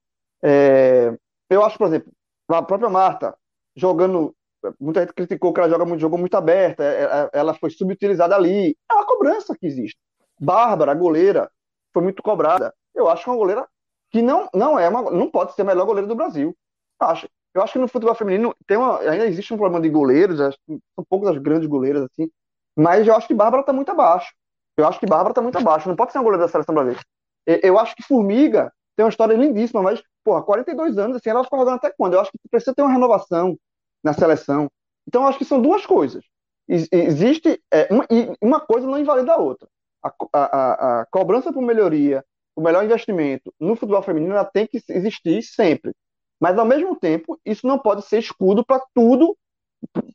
eu 1.49 1.63
acho, 1.65 1.77
por 1.77 1.88
exemplo, 1.88 2.11
a 2.49 2.61
própria 2.61 2.89
Marta 2.89 3.36
jogando 3.75 4.36
muita 4.80 5.01
gente 5.01 5.13
criticou 5.13 5.53
que 5.53 5.59
ela 5.59 5.69
joga 5.69 5.86
muito, 5.86 6.01
jogou 6.01 6.19
muito 6.19 6.36
aberta, 6.36 6.84
é, 6.84 7.03
é, 7.03 7.30
ela 7.34 7.53
foi 7.53 7.69
subutilizada 7.69 8.36
ali. 8.36 8.77
É 8.89 8.93
uma 8.93 9.05
cobrança 9.05 9.55
que 9.57 9.65
existe. 9.65 9.97
Bárbara, 10.39 10.93
goleira, 10.93 11.49
foi 11.93 12.03
muito 12.03 12.21
cobrada. 12.21 12.73
Eu 12.93 13.09
acho 13.09 13.23
que 13.23 13.30
é 13.30 13.34
uma 13.34 13.39
goleira 13.39 13.67
que 14.11 14.21
não, 14.21 14.49
não 14.53 14.77
é 14.80 14.89
uma, 14.89 15.11
não 15.11 15.30
pode 15.30 15.53
ser 15.53 15.61
a 15.61 15.65
melhor 15.65 15.86
goleira 15.86 16.07
do 16.07 16.15
Brasil. 16.15 16.55
Eu 17.02 17.08
acho, 17.08 17.30
eu 17.54 17.62
acho 17.62 17.74
que 17.74 17.80
no 17.80 17.88
futebol 17.88 18.16
feminino 18.16 18.56
tem 18.68 18.78
uma, 18.78 19.00
ainda 19.00 19.26
existe 19.26 19.54
um 19.54 19.58
problema 19.58 19.82
de 19.82 19.89
goleiros, 19.89 20.38
são 20.38 21.06
poucas 21.10 21.30
as 21.30 21.38
grandes 21.38 21.68
goleiras 21.68 22.04
assim, 22.04 22.30
mas 22.76 23.08
eu 23.08 23.16
acho 23.16 23.28
que 23.28 23.34
Bárbara 23.34 23.62
está 23.62 23.74
muito 23.74 23.91
abaixo. 23.91 24.34
Eu 24.78 24.88
acho 24.88 25.00
que 25.00 25.06
Bárbara 25.06 25.32
está 25.32 25.41
muito 25.41 25.58
abaixo, 25.58 25.89
não 25.89 25.95
pode 25.95 26.12
ser 26.12 26.20
uma 26.20 26.24
goleira 26.24 26.45
da 26.45 26.52
seleção 26.52 26.74
brasileira. 26.74 27.04
Eu 27.45 27.78
acho 27.80 27.95
que 27.95 28.04
Formiga 28.04 28.72
tem 28.95 29.04
uma 29.04 29.10
história 29.10 29.34
lindíssima, 29.34 29.82
mas, 29.82 30.02
porra, 30.24 30.43
42 30.43 30.97
anos, 30.97 31.18
assim, 31.18 31.30
ela 31.30 31.43
ficou 31.43 31.60
jogando 31.60 31.78
até 31.78 31.89
quando? 31.89 32.14
Eu 32.14 32.22
acho 32.22 32.32
que 32.32 32.38
precisa 32.50 32.74
ter 32.74 32.82
uma 32.82 32.91
renovação 32.91 33.58
na 34.04 34.14
seleção. 34.14 34.70
Então, 35.08 35.28
acho 35.28 35.38
que 35.38 35.45
são 35.45 35.62
duas 35.62 35.86
coisas. 35.86 36.24
Existe 36.68 37.62
é, 37.74 37.88
uma, 37.91 38.06
uma 38.41 38.60
coisa 38.60 38.86
não 38.86 39.00
invalida 39.00 39.34
a 39.34 39.38
outra. 39.38 39.68
A, 40.04 40.14
a, 40.34 41.02
a 41.02 41.06
cobrança 41.08 41.52
por 41.52 41.62
melhoria, 41.62 42.24
o 42.56 42.62
melhor 42.62 42.84
investimento 42.84 43.54
no 43.60 43.76
futebol 43.76 44.04
feminino 44.04 44.34
ela 44.34 44.45
tem 44.45 44.68
que 44.68 44.80
existir 44.89 45.41
sempre. 45.41 45.93
Mas, 46.40 46.58
ao 46.58 46.66
mesmo 46.66 46.96
tempo, 46.96 47.40
isso 47.46 47.68
não 47.68 47.78
pode 47.78 48.04
ser 48.04 48.20
escudo 48.20 48.66
para 48.66 48.82
tudo, 48.94 49.38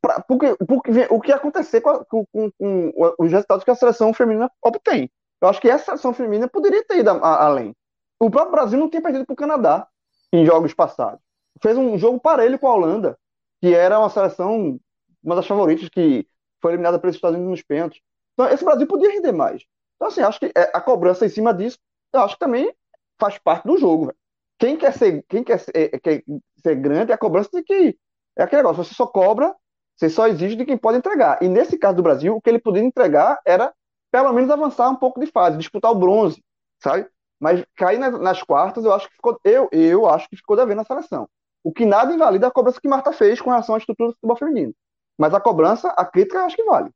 pra, 0.00 0.20
porque, 0.22 0.56
porque 0.66 0.90
o 1.10 1.20
que 1.20 1.32
acontecer 1.32 1.80
com, 1.80 2.04
com, 2.04 2.26
com, 2.32 2.50
com, 2.52 3.14
os 3.18 3.30
resultados 3.30 3.64
que 3.64 3.70
a 3.70 3.74
seleção 3.74 4.12
feminina 4.14 4.50
obtém. 4.62 5.10
Eu 5.40 5.48
acho 5.48 5.60
que 5.60 5.68
essa 5.68 5.84
seleção 5.84 6.14
feminina 6.14 6.48
poderia 6.48 6.84
ter 6.84 6.98
ido 6.98 7.10
a, 7.10 7.14
a, 7.14 7.44
além. 7.46 7.74
O 8.18 8.30
próprio 8.30 8.52
Brasil 8.52 8.78
não 8.78 8.88
tem 8.88 9.02
perdido 9.02 9.26
para 9.26 9.34
o 9.34 9.36
Canadá 9.36 9.86
em 10.32 10.46
jogos 10.46 10.72
passados. 10.72 11.20
Fez 11.62 11.76
um 11.76 11.98
jogo 11.98 12.18
parelho 12.18 12.58
com 12.58 12.68
a 12.68 12.74
Holanda 12.74 13.18
que 13.64 13.74
era 13.74 13.98
uma 13.98 14.10
seleção, 14.10 14.78
uma 15.22 15.34
das 15.34 15.46
favoritas, 15.46 15.88
que 15.88 16.28
foi 16.60 16.72
eliminada 16.72 16.98
pelos 16.98 17.16
Estados 17.16 17.34
Unidos 17.34 17.50
nos 17.50 17.62
pênaltis. 17.62 18.02
Então, 18.34 18.46
esse 18.52 18.62
Brasil 18.62 18.86
podia 18.86 19.10
render 19.10 19.32
mais. 19.32 19.64
Então, 19.96 20.08
assim, 20.08 20.20
acho 20.20 20.38
que 20.38 20.52
é, 20.54 20.70
a 20.74 20.82
cobrança 20.82 21.24
em 21.24 21.30
cima 21.30 21.54
disso, 21.54 21.78
eu 22.12 22.20
acho 22.20 22.34
que 22.34 22.40
também 22.40 22.74
faz 23.18 23.38
parte 23.38 23.66
do 23.66 23.78
jogo. 23.78 24.06
Véio. 24.06 24.16
Quem 24.58 24.76
quer 24.76 24.92
ser, 24.92 25.24
quem 25.28 25.42
quer 25.42 25.58
ser, 25.58 25.72
é, 25.74 25.98
quer 25.98 26.22
ser 26.62 26.74
grande, 26.76 27.12
a 27.12 27.18
cobrança 27.18 27.50
de 27.52 27.62
que 27.62 27.96
é 28.36 28.42
aquele 28.42 28.62
negócio, 28.62 28.84
você 28.84 28.94
só 28.94 29.06
cobra, 29.06 29.54
você 29.96 30.08
só 30.08 30.26
exige 30.26 30.56
de 30.56 30.64
quem 30.64 30.76
pode 30.76 30.98
entregar. 30.98 31.42
E 31.42 31.48
nesse 31.48 31.78
caso 31.78 31.96
do 31.96 32.02
Brasil, 32.02 32.34
o 32.34 32.40
que 32.40 32.50
ele 32.50 32.58
podia 32.58 32.82
entregar 32.82 33.38
era 33.46 33.72
pelo 34.10 34.32
menos 34.32 34.50
avançar 34.50 34.88
um 34.88 34.96
pouco 34.96 35.20
de 35.20 35.26
fase, 35.26 35.58
disputar 35.58 35.90
o 35.90 35.96
bronze, 35.96 36.42
sabe? 36.82 37.08
Mas 37.40 37.64
cair 37.76 37.98
nas, 37.98 38.18
nas 38.20 38.42
quartas, 38.42 38.84
eu 38.84 38.92
acho 38.92 39.08
que 39.08 39.16
ficou, 39.16 39.38
eu, 39.44 39.68
eu 39.72 40.08
acho 40.08 40.28
que 40.28 40.36
ficou 40.36 40.56
devendo 40.56 40.78
na 40.78 40.84
seleção. 40.84 41.28
O 41.62 41.72
que 41.72 41.84
nada 41.84 42.12
invalida 42.12 42.46
a 42.46 42.50
cobrança 42.50 42.80
que 42.80 42.88
Marta 42.88 43.12
fez 43.12 43.40
com 43.40 43.50
relação 43.50 43.74
à 43.74 43.78
estrutura 43.78 44.10
do 44.10 44.14
futebol 44.14 44.36
feminino. 44.36 44.74
Mas 45.18 45.34
a 45.34 45.40
cobrança, 45.40 45.88
a 45.96 46.04
crítica, 46.04 46.38
eu 46.38 46.44
acho 46.44 46.56
que 46.56 46.64
vale. 46.64 46.90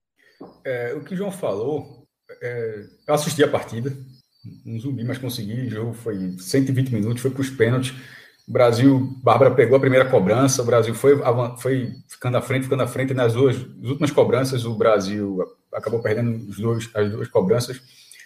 É, 0.65 0.95
o 0.95 1.03
que 1.03 1.15
o 1.15 1.17
João 1.17 1.33
falou, 1.33 2.07
é, 2.43 2.85
eu 3.07 3.15
assisti 3.15 3.43
a 3.43 3.51
partida, 3.51 3.91
um 4.67 4.79
zumbi, 4.79 5.05
mas 5.05 5.19
consegui. 5.19 5.67
O 5.67 5.71
jogo 5.71 5.93
foi 5.93 6.37
120 6.39 6.91
minutos, 6.91 7.23
foi 7.23 7.31
para 7.31 7.41
os 7.41 7.51
pênaltis. 7.51 7.95
O 8.47 8.53
Brasil, 8.53 9.15
Bárbara 9.23 9.51
pegou 9.51 9.77
a 9.77 9.81
primeira 9.81 10.09
cobrança, 10.09 10.63
o 10.63 10.65
Brasil 10.65 10.95
foi, 10.95 11.21
foi 11.59 11.93
ficando 12.09 12.39
à 12.39 12.43
frente, 12.43 12.65
ficando 12.65 12.83
à 12.83 12.87
frente. 12.87 13.13
Nas 13.13 13.35
duas 13.35 13.57
as 13.57 13.89
últimas 13.89 14.11
cobranças, 14.11 14.65
o 14.65 14.75
Brasil 14.75 15.39
acabou 15.73 16.01
perdendo 16.01 16.49
os 16.49 16.59
dois, 16.59 16.89
as 16.95 17.11
duas 17.11 17.29
cobranças. 17.29 17.81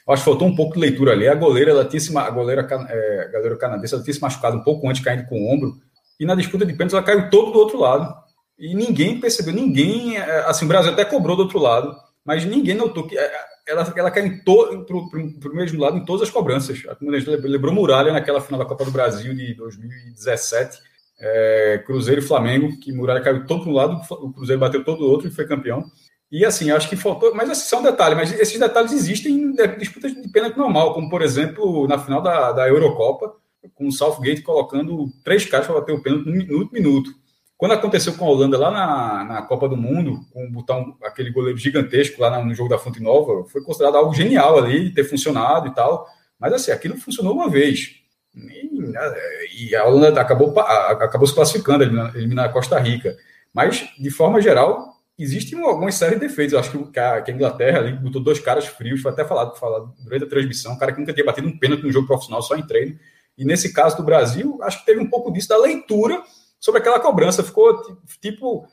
Eu 0.07 0.13
acho 0.13 0.23
que 0.23 0.31
faltou 0.31 0.47
um 0.47 0.55
pouco 0.55 0.75
de 0.75 0.81
leitura 0.81 1.13
ali. 1.13 1.27
A 1.27 1.35
goleira, 1.35 1.71
ela 1.71 1.85
tinha 1.85 2.01
se, 2.01 2.17
a 2.17 2.31
goleira, 2.31 2.67
é, 2.89 3.27
a 3.29 3.33
goleira 3.33 3.57
canadense, 3.57 3.95
ela 3.95 4.03
tinha 4.03 4.15
se 4.15 4.21
machucado 4.21 4.57
um 4.57 4.63
pouco 4.63 4.89
antes, 4.89 5.03
caindo 5.03 5.27
com 5.27 5.41
o 5.41 5.53
ombro. 5.53 5.75
E 6.21 6.25
na 6.25 6.35
disputa 6.35 6.65
de 6.65 6.73
pênaltis, 6.73 6.95
ela 6.95 7.03
caiu 7.03 7.31
todo 7.31 7.53
do 7.53 7.59
outro 7.59 7.81
lado. 7.81 8.15
E 8.59 8.75
ninguém 8.75 9.19
percebeu, 9.19 9.53
ninguém. 9.53 10.17
É, 10.17 10.45
assim, 10.47 10.65
o 10.65 10.69
Brasil 10.69 10.93
até 10.93 11.05
cobrou 11.05 11.37
do 11.37 11.43
outro 11.43 11.59
lado, 11.59 11.97
mas 12.25 12.45
ninguém 12.45 12.77
notou 12.77 13.07
que 13.07 13.19
é, 13.19 13.33
ela, 13.67 13.93
ela 13.97 14.11
caiu 14.11 14.41
para 14.45 15.51
o 15.51 15.55
mesmo 15.55 15.81
lado 15.81 15.97
em 15.97 16.05
todas 16.05 16.23
as 16.23 16.31
cobranças. 16.31 16.83
A 16.89 16.97
lembrou 17.01 17.73
Muralha 17.73 18.13
naquela 18.13 18.41
final 18.41 18.59
da 18.59 18.67
Copa 18.67 18.85
do 18.85 18.91
Brasil 18.91 19.35
de 19.35 19.55
2017, 19.55 20.79
é, 21.21 21.83
Cruzeiro 21.87 22.21
e 22.21 22.25
Flamengo, 22.25 22.79
que 22.81 22.93
Muralha 22.93 23.21
caiu 23.21 23.47
todo 23.47 23.63
para 23.63 23.71
um 23.71 23.75
lado, 23.75 24.01
o 24.11 24.33
Cruzeiro 24.33 24.61
bateu 24.61 24.85
todo 24.85 25.05
o 25.05 25.09
outro 25.09 25.29
e 25.29 25.31
foi 25.31 25.47
campeão. 25.47 25.85
E 26.31 26.45
assim, 26.45 26.71
acho 26.71 26.89
que 26.89 26.97
faltou. 26.97 27.35
Mas 27.35 27.51
assim, 27.51 27.69
são 27.69 27.83
detalhes, 27.83 28.17
mas 28.17 28.41
esses 28.41 28.59
detalhes 28.59 28.93
existem 28.93 29.35
em 29.35 29.55
disputas 29.79 30.15
de 30.15 30.29
pênalti 30.31 30.57
normal, 30.57 30.95
como 30.95 31.11
por 31.11 31.23
exemplo 31.23 31.87
na 31.87 31.99
final 31.99 32.23
da, 32.23 32.53
da 32.53 32.69
Eurocopa, 32.69 33.35
com 33.75 33.87
o 33.87 33.93
Southgate 33.93 34.43
colocando 34.43 35.09
três 35.23 35.45
caras 35.45 35.67
para 35.67 35.77
bater 35.77 35.93
o 35.93 36.03
pênalti 36.03 36.27
no 36.27 36.33
minuto, 36.33 36.73
minuto. 36.73 37.22
Quando 37.63 37.75
aconteceu 37.75 38.15
com 38.15 38.25
a 38.25 38.29
Holanda 38.29 38.59
lá 38.59 38.73
na, 38.73 39.25
na 39.25 39.43
Copa 39.43 39.69
do 39.69 39.77
Mundo, 39.77 40.27
com 40.33 40.51
botar 40.51 40.79
um, 40.79 40.97
aquele 41.05 41.31
goleiro 41.31 41.57
gigantesco 41.57 42.21
lá 42.21 42.43
no 42.43 42.53
jogo 42.53 42.69
da 42.69 42.77
Fonte 42.77 43.01
Nova, 43.01 43.45
foi 43.45 43.63
considerado 43.63 43.95
algo 43.99 44.13
genial 44.13 44.59
ali, 44.59 44.93
ter 44.93 45.05
funcionado 45.05 45.69
e 45.69 45.71
tal. 45.73 46.05
Mas 46.41 46.53
assim, 46.55 46.73
aquilo 46.73 46.97
funcionou 46.97 47.35
uma 47.35 47.49
vez. 47.49 48.01
E, 48.35 49.69
e 49.69 49.77
a 49.77 49.85
Holanda 49.85 50.21
acabou, 50.21 50.59
acabou 50.59 51.25
se 51.25 51.37
classificando, 51.37 51.85
eliminar 52.19 52.47
a 52.47 52.53
Costa 52.53 52.77
Rica. 52.81 53.17
Mas, 53.55 53.89
de 53.97 54.11
forma 54.11 54.43
geral, 54.43 54.97
existem 55.17 55.65
algumas 55.65 55.95
séries 55.95 56.19
de 56.19 56.27
defeitos. 56.27 56.55
Eu 56.55 56.59
acho 56.59 56.91
que 56.91 56.99
a, 56.99 57.23
que 57.23 57.31
a 57.31 57.35
Inglaterra 57.35 57.79
ali 57.79 57.93
botou 57.93 58.21
dois 58.21 58.41
caras 58.41 58.67
frios, 58.67 59.01
foi 59.01 59.13
até 59.13 59.25
falado, 59.25 59.57
falado 59.57 59.95
durante 60.03 60.25
a 60.25 60.29
transmissão, 60.29 60.73
um 60.73 60.79
cara 60.79 60.91
que 60.91 60.99
nunca 60.99 61.13
tinha 61.13 61.25
batido 61.25 61.47
um 61.47 61.57
pênalti 61.57 61.85
no 61.85 61.93
jogo 61.93 62.09
profissional, 62.09 62.43
só 62.43 62.57
em 62.57 62.67
treino. 62.67 62.99
E 63.39 63.45
nesse 63.45 63.73
caso 63.73 63.97
do 63.97 64.03
Brasil, 64.03 64.59
acho 64.63 64.81
que 64.81 64.87
teve 64.87 64.99
um 65.01 65.09
pouco 65.09 65.33
disso 65.33 65.49
da 65.49 65.59
leitura 65.59 66.21
sobre 66.63 66.81
aquela 66.81 67.01
cobrança. 67.01 67.43
Ficou 67.43 67.83
tipo. 68.21 68.67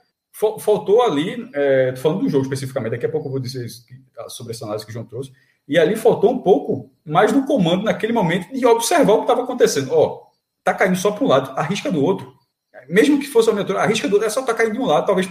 Faltou 0.59 1.01
ali, 1.01 1.49
é, 1.53 1.95
falando 1.97 2.21
do 2.21 2.29
jogo 2.29 2.43
especificamente, 2.43 2.91
daqui 2.91 3.05
a 3.05 3.09
pouco 3.09 3.27
eu 3.27 3.31
vou 3.31 3.41
dizer 3.41 3.67
sobre 4.29 4.53
essa 4.53 4.63
análise 4.63 4.85
que 4.85 4.91
o 4.91 4.93
João 4.93 5.03
trouxe. 5.03 5.33
E 5.67 5.77
ali 5.77 5.97
faltou 5.97 6.31
um 6.31 6.37
pouco 6.37 6.89
mais 7.03 7.33
do 7.33 7.45
comando 7.45 7.83
naquele 7.83 8.13
momento 8.13 8.53
de 8.53 8.65
observar 8.65 9.13
o 9.13 9.17
que 9.17 9.23
estava 9.23 9.43
acontecendo. 9.43 9.91
Ó, 9.91 10.27
tá 10.63 10.73
caindo 10.73 10.95
só 10.95 11.11
para 11.11 11.25
um 11.25 11.27
lado, 11.27 11.51
arrisca 11.59 11.91
do 11.91 12.01
outro 12.01 12.38
mesmo 12.89 13.19
que 13.19 13.27
fosse 13.27 13.49
uma 13.51 13.59
altura, 13.59 13.81
a 13.81 13.85
risca 13.85 14.07
do 14.07 14.23
é 14.23 14.29
só 14.29 14.41
caindo 14.41 14.73
de 14.73 14.79
um 14.79 14.85
lado, 14.85 15.05
talvez, 15.05 15.29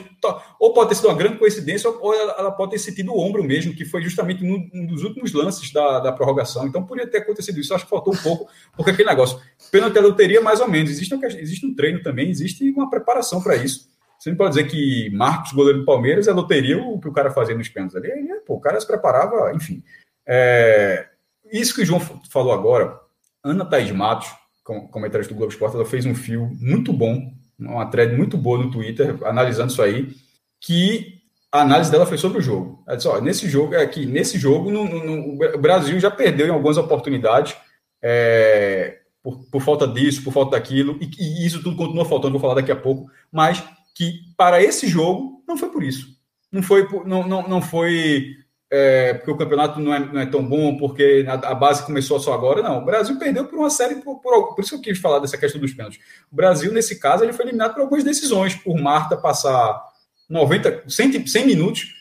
ou 0.60 0.72
pode 0.72 0.90
ter 0.90 0.94
sido 0.94 1.08
uma 1.08 1.16
grande 1.16 1.38
coincidência, 1.38 1.90
ou 1.90 2.14
ela, 2.14 2.32
ela 2.38 2.50
pode 2.52 2.70
ter 2.70 2.78
sentido 2.78 3.12
o 3.12 3.18
ombro 3.18 3.42
mesmo, 3.42 3.74
que 3.74 3.84
foi 3.84 4.00
justamente 4.00 4.44
um, 4.44 4.70
um 4.72 4.86
dos 4.86 5.02
últimos 5.02 5.32
lances 5.32 5.72
da, 5.72 5.98
da, 5.98 6.12
prorrogação. 6.12 6.68
Então 6.68 6.86
poderia 6.86 7.10
ter 7.10 7.18
acontecido 7.18 7.58
isso. 7.58 7.74
Acho 7.74 7.82
que 7.82 7.90
faltou 7.90 8.14
um 8.14 8.16
pouco, 8.16 8.48
porque 8.76 8.92
aquele 8.92 9.08
negócio, 9.08 9.40
pênalti 9.72 9.98
a 9.98 10.00
loteria, 10.00 10.40
mais 10.40 10.60
ou 10.60 10.68
menos. 10.68 10.90
Existe 10.90 11.12
um, 11.12 11.24
existe 11.24 11.66
um 11.66 11.74
treino 11.74 12.00
também, 12.00 12.30
existe 12.30 12.70
uma 12.70 12.88
preparação 12.88 13.42
para 13.42 13.56
isso. 13.56 13.88
Você 14.20 14.30
não 14.30 14.36
pode 14.36 14.50
dizer 14.50 14.68
que 14.68 15.10
Marcos, 15.10 15.52
goleiro 15.52 15.80
do 15.80 15.84
Palmeiras, 15.84 16.28
é 16.28 16.32
loteria 16.32 16.80
o 16.80 17.00
que 17.00 17.08
o 17.08 17.12
cara 17.12 17.30
fazia 17.30 17.56
nos 17.56 17.68
pênaltis 17.68 17.96
ali. 17.96 18.08
Pô, 18.46 18.54
o 18.54 18.60
cara 18.60 18.80
se 18.80 18.86
preparava, 18.86 19.52
enfim. 19.52 19.82
É, 20.26 21.08
isso 21.50 21.74
que 21.74 21.82
o 21.82 21.84
João 21.84 22.00
falou 22.30 22.52
agora, 22.52 23.00
Ana 23.42 23.64
Thaís 23.64 23.90
Matos, 23.90 24.28
comentários 24.62 25.26
do 25.26 25.34
Globo 25.34 25.52
Esporte, 25.52 25.74
ela 25.74 25.84
fez 25.84 26.04
um 26.06 26.14
fio 26.14 26.50
muito 26.60 26.92
bom 26.92 27.37
uma 27.58 27.86
thread 27.86 28.16
muito 28.16 28.36
boa 28.36 28.58
no 28.58 28.70
Twitter, 28.70 29.16
analisando 29.24 29.72
isso 29.72 29.82
aí, 29.82 30.14
que 30.60 31.18
a 31.50 31.62
análise 31.62 31.90
dela 31.90 32.06
foi 32.06 32.18
sobre 32.18 32.38
o 32.38 32.42
jogo. 32.42 32.82
Ela 32.86 32.96
disse, 32.96 33.08
ó, 33.08 33.20
nesse 33.20 33.48
jogo, 33.48 33.74
é 33.74 33.86
que 33.86 34.04
nesse 34.06 34.38
jogo, 34.38 34.70
no, 34.70 34.84
no, 34.84 35.34
o 35.54 35.58
Brasil 35.58 35.98
já 35.98 36.10
perdeu 36.10 36.46
em 36.46 36.50
algumas 36.50 36.76
oportunidades 36.76 37.56
é, 38.02 38.98
por, 39.22 39.38
por, 39.50 39.62
falta 39.62 39.86
disso, 39.86 40.22
por 40.22 40.32
falta 40.32 40.52
daquilo, 40.52 40.98
e, 41.00 41.10
e, 41.18 41.46
isso 41.46 41.62
tudo 41.62 41.76
continua 41.76 42.04
faltando, 42.04 42.32
vou 42.32 42.40
falar 42.40 42.54
daqui 42.54 42.70
a 42.70 42.76
pouco, 42.76 43.10
mas 43.32 43.64
que 43.94 44.20
para 44.36 44.62
esse 44.62 44.86
jogo 44.86 45.42
não 45.46 45.56
foi 45.56 45.70
por 45.70 45.82
isso. 45.82 46.16
Não 46.52 46.62
foi, 46.62 46.86
não, 47.04 47.26
não, 47.26 47.48
não 47.48 47.62
foi 47.62 48.36
é, 48.70 49.14
porque 49.14 49.30
o 49.30 49.36
campeonato 49.36 49.80
não 49.80 49.94
é, 49.94 49.98
não 49.98 50.20
é, 50.20 50.26
tão 50.26 50.44
bom, 50.44 50.76
porque 50.76 51.24
a, 51.26 51.34
a, 51.34 51.54
base 51.54 51.84
começou 51.84 52.20
só 52.20 52.34
agora. 52.34 52.62
Não, 52.62 52.78
o 52.78 52.84
Brasil 52.84 53.18
perdeu 53.18 53.46
por 53.46 53.58
uma 53.58 53.70
série, 53.70 53.96
por, 53.96 54.20
por, 54.20 54.54
por, 54.54 54.60
isso 54.60 54.70
que 54.70 54.76
eu 54.76 54.94
quis 54.94 54.98
falar 54.98 55.20
dessa 55.20 55.38
questão 55.38 55.60
dos 55.60 55.72
pênaltis. 55.72 56.00
O 56.30 56.36
Brasil, 56.36 56.72
nesse 56.72 56.98
caso, 57.00 57.24
ele 57.24 57.32
foi 57.32 57.46
eliminado 57.46 57.74
por 57.74 57.80
algumas 57.80 58.04
decisões, 58.04 58.54
por 58.54 58.76
Marta 58.78 59.16
passar 59.16 59.82
90, 60.28 60.84
100, 60.86 61.26
100 61.26 61.46
minutos 61.46 61.98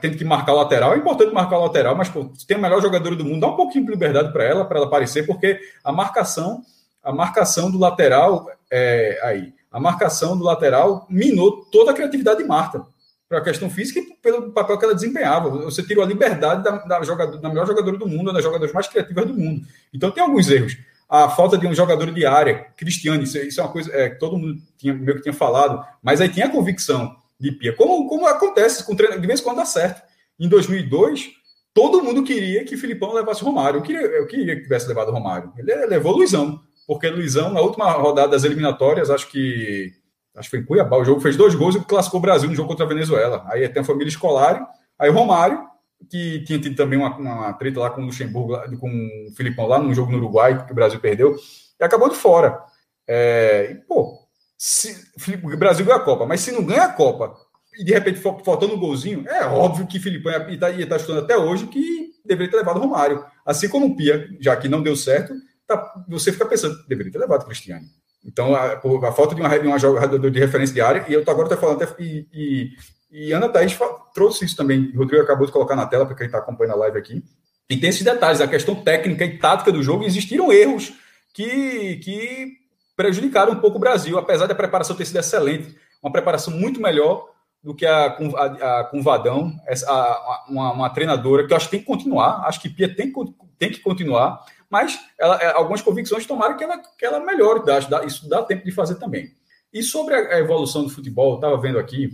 tendo 0.00 0.16
que 0.16 0.24
marcar 0.24 0.52
lateral. 0.52 0.94
É 0.94 0.98
importante 0.98 1.32
marcar 1.32 1.58
lateral, 1.58 1.96
mas 1.96 2.08
pô, 2.08 2.30
tem 2.46 2.56
o 2.56 2.60
melhor 2.60 2.80
jogador 2.80 3.16
do 3.16 3.24
mundo, 3.24 3.40
dá 3.40 3.48
um 3.48 3.56
pouquinho 3.56 3.84
de 3.84 3.90
liberdade 3.90 4.32
para 4.32 4.44
ela, 4.44 4.64
para 4.64 4.78
ela 4.78 4.86
aparecer, 4.86 5.26
porque 5.26 5.58
a 5.82 5.90
marcação, 5.90 6.62
a 7.02 7.12
marcação 7.12 7.70
do 7.70 7.78
lateral, 7.78 8.46
é, 8.70 9.18
aí, 9.22 9.52
a 9.70 9.80
marcação 9.80 10.38
do 10.38 10.44
lateral 10.44 11.06
minou 11.10 11.64
toda 11.72 11.90
a 11.90 11.94
criatividade 11.94 12.38
de 12.38 12.44
Marta 12.44 12.86
para 13.28 13.38
a 13.38 13.42
questão 13.42 13.68
física 13.68 14.00
e 14.00 14.14
pelo 14.22 14.50
papel 14.52 14.78
que 14.78 14.84
ela 14.84 14.94
desempenhava. 14.94 15.50
Você 15.50 15.82
tirou 15.82 16.02
a 16.02 16.06
liberdade 16.06 16.64
da, 16.64 16.70
da, 16.70 17.02
jogador, 17.02 17.36
da 17.36 17.48
melhor 17.48 17.66
jogadora 17.66 17.98
do 17.98 18.08
mundo, 18.08 18.32
das 18.32 18.42
jogadoras 18.42 18.72
mais 18.72 18.88
criativas 18.88 19.26
do 19.26 19.34
mundo. 19.34 19.66
Então 19.92 20.10
tem 20.10 20.22
alguns 20.22 20.48
erros. 20.50 20.78
A 21.08 21.28
falta 21.28 21.56
de 21.56 21.66
um 21.66 21.74
jogador 21.74 22.10
de 22.12 22.24
área, 22.24 22.66
Cristiane, 22.76 23.24
isso, 23.24 23.38
isso 23.38 23.60
é 23.60 23.62
uma 23.62 23.72
coisa 23.72 23.90
é, 23.94 24.10
que 24.10 24.18
todo 24.18 24.38
mundo 24.38 24.60
tinha, 24.76 24.94
meio 24.94 25.16
que 25.16 25.22
tinha 25.22 25.32
falado, 25.32 25.84
mas 26.02 26.20
aí 26.20 26.28
tinha 26.28 26.46
a 26.46 26.50
convicção 26.50 27.16
de 27.38 27.52
Pia. 27.52 27.74
Como, 27.74 28.08
como 28.08 28.26
acontece 28.26 28.84
com 28.84 28.96
treino, 28.96 29.20
de 29.20 29.26
vez 29.26 29.40
em 29.40 29.42
quando 29.42 29.56
dá 29.56 29.64
certo. 29.64 30.02
Em 30.38 30.48
2002, 30.48 31.30
todo 31.72 32.02
mundo 32.02 32.22
queria 32.22 32.64
que 32.64 32.76
Filipão 32.76 33.12
levasse 33.12 33.42
Romário. 33.42 33.78
Eu 33.78 33.82
queria, 33.82 34.00
eu 34.02 34.26
queria 34.26 34.56
que 34.56 34.62
tivesse 34.62 34.88
levado 34.88 35.10
Romário. 35.10 35.52
Ele 35.56 35.74
levou 35.86 36.16
Luizão, 36.16 36.60
porque 36.86 37.08
Luizão, 37.08 37.52
na 37.52 37.60
última 37.60 37.90
rodada 37.92 38.28
das 38.28 38.44
eliminatórias, 38.44 39.10
acho 39.10 39.28
que 39.28 39.92
acho 40.38 40.48
que 40.48 40.56
foi 40.56 40.60
em 40.60 40.64
Cuiabá, 40.64 40.96
o 40.96 41.04
jogo 41.04 41.20
fez 41.20 41.36
dois 41.36 41.54
gols 41.54 41.74
e 41.74 41.80
classificou 41.80 42.18
o 42.18 42.22
Brasil 42.22 42.48
no 42.48 42.54
jogo 42.54 42.68
contra 42.68 42.84
a 42.84 42.88
Venezuela. 42.88 43.44
Aí 43.48 43.68
tem 43.68 43.82
a 43.82 43.84
família 43.84 44.08
escolar, 44.08 44.66
aí 44.98 45.10
o 45.10 45.12
Romário, 45.12 45.60
que 46.08 46.42
tinha 46.44 46.58
tido 46.58 46.76
também 46.76 46.98
uma, 46.98 47.16
uma 47.16 47.52
treta 47.54 47.80
lá 47.80 47.90
com 47.90 48.02
o 48.02 48.06
Luxemburgo, 48.06 48.56
com 48.78 48.88
o 48.88 49.34
Filipão 49.36 49.66
lá 49.66 49.78
no 49.78 49.92
jogo 49.92 50.12
no 50.12 50.18
Uruguai, 50.18 50.64
que 50.64 50.72
o 50.72 50.74
Brasil 50.74 51.00
perdeu, 51.00 51.36
e 51.78 51.84
acabou 51.84 52.08
de 52.08 52.16
fora. 52.16 52.58
É, 53.06 53.70
e, 53.72 53.74
pô, 53.86 54.18
se, 54.56 54.94
o 55.42 55.56
Brasil 55.56 55.84
ganha 55.84 55.98
a 55.98 56.02
Copa, 56.02 56.26
mas 56.26 56.40
se 56.40 56.52
não 56.52 56.64
ganha 56.64 56.84
a 56.84 56.92
Copa 56.92 57.34
e 57.78 57.84
de 57.84 57.92
repente 57.92 58.20
faltando 58.20 58.74
um 58.74 58.78
golzinho, 58.78 59.24
é 59.28 59.44
óbvio 59.46 59.86
que 59.86 60.00
Filipão 60.00 60.32
ia 60.32 60.54
estar 60.54 60.72
tá, 60.72 60.86
tá 60.86 60.96
estudando 60.96 61.24
até 61.24 61.36
hoje 61.36 61.68
que 61.68 62.10
deveria 62.24 62.50
ter 62.50 62.56
levado 62.56 62.76
o 62.76 62.80
Romário. 62.80 63.24
Assim 63.46 63.68
como 63.68 63.86
o 63.86 63.96
Pia, 63.96 64.28
já 64.40 64.56
que 64.56 64.68
não 64.68 64.82
deu 64.82 64.96
certo, 64.96 65.32
tá, 65.66 66.04
você 66.08 66.32
fica 66.32 66.44
pensando, 66.44 66.76
deveria 66.88 67.12
ter 67.12 67.18
levado 67.18 67.42
o 67.42 67.46
Cristiano. 67.46 67.86
Então, 68.24 68.54
a, 68.54 68.74
a 68.74 69.12
falta 69.12 69.34
de 69.34 69.40
uma, 69.40 69.58
de 69.58 69.66
uma 69.66 69.78
jogadora 69.78 70.30
de 70.30 70.38
referência 70.38 70.74
de 70.74 70.80
área, 70.80 71.04
e 71.08 71.12
eu 71.12 71.22
agora 71.22 71.44
estou 71.44 71.58
falando 71.58 71.82
até, 71.82 72.02
e, 72.02 72.26
e, 72.32 72.70
e 73.10 73.32
Ana 73.32 73.48
Thaís 73.48 73.78
trouxe 74.14 74.44
isso 74.44 74.56
também, 74.56 74.90
o 74.94 74.98
Rodrigo 74.98 75.22
acabou 75.22 75.46
de 75.46 75.52
colocar 75.52 75.76
na 75.76 75.86
tela, 75.86 76.04
para 76.04 76.14
quem 76.14 76.26
está 76.26 76.38
acompanhando 76.38 76.74
a 76.74 76.78
live 76.78 76.98
aqui, 76.98 77.22
e 77.70 77.76
tem 77.76 77.90
esses 77.90 78.02
detalhes, 78.02 78.40
a 78.40 78.48
questão 78.48 78.74
técnica 78.74 79.24
e 79.24 79.38
tática 79.38 79.70
do 79.70 79.82
jogo, 79.82 80.04
existiram 80.04 80.52
erros 80.52 80.92
que, 81.32 81.96
que 81.96 82.52
prejudicaram 82.96 83.52
um 83.52 83.60
pouco 83.60 83.76
o 83.76 83.80
Brasil, 83.80 84.18
apesar 84.18 84.46
da 84.46 84.54
preparação 84.54 84.96
ter 84.96 85.04
sido 85.04 85.18
excelente, 85.18 85.76
uma 86.02 86.10
preparação 86.10 86.52
muito 86.52 86.80
melhor 86.80 87.28
do 87.62 87.74
que 87.74 87.84
a 87.84 88.06
a, 88.06 88.80
a, 88.80 88.84
com 88.84 89.02
Vadão, 89.02 89.52
essa, 89.66 89.90
a, 89.90 90.46
uma, 90.48 90.72
uma, 90.72 90.90
treinadora 90.90 91.46
que 91.46 91.52
eu 91.52 91.56
acho 91.56 91.66
que 91.66 91.72
tem 91.72 91.80
que 91.80 91.86
continuar, 91.86 92.46
acho 92.46 92.60
que 92.60 92.68
Pia 92.68 92.94
tem, 92.94 93.12
tem 93.58 93.70
que 93.70 93.80
continuar, 93.80 94.44
mas 94.70 94.98
ela, 95.18 95.36
é, 95.42 95.52
algumas 95.52 95.82
convicções 95.82 96.26
tomaram 96.26 96.56
que 96.56 96.64
ela, 96.64 96.78
que 96.98 97.04
ela 97.04 97.20
melhore, 97.20 97.64
dá, 97.64 98.04
isso 98.04 98.28
dá 98.28 98.42
tempo 98.42 98.64
de 98.64 98.72
fazer 98.72 98.96
também. 98.96 99.30
E 99.72 99.82
sobre 99.82 100.14
a 100.14 100.38
evolução 100.38 100.84
do 100.84 100.90
futebol, 100.90 101.36
estava 101.36 101.56
vendo 101.60 101.78
aqui, 101.78 102.10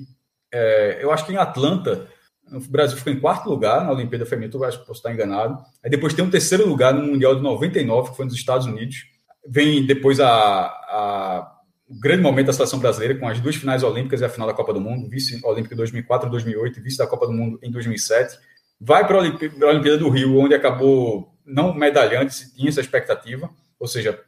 é, 0.53 0.99
eu 1.01 1.13
acho 1.13 1.25
que 1.25 1.33
em 1.33 1.37
Atlanta, 1.37 2.09
o 2.53 2.61
Brasil 2.61 2.97
ficou 2.97 3.13
em 3.13 3.21
quarto 3.21 3.49
lugar 3.49 3.85
na 3.85 3.93
Olimpíada 3.93 4.27
Feminina, 4.27 4.67
acho 4.67 4.81
que 4.81 4.87
posso 4.87 4.99
estar 4.99 5.13
enganado. 5.13 5.59
Aí 5.83 5.91
depois 5.91 6.15
tem 6.15 6.25
um 6.25 6.31
terceiro 6.31 6.69
lugar 6.69 6.93
no 6.93 7.03
Mundial 7.03 7.35
de 7.35 7.43
99, 7.43 8.11
que 8.11 8.17
foi 8.17 8.25
nos 8.25 8.35
Estados 8.35 8.67
Unidos. 8.67 9.07
Vem 9.47 9.87
depois 9.87 10.21
a, 10.21 10.31
a 10.31 11.55
o 11.89 12.01
grande 12.01 12.23
momento 12.23 12.47
da 12.47 12.53
seleção 12.53 12.79
brasileira, 12.79 13.19
com 13.19 13.29
as 13.29 13.39
duas 13.41 13.57
finais 13.57 13.83
olímpicas 13.83 14.21
e 14.21 14.25
a 14.25 14.29
final 14.29 14.49
da 14.49 14.55
Copa 14.55 14.73
do 14.73 14.81
Mundo, 14.81 15.09
vice-olímpica 15.09 15.75
em 15.75 15.77
2004 15.77 16.29
e 16.29 16.31
2008, 16.31 16.83
vice 16.83 16.99
da 16.99 17.07
Copa 17.07 17.27
do 17.27 17.33
Mundo 17.33 17.59
em 17.63 17.71
2007. 17.71 18.39
Vai 18.81 19.07
para 19.07 19.17
a 19.17 19.21
Olimpíada 19.21 19.99
do 19.99 20.09
Rio, 20.09 20.39
onde 20.39 20.55
acabou 20.55 21.34
não 21.45 21.75
medalhante, 21.75 22.55
tinha 22.55 22.69
essa 22.69 22.81
expectativa, 22.81 23.51
ou 23.79 23.87
seja, 23.87 24.19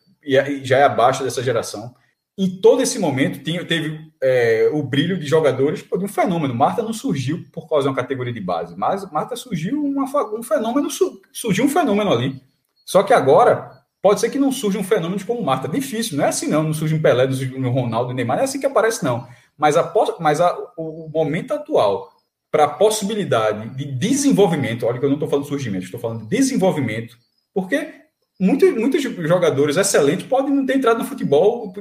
já 0.62 0.78
é 0.78 0.82
abaixo 0.84 1.24
dessa 1.24 1.42
geração. 1.42 1.94
em 2.38 2.60
todo 2.60 2.82
esse 2.82 2.98
momento, 2.98 3.42
tinha, 3.42 3.64
teve 3.64 4.12
é, 4.22 4.68
o 4.70 4.82
brilho 4.82 5.18
de 5.18 5.26
jogadores 5.26 5.82
de 5.82 6.04
um 6.04 6.08
fenômeno. 6.08 6.54
Marta 6.54 6.82
não 6.82 6.92
surgiu 6.92 7.44
por 7.50 7.66
causa 7.66 7.84
de 7.84 7.88
uma 7.88 7.96
categoria 7.96 8.32
de 8.32 8.40
base, 8.40 8.76
mas 8.76 9.10
Marta 9.10 9.34
surgiu 9.36 9.82
uma, 9.82 10.04
um 10.34 10.42
fenômeno, 10.42 10.88
surgiu 11.32 11.64
um 11.64 11.68
fenômeno 11.68 12.12
ali. 12.12 12.42
Só 12.84 13.02
que 13.02 13.14
agora, 13.14 13.82
pode 14.02 14.20
ser 14.20 14.28
que 14.28 14.38
não 14.38 14.52
surja 14.52 14.78
um 14.78 14.84
fenômeno 14.84 15.24
como 15.24 15.42
Marta. 15.42 15.66
Difícil, 15.66 16.18
não 16.18 16.24
é 16.24 16.28
assim 16.28 16.46
não, 16.46 16.62
não 16.62 16.74
surge 16.74 16.94
um 16.94 17.00
Pelé, 17.00 17.26
um 17.26 17.70
Ronaldo, 17.70 18.12
um 18.12 18.14
Neymar, 18.14 18.36
não 18.36 18.42
é 18.42 18.44
assim 18.44 18.60
que 18.60 18.66
aparece 18.66 19.02
não. 19.02 19.26
Mas, 19.56 19.76
a, 19.76 19.92
mas 20.20 20.40
a, 20.40 20.54
o 20.76 21.08
momento 21.08 21.54
atual 21.54 22.15
para 22.50 22.64
a 22.64 22.68
possibilidade 22.68 23.76
de 23.76 23.84
desenvolvimento, 23.84 24.86
olha 24.86 24.98
que 24.98 25.04
eu 25.04 25.08
não 25.08 25.16
estou 25.16 25.28
falando 25.28 25.46
surgimento, 25.46 25.84
estou 25.84 26.00
falando 26.00 26.22
de 26.22 26.28
desenvolvimento, 26.28 27.16
porque 27.52 27.92
muitos, 28.40 28.74
muitos 28.74 29.02
jogadores 29.02 29.76
excelentes 29.76 30.26
podem 30.26 30.54
não 30.54 30.64
ter 30.64 30.76
entrado 30.76 30.98
no 30.98 31.04
futebol 31.04 31.72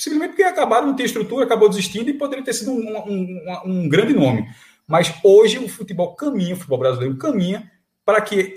simplesmente 0.00 0.30
porque 0.30 0.42
acabaram, 0.42 0.86
não 0.86 0.96
ter 0.96 1.04
estrutura, 1.04 1.44
acabou 1.44 1.68
desistindo 1.68 2.08
e 2.08 2.14
poderia 2.14 2.44
ter 2.44 2.54
sido 2.54 2.72
um, 2.72 2.98
um, 3.06 3.60
um 3.66 3.88
grande 3.88 4.14
nome. 4.14 4.48
Mas 4.86 5.14
hoje 5.22 5.58
o 5.58 5.68
futebol 5.68 6.14
caminha, 6.14 6.54
o 6.54 6.56
futebol 6.56 6.78
brasileiro 6.78 7.16
caminha 7.18 7.70
para 8.04 8.20
que 8.20 8.54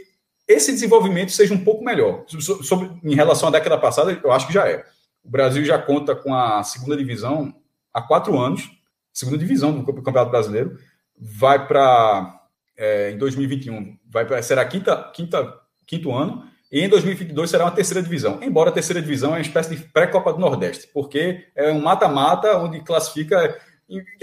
esse 0.48 0.72
desenvolvimento 0.72 1.32
seja 1.32 1.54
um 1.54 1.64
pouco 1.64 1.84
melhor. 1.84 2.24
Sobre, 2.28 2.90
em 3.04 3.14
relação 3.14 3.50
à 3.50 3.52
década 3.52 3.78
passada, 3.78 4.18
eu 4.24 4.32
acho 4.32 4.48
que 4.48 4.54
já 4.54 4.68
é. 4.68 4.86
O 5.24 5.30
Brasil 5.30 5.64
já 5.66 5.78
conta 5.78 6.16
com 6.16 6.34
a 6.34 6.64
segunda 6.64 6.96
divisão 6.96 7.54
há 7.94 8.02
quatro 8.02 8.40
anos, 8.40 8.70
segunda 9.12 9.38
divisão 9.38 9.78
do 9.78 9.86
Campeonato 9.86 10.32
Brasileiro, 10.32 10.78
vai 11.18 11.68
para 11.68 12.42
é, 12.78 13.12
em 13.12 13.18
2021 13.18 13.98
vai 14.10 14.26
para 14.26 14.42
será 14.42 14.66
quinta, 14.66 15.12
quinta 15.14 15.62
quinto 15.86 16.12
ano 16.12 16.44
e 16.74 16.82
em 16.82 16.90
2022 16.90 17.52
será 17.52 17.66
uma 17.66 17.72
terceira 17.72 18.02
divisão. 18.02 18.40
Embora 18.42 18.72
a 18.72 18.74
terceira 18.74 19.00
divisão 19.00 19.30
é 19.30 19.34
uma 19.34 19.42
espécie 19.42 19.76
de 19.76 19.84
pré-Copa 19.84 20.34
do 20.34 20.40
Nordeste, 20.40 20.90
porque 20.92 21.46
é 21.56 21.72
um 21.72 21.80
mata-mata 21.80 22.58
onde 22.58 22.80
classifica. 22.80 23.62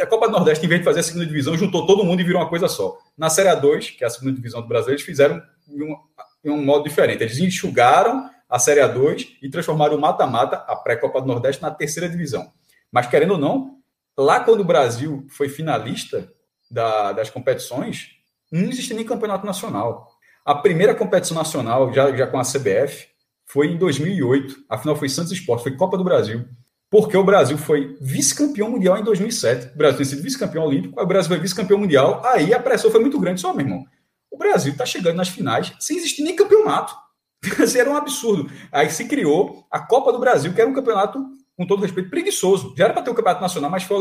A 0.00 0.06
Copa 0.06 0.26
do 0.26 0.32
Nordeste, 0.32 0.66
em 0.66 0.68
vez 0.68 0.80
de 0.80 0.84
fazer 0.84 0.98
a 0.98 1.02
segunda 1.04 1.26
divisão, 1.26 1.56
juntou 1.56 1.86
todo 1.86 2.02
mundo 2.02 2.20
e 2.20 2.24
virou 2.24 2.42
uma 2.42 2.48
coisa 2.48 2.66
só. 2.66 2.98
Na 3.16 3.30
Série 3.30 3.50
A2, 3.50 3.96
que 3.96 4.02
é 4.02 4.06
a 4.08 4.10
segunda 4.10 4.32
divisão 4.32 4.60
do 4.60 4.66
Brasil, 4.66 4.90
eles 4.90 5.02
fizeram 5.02 5.40
um, 5.68 5.96
um 6.44 6.64
modo 6.64 6.82
diferente. 6.82 7.22
Eles 7.22 7.38
enxugaram 7.38 8.28
a 8.48 8.58
Série 8.58 8.80
A2 8.80 9.28
e 9.40 9.48
transformaram 9.48 9.96
o 9.96 10.00
mata-mata, 10.00 10.56
a 10.56 10.74
pré-Copa 10.74 11.20
do 11.20 11.28
Nordeste, 11.28 11.62
na 11.62 11.70
terceira 11.70 12.08
divisão. 12.08 12.50
Mas, 12.90 13.06
querendo 13.06 13.34
ou 13.34 13.38
não, 13.38 13.76
lá 14.18 14.40
quando 14.40 14.62
o 14.62 14.64
Brasil 14.64 15.24
foi 15.28 15.48
finalista 15.48 16.28
da, 16.70 17.12
das 17.12 17.30
competições, 17.30 18.10
não 18.50 18.68
existia 18.68 18.96
nem 18.96 19.04
campeonato 19.04 19.44
nacional. 19.44 20.08
A 20.44 20.54
primeira 20.54 20.94
competição 20.94 21.36
nacional, 21.36 21.92
já, 21.92 22.14
já 22.16 22.26
com 22.26 22.38
a 22.38 22.42
CBF, 22.42 23.08
foi 23.46 23.68
em 23.68 23.76
2008. 23.76 24.64
Afinal, 24.68 24.96
foi 24.96 25.08
Santos 25.08 25.32
Esporte, 25.32 25.62
foi 25.62 25.76
Copa 25.76 25.98
do 25.98 26.04
Brasil. 26.04 26.44
Porque 26.90 27.16
o 27.16 27.22
Brasil 27.24 27.56
foi 27.56 27.96
vice-campeão 28.00 28.70
mundial 28.70 28.98
em 28.98 29.04
2007. 29.04 29.74
O 29.74 29.78
Brasil 29.78 29.98
tem 29.98 30.06
sido 30.06 30.22
vice-campeão 30.22 30.64
olímpico, 30.64 31.00
o 31.00 31.06
Brasil 31.06 31.28
foi 31.28 31.38
vice-campeão 31.38 31.78
mundial. 31.78 32.20
Aí 32.24 32.52
a 32.52 32.60
pressão 32.60 32.90
foi 32.90 33.00
muito 33.00 33.18
grande. 33.20 33.40
Só, 33.40 33.52
meu 33.52 33.64
irmão, 33.64 33.84
o 34.30 34.36
Brasil 34.36 34.72
está 34.72 34.84
chegando 34.84 35.16
nas 35.16 35.28
finais 35.28 35.72
sem 35.78 35.96
existir 35.96 36.22
nem 36.22 36.34
campeonato. 36.34 36.94
Era 37.78 37.90
um 37.90 37.96
absurdo. 37.96 38.50
Aí 38.72 38.90
se 38.90 39.06
criou 39.06 39.64
a 39.70 39.78
Copa 39.78 40.12
do 40.12 40.18
Brasil, 40.18 40.52
que 40.52 40.60
era 40.60 40.68
um 40.68 40.74
campeonato, 40.74 41.24
com 41.60 41.66
todo 41.66 41.82
respeito, 41.82 42.08
preguiçoso. 42.08 42.72
Já 42.74 42.84
era 42.84 42.94
para 42.94 43.02
ter 43.02 43.10
o 43.10 43.14
campeonato 43.14 43.42
nacional, 43.42 43.70
mas 43.70 43.82
foi, 43.82 43.98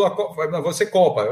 vai 0.49 0.74
ser 0.74 0.86
Copa. 0.86 1.28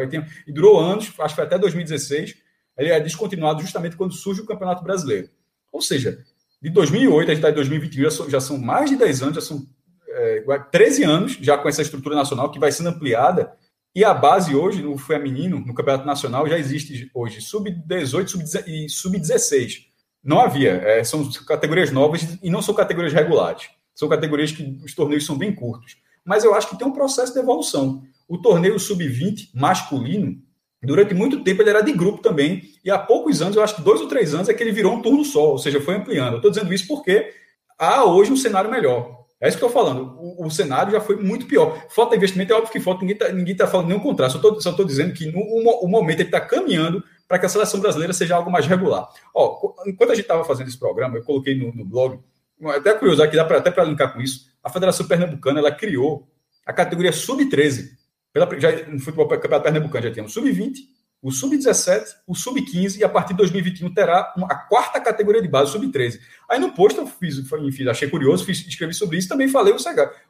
E 0.45 0.51
durou 0.51 0.77
anos, 0.77 1.13
acho 1.19 1.29
que 1.29 1.35
foi 1.35 1.45
até 1.45 1.57
2016 1.57 2.35
ele 2.77 2.91
é 2.91 2.99
descontinuado 2.99 3.61
justamente 3.61 3.95
quando 3.95 4.13
surge 4.13 4.41
o 4.41 4.45
Campeonato 4.45 4.83
Brasileiro. 4.83 5.29
Ou 5.71 5.81
seja, 5.81 6.19
de 6.61 6.69
2008 6.69 7.31
a 7.31 7.33
gente 7.33 7.37
está 7.37 7.49
em 7.49 7.55
2021, 7.55 8.03
já 8.03 8.11
são, 8.11 8.29
já 8.29 8.39
são, 8.39 8.57
mais 8.57 8.89
de 8.89 8.95
10 8.95 9.23
anos, 9.23 9.35
já 9.35 9.41
são 9.41 9.65
é, 10.09 10.43
13 10.71 11.03
anos 11.03 11.37
já 11.41 11.57
com 11.57 11.67
essa 11.67 11.81
estrutura 11.81 12.15
nacional 12.15 12.51
que 12.51 12.59
vai 12.59 12.71
sendo 12.71 12.89
ampliada. 12.89 13.51
E 13.95 14.03
a 14.05 14.13
base 14.13 14.53
hoje, 14.53 14.83
no 14.83 14.95
feminino, 14.97 15.59
no 15.59 15.73
Campeonato 15.73 16.05
Nacional, 16.05 16.47
já 16.47 16.59
existe 16.59 17.09
hoje 17.15 17.41
sub-18 17.41 18.63
e 18.67 18.89
sub-16. 18.89 19.87
Não 20.23 20.39
havia, 20.39 20.73
é, 20.73 21.03
são 21.03 21.27
categorias 21.47 21.89
novas 21.89 22.37
e 22.43 22.49
não 22.49 22.61
são 22.61 22.75
categorias 22.75 23.13
regulares. 23.13 23.69
São 23.95 24.07
categorias 24.07 24.51
que 24.51 24.79
os 24.83 24.93
torneios 24.93 25.25
são 25.25 25.35
bem 25.35 25.55
curtos. 25.55 25.97
Mas 26.27 26.43
eu 26.43 26.53
acho 26.53 26.69
que 26.69 26.77
tem 26.77 26.85
um 26.85 26.91
processo 26.91 27.33
de 27.33 27.39
evolução. 27.39 28.03
O 28.27 28.37
torneio 28.37 28.77
sub-20 28.77 29.51
masculino, 29.55 30.45
Durante 30.83 31.13
muito 31.13 31.43
tempo 31.43 31.61
ele 31.61 31.71
era 31.71 31.81
de 31.81 31.91
grupo 31.91 32.21
também, 32.21 32.61
e 32.85 32.91
há 32.91 32.99
poucos 32.99 33.41
anos, 33.41 33.55
eu 33.55 33.63
acho 33.63 33.75
que 33.75 33.81
dois 33.81 33.99
ou 33.99 34.07
três 34.07 34.33
anos, 34.33 34.47
é 34.47 34.53
que 34.53 34.61
ele 34.61 34.71
virou 34.71 34.93
um 34.93 35.01
turno 35.01 35.25
só, 35.25 35.51
ou 35.51 35.57
seja, 35.57 35.81
foi 35.81 35.95
ampliando. 35.95 36.33
Eu 36.33 36.37
estou 36.37 36.51
dizendo 36.51 36.71
isso 36.71 36.87
porque 36.87 37.33
há 37.79 38.05
hoje 38.05 38.31
um 38.31 38.37
cenário 38.37 38.69
melhor. 38.69 39.25
É 39.41 39.47
isso 39.47 39.57
que 39.57 39.63
eu 39.63 39.67
estou 39.67 39.83
falando. 39.83 40.15
O, 40.19 40.45
o, 40.45 40.51
cenário 40.51 40.91
já 40.91 41.01
foi 41.01 41.15
muito 41.15 41.45
pior. 41.45 41.85
Falta 41.89 42.15
investimento, 42.15 42.53
é 42.53 42.55
óbvio 42.55 42.71
que 42.71 42.79
falta, 42.79 43.01
ninguém 43.01 43.15
está 43.15 43.31
ninguém 43.31 43.55
tá 43.55 43.67
falando 43.67 43.87
nenhum 43.87 43.99
contrário. 43.99 44.33
Só 44.59 44.69
estou 44.69 44.85
dizendo 44.85 45.13
que 45.13 45.25
no, 45.31 45.39
o, 45.39 45.85
o 45.85 45.87
momento 45.87 46.19
ele 46.19 46.27
está 46.27 46.41
caminhando 46.41 47.03
para 47.27 47.37
que 47.37 47.45
a 47.45 47.49
seleção 47.49 47.79
brasileira 47.79 48.13
seja 48.13 48.35
algo 48.35 48.49
mais 48.49 48.65
regular. 48.65 49.07
Ó, 49.33 49.73
enquanto 49.85 50.11
a 50.11 50.15
gente 50.15 50.23
estava 50.23 50.43
fazendo 50.43 50.67
esse 50.67 50.79
programa, 50.79 51.17
eu 51.17 51.23
coloquei 51.23 51.55
no, 51.55 51.73
no 51.73 51.85
blog, 51.85 52.19
até 52.65 52.93
curioso 52.93 53.21
aqui, 53.21 53.35
dá 53.35 53.45
pra, 53.45 53.57
até 53.57 53.71
para 53.71 53.83
linkar 53.83 54.13
com 54.13 54.21
isso, 54.21 54.47
a 54.63 54.69
Federação 54.69 55.07
Pernambucana 55.07 55.59
ela 55.59 55.71
criou 55.71 56.27
a 56.65 56.73
categoria 56.73 57.11
Sub-13 57.11 57.97
pela, 58.37 58.59
já, 58.59 58.85
no 58.87 58.99
futebol 58.99 59.27
campeonato 59.27 59.63
pernambucano 59.63 60.07
já 60.07 60.13
temos 60.13 60.31
o 60.31 60.33
sub-20, 60.39 60.75
o 61.21 61.31
sub-17, 61.31 62.03
o 62.27 62.35
sub-15 62.35 62.99
e 62.99 63.03
a 63.03 63.09
partir 63.09 63.33
de 63.33 63.37
2021 63.37 63.91
terá 63.93 64.33
uma, 64.37 64.47
a 64.47 64.55
quarta 64.55 65.01
categoria 65.01 65.41
de 65.41 65.47
base, 65.47 65.71
o 65.71 65.73
sub-13. 65.73 66.19
Aí 66.47 66.59
no 66.59 66.71
post 66.73 66.97
eu 66.99 67.07
fiz, 67.07 67.39
enfim, 67.39 67.87
achei 67.87 68.07
curioso, 68.07 68.45
fiz, 68.45 68.65
escrevi 68.67 68.93
sobre 68.93 69.17
isso, 69.17 69.27
também 69.27 69.47
falei 69.47 69.73
o, 69.73 69.77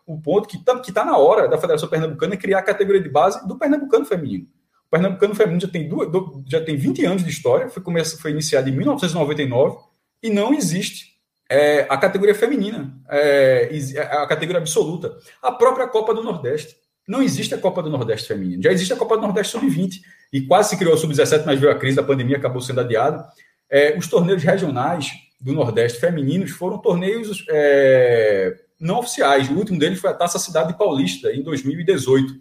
o 0.05 0.21
ponto 0.21 0.47
que 0.47 0.57
está 0.57 0.79
que 0.79 0.91
tá 0.91 1.03
na 1.03 1.17
hora 1.17 1.47
da 1.49 1.57
Federação 1.57 1.89
Pernambucana 1.89 2.35
é 2.35 2.37
criar 2.37 2.59
a 2.59 2.63
categoria 2.63 3.01
de 3.01 3.09
base 3.09 3.45
do 3.45 3.57
Pernambucano 3.57 4.05
Feminino. 4.05 4.47
O 4.87 4.89
Pernambucano 4.89 5.35
Feminino 5.35 5.59
já 5.59 5.67
tem, 5.67 5.89
duas, 5.89 6.09
já 6.47 6.63
tem 6.63 6.77
20 6.77 7.05
anos 7.05 7.23
de 7.23 7.29
história, 7.29 7.67
foi, 7.67 7.83
foi 8.21 8.31
iniciado 8.31 8.69
em 8.69 8.71
1999 8.71 9.79
e 10.23 10.29
não 10.29 10.53
existe 10.53 11.16
é, 11.49 11.85
a 11.89 11.97
categoria 11.97 12.35
feminina, 12.35 12.93
é, 13.09 13.69
a 14.11 14.27
categoria 14.27 14.59
absoluta. 14.59 15.17
A 15.41 15.51
própria 15.51 15.87
Copa 15.87 16.13
do 16.13 16.23
Nordeste 16.23 16.75
não 17.07 17.21
existe 17.21 17.53
a 17.53 17.57
Copa 17.57 17.81
do 17.81 17.89
Nordeste 17.89 18.27
feminino. 18.27 18.61
Já 18.61 18.71
existe 18.71 18.91
a 18.91 18.97
Copa 18.97 19.15
do 19.15 19.21
Nordeste 19.21 19.53
sub-20 19.53 20.01
e 20.33 20.41
quase 20.41 20.69
se 20.69 20.77
criou 20.77 20.93
a 20.93 20.97
sub-17, 20.97 21.43
mas 21.45 21.59
veio 21.59 21.71
a 21.71 21.75
crise 21.75 21.95
da 21.95 22.03
pandemia, 22.03 22.37
acabou 22.37 22.61
sendo 22.61 22.81
adiado. 22.81 23.23
É, 23.69 23.97
os 23.97 24.07
torneios 24.07 24.43
regionais 24.43 25.11
do 25.39 25.53
Nordeste 25.53 25.99
femininos 25.99 26.51
foram 26.51 26.79
torneios 26.79 27.45
é, 27.49 28.55
não 28.79 28.99
oficiais. 28.99 29.49
O 29.49 29.53
último 29.53 29.79
deles 29.79 29.99
foi 29.99 30.09
a 30.09 30.13
Taça 30.13 30.37
Cidade 30.37 30.77
Paulista, 30.77 31.31
em 31.31 31.41
2018. 31.41 32.33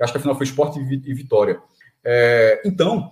Acho 0.00 0.12
que 0.12 0.18
a 0.18 0.20
final 0.20 0.36
foi 0.36 0.46
Esporte 0.46 0.78
e 0.78 1.14
Vitória. 1.14 1.60
É, 2.02 2.62
então, 2.64 3.10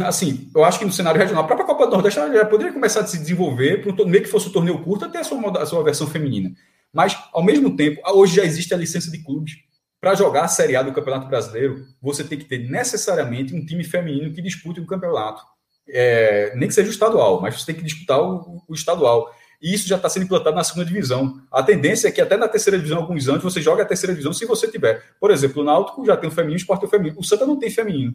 assim, 0.00 0.50
eu 0.54 0.64
acho 0.64 0.78
que 0.78 0.84
no 0.84 0.92
cenário 0.92 1.20
regional, 1.20 1.44
a 1.44 1.46
própria 1.46 1.66
Copa 1.66 1.86
do 1.86 1.92
Nordeste 1.92 2.18
já 2.18 2.44
poderia 2.44 2.72
começar 2.72 3.00
a 3.00 3.06
se 3.06 3.18
desenvolver, 3.18 3.82
para 3.82 3.92
um 3.92 3.96
torneio 3.96 4.22
que 4.22 4.30
fosse 4.30 4.48
um 4.48 4.52
torneio 4.52 4.82
curto, 4.82 5.04
até 5.04 5.18
a 5.18 5.24
sua, 5.24 5.62
a 5.62 5.66
sua 5.66 5.82
versão 5.82 6.06
feminina. 6.06 6.52
Mas, 6.92 7.18
ao 7.32 7.42
mesmo 7.42 7.76
tempo, 7.76 8.00
hoje 8.14 8.36
já 8.36 8.44
existe 8.44 8.72
a 8.72 8.76
licença 8.76 9.10
de 9.10 9.22
clubes 9.22 9.54
para 10.02 10.16
jogar 10.16 10.42
a 10.42 10.48
Série 10.48 10.74
A 10.74 10.82
do 10.82 10.92
Campeonato 10.92 11.28
Brasileiro, 11.28 11.86
você 12.02 12.24
tem 12.24 12.36
que 12.36 12.44
ter 12.44 12.68
necessariamente 12.68 13.54
um 13.54 13.64
time 13.64 13.84
feminino 13.84 14.34
que 14.34 14.42
dispute 14.42 14.80
o 14.80 14.86
campeonato. 14.86 15.42
É, 15.88 16.52
nem 16.56 16.68
que 16.68 16.74
seja 16.74 16.88
o 16.88 16.92
estadual, 16.92 17.40
mas 17.40 17.60
você 17.60 17.66
tem 17.66 17.74
que 17.76 17.84
disputar 17.84 18.20
o, 18.20 18.64
o 18.68 18.74
estadual. 18.74 19.32
E 19.62 19.72
isso 19.72 19.86
já 19.86 19.94
está 19.94 20.08
sendo 20.08 20.24
implantado 20.24 20.56
na 20.56 20.64
segunda 20.64 20.84
divisão. 20.84 21.40
A 21.52 21.62
tendência 21.62 22.08
é 22.08 22.10
que 22.10 22.20
até 22.20 22.36
na 22.36 22.48
terceira 22.48 22.76
divisão, 22.76 22.98
alguns 22.98 23.28
anos, 23.28 23.44
você 23.44 23.62
joga 23.62 23.84
a 23.84 23.86
terceira 23.86 24.12
divisão 24.12 24.32
se 24.32 24.44
você 24.44 24.66
tiver. 24.66 25.04
Por 25.20 25.30
exemplo, 25.30 25.62
o 25.62 25.64
Náutico 25.64 26.04
já 26.04 26.16
tem 26.16 26.28
o 26.28 26.32
feminino, 26.32 26.56
o 26.56 26.60
Sport 26.60 26.80
tem 26.80 26.88
o 26.88 26.90
feminino. 26.90 27.16
O 27.20 27.22
Santa 27.22 27.46
não 27.46 27.56
tem 27.56 27.70
feminino. 27.70 28.12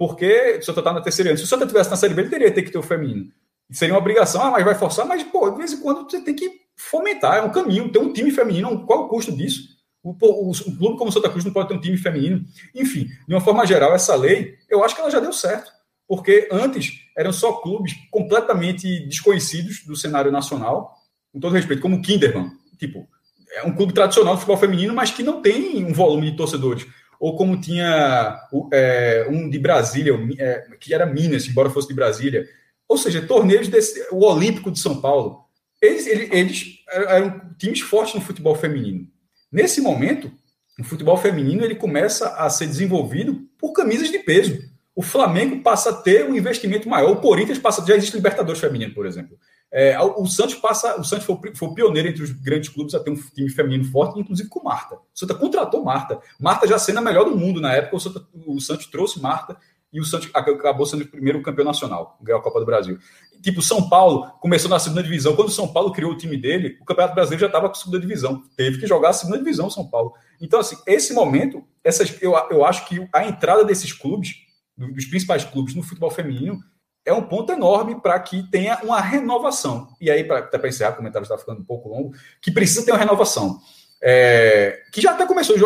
Porque 0.00 0.56
o 0.58 0.64
Santa 0.64 0.80
está 0.80 0.94
na 0.94 1.02
terceira. 1.02 1.36
Se 1.36 1.44
o 1.44 1.46
Santa 1.46 1.66
tivesse 1.66 1.90
na 1.90 1.96
Série 1.96 2.14
B, 2.14 2.22
ele 2.22 2.30
teria 2.30 2.50
que 2.50 2.70
ter 2.70 2.78
o 2.78 2.82
feminino. 2.82 3.30
Seria 3.70 3.92
uma 3.92 4.00
obrigação, 4.00 4.40
ah, 4.40 4.50
mas 4.50 4.64
vai 4.64 4.74
forçar, 4.74 5.06
mas, 5.06 5.22
pô, 5.24 5.50
de 5.50 5.58
vez 5.58 5.74
em 5.74 5.80
quando 5.82 6.10
você 6.10 6.22
tem 6.22 6.34
que 6.34 6.50
fomentar, 6.74 7.36
é 7.36 7.42
um 7.42 7.52
caminho, 7.52 7.92
ter 7.92 7.98
um 7.98 8.10
time 8.10 8.30
feminino, 8.30 8.86
qual 8.86 9.04
o 9.04 9.08
custo 9.08 9.30
disso? 9.30 9.68
O, 10.02 10.12
o, 10.18 10.50
o, 10.52 10.76
clube 10.78 10.96
como 10.96 11.12
Santa 11.12 11.28
Cruz 11.28 11.44
não 11.44 11.52
pode 11.52 11.68
ter 11.68 11.74
um 11.74 11.80
time 11.82 11.98
feminino. 11.98 12.42
Enfim, 12.74 13.10
de 13.28 13.34
uma 13.34 13.42
forma 13.42 13.66
geral, 13.66 13.94
essa 13.94 14.16
lei, 14.16 14.54
eu 14.70 14.82
acho 14.82 14.94
que 14.94 15.02
ela 15.02 15.10
já 15.10 15.20
deu 15.20 15.34
certo. 15.34 15.70
Porque 16.08 16.48
antes 16.50 16.92
eram 17.14 17.30
só 17.30 17.52
clubes 17.60 17.92
completamente 18.10 19.06
desconhecidos 19.06 19.84
do 19.84 19.94
cenário 19.94 20.32
nacional, 20.32 20.94
com 21.30 21.38
todo 21.38 21.52
respeito, 21.52 21.82
como 21.82 21.96
o 21.96 22.02
Kinderman. 22.02 22.50
Tipo, 22.78 23.06
é 23.52 23.64
um 23.64 23.76
clube 23.76 23.92
tradicional 23.92 24.32
de 24.32 24.40
futebol 24.40 24.56
feminino, 24.56 24.94
mas 24.94 25.10
que 25.10 25.22
não 25.22 25.42
tem 25.42 25.84
um 25.84 25.92
volume 25.92 26.30
de 26.30 26.38
torcedores. 26.38 26.86
Ou 27.20 27.36
como 27.36 27.60
tinha 27.60 28.40
é, 28.72 29.26
um 29.28 29.50
de 29.50 29.58
Brasília, 29.58 30.14
é, 30.38 30.66
que 30.80 30.94
era 30.94 31.04
Minas, 31.04 31.46
embora 31.46 31.68
fosse 31.68 31.86
de 31.86 31.94
Brasília. 31.94 32.48
Ou 32.88 32.96
seja, 32.96 33.20
torneios 33.20 33.68
desse. 33.68 34.08
O 34.10 34.24
Olímpico 34.24 34.70
de 34.70 34.80
São 34.80 35.02
Paulo. 35.02 35.44
Eles, 35.82 36.06
eles, 36.06 36.28
eles 36.32 36.66
eram 36.88 37.40
times 37.58 37.80
fortes 37.80 38.14
no 38.14 38.22
futebol 38.22 38.54
feminino. 38.54 39.06
Nesse 39.52 39.82
momento, 39.82 40.32
o 40.78 40.84
futebol 40.84 41.16
feminino 41.18 41.62
ele 41.62 41.74
começa 41.74 42.36
a 42.36 42.48
ser 42.48 42.66
desenvolvido 42.66 43.46
por 43.58 43.72
camisas 43.72 44.10
de 44.10 44.18
peso. 44.20 44.58
O 44.96 45.02
Flamengo 45.02 45.62
passa 45.62 45.90
a 45.90 45.94
ter 45.94 46.24
um 46.24 46.34
investimento 46.34 46.88
maior. 46.88 47.10
O 47.12 47.20
Corinthians 47.20 47.58
passa 47.58 47.84
já 47.86 47.94
existe 47.94 48.16
Libertadores 48.16 48.60
feminino, 48.60 48.94
por 48.94 49.06
exemplo. 49.06 49.38
É, 49.72 49.96
o 50.00 50.26
Santos 50.26 50.56
passa, 50.56 51.00
o 51.00 51.04
Santos 51.04 51.24
foi, 51.24 51.36
foi 51.54 51.74
pioneiro 51.74 52.08
entre 52.08 52.22
os 52.22 52.32
grandes 52.32 52.68
clubes 52.68 52.92
a 52.94 53.00
ter 53.00 53.10
um 53.10 53.14
time 53.14 53.48
feminino 53.50 53.84
forte, 53.84 54.18
inclusive 54.18 54.48
com 54.48 54.64
Marta. 54.64 54.96
O 54.96 55.00
Santa 55.14 55.34
contratou 55.34 55.84
Marta. 55.84 56.18
Marta 56.40 56.66
já 56.66 56.78
sendo 56.78 56.98
a 56.98 57.02
melhor 57.02 57.24
do 57.24 57.36
mundo 57.36 57.60
na 57.60 57.72
época, 57.72 57.96
o, 57.96 58.00
Santa, 58.00 58.26
o 58.34 58.60
Santos 58.60 58.86
trouxe 58.86 59.20
Marta 59.20 59.56
e 59.92 60.00
o 60.00 60.04
Santos 60.04 60.28
acabou 60.34 60.86
sendo 60.86 61.02
o 61.02 61.06
primeiro 61.06 61.42
campeão 61.42 61.64
nacional, 61.64 62.18
ganhou 62.20 62.40
a 62.40 62.42
Copa 62.42 62.60
do 62.60 62.66
Brasil. 62.66 62.98
Tipo, 63.42 63.62
São 63.62 63.88
Paulo 63.88 64.30
começou 64.40 64.68
na 64.68 64.78
segunda 64.78 65.02
divisão. 65.02 65.34
Quando 65.34 65.48
o 65.48 65.52
São 65.52 65.66
Paulo 65.66 65.92
criou 65.92 66.12
o 66.12 66.16
time 66.16 66.36
dele, 66.36 66.76
o 66.80 66.84
Campeonato 66.84 67.14
Brasileiro 67.14 67.40
já 67.40 67.46
estava 67.46 67.68
com 67.68 67.74
a 67.74 67.78
segunda 67.78 67.98
divisão. 67.98 68.42
Teve 68.56 68.78
que 68.78 68.86
jogar 68.86 69.10
a 69.10 69.12
segunda 69.14 69.38
divisão 69.38 69.70
São 69.70 69.88
Paulo. 69.88 70.12
Então, 70.40 70.60
assim, 70.60 70.76
esse 70.86 71.14
momento, 71.14 71.64
essas, 71.82 72.20
eu, 72.20 72.34
eu 72.50 72.64
acho 72.64 72.86
que 72.86 73.08
a 73.12 73.24
entrada 73.24 73.64
desses 73.64 73.92
clubes, 73.92 74.34
dos 74.76 75.06
principais 75.06 75.44
clubes 75.44 75.74
no 75.74 75.82
futebol 75.82 76.10
feminino, 76.10 76.60
é 77.04 77.12
um 77.12 77.22
ponto 77.22 77.52
enorme 77.52 78.00
para 78.00 78.18
que 78.20 78.42
tenha 78.50 78.78
uma 78.82 79.00
renovação. 79.00 79.88
E 80.00 80.10
aí, 80.10 80.24
para 80.24 80.68
encerrar, 80.68 80.92
o 80.92 80.96
comentário 80.96 81.24
está 81.24 81.38
ficando 81.38 81.60
um 81.60 81.64
pouco 81.64 81.88
longo, 81.88 82.14
que 82.40 82.50
precisa 82.50 82.84
ter 82.84 82.92
uma 82.92 82.98
renovação. 82.98 83.58
É, 84.02 84.82
que 84.92 85.00
já 85.00 85.12
até 85.12 85.26
começou, 85.26 85.56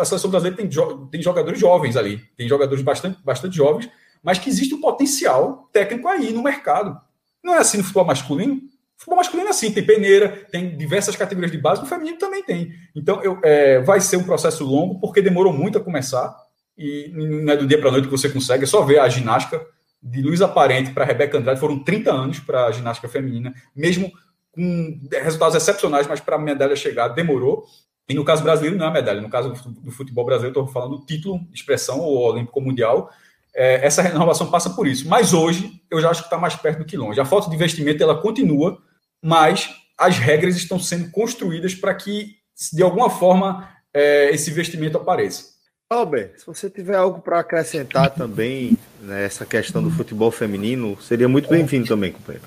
a 0.00 0.04
seleção 0.04 0.30
brasileira 0.30 0.56
tem, 0.56 0.68
tem 1.10 1.22
jogadores 1.22 1.58
jovens 1.58 1.96
ali, 1.96 2.18
tem 2.36 2.48
jogadores 2.48 2.82
bastante, 2.82 3.18
bastante 3.22 3.56
jovens, 3.56 3.90
mas 4.22 4.38
que 4.38 4.48
existe 4.48 4.74
um 4.74 4.80
potencial 4.80 5.68
técnico 5.72 6.08
aí 6.08 6.32
no 6.32 6.42
mercado. 6.42 6.98
Não 7.42 7.54
é 7.54 7.58
assim 7.58 7.78
no 7.78 7.84
futebol 7.84 8.06
masculino? 8.06 8.60
futebol 9.02 9.16
masculino 9.16 9.48
é 9.48 9.50
assim, 9.50 9.72
tem 9.72 9.84
peneira, 9.84 10.46
tem 10.50 10.76
diversas 10.76 11.16
categorias 11.16 11.50
de 11.50 11.58
base, 11.58 11.80
no 11.80 11.88
feminino 11.88 12.18
também 12.18 12.42
tem. 12.44 12.72
Então, 12.94 13.20
eu, 13.22 13.38
é, 13.42 13.80
vai 13.80 14.00
ser 14.00 14.16
um 14.16 14.22
processo 14.22 14.64
longo, 14.64 15.00
porque 15.00 15.20
demorou 15.20 15.52
muito 15.52 15.76
a 15.76 15.80
começar, 15.80 16.34
e 16.78 17.10
não 17.12 17.52
é 17.52 17.56
do 17.56 17.66
dia 17.66 17.78
para 17.78 17.88
a 17.88 17.92
noite 17.92 18.04
que 18.04 18.10
você 18.10 18.28
consegue, 18.28 18.62
é 18.62 18.66
só 18.66 18.82
ver 18.82 19.00
a 19.00 19.08
ginástica 19.08 19.60
de 20.02 20.20
Luiz 20.20 20.42
Aparente 20.42 20.90
para 20.92 21.04
Rebeca 21.04 21.38
Andrade 21.38 21.60
foram 21.60 21.78
30 21.78 22.12
anos 22.12 22.38
para 22.40 22.66
a 22.66 22.72
ginástica 22.72 23.08
feminina, 23.08 23.54
mesmo 23.74 24.10
com 24.50 25.00
resultados 25.10 25.56
excepcionais, 25.56 26.06
mas 26.06 26.20
para 26.20 26.36
a 26.36 26.38
medalha 26.38 26.74
chegar 26.74 27.08
demorou. 27.08 27.64
E 28.08 28.14
no 28.14 28.24
caso 28.24 28.42
brasileiro 28.42 28.76
não 28.76 28.86
é 28.86 28.92
medalha, 28.92 29.20
no 29.20 29.30
caso 29.30 29.50
do 29.50 29.90
futebol 29.92 30.24
brasileiro, 30.24 30.58
estou 30.58 30.72
falando 30.72 30.98
do 30.98 31.06
título, 31.06 31.40
expressão 31.52 32.00
ou 32.00 32.30
olímpico 32.30 32.60
mundial. 32.60 33.10
É, 33.54 33.86
essa 33.86 34.02
renovação 34.02 34.50
passa 34.50 34.70
por 34.70 34.86
isso. 34.86 35.08
Mas 35.08 35.32
hoje 35.32 35.80
eu 35.90 36.00
já 36.00 36.10
acho 36.10 36.22
que 36.22 36.26
está 36.26 36.36
mais 36.36 36.56
perto 36.56 36.80
do 36.80 36.84
que 36.84 36.96
longe. 36.96 37.20
A 37.20 37.24
falta 37.24 37.48
de 37.48 37.54
investimento 37.54 38.02
ela 38.02 38.20
continua, 38.20 38.78
mas 39.22 39.70
as 39.96 40.18
regras 40.18 40.56
estão 40.56 40.78
sendo 40.78 41.10
construídas 41.10 41.74
para 41.74 41.94
que, 41.94 42.36
de 42.72 42.82
alguma 42.82 43.08
forma, 43.08 43.68
é, 43.94 44.30
esse 44.30 44.50
investimento 44.50 44.98
apareça. 44.98 45.51
Albert, 45.92 46.32
se 46.38 46.46
você 46.46 46.70
tiver 46.70 46.96
algo 46.96 47.20
para 47.20 47.38
acrescentar 47.38 48.10
também 48.10 48.78
nessa 49.00 49.44
questão 49.44 49.82
do 49.82 49.90
futebol 49.90 50.30
feminino, 50.30 50.98
seria 51.00 51.28
muito 51.28 51.50
bem-vindo 51.50 51.86
também, 51.86 52.12
companheiro. 52.12 52.46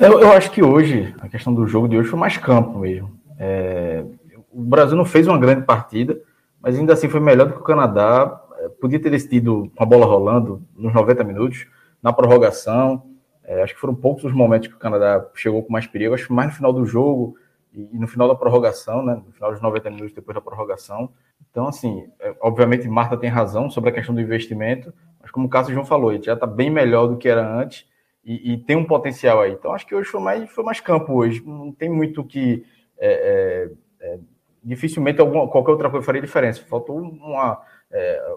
Eu, 0.00 0.20
eu, 0.20 0.32
acho 0.32 0.50
que 0.50 0.62
hoje, 0.62 1.14
a 1.20 1.28
questão 1.28 1.54
do 1.54 1.66
jogo 1.68 1.88
de 1.88 1.96
hoje 1.96 2.08
foi 2.08 2.18
mais 2.18 2.36
campo 2.36 2.80
mesmo. 2.80 3.16
É, 3.38 4.04
o 4.52 4.60
Brasil 4.60 4.96
não 4.96 5.04
fez 5.04 5.28
uma 5.28 5.38
grande 5.38 5.62
partida, 5.64 6.20
mas 6.60 6.76
ainda 6.76 6.92
assim 6.92 7.08
foi 7.08 7.20
melhor 7.20 7.46
do 7.46 7.54
que 7.54 7.60
o 7.60 7.64
Canadá. 7.64 8.42
É, 8.58 8.68
podia 8.68 9.00
ter 9.00 9.10
decidido 9.10 9.70
com 9.76 9.82
a 9.82 9.86
bola 9.86 10.04
rolando 10.04 10.60
nos 10.76 10.92
90 10.92 11.22
minutos, 11.22 11.66
na 12.02 12.12
prorrogação. 12.12 13.04
É, 13.44 13.62
acho 13.62 13.74
que 13.74 13.80
foram 13.80 13.94
poucos 13.94 14.24
os 14.24 14.32
momentos 14.32 14.66
que 14.66 14.74
o 14.74 14.78
Canadá 14.78 15.24
chegou 15.34 15.62
com 15.62 15.72
mais 15.72 15.86
perigo. 15.86 16.12
Acho 16.12 16.26
que 16.26 16.32
mais 16.32 16.48
no 16.48 16.56
final 16.56 16.72
do 16.72 16.84
jogo 16.84 17.36
e, 17.72 17.96
no 17.96 18.08
final 18.08 18.26
da 18.26 18.34
prorrogação, 18.34 19.04
né, 19.04 19.22
no 19.24 19.32
final 19.32 19.52
dos 19.52 19.62
90 19.62 19.90
minutos 19.90 20.12
depois 20.12 20.34
da 20.34 20.40
prorrogação. 20.40 21.10
Então, 21.50 21.66
assim, 21.66 22.08
é, 22.20 22.34
obviamente 22.40 22.88
Marta 22.88 23.16
tem 23.16 23.30
razão 23.30 23.70
sobre 23.70 23.90
a 23.90 23.92
questão 23.92 24.14
do 24.14 24.20
investimento, 24.20 24.92
mas 25.20 25.30
como 25.30 25.46
o 25.46 25.50
Cássio 25.50 25.74
João 25.74 25.84
falou, 25.84 26.12
ele 26.12 26.22
já 26.22 26.34
está 26.34 26.46
bem 26.46 26.70
melhor 26.70 27.08
do 27.08 27.16
que 27.16 27.28
era 27.28 27.46
antes 27.46 27.86
e, 28.24 28.52
e, 28.52 28.58
tem 28.58 28.76
um 28.76 28.84
potencial 28.84 29.40
aí. 29.40 29.52
Então, 29.52 29.72
acho 29.72 29.86
que 29.86 29.94
hoje 29.94 30.08
foi 30.08 30.20
mais, 30.20 30.50
foi 30.50 30.62
mais 30.62 30.80
campo 30.80 31.14
hoje. 31.14 31.42
Não 31.44 31.72
tem 31.72 31.88
muito 31.88 32.22
que. 32.22 32.64
É, 32.98 33.70
é, 34.00 34.06
é, 34.06 34.18
dificilmente 34.62 35.20
alguma, 35.20 35.48
qualquer 35.48 35.70
outra 35.70 35.88
coisa 35.88 36.04
faria 36.04 36.20
diferença. 36.20 36.62
Faltou 36.68 36.98
uma, 36.98 37.62
é, 37.90 38.34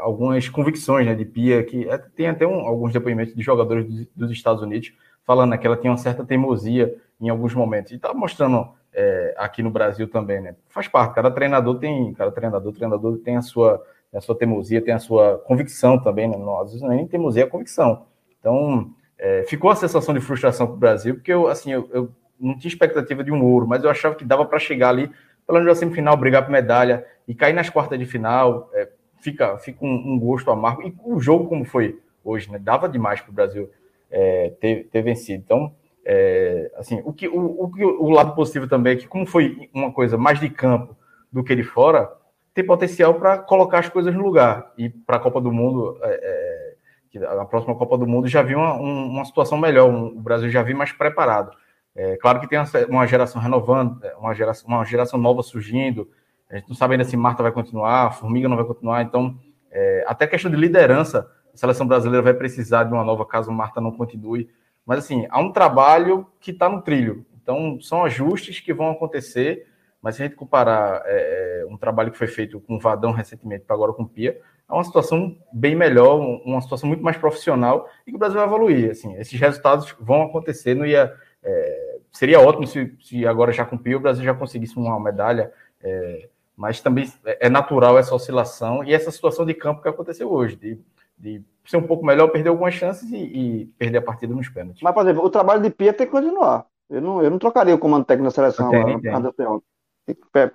algumas 0.00 0.48
convicções 0.48 1.06
né, 1.06 1.14
de 1.14 1.24
Pia, 1.24 1.64
que 1.64 1.88
é, 1.88 1.98
tem 1.98 2.28
até 2.28 2.46
um, 2.46 2.60
alguns 2.60 2.92
depoimentos 2.92 3.34
de 3.34 3.42
jogadores 3.42 3.84
dos, 3.84 4.06
dos 4.14 4.30
Estados 4.30 4.62
Unidos 4.62 4.92
falando 5.24 5.50
né, 5.50 5.58
que 5.58 5.66
ela 5.66 5.76
tinha 5.76 5.90
uma 5.90 5.98
certa 5.98 6.24
teimosia 6.24 6.94
em 7.20 7.28
alguns 7.28 7.54
momentos. 7.54 7.92
E 7.92 7.96
está 7.96 8.14
mostrando 8.14 8.72
é, 8.94 9.34
aqui 9.38 9.62
no 9.62 9.70
Brasil 9.70 10.08
também, 10.08 10.40
né? 10.40 10.54
Faz 10.68 10.88
parte, 10.88 11.14
cada 11.14 11.30
treinador 11.30 11.78
tem, 11.78 12.12
cada 12.14 12.30
treinador, 12.30 12.72
treinador 12.72 13.18
tem 13.18 13.36
a 13.36 13.42
sua, 13.42 13.82
a 14.14 14.20
sua 14.20 14.36
teimosia, 14.36 14.82
tem 14.82 14.94
a 14.94 14.98
sua 14.98 15.38
convicção 15.38 15.98
também, 15.98 16.28
né? 16.28 16.36
Às 16.60 16.72
vezes 16.72 16.82
nem 16.82 17.06
teimosia, 17.06 17.44
é 17.44 17.46
convicção. 17.46 18.06
Então, 18.38 18.90
é, 19.18 19.44
ficou 19.44 19.70
a 19.70 19.76
sensação 19.76 20.12
de 20.12 20.20
frustração 20.20 20.66
para 20.66 20.76
o 20.76 20.78
Brasil, 20.78 21.14
porque 21.14 21.32
eu, 21.32 21.48
assim, 21.48 21.72
eu, 21.72 21.88
eu, 21.92 22.12
não 22.38 22.58
tinha 22.58 22.68
expectativa 22.68 23.22
de 23.22 23.30
um 23.30 23.44
ouro, 23.44 23.66
mas 23.66 23.84
eu 23.84 23.90
achava 23.90 24.14
que 24.14 24.24
dava 24.24 24.44
para 24.44 24.58
chegar 24.58 24.88
ali, 24.88 25.08
pelo 25.46 25.58
menos 25.58 25.66
na 25.66 25.74
semifinal, 25.74 26.16
brigar 26.16 26.44
por 26.44 26.50
medalha 26.50 27.06
e 27.26 27.34
cair 27.34 27.52
nas 27.52 27.70
quartas 27.70 27.98
de 27.98 28.04
final, 28.04 28.68
é, 28.74 28.88
fica, 29.20 29.56
fica 29.58 29.84
um, 29.84 30.12
um, 30.12 30.18
gosto 30.18 30.50
amargo. 30.50 30.82
E 30.82 30.94
o 31.04 31.20
jogo, 31.20 31.48
como 31.48 31.64
foi 31.64 31.98
hoje, 32.24 32.50
né? 32.50 32.58
Dava 32.58 32.88
demais 32.88 33.20
para 33.20 33.30
o 33.30 33.34
Brasil 33.34 33.70
é, 34.10 34.52
ter, 34.60 34.88
ter 34.90 35.02
vencido. 35.02 35.42
Então, 35.44 35.72
é, 36.04 36.70
assim, 36.76 37.00
o 37.04 37.12
que 37.12 37.28
o, 37.28 37.38
o, 37.38 38.06
o, 38.06 38.10
lado 38.10 38.34
positivo 38.34 38.66
também 38.66 38.94
é 38.94 38.96
que, 38.96 39.06
como 39.06 39.26
foi 39.26 39.68
uma 39.72 39.92
coisa 39.92 40.18
mais 40.18 40.40
de 40.40 40.48
campo 40.48 40.96
do 41.30 41.44
que 41.44 41.54
de 41.54 41.62
fora, 41.62 42.10
tem 42.52 42.64
potencial 42.66 43.14
para 43.14 43.38
colocar 43.38 43.78
as 43.78 43.88
coisas 43.88 44.14
no 44.14 44.22
lugar. 44.22 44.72
E 44.76 44.90
para 44.90 45.16
a 45.16 45.20
Copa 45.20 45.40
do 45.40 45.52
Mundo, 45.52 45.98
é, 46.02 46.76
é, 47.14 47.24
a 47.24 47.44
próxima 47.44 47.74
Copa 47.74 47.96
do 47.96 48.06
Mundo 48.06 48.26
já 48.28 48.42
viu 48.42 48.58
uma, 48.58 48.74
uma 48.74 49.24
situação 49.24 49.56
melhor, 49.56 49.88
um, 49.88 50.06
o 50.06 50.20
Brasil 50.20 50.50
já 50.50 50.62
viu 50.62 50.76
mais 50.76 50.92
preparado. 50.92 51.52
É, 51.94 52.16
claro 52.16 52.40
que 52.40 52.48
tem 52.48 52.58
uma 52.88 53.06
geração 53.06 53.40
renovando, 53.40 54.04
é, 54.04 54.14
uma 54.16 54.34
geração, 54.34 54.68
uma 54.68 54.84
geração 54.84 55.18
nova 55.18 55.42
surgindo. 55.42 56.08
A 56.50 56.56
gente 56.56 56.68
não 56.68 56.76
sabe 56.76 56.94
ainda 56.94 57.04
se 57.04 57.16
Marta 57.16 57.42
vai 57.42 57.52
continuar, 57.52 58.12
Formiga 58.12 58.48
não 58.48 58.56
vai 58.56 58.64
continuar. 58.64 59.02
Então, 59.02 59.38
é, 59.70 60.04
até 60.06 60.26
questão 60.26 60.50
de 60.50 60.56
liderança, 60.56 61.30
a 61.52 61.56
seleção 61.56 61.86
brasileira 61.86 62.22
vai 62.22 62.34
precisar 62.34 62.84
de 62.84 62.92
uma 62.92 63.04
nova 63.04 63.24
caso 63.24 63.52
Marta 63.52 63.80
não 63.80 63.92
continue. 63.92 64.50
Mas, 64.84 65.00
assim, 65.00 65.26
há 65.30 65.40
um 65.40 65.52
trabalho 65.52 66.26
que 66.40 66.50
está 66.50 66.68
no 66.68 66.82
trilho. 66.82 67.24
Então, 67.40 67.80
são 67.80 68.04
ajustes 68.04 68.60
que 68.60 68.72
vão 68.72 68.90
acontecer. 68.90 69.66
Mas, 70.00 70.16
se 70.16 70.22
a 70.22 70.26
gente 70.26 70.36
comparar 70.36 71.02
é, 71.06 71.62
é 71.62 71.66
um 71.66 71.76
trabalho 71.76 72.10
que 72.10 72.18
foi 72.18 72.26
feito 72.26 72.60
com 72.60 72.76
o 72.76 72.80
Vadão 72.80 73.12
recentemente 73.12 73.64
para 73.64 73.74
agora 73.76 73.92
com 73.92 74.02
o 74.02 74.08
Pia, 74.08 74.40
é 74.68 74.72
uma 74.72 74.84
situação 74.84 75.36
bem 75.52 75.74
melhor, 75.74 76.18
uma 76.44 76.60
situação 76.60 76.88
muito 76.88 77.02
mais 77.02 77.16
profissional 77.16 77.88
e 78.06 78.10
que 78.10 78.16
o 78.16 78.18
Brasil 78.18 78.38
vai 78.38 78.46
evoluir. 78.46 78.90
Assim, 78.90 79.14
esses 79.16 79.38
resultados 79.38 79.94
vão 80.00 80.22
acontecer. 80.22 80.74
Não 80.74 80.86
ia, 80.86 81.12
é, 81.42 81.98
seria 82.10 82.40
ótimo 82.40 82.66
se, 82.66 82.96
se 83.00 83.26
agora 83.26 83.52
já 83.52 83.64
com 83.64 83.76
o 83.76 83.78
Pia 83.78 83.96
o 83.96 84.00
Brasil 84.00 84.24
já 84.24 84.34
conseguisse 84.34 84.76
uma 84.76 84.98
medalha. 84.98 85.52
É, 85.80 86.28
mas 86.56 86.80
também 86.80 87.10
é 87.24 87.48
natural 87.48 87.98
essa 87.98 88.14
oscilação 88.14 88.84
e 88.84 88.92
essa 88.92 89.10
situação 89.10 89.44
de 89.44 89.54
campo 89.54 89.82
que 89.82 89.88
aconteceu 89.88 90.30
hoje, 90.30 90.56
de, 90.56 90.78
de 91.18 91.42
ser 91.64 91.76
um 91.76 91.86
pouco 91.86 92.04
melhor, 92.04 92.28
perder 92.28 92.48
algumas 92.48 92.74
chances 92.74 93.10
e, 93.10 93.16
e, 93.16 93.66
perder 93.78 93.98
a 93.98 94.02
partida 94.02 94.34
nos 94.34 94.48
pênaltis. 94.48 94.82
Mas, 94.82 94.94
por 94.94 95.02
exemplo, 95.02 95.24
o 95.24 95.30
trabalho 95.30 95.62
de 95.62 95.70
Pia 95.70 95.92
tem 95.92 96.06
que 96.06 96.12
continuar. 96.12 96.66
Eu 96.90 97.00
não, 97.00 97.22
eu 97.22 97.30
não 97.30 97.38
trocaria 97.38 97.74
o 97.74 97.78
comando 97.78 98.04
técnico 98.04 98.30
da 98.30 98.34
seleção 98.34 98.70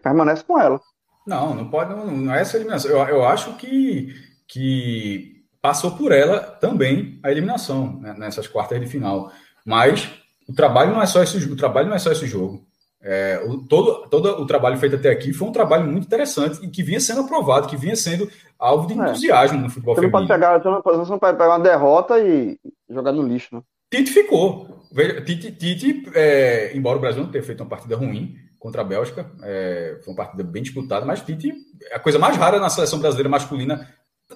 Permanece 0.03 0.43
com 0.43 0.59
ela. 0.59 0.79
Não, 1.25 1.53
não 1.53 1.69
pode, 1.69 1.95
não, 1.95 2.05
não 2.05 2.33
é 2.33 2.41
essa 2.41 2.57
eliminação. 2.57 2.91
Eu, 2.91 2.99
eu 3.07 3.25
acho 3.25 3.55
que, 3.55 4.13
que 4.47 5.43
passou 5.61 5.91
por 5.91 6.11
ela 6.11 6.39
também 6.39 7.19
a 7.23 7.31
eliminação 7.31 7.99
né, 7.99 8.13
nessas 8.17 8.47
quartas 8.47 8.79
de 8.79 8.87
final. 8.87 9.31
Mas 9.65 10.09
o 10.47 10.53
trabalho 10.53 10.91
não 10.91 11.01
é 11.01 11.05
só 11.05 11.23
esse, 11.23 11.37
o 11.37 11.55
trabalho 11.55 11.87
não 11.87 11.95
é 11.95 11.99
só 11.99 12.11
esse 12.11 12.27
jogo. 12.27 12.66
É, 13.09 13.41
o, 13.45 13.59
todo, 13.59 14.05
todo 14.09 14.41
o 14.41 14.45
trabalho 14.45 14.77
feito 14.77 14.97
até 14.97 15.09
aqui 15.09 15.31
foi 15.31 15.47
um 15.47 15.51
trabalho 15.53 15.89
muito 15.89 16.03
interessante 16.03 16.59
e 16.61 16.67
que 16.69 16.83
vinha 16.83 16.99
sendo 16.99 17.21
aprovado, 17.21 17.69
que 17.69 17.77
vinha 17.77 17.95
sendo 17.95 18.29
alvo 18.59 18.85
de 18.85 18.99
é. 18.99 19.01
entusiasmo 19.01 19.59
é. 19.59 19.61
no 19.61 19.69
futebol 19.69 19.95
você 19.95 20.01
não 20.01 20.11
Pode 20.11 20.27
pegar, 20.27 20.61
você, 20.61 20.69
não, 20.69 20.81
você 20.83 21.11
não 21.11 21.17
pode 21.17 21.37
pegar 21.37 21.51
uma 21.51 21.63
derrota 21.63 22.19
e 22.19 22.59
jogar 22.89 23.13
no 23.13 23.25
lixo, 23.25 23.55
né? 23.55 23.61
Tite 23.89 24.11
ficou. 24.11 24.83
Tite, 25.25 25.53
Tite 25.53 26.11
é, 26.15 26.75
embora 26.75 26.97
o 26.97 26.99
Brasil 26.99 27.23
não 27.23 27.31
tenha 27.31 27.45
feito 27.45 27.63
uma 27.63 27.69
partida 27.69 27.95
ruim 27.95 28.35
contra 28.59 28.81
a 28.81 28.83
Bélgica, 28.85 29.31
é, 29.41 29.99
foi 30.03 30.13
uma 30.13 30.17
partida 30.17 30.43
bem 30.43 30.61
disputada, 30.61 31.05
mas 31.05 31.21
Tite, 31.21 31.53
a 31.93 31.99
coisa 31.99 32.19
mais 32.19 32.35
rara 32.35 32.59
na 32.59 32.69
seleção 32.69 32.99
brasileira 32.99 33.29
masculina, 33.29 33.87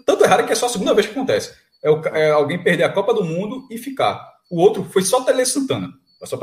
tanto 0.05 0.23
é 0.23 0.27
rara 0.27 0.43
que 0.43 0.53
é 0.53 0.55
só 0.55 0.67
a 0.67 0.69
segunda 0.69 0.93
vez 0.93 1.07
que 1.07 1.11
acontece. 1.11 1.53
É, 1.83 1.91
o, 1.91 1.99
é 2.07 2.31
alguém 2.31 2.63
perder 2.63 2.85
a 2.85 2.93
Copa 2.93 3.13
do 3.13 3.25
Mundo 3.25 3.67
e 3.69 3.77
ficar. 3.77 4.31
O 4.49 4.61
outro 4.61 4.85
foi 4.85 5.01
só 5.01 5.25
Tele 5.25 5.45
Santana. 5.45 5.89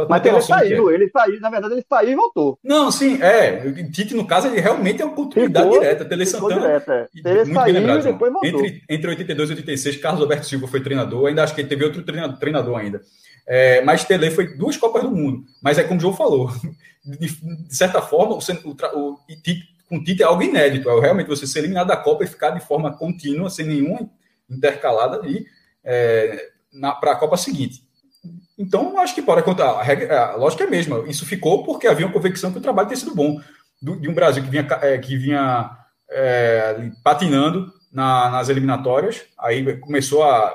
Mas 0.09 0.25
ele 0.25 0.41
saiu, 0.41 0.91
é. 0.91 0.95
ele 0.95 1.09
saiu, 1.09 1.41
na 1.41 1.51
verdade, 1.51 1.75
ele 1.75 1.85
saiu 1.89 2.11
e 2.11 2.17
voltou. 2.17 2.59
Não, 2.65 2.91
sim, 2.91 3.23
é. 3.23 3.71
Tite, 3.93 4.13
no 4.13 4.27
caso, 4.27 4.49
ele 4.49 4.61
realmente 4.61 5.01
é 5.01 5.05
uma 5.05 5.13
oportunidade 5.13 5.67
ficou, 5.67 5.81
direta. 5.81 6.05
Tele 6.05 6.27
Santana. 6.27 6.61
Direto, 6.61 6.91
é. 6.91 7.09
Ele 7.15 7.45
muito 7.45 7.55
saiu 7.55 7.75
lembrado, 7.75 8.01
e 8.01 8.13
depois 8.13 8.33
voltou. 8.33 8.49
Entre, 8.49 8.83
entre 8.89 9.11
82 9.11 9.51
e 9.51 9.53
86, 9.53 9.97
Carlos 9.99 10.21
Alberto 10.21 10.47
Silva 10.47 10.67
foi 10.67 10.81
treinador, 10.81 11.29
ainda 11.29 11.45
acho 11.45 11.55
que 11.55 11.61
ele 11.61 11.69
teve 11.69 11.85
outro 11.85 12.03
treinador, 12.03 12.39
treinador 12.39 12.77
ainda. 12.77 13.01
É, 13.47 13.81
mas 13.83 14.05
Tele 14.05 14.33
foi 14.33 14.57
duas 14.57 14.77
Copas 14.77 15.05
do 15.05 15.13
Mundo. 15.13 15.45
Mas 15.63 15.79
é 15.79 15.85
como 15.85 15.99
o 15.99 16.01
João 16.01 16.15
falou, 16.15 16.51
de, 17.07 17.29
de 17.29 17.77
certa 17.77 18.03
forma, 18.03 18.35
o, 18.35 18.39
o, 18.39 19.13
o 19.13 19.19
Tite, 19.43 19.63
com 19.89 20.03
Tite 20.03 20.25
é 20.25 20.27
algo 20.27 20.43
inédito. 20.43 20.91
É 20.91 21.01
realmente 21.01 21.29
você 21.29 21.47
ser 21.47 21.61
eliminado 21.61 21.87
da 21.87 21.97
Copa 21.97 22.25
e 22.25 22.27
ficar 22.27 22.51
de 22.51 22.67
forma 22.67 22.93
contínua, 22.97 23.49
sem 23.49 23.65
nenhuma 23.65 24.11
intercalada, 24.51 25.25
e 25.25 25.47
é, 25.85 26.49
para 27.01 27.13
a 27.13 27.17
Copa 27.17 27.37
seguinte 27.37 27.87
Então, 28.59 28.99
acho 28.99 29.15
que 29.15 29.23
pode 29.23 29.43
contar. 29.43 29.71
A, 29.71 29.83
regra, 29.83 30.33
a 30.33 30.37
lógica 30.37 30.65
é 30.65 30.67
a 30.67 30.71
mesma. 30.71 31.05
Isso 31.07 31.25
ficou 31.25 31.63
porque 31.63 31.87
havia 31.87 32.07
uma 32.07 32.13
convicção 32.13 32.51
que 32.51 32.59
o 32.59 32.63
trabalho 32.63 32.89
tinha 32.89 32.99
sido 32.99 33.15
bom. 33.15 33.41
Do, 33.81 33.95
de 34.01 34.09
um 34.09 34.15
Brasil 34.15 34.43
que 34.43 34.51
vinha, 34.51 34.67
é, 34.83 34.99
que 34.99 35.17
vinha 35.17 35.71
é, 36.11 36.91
patinando 37.05 37.73
na, 37.93 38.29
nas 38.31 38.49
eliminatórias, 38.49 39.25
aí 39.39 39.77
começou 39.79 40.25
a, 40.25 40.53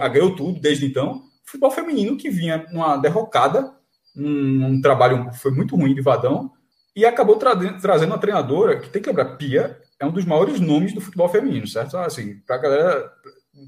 a 0.00 0.08
ganhou 0.08 0.34
tudo 0.34 0.60
desde 0.60 0.84
então. 0.84 1.22
Futebol 1.44 1.70
feminino 1.70 2.16
que 2.16 2.28
vinha 2.28 2.66
numa 2.72 2.96
derrocada, 2.96 3.72
um, 4.16 4.66
um 4.66 4.80
trabalho 4.80 5.30
foi 5.34 5.52
muito 5.52 5.76
ruim 5.76 5.94
de 5.94 6.00
Vadão, 6.00 6.50
e 6.96 7.04
acabou 7.04 7.36
tra 7.36 7.54
trazendo 7.80 8.10
uma 8.10 8.18
treinadora 8.18 8.78
que 8.78 8.88
tem 8.88 9.00
que 9.00 9.08
lembrar, 9.08 9.36
Pia 9.36 9.78
é 9.98 10.06
um 10.06 10.12
dos 10.12 10.24
maiores 10.24 10.60
nomes 10.60 10.92
do 10.92 11.00
futebol 11.00 11.28
feminino, 11.28 11.66
certo? 11.66 11.96
Assim, 11.96 12.36
pra 12.46 12.58
galera. 12.58 13.12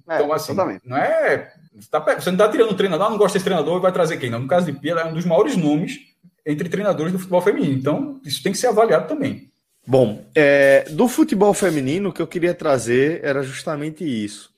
É, 0.08 0.16
então, 0.16 0.32
assim, 0.32 0.54
não 0.84 0.96
é. 0.96 1.52
Você, 1.78 1.90
tá, 1.90 2.01
você 2.01 2.31
não 2.31 2.36
está 2.36 2.48
tirando 2.48 2.70
o 2.70 2.77
treinador, 2.77 3.07
ah, 3.07 3.11
não 3.11 3.19
gosta 3.19 3.35
desse 3.35 3.44
treinador, 3.44 3.81
vai 3.81 3.93
trazer 3.93 4.16
quem? 4.16 4.31
Não, 4.31 4.40
no 4.40 4.48
caso 4.48 4.66
de 4.66 4.73
Pia, 4.73 4.93
ela 4.93 5.03
é 5.03 5.05
um 5.05 5.15
dos 5.15 5.27
maiores 5.27 5.57
nomes 5.57 5.98
entre 6.44 6.69
treinadores 6.69 7.12
do 7.12 7.19
futebol 7.19 7.43
feminino. 7.43 7.74
Então, 7.74 8.20
isso 8.24 8.43
tem 8.43 8.53
que 8.53 8.59
ser 8.59 8.69
avaliado 8.69 9.07
também. 9.07 9.51
Bom, 9.86 10.24
é, 10.35 10.85
do 10.90 11.07
futebol 11.07 11.53
feminino, 11.53 12.09
o 12.09 12.12
que 12.12 12.23
eu 12.23 12.27
queria 12.27 12.55
trazer 12.55 13.20
era 13.23 13.43
justamente 13.43 14.05
isso. 14.05 14.55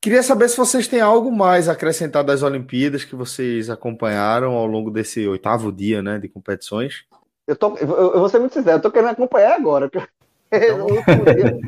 Queria 0.00 0.22
saber 0.22 0.48
se 0.48 0.56
vocês 0.56 0.88
têm 0.88 1.00
algo 1.00 1.30
mais 1.30 1.68
a 1.68 1.72
acrescentar 1.72 2.24
das 2.24 2.42
Olimpíadas 2.42 3.04
que 3.04 3.14
vocês 3.14 3.70
acompanharam 3.70 4.54
ao 4.54 4.66
longo 4.66 4.90
desse 4.90 5.26
oitavo 5.28 5.70
dia 5.70 6.02
né, 6.02 6.18
de 6.18 6.28
competições. 6.28 7.04
Eu, 7.46 7.54
tô, 7.54 7.76
eu, 7.76 7.88
eu 7.88 8.18
vou 8.18 8.28
ser 8.28 8.40
muito 8.40 8.54
sincero, 8.54 8.78
eu 8.78 8.82
tô 8.82 8.90
querendo 8.90 9.10
acompanhar 9.10 9.54
agora. 9.54 9.88
Então... 10.50 10.86
o, 10.86 10.92
último 10.92 11.24
dia, 11.24 11.60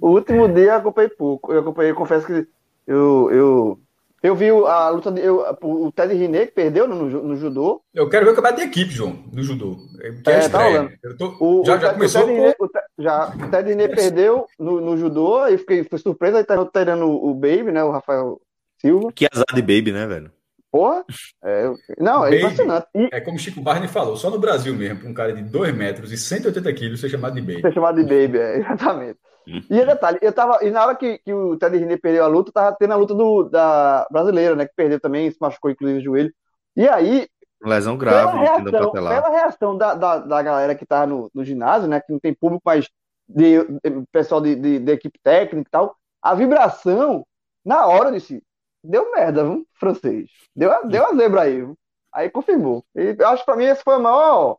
o 0.00 0.08
último 0.08 0.48
dia 0.48 0.64
eu 0.64 0.76
acompanhei 0.76 1.10
pouco. 1.10 1.52
Eu 1.52 1.60
acompanhei, 1.60 1.92
confesso 1.92 2.26
que 2.26 2.48
eu, 2.86 3.30
eu, 3.30 3.80
eu 4.26 4.34
vi 4.34 4.48
a 4.50 4.88
luta, 4.88 5.10
de, 5.10 5.20
eu, 5.20 5.44
o 5.62 5.92
Ted 5.92 6.14
Riné 6.14 6.46
que 6.46 6.52
perdeu 6.52 6.86
no, 6.88 7.06
no, 7.06 7.36
judô. 7.36 7.82
Eu 7.94 8.08
quero 8.08 8.24
ver 8.24 8.32
o 8.32 8.34
campeonato 8.34 8.60
de 8.60 8.68
equipe, 8.68 8.90
João, 8.90 9.24
no 9.32 9.42
judô. 9.42 9.76
Que 10.24 10.30
é, 10.30 10.44
é 10.44 10.48
tá. 10.48 10.90
Tô, 11.18 11.36
o, 11.40 11.64
já, 11.64 11.76
o 11.76 11.80
já 11.80 11.94
começou. 11.94 12.22
O 12.22 12.26
Ted, 12.26 12.38
Riné, 12.38 12.54
o, 12.58 12.68
já, 12.98 13.28
o 13.28 13.50
Ted 13.50 13.68
Riné 13.68 13.88
perdeu 13.88 14.46
no, 14.58 14.80
no 14.80 14.96
judô 14.96 15.46
e 15.46 15.58
fiquei 15.58 15.84
foi 15.84 15.98
surpresa, 15.98 16.38
aí 16.38 16.44
tá 16.44 16.64
treinando 16.66 17.06
o 17.06 17.34
Baby, 17.34 17.72
né, 17.72 17.84
o 17.84 17.90
Rafael 17.90 18.40
Silva. 18.80 19.12
Que 19.12 19.26
azar 19.32 19.46
de 19.54 19.62
Baby, 19.62 19.92
né, 19.92 20.06
velho? 20.06 20.30
Porra, 20.70 21.04
é, 21.42 21.72
não, 21.98 22.26
é 22.26 22.36
impressionante. 22.36 22.86
E... 22.94 23.08
É 23.12 23.20
como 23.20 23.38
Chico 23.38 23.60
Barney 23.62 23.88
falou, 23.88 24.16
só 24.16 24.28
no 24.28 24.38
Brasil 24.38 24.74
mesmo, 24.74 25.08
um 25.08 25.14
cara 25.14 25.32
de 25.32 25.42
2 25.42 25.74
metros 25.74 26.12
e 26.12 26.18
180 26.18 26.72
quilos 26.74 27.00
ser 27.00 27.08
chamado 27.08 27.34
de 27.34 27.40
Baby. 27.40 27.62
Ser 27.62 27.72
chamado 27.72 27.96
de 27.96 28.02
Baby, 28.02 28.38
é, 28.38 28.58
exatamente. 28.60 29.18
E 29.46 29.84
detalhe, 29.84 30.18
eu 30.20 30.32
tava. 30.32 30.64
E 30.64 30.70
na 30.70 30.84
hora 30.84 30.96
que, 30.96 31.18
que 31.18 31.32
o 31.32 31.56
Ted 31.56 31.76
Rine 31.76 31.96
perdeu 31.96 32.24
a 32.24 32.28
luta, 32.28 32.50
tava 32.50 32.76
tendo 32.76 32.92
a 32.92 32.96
luta 32.96 33.14
do, 33.14 33.44
da 33.44 34.06
brasileira, 34.10 34.56
né? 34.56 34.66
Que 34.66 34.74
perdeu 34.74 34.98
também, 34.98 35.30
se 35.30 35.38
machucou, 35.40 35.70
inclusive, 35.70 36.00
o 36.00 36.02
joelho. 36.02 36.34
E 36.76 36.88
aí. 36.88 37.28
Lesão 37.62 37.96
grave, 37.96 38.32
pela 38.32 38.42
reação, 38.42 38.92
pela 38.92 39.28
reação 39.30 39.78
da, 39.78 39.94
da, 39.94 40.18
da 40.18 40.42
galera 40.42 40.74
que 40.74 40.84
tá 40.84 41.06
no, 41.06 41.30
no 41.32 41.44
ginásio, 41.44 41.88
né? 41.88 42.00
Que 42.00 42.12
não 42.12 42.18
tem 42.18 42.34
público, 42.34 42.62
mas 42.64 42.88
de, 43.28 43.64
de 43.64 44.06
pessoal 44.12 44.40
de, 44.40 44.54
de, 44.56 44.78
de, 44.78 44.92
equipe 44.92 45.18
técnica 45.22 45.68
e 45.68 45.70
tal, 45.70 45.96
a 46.20 46.34
vibração, 46.34 47.24
na 47.64 47.86
hora, 47.86 48.12
disse: 48.12 48.42
deu 48.82 49.12
merda, 49.12 49.44
viu, 49.44 49.66
francês. 49.74 50.28
Deu, 50.54 50.70
deu 50.88 51.06
a 51.06 51.14
zebra 51.14 51.42
aí. 51.42 51.56
Viu? 51.56 51.78
Aí 52.12 52.30
confirmou. 52.30 52.84
E 52.94 53.16
eu 53.18 53.28
acho 53.28 53.42
que 53.42 53.46
pra 53.46 53.56
mim 53.56 53.64
esse 53.64 53.82
foi 53.82 53.96
o 53.96 54.02
maior. 54.02 54.58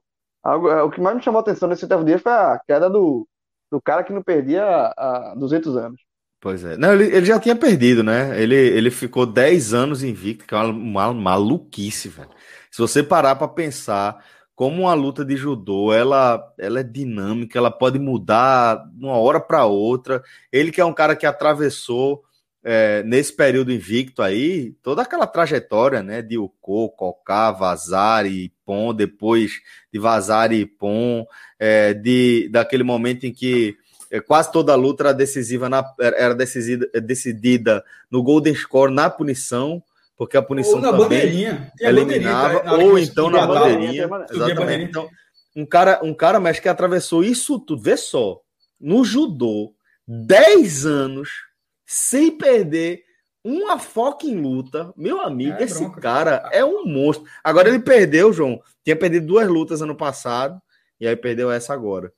O 0.86 0.90
que 0.90 1.02
mais 1.02 1.16
me 1.16 1.22
chamou 1.22 1.40
a 1.40 1.42
atenção 1.42 1.68
nesse 1.68 1.84
oitavo 1.84 2.06
dia 2.06 2.20
foi 2.20 2.32
a 2.32 2.62
queda 2.66 2.90
do, 2.90 3.28
do 3.72 3.82
cara 3.82 4.04
que 4.04 4.14
não 4.14 4.22
perdia 4.22 4.64
há 4.98 5.34
200 5.38 5.76
anos. 5.78 6.02
Pois 6.40 6.64
é. 6.64 6.78
Não, 6.78 6.94
ele, 6.94 7.06
ele 7.06 7.26
já 7.26 7.40
tinha 7.40 7.56
perdido, 7.56 8.04
né? 8.04 8.42
Ele, 8.42 8.56
ele 8.56 8.92
ficou 8.92 9.26
10 9.26 9.74
anos 9.74 10.04
invicto, 10.04 10.46
que 10.46 10.54
é 10.54 10.58
uma, 10.58 10.70
uma 11.10 11.14
maluquice, 11.14 12.10
velho. 12.10 12.30
Se 12.70 12.80
você 12.80 13.02
parar 13.02 13.36
para 13.36 13.48
pensar 13.48 14.24
como 14.56 14.84
uma 14.84 14.94
luta 14.94 15.26
de 15.26 15.36
judô, 15.36 15.94
ela, 15.94 16.44
ela 16.58 16.80
é 16.80 16.84
dinâmica, 16.84 17.58
ela 17.58 17.72
pode 17.72 18.00
mudar 18.00 18.76
de 18.92 19.06
uma 19.06 19.18
hora 19.18 19.40
para 19.40 19.66
outra. 19.66 20.22
Ele 20.52 20.72
que 20.72 20.82
é 20.82 20.86
um 20.86 20.94
cara 20.94 21.16
que 21.16 21.26
atravessou 21.26 22.24
é, 22.64 23.04
nesse 23.04 23.34
período 23.34 23.72
invicto 23.72 24.22
aí, 24.22 24.72
toda 24.84 25.02
aquela 25.02 25.26
trajetória, 25.26 26.04
né, 26.04 26.22
de 26.22 26.38
Uko, 26.38 26.90
Koká, 26.90 27.52
Vazari, 27.52 28.54
Pon, 28.66 28.94
depois 28.94 29.54
de 29.92 30.00
Vazari 30.00 30.58
e 30.58 30.66
Pon, 30.66 31.26
é, 31.60 31.94
de, 31.94 32.50
daquele 32.50 32.84
momento 32.84 33.26
em 33.26 33.34
que 33.34 33.78
é, 34.12 34.20
quase 34.20 34.52
toda 34.52 34.74
a 34.74 34.76
luta 34.76 35.04
era 35.04 35.14
decisiva, 35.14 35.70
na, 35.70 35.84
era 36.00 36.34
decidida, 36.34 36.90
decidida 37.02 37.84
no 38.12 38.24
Golden 38.24 38.56
Score, 38.56 38.94
na 38.94 39.10
punição, 39.10 39.82
porque 40.18 40.36
a 40.36 40.42
punição 40.42 40.76
ou 40.76 40.82
na 40.82 40.92
bandeirinha. 40.92 41.72
eliminava, 41.80 42.60
bandeirinha, 42.64 42.92
ou 42.92 43.00
então 43.00 43.30
na 43.30 43.46
bandeirinha. 43.46 44.10
Exatamente. 44.30 44.84
Então, 44.84 45.10
um 45.56 45.66
cara, 45.66 46.00
um 46.04 46.14
cara, 46.14 46.40
mas 46.40 46.60
que 46.60 46.68
atravessou 46.68 47.24
isso 47.24 47.60
tudo, 47.60 47.82
vê 47.82 47.96
só, 47.96 48.42
no 48.80 49.04
judô, 49.04 49.74
10 50.08 50.86
anos 50.86 51.47
sem 51.88 52.30
perder 52.38 53.06
uma 53.42 53.80
foca 53.80 54.28
em 54.28 54.36
luta. 54.36 54.94
Meu 54.98 55.22
amigo, 55.22 55.56
é, 55.58 55.64
esse 55.64 55.80
bronca. 55.80 56.02
cara 56.02 56.50
é 56.52 56.64
um 56.66 56.86
monstro. 56.86 57.26
Agora 57.42 57.70
ele 57.70 57.80
perdeu, 57.80 58.34
João. 58.34 58.62
Tinha 58.84 58.96
perdido 58.96 59.26
duas 59.26 59.48
lutas 59.48 59.82
ano 59.82 59.96
passado 59.96 60.62
e 61.00 61.08
aí 61.08 61.16
perdeu 61.16 61.50
essa 61.50 61.74
agora. 61.74 62.12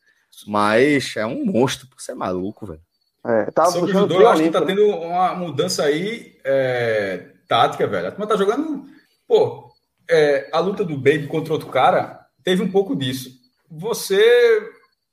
Mas 0.47 1.15
é 1.15 1.25
um 1.25 1.45
monstro. 1.45 1.87
Você 1.95 2.13
é 2.13 2.15
maluco, 2.15 2.65
velho. 2.65 2.81
É, 3.23 3.51
tava 3.51 3.71
Sobre 3.71 3.91
o 3.91 3.93
judô, 3.93 4.21
eu 4.21 4.29
acho 4.29 4.41
que 4.41 4.49
tá 4.49 4.61
né? 4.61 4.65
tendo 4.65 4.87
uma 4.87 5.35
mudança 5.35 5.83
aí 5.83 6.39
é, 6.43 7.27
tática, 7.47 7.85
velho. 7.85 8.07
A 8.07 8.11
turma 8.11 8.25
tá 8.25 8.35
jogando. 8.35 8.85
Pô, 9.27 9.71
é, 10.09 10.49
a 10.51 10.59
luta 10.59 10.83
do 10.83 10.97
Baby 10.97 11.27
contra 11.27 11.53
outro 11.53 11.69
cara 11.69 12.25
teve 12.43 12.63
um 12.63 12.71
pouco 12.71 12.95
disso. 12.95 13.29
Você. 13.69 14.19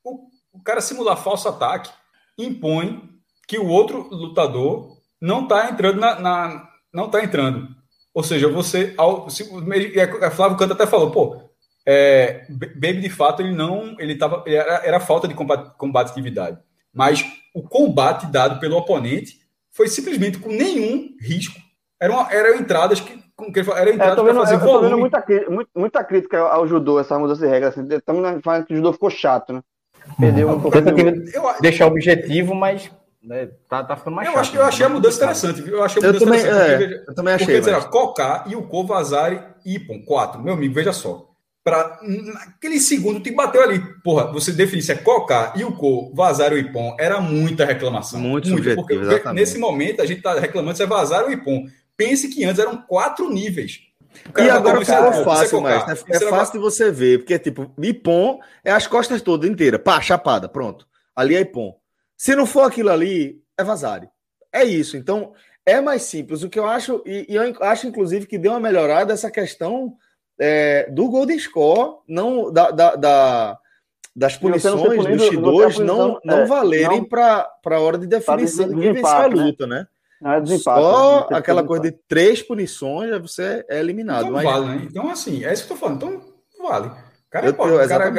O, 0.03 0.29
o 0.53 0.63
cara 0.63 0.81
simular 0.81 1.17
falso 1.17 1.49
ataque 1.49 1.91
impõe 2.39 3.16
que 3.47 3.59
o 3.59 3.67
outro 3.67 4.09
lutador 4.11 4.97
não 5.21 5.43
está 5.43 5.71
entrando 5.71 6.01
na, 6.01 6.19
na, 6.19 6.69
não 6.93 7.09
tá 7.09 7.23
entrando. 7.23 7.69
Ou 8.13 8.23
seja, 8.23 8.49
você 8.49 8.95
ao 8.97 9.29
se, 9.29 9.49
a 10.23 10.31
Flávio 10.31 10.57
Canto 10.57 10.73
até 10.73 10.87
falou, 10.87 11.11
pô, 11.11 11.43
é, 11.87 12.47
Baby 12.49 13.01
de 13.01 13.11
fato 13.11 13.43
ele 13.43 13.53
não, 13.53 13.95
ele 13.99 14.17
tava, 14.17 14.43
era, 14.47 14.83
era 14.85 15.01
falta 15.01 15.29
de 15.29 15.35
combatividade, 15.35 16.59
mas 16.93 17.25
o 17.55 17.63
combate 17.63 18.27
dado 18.27 18.59
pelo 18.59 18.77
oponente 18.77 19.39
foi 19.71 19.89
simplesmente 19.89 20.39
com 20.39 20.49
nenhum 20.49 21.15
risco. 21.21 21.61
Eram, 22.01 22.31
eram 22.31 22.59
entradas 22.59 23.01
que 23.01 23.27
que 23.53 23.61
era 23.71 23.91
entrada 23.91 24.31
é, 24.31 24.35
fazer 24.35 24.55
eu 24.55 24.61
volume. 24.61 24.83
Tô 24.83 24.83
vendo 24.83 24.99
muita, 24.99 25.69
muita 25.75 26.05
crítica 26.05 26.39
ao 26.41 26.67
judô, 26.67 26.99
essa 26.99 27.19
mudança 27.19 27.45
de 27.45 27.53
regra. 27.53 27.69
Assim, 27.69 27.87
estamos 27.91 28.43
falando 28.43 28.65
que 28.65 28.73
o 28.73 28.77
judô 28.77 28.93
ficou 28.95 29.11
chato, 29.11 29.53
né? 29.53 29.63
Perdeu 30.19 30.49
um 30.49 30.61
pouco. 30.61 30.79
Deixar 31.61 31.87
objetivo, 31.87 32.55
mas 32.55 32.91
né, 33.27 33.49
tá, 33.69 33.83
tá 33.83 33.97
ficando 33.97 34.15
mais 34.15 34.29
eu 34.29 34.35
chato. 34.35 34.43
Acho, 34.43 34.57
eu 34.57 34.65
achei 34.65 34.87
a 34.87 34.89
mudança 34.89 35.17
interessante, 35.17 35.61
viu? 35.61 35.75
Eu 35.75 35.83
achei 35.85 36.03
a 36.03 36.07
mudança 36.07 36.25
eu 36.25 36.29
também, 36.29 36.41
interessante. 36.41 36.95
É, 36.95 37.05
eu 37.11 37.15
também 37.15 37.35
achei. 37.35 37.61
Porque, 37.61 37.71
mas... 37.73 37.85
Coca, 37.87 38.45
Ilko, 38.47 38.87
Vazari, 38.87 39.41
Ipon, 39.65 40.03
quatro. 40.05 40.41
Meu 40.41 40.55
amigo, 40.55 40.73
veja 40.73 40.93
só. 40.93 41.27
Pra, 41.65 41.99
naquele 42.01 42.79
segundo, 42.79 43.19
te 43.19 43.33
bateu 43.33 43.61
ali. 43.61 43.83
Porra, 44.05 44.33
você 44.33 44.53
definir 44.53 44.83
se 44.83 44.93
é 44.93 44.95
Coca, 44.95 45.53
Ilko, 45.57 46.15
Vazari 46.15 46.55
ou 46.55 46.61
Ipon. 46.61 46.97
Era 47.01 47.21
muita 47.21 47.65
reclamação. 47.65 48.21
Muito, 48.21 48.49
muito 48.49 48.59
subjetivo, 48.59 48.83
porque, 48.83 48.95
exatamente. 48.95 49.41
nesse 49.41 49.59
momento 49.59 50.01
a 50.01 50.07
gente 50.07 50.23
tá 50.23 50.39
reclamando 50.39 50.77
se 50.77 50.85
é 50.85 50.87
Vazari 50.87 51.25
ou 51.25 51.33
Ipon. 51.33 51.67
Pense 51.97 52.29
que 52.29 52.45
antes 52.45 52.61
eram 52.61 52.77
quatro 52.77 53.29
níveis. 53.29 53.81
E 54.39 54.49
agora 54.49 54.85
ficou 54.85 55.25
fácil, 55.25 55.61
mas 55.61 56.05
é, 56.09 56.17
é 56.17 56.21
fácil 56.21 56.53
de 56.55 56.59
você 56.59 56.91
ver, 56.91 57.19
porque 57.19 57.39
tipo, 57.39 57.71
Ipon 57.83 58.39
é 58.65 58.71
as 58.71 58.87
costas 58.87 59.21
todas 59.21 59.51
inteiras, 59.51 59.81
pá, 59.83 60.01
chapada, 60.01 60.49
pronto. 60.49 60.87
Ali 61.15 61.35
é 61.35 61.41
Ipon. 61.41 61.75
Se 62.17 62.35
não 62.35 62.47
for 62.47 62.63
aquilo 62.63 62.91
ali, 62.91 63.41
é 63.59 63.65
Vazari. 63.65 64.09
É 64.53 64.65
isso. 64.65 64.97
Então, 64.97 65.33
é 65.65 65.81
mais 65.81 66.03
simples. 66.03 66.43
O 66.43 66.49
que 66.49 66.59
eu 66.59 66.67
acho, 66.67 67.03
e, 67.05 67.27
e 67.29 67.35
eu 67.35 67.55
acho, 67.61 67.87
inclusive, 67.87 68.27
que 68.27 68.39
deu 68.39 68.53
uma 68.53 68.61
melhorada 68.61 69.13
essa 69.13 69.31
questão 69.31 69.95
é, 70.39 70.89
do 70.91 71.09
Golden 71.09 71.39
Score, 71.39 71.99
não 72.09 72.53
da, 72.53 72.71
da, 72.71 72.97
da 72.97 73.59
das 74.15 74.35
punições 74.35 75.05
punido, 75.05 75.43
dos 75.43 75.77
X2 75.77 75.85
não, 75.85 76.19
não 76.25 76.39
é, 76.39 76.47
valerem 76.47 77.05
para 77.05 77.47
a 77.67 77.81
hora 77.81 77.99
de 77.99 78.07
definição 78.07 78.67
de 78.67 78.75
quem 78.75 78.95
venceu 78.95 79.11
a 79.11 79.29
né? 79.29 79.35
luta, 79.35 79.67
né? 79.67 79.87
né? 80.23 80.43
É 80.43 80.57
Só 80.57 81.29
né? 81.31 81.37
aquela 81.37 81.63
coisa 81.63 81.83
de 81.83 81.93
três 82.09 82.43
punições, 82.43 83.11
você 83.21 83.63
é 83.69 83.79
eliminado. 83.79 84.23
Então, 84.23 84.33
mas... 84.33 84.45
vale, 84.45 84.67
né? 84.67 84.87
Então, 84.91 85.11
assim, 85.11 85.45
é 85.45 85.53
isso 85.53 85.67
que 85.67 85.73
eu 85.73 85.77
tô 85.77 85.81
falando. 85.81 85.97
Então, 85.97 86.23
vale. 86.67 86.87
O 86.89 87.31
cara, 87.31 87.47
eu, 87.47 87.55
pô, 87.55 87.69
eu, 87.69 87.85
o 87.85 87.89
cara, 87.89 88.11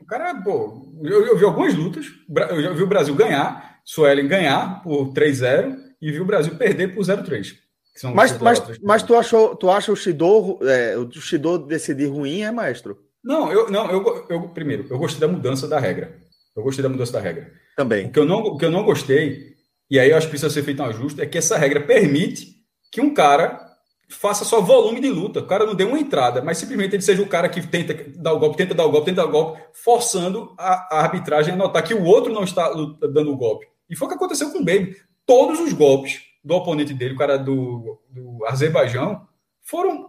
o 0.00 0.06
cara, 0.06 0.34
pô, 0.42 0.92
eu, 1.02 1.26
eu, 1.26 1.38
vi 1.38 1.44
algumas 1.44 1.74
lutas, 1.74 2.06
eu 2.50 2.62
já 2.62 2.72
vi 2.72 2.82
o 2.82 2.86
Brasil 2.86 3.14
ganhar, 3.14 3.80
Suelen 3.84 4.28
ganhar 4.28 4.82
por 4.82 5.12
3-0 5.12 5.76
e 6.00 6.10
vi 6.10 6.20
o 6.20 6.24
Brasil 6.26 6.54
perder 6.56 6.94
por 6.94 7.04
0-3. 7.04 7.54
Mas, 8.12 8.36
mas, 8.38 8.78
mas 8.82 9.02
tu, 9.02 9.14
achou, 9.14 9.54
tu 9.54 9.70
acha 9.70 9.92
o 9.92 9.96
Shido, 9.96 10.58
é, 10.62 10.96
o 10.96 11.08
Shido 11.12 11.58
decidir 11.58 12.06
ruim, 12.06 12.42
é, 12.42 12.50
maestro? 12.50 12.98
Não, 13.22 13.52
eu, 13.52 13.70
não 13.70 13.90
eu, 13.90 14.26
eu, 14.28 14.48
primeiro, 14.48 14.86
eu 14.90 14.98
gostei 14.98 15.20
da 15.20 15.32
mudança 15.32 15.68
da 15.68 15.78
regra. 15.78 16.18
Eu 16.56 16.62
gostei 16.62 16.82
da 16.82 16.88
mudança 16.88 17.12
da 17.12 17.20
regra. 17.20 17.52
Também. 17.76 18.06
O 18.06 18.10
que 18.10 18.18
eu 18.18 18.24
não, 18.24 18.40
o 18.40 18.56
que 18.58 18.64
eu 18.64 18.70
não 18.70 18.84
gostei, 18.84 19.54
e 19.90 19.98
aí 19.98 20.10
eu 20.10 20.16
acho 20.16 20.26
que 20.26 20.32
precisa 20.32 20.52
ser 20.52 20.62
feito 20.62 20.82
um 20.82 20.86
ajuste, 20.86 21.20
é 21.20 21.26
que 21.26 21.38
essa 21.38 21.56
regra 21.56 21.80
permite 21.80 22.54
que 22.92 23.00
um 23.00 23.14
cara 23.14 23.63
faça 24.08 24.44
só 24.44 24.60
volume 24.60 25.00
de 25.00 25.10
luta. 25.10 25.40
O 25.40 25.46
cara 25.46 25.66
não 25.66 25.74
deu 25.74 25.88
uma 25.88 25.98
entrada, 25.98 26.42
mas 26.42 26.58
simplesmente 26.58 26.94
ele 26.94 27.02
seja 27.02 27.22
o 27.22 27.28
cara 27.28 27.48
que 27.48 27.66
tenta 27.66 27.94
dar 28.16 28.32
o 28.32 28.38
golpe, 28.38 28.56
tenta 28.56 28.74
dar 28.74 28.84
o 28.84 28.90
golpe, 28.90 29.06
tenta 29.06 29.22
dar 29.22 29.28
o 29.28 29.32
golpe, 29.32 29.60
forçando 29.72 30.54
a, 30.58 30.96
a 30.96 31.02
arbitragem 31.02 31.54
a 31.54 31.56
notar 31.56 31.82
que 31.82 31.94
o 31.94 32.04
outro 32.04 32.32
não 32.32 32.44
está 32.44 32.68
dando 33.12 33.32
o 33.32 33.36
golpe. 33.36 33.66
E 33.88 33.96
foi 33.96 34.06
o 34.06 34.10
que 34.10 34.16
aconteceu 34.16 34.50
com 34.50 34.58
o 34.58 34.64
Baby. 34.64 34.96
Todos 35.26 35.60
os 35.60 35.72
golpes 35.72 36.20
do 36.42 36.54
oponente 36.54 36.92
dele, 36.92 37.14
o 37.14 37.18
cara 37.18 37.38
do, 37.38 38.00
do 38.10 38.44
Azerbaijão, 38.46 39.26
foram. 39.62 40.06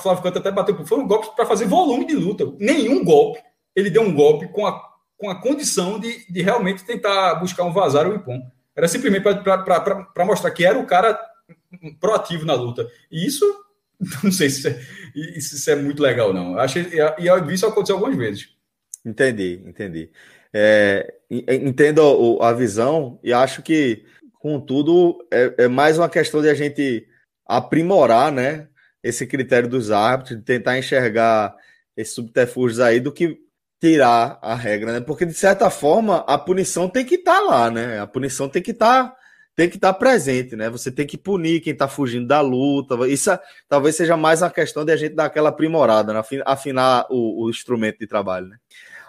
Flávio 0.00 0.22
Canto 0.22 0.38
até 0.38 0.50
bateu, 0.50 0.86
foram 0.86 1.06
golpes 1.06 1.28
para 1.30 1.46
fazer 1.46 1.66
volume 1.66 2.06
de 2.06 2.14
luta. 2.14 2.44
Nenhum 2.58 3.04
golpe 3.04 3.38
ele 3.78 3.90
deu 3.90 4.02
um 4.02 4.12
golpe 4.12 4.48
com 4.48 4.66
a, 4.66 4.82
com 5.16 5.30
a 5.30 5.40
condição 5.40 6.00
de, 6.00 6.26
de 6.30 6.42
realmente 6.42 6.84
tentar 6.84 7.36
buscar 7.36 7.62
um 7.62 7.72
vazar 7.72 8.06
ou 8.06 8.12
um 8.12 8.16
impom. 8.16 8.40
Era 8.74 8.88
simplesmente 8.88 9.22
para 9.22 10.24
mostrar 10.24 10.50
que 10.50 10.64
era 10.64 10.78
o 10.78 10.86
cara 10.86 11.18
proativo 12.00 12.44
na 12.44 12.54
luta. 12.54 12.88
E 13.10 13.26
isso, 13.26 13.44
não 14.22 14.32
sei 14.32 14.50
se 14.50 14.68
é, 14.68 14.80
isso 15.14 15.70
é 15.70 15.76
muito 15.76 16.02
legal, 16.02 16.32
não. 16.32 16.52
Eu 16.52 16.60
acho, 16.60 16.78
e 16.78 17.54
isso 17.54 17.66
acontecer 17.66 17.92
algumas 17.92 18.16
vezes. 18.16 18.48
Entendi, 19.04 19.62
entendi. 19.64 20.10
É, 20.52 21.14
entendo 21.30 22.38
a 22.40 22.52
visão 22.52 23.18
e 23.22 23.32
acho 23.32 23.62
que, 23.62 24.04
contudo, 24.34 25.18
é, 25.30 25.64
é 25.64 25.68
mais 25.68 25.98
uma 25.98 26.08
questão 26.08 26.40
de 26.40 26.48
a 26.48 26.54
gente 26.54 27.06
aprimorar 27.46 28.32
né, 28.32 28.68
esse 29.02 29.26
critério 29.26 29.68
dos 29.68 29.90
árbitros, 29.90 30.38
de 30.38 30.44
tentar 30.44 30.78
enxergar 30.78 31.54
esses 31.96 32.14
subterfúgios 32.14 32.80
aí 32.80 33.00
do 33.00 33.12
que 33.12 33.38
tirar 33.80 34.38
a 34.42 34.54
regra, 34.54 34.92
né? 34.92 35.00
Porque 35.00 35.24
de 35.24 35.34
certa 35.34 35.70
forma 35.70 36.18
a 36.26 36.36
punição 36.36 36.88
tem 36.88 37.04
que 37.04 37.16
estar 37.16 37.34
tá 37.34 37.40
lá, 37.40 37.70
né? 37.70 38.00
A 38.00 38.06
punição 38.06 38.48
tem 38.48 38.62
que 38.62 38.72
estar 38.72 39.10
tá, 39.10 39.16
tem 39.58 39.68
que 39.68 39.74
estar 39.74 39.92
presente, 39.94 40.54
né? 40.54 40.70
Você 40.70 40.88
tem 40.88 41.04
que 41.04 41.18
punir 41.18 41.60
quem 41.60 41.72
está 41.72 41.88
fugindo 41.88 42.28
da 42.28 42.40
luta. 42.40 42.94
Isso 43.08 43.36
talvez 43.68 43.96
seja 43.96 44.16
mais 44.16 44.40
uma 44.40 44.50
questão 44.50 44.84
de 44.84 44.92
a 44.92 44.96
gente 44.96 45.16
dar 45.16 45.24
aquela 45.24 45.48
aprimorada, 45.48 46.12
né? 46.12 46.22
afinar 46.46 47.06
o, 47.10 47.42
o 47.44 47.50
instrumento 47.50 47.98
de 47.98 48.06
trabalho, 48.06 48.46
né? 48.46 48.56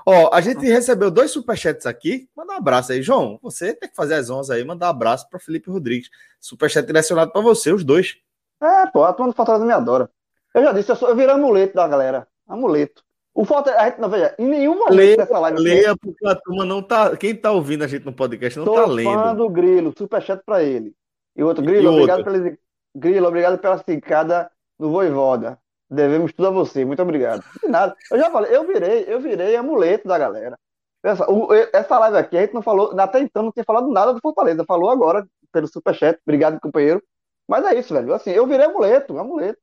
Ó, 0.04 0.32
a 0.34 0.42
gente 0.42 0.66
recebeu 0.66 1.12
dois 1.12 1.30
superchats 1.30 1.86
aqui. 1.86 2.28
Manda 2.36 2.54
um 2.54 2.56
abraço 2.58 2.92
aí, 2.92 3.00
João. 3.00 3.38
Você 3.44 3.76
tem 3.76 3.88
que 3.88 3.96
fazer 3.96 4.16
as 4.16 4.32
ondas 4.32 4.50
aí, 4.50 4.66
mandar 4.66 4.88
um 4.88 4.90
abraço 4.90 5.30
para 5.30 5.38
Felipe 5.38 5.70
Rodrigues. 5.70 6.10
Superchat 6.40 6.84
direcionado 6.84 7.32
para 7.32 7.42
você, 7.42 7.72
os 7.72 7.84
dois. 7.84 8.16
É, 8.60 8.88
pô, 8.88 9.04
a 9.04 9.14
turma 9.14 9.32
do 9.32 9.36
Fortaleza 9.36 9.64
me 9.64 9.72
adora. 9.72 10.10
Eu 10.56 10.64
já 10.64 10.74
disse, 10.74 10.92
eu, 10.92 10.96
sou, 10.96 11.10
eu 11.10 11.16
virei 11.16 11.32
amuleto 11.32 11.76
da 11.76 11.88
galera. 11.88 12.28
Amuleto. 12.48 13.04
O 13.34 13.46
Fortaleza, 13.46 13.82
a 13.82 13.90
gente, 13.90 14.02
não, 14.02 14.10
veja, 14.10 14.36
em 14.38 14.48
nenhum 14.48 14.74
momento 14.74 14.96
leia, 14.96 15.18
dessa 15.18 15.40
live. 15.40 15.60
Leia, 15.60 15.96
porque 15.98 16.28
a 16.28 16.36
turma 16.36 16.66
não 16.66 16.82
tá. 16.82 17.16
Quem 17.16 17.36
tá 17.36 17.52
ouvindo 17.52 17.84
a 17.84 17.88
gente 17.88 18.06
no 18.06 18.14
podcast 18.14 18.60
não 18.60 18.66
tá 18.66 18.86
lendo. 18.86 19.14
fã 19.14 19.36
do 19.36 19.50
Grilo, 19.50 19.94
superchat 19.98 20.42
pra 20.46 20.64
ele. 20.64 20.94
E 21.36 21.44
outro, 21.44 21.64
Grilo, 21.64 21.84
e 21.84 21.88
obrigado 21.88 22.24
pela, 22.24 22.58
Grilo, 22.96 23.28
obrigado 23.28 23.58
pela 23.60 23.78
cicada 23.78 24.52
no 24.78 24.92
Voivoda. 24.92 25.60
Devemos 25.90 26.34
tudo 26.34 26.48
a 26.48 26.52
você, 26.52 26.84
muito 26.86 27.02
obrigado. 27.02 27.44
De 27.64 27.70
nada. 27.70 27.96
Eu 28.12 28.20
já 28.20 28.30
falei, 28.30 28.56
eu 28.56 28.66
virei, 28.68 29.06
eu 29.08 29.20
virei 29.20 29.56
amuleto 29.56 30.08
da 30.08 30.18
galera. 30.18 30.58
Essa, 31.04 31.32
o, 31.32 31.48
essa 31.54 31.98
live 31.98 32.18
aqui, 32.18 32.38
a 32.38 32.42
gente 32.42 32.54
não 32.54 32.62
falou, 32.62 32.94
até 33.00 33.20
então 33.20 33.44
não 33.44 33.52
tinha 33.52 33.64
falado 33.64 33.90
nada 33.90 34.14
do 34.14 34.20
Fortaleza. 34.20 34.66
Falou 34.66 34.90
agora 34.90 35.26
pelo 35.52 35.68
superchat. 35.68 36.20
Obrigado, 36.26 36.60
companheiro. 36.60 37.02
Mas 37.48 37.66
é 37.66 37.80
isso, 37.80 37.94
velho. 37.94 38.14
Assim, 38.14 38.32
eu 38.32 38.46
virei 38.46 38.66
amuleto, 38.66 39.18
amuleto. 39.18 39.60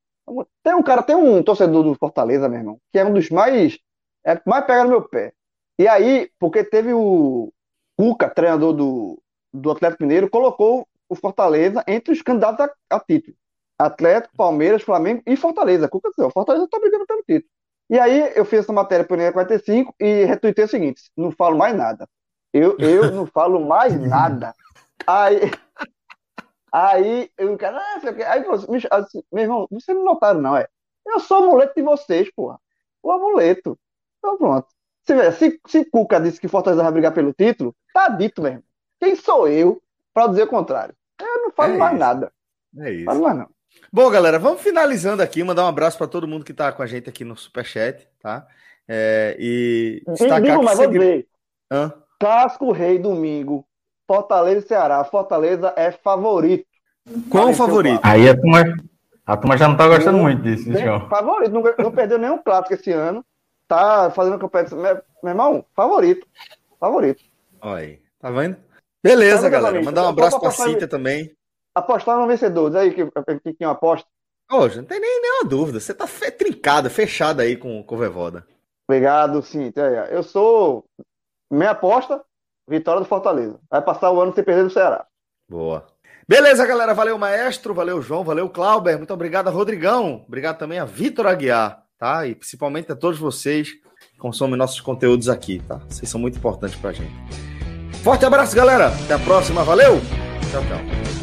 Tem 0.63 0.75
um 0.75 0.83
cara, 0.83 1.03
tem 1.03 1.15
um 1.15 1.43
torcedor 1.43 1.85
do 1.85 1.95
Fortaleza, 1.95 2.49
meu 2.49 2.59
irmão, 2.59 2.81
que 2.93 2.99
é 2.99 3.05
um 3.05 3.13
dos 3.13 3.31
mais. 3.31 3.79
É, 4.25 4.41
mais 4.45 4.65
pega 4.65 4.85
no 4.85 4.91
meu 4.91 5.03
pé. 5.09 5.33
E 5.79 5.87
aí, 5.87 6.31
porque 6.39 6.65
teve 6.65 6.93
o 6.93 7.53
Cuca, 7.97 8.29
treinador 8.29 8.73
do, 8.73 9.23
do 9.53 9.71
Atlético 9.71 10.03
Mineiro, 10.03 10.29
colocou 10.29 10.87
o 11.09 11.15
Fortaleza 11.15 11.85
entre 11.87 12.13
os 12.13 12.23
candidatos 12.23 12.61
a, 12.61 12.97
a 12.97 13.01
título. 13.01 13.37
Atlético, 13.79 14.37
Palmeiras, 14.37 14.83
Flamengo 14.83 15.23
e 15.27 15.37
Fortaleza. 15.37 15.89
Cuca 15.89 16.09
disse, 16.09 16.23
o 16.23 16.31
Fortaleza 16.31 16.67
tá 16.69 16.79
brigando 16.81 17.07
pelo 17.07 17.23
título. 17.23 17.51
E 17.89 17.99
aí 17.99 18.33
eu 18.35 18.45
fiz 18.45 18.61
essa 18.61 18.73
matéria 18.73 19.05
para 19.05 19.31
o 19.31 19.33
45 19.33 19.95
e 20.01 20.25
retuitei 20.25 20.65
o 20.65 20.69
seguinte: 20.69 21.03
não 21.17 21.31
falo 21.31 21.57
mais 21.57 21.77
nada. 21.77 22.09
Eu, 22.53 22.77
eu 22.79 23.13
não 23.13 23.27
falo 23.27 23.65
mais 23.65 23.95
nada. 24.01 24.55
Aí, 25.07 25.51
Aí 26.77 27.31
o 27.41 27.57
cara, 27.57 27.79
ah, 27.79 28.33
aí 28.33 28.45
assim, 28.91 29.23
meu 29.33 29.45
irmão, 29.45 29.67
vocês 29.71 29.97
não 29.97 30.05
notaram, 30.05 30.43
não, 30.43 30.55
é? 30.55 30.69
Eu 31.07 31.21
sou 31.21 31.41
o 31.41 31.45
amuleto 31.45 31.73
de 31.75 31.81
vocês, 31.81 32.31
porra. 32.31 32.61
O 33.03 33.11
amuleto. 33.11 33.79
Então 34.19 34.37
pronto. 34.37 34.69
Se, 35.07 35.33
se, 35.33 35.61
se 35.67 35.85
Cuca 35.87 36.21
disse 36.21 36.39
que 36.39 36.49
Fortaleza 36.49 36.83
vai 36.83 36.93
brigar 36.93 37.15
pelo 37.15 37.33
título, 37.33 37.75
tá 37.95 38.11
dito 38.11 38.43
mesmo. 38.43 38.63
Quem 39.01 39.17
sou 39.17 39.49
eu 39.49 39.83
para 40.13 40.27
dizer 40.27 40.43
o 40.43 40.49
contrário? 40.49 40.95
Eu 41.19 41.45
não 41.45 41.51
falo 41.51 41.77
é 41.77 41.79
mais 41.79 41.99
nada. 41.99 42.31
É 42.79 42.91
isso. 42.91 43.05
Falo 43.07 43.23
mais 43.23 43.39
não. 43.39 43.49
Bom, 43.91 44.11
galera, 44.11 44.39
vamos 44.39 44.61
finalizando 44.61 45.23
aqui. 45.23 45.43
Mandar 45.43 45.65
um 45.65 45.69
abraço 45.69 45.97
para 45.97 46.09
todo 46.09 46.29
mundo 46.29 46.45
que 46.45 46.53
tá 46.53 46.71
com 46.73 46.83
a 46.83 46.87
gente 46.87 47.09
aqui 47.09 47.25
no 47.25 47.39
Superchat, 47.39 48.07
tá? 48.21 48.47
É, 48.87 49.35
e 49.39 50.03
destacar 50.09 50.43
Digo, 50.43 50.63
mas 50.63 50.77
vou 50.77 50.89
dizer. 50.89 51.27
Hã? 51.73 51.91
Casco 52.21 52.71
Rei 52.71 52.99
domingo 52.99 53.67
Fortaleza 54.07 54.65
e 54.65 54.69
Ceará. 54.69 55.05
Fortaleza 55.05 55.73
é 55.77 55.91
favorito. 55.91 56.67
Qual 57.31 57.51
o 57.51 57.55
favorito? 57.55 58.01
Aí 58.03 58.29
a 58.29 58.35
turma, 58.35 58.65
a 59.25 59.37
turma 59.37 59.57
já 59.57 59.69
não 59.69 59.77
tá 59.77 59.87
gostando 59.87 60.19
muito 60.19 60.43
disso, 60.43 60.73
João. 60.73 61.09
Favorito, 61.09 61.53
não, 61.53 61.63
não 61.79 61.93
perdeu 61.93 62.19
nenhum 62.19 62.39
clássico 62.39 62.75
esse 62.75 62.93
ano. 62.93 63.25
Tá 63.69 64.11
fazendo 64.11 64.39
competição. 64.39 64.79
Meu, 64.79 65.01
meu 65.23 65.31
irmão, 65.33 65.65
favorito. 65.75 66.27
Favorito. 66.79 67.23
Olha 67.61 67.79
aí, 67.79 68.01
tá 68.21 68.31
vendo? 68.31 68.57
Beleza, 69.03 69.43
tá 69.43 69.49
galera. 69.49 69.83
Mandar 69.83 70.05
um 70.05 70.09
abraço 70.09 70.39
pra 70.41 70.51
Cíntia 70.51 70.89
também. 70.89 71.33
Apostar 71.75 72.19
no 72.19 72.27
vencedor, 72.27 72.71
diz 72.71 72.77
aí 72.77 72.95
que, 72.95 73.05
que, 73.43 73.53
que, 73.55 73.65
aposta. 73.65 74.09
Hoje, 74.51 74.79
não 74.79 74.85
tem 74.85 75.01
nem 75.01 75.21
nenhuma 75.21 75.49
dúvida. 75.49 75.81
Você 75.81 75.93
tá 75.93 76.07
trincado, 76.37 76.89
fechado 76.89 77.41
aí 77.41 77.57
com, 77.57 77.83
com 77.83 77.95
o 77.95 77.99
Vevoda. 77.99 78.47
Obrigado, 78.89 79.43
Cíntia. 79.43 79.83
Eu 80.11 80.23
sou. 80.23 80.85
Minha 81.51 81.71
aposta, 81.71 82.23
vitória 82.69 83.01
do 83.01 83.07
Fortaleza. 83.07 83.59
Vai 83.71 83.83
passar 83.83 84.11
o 84.11 84.21
ano 84.21 84.35
sem 84.35 84.45
perder 84.45 84.65
do 84.65 84.71
Ceará. 84.71 85.05
Boa. 85.49 85.87
Beleza, 86.29 86.67
galera. 86.67 86.93
Valeu, 86.93 87.17
maestro. 87.17 87.73
Valeu, 87.73 88.03
João. 88.03 88.25
Valeu, 88.25 88.49
Clauber. 88.49 88.97
Muito 88.97 89.15
obrigado, 89.15 89.51
Rodrigão. 89.51 90.25
Obrigado 90.27 90.59
também 90.59 90.79
a 90.79 90.85
Vitor 90.85 91.27
Aguiar, 91.27 91.85
tá? 91.99 92.27
E 92.27 92.35
principalmente 92.35 92.91
a 92.91 92.97
todos 92.97 93.19
vocês 93.19 93.71
que 94.13 94.19
consomem 94.19 94.57
nossos 94.57 94.81
conteúdos 94.81 95.29
aqui, 95.29 95.63
tá? 95.69 95.81
Vocês 95.89 96.11
são 96.11 96.21
muito 96.21 96.39
importantes 96.39 96.77
pra 96.77 96.93
gente. 96.93 97.15
Forte 98.03 98.25
abraço, 98.25 98.57
galera. 98.57 98.89
Até 98.89 99.15
a 99.15 99.19
próxima. 99.19 99.63
Valeu. 99.63 100.01
Tchau, 100.51 100.63
tchau. 100.63 101.16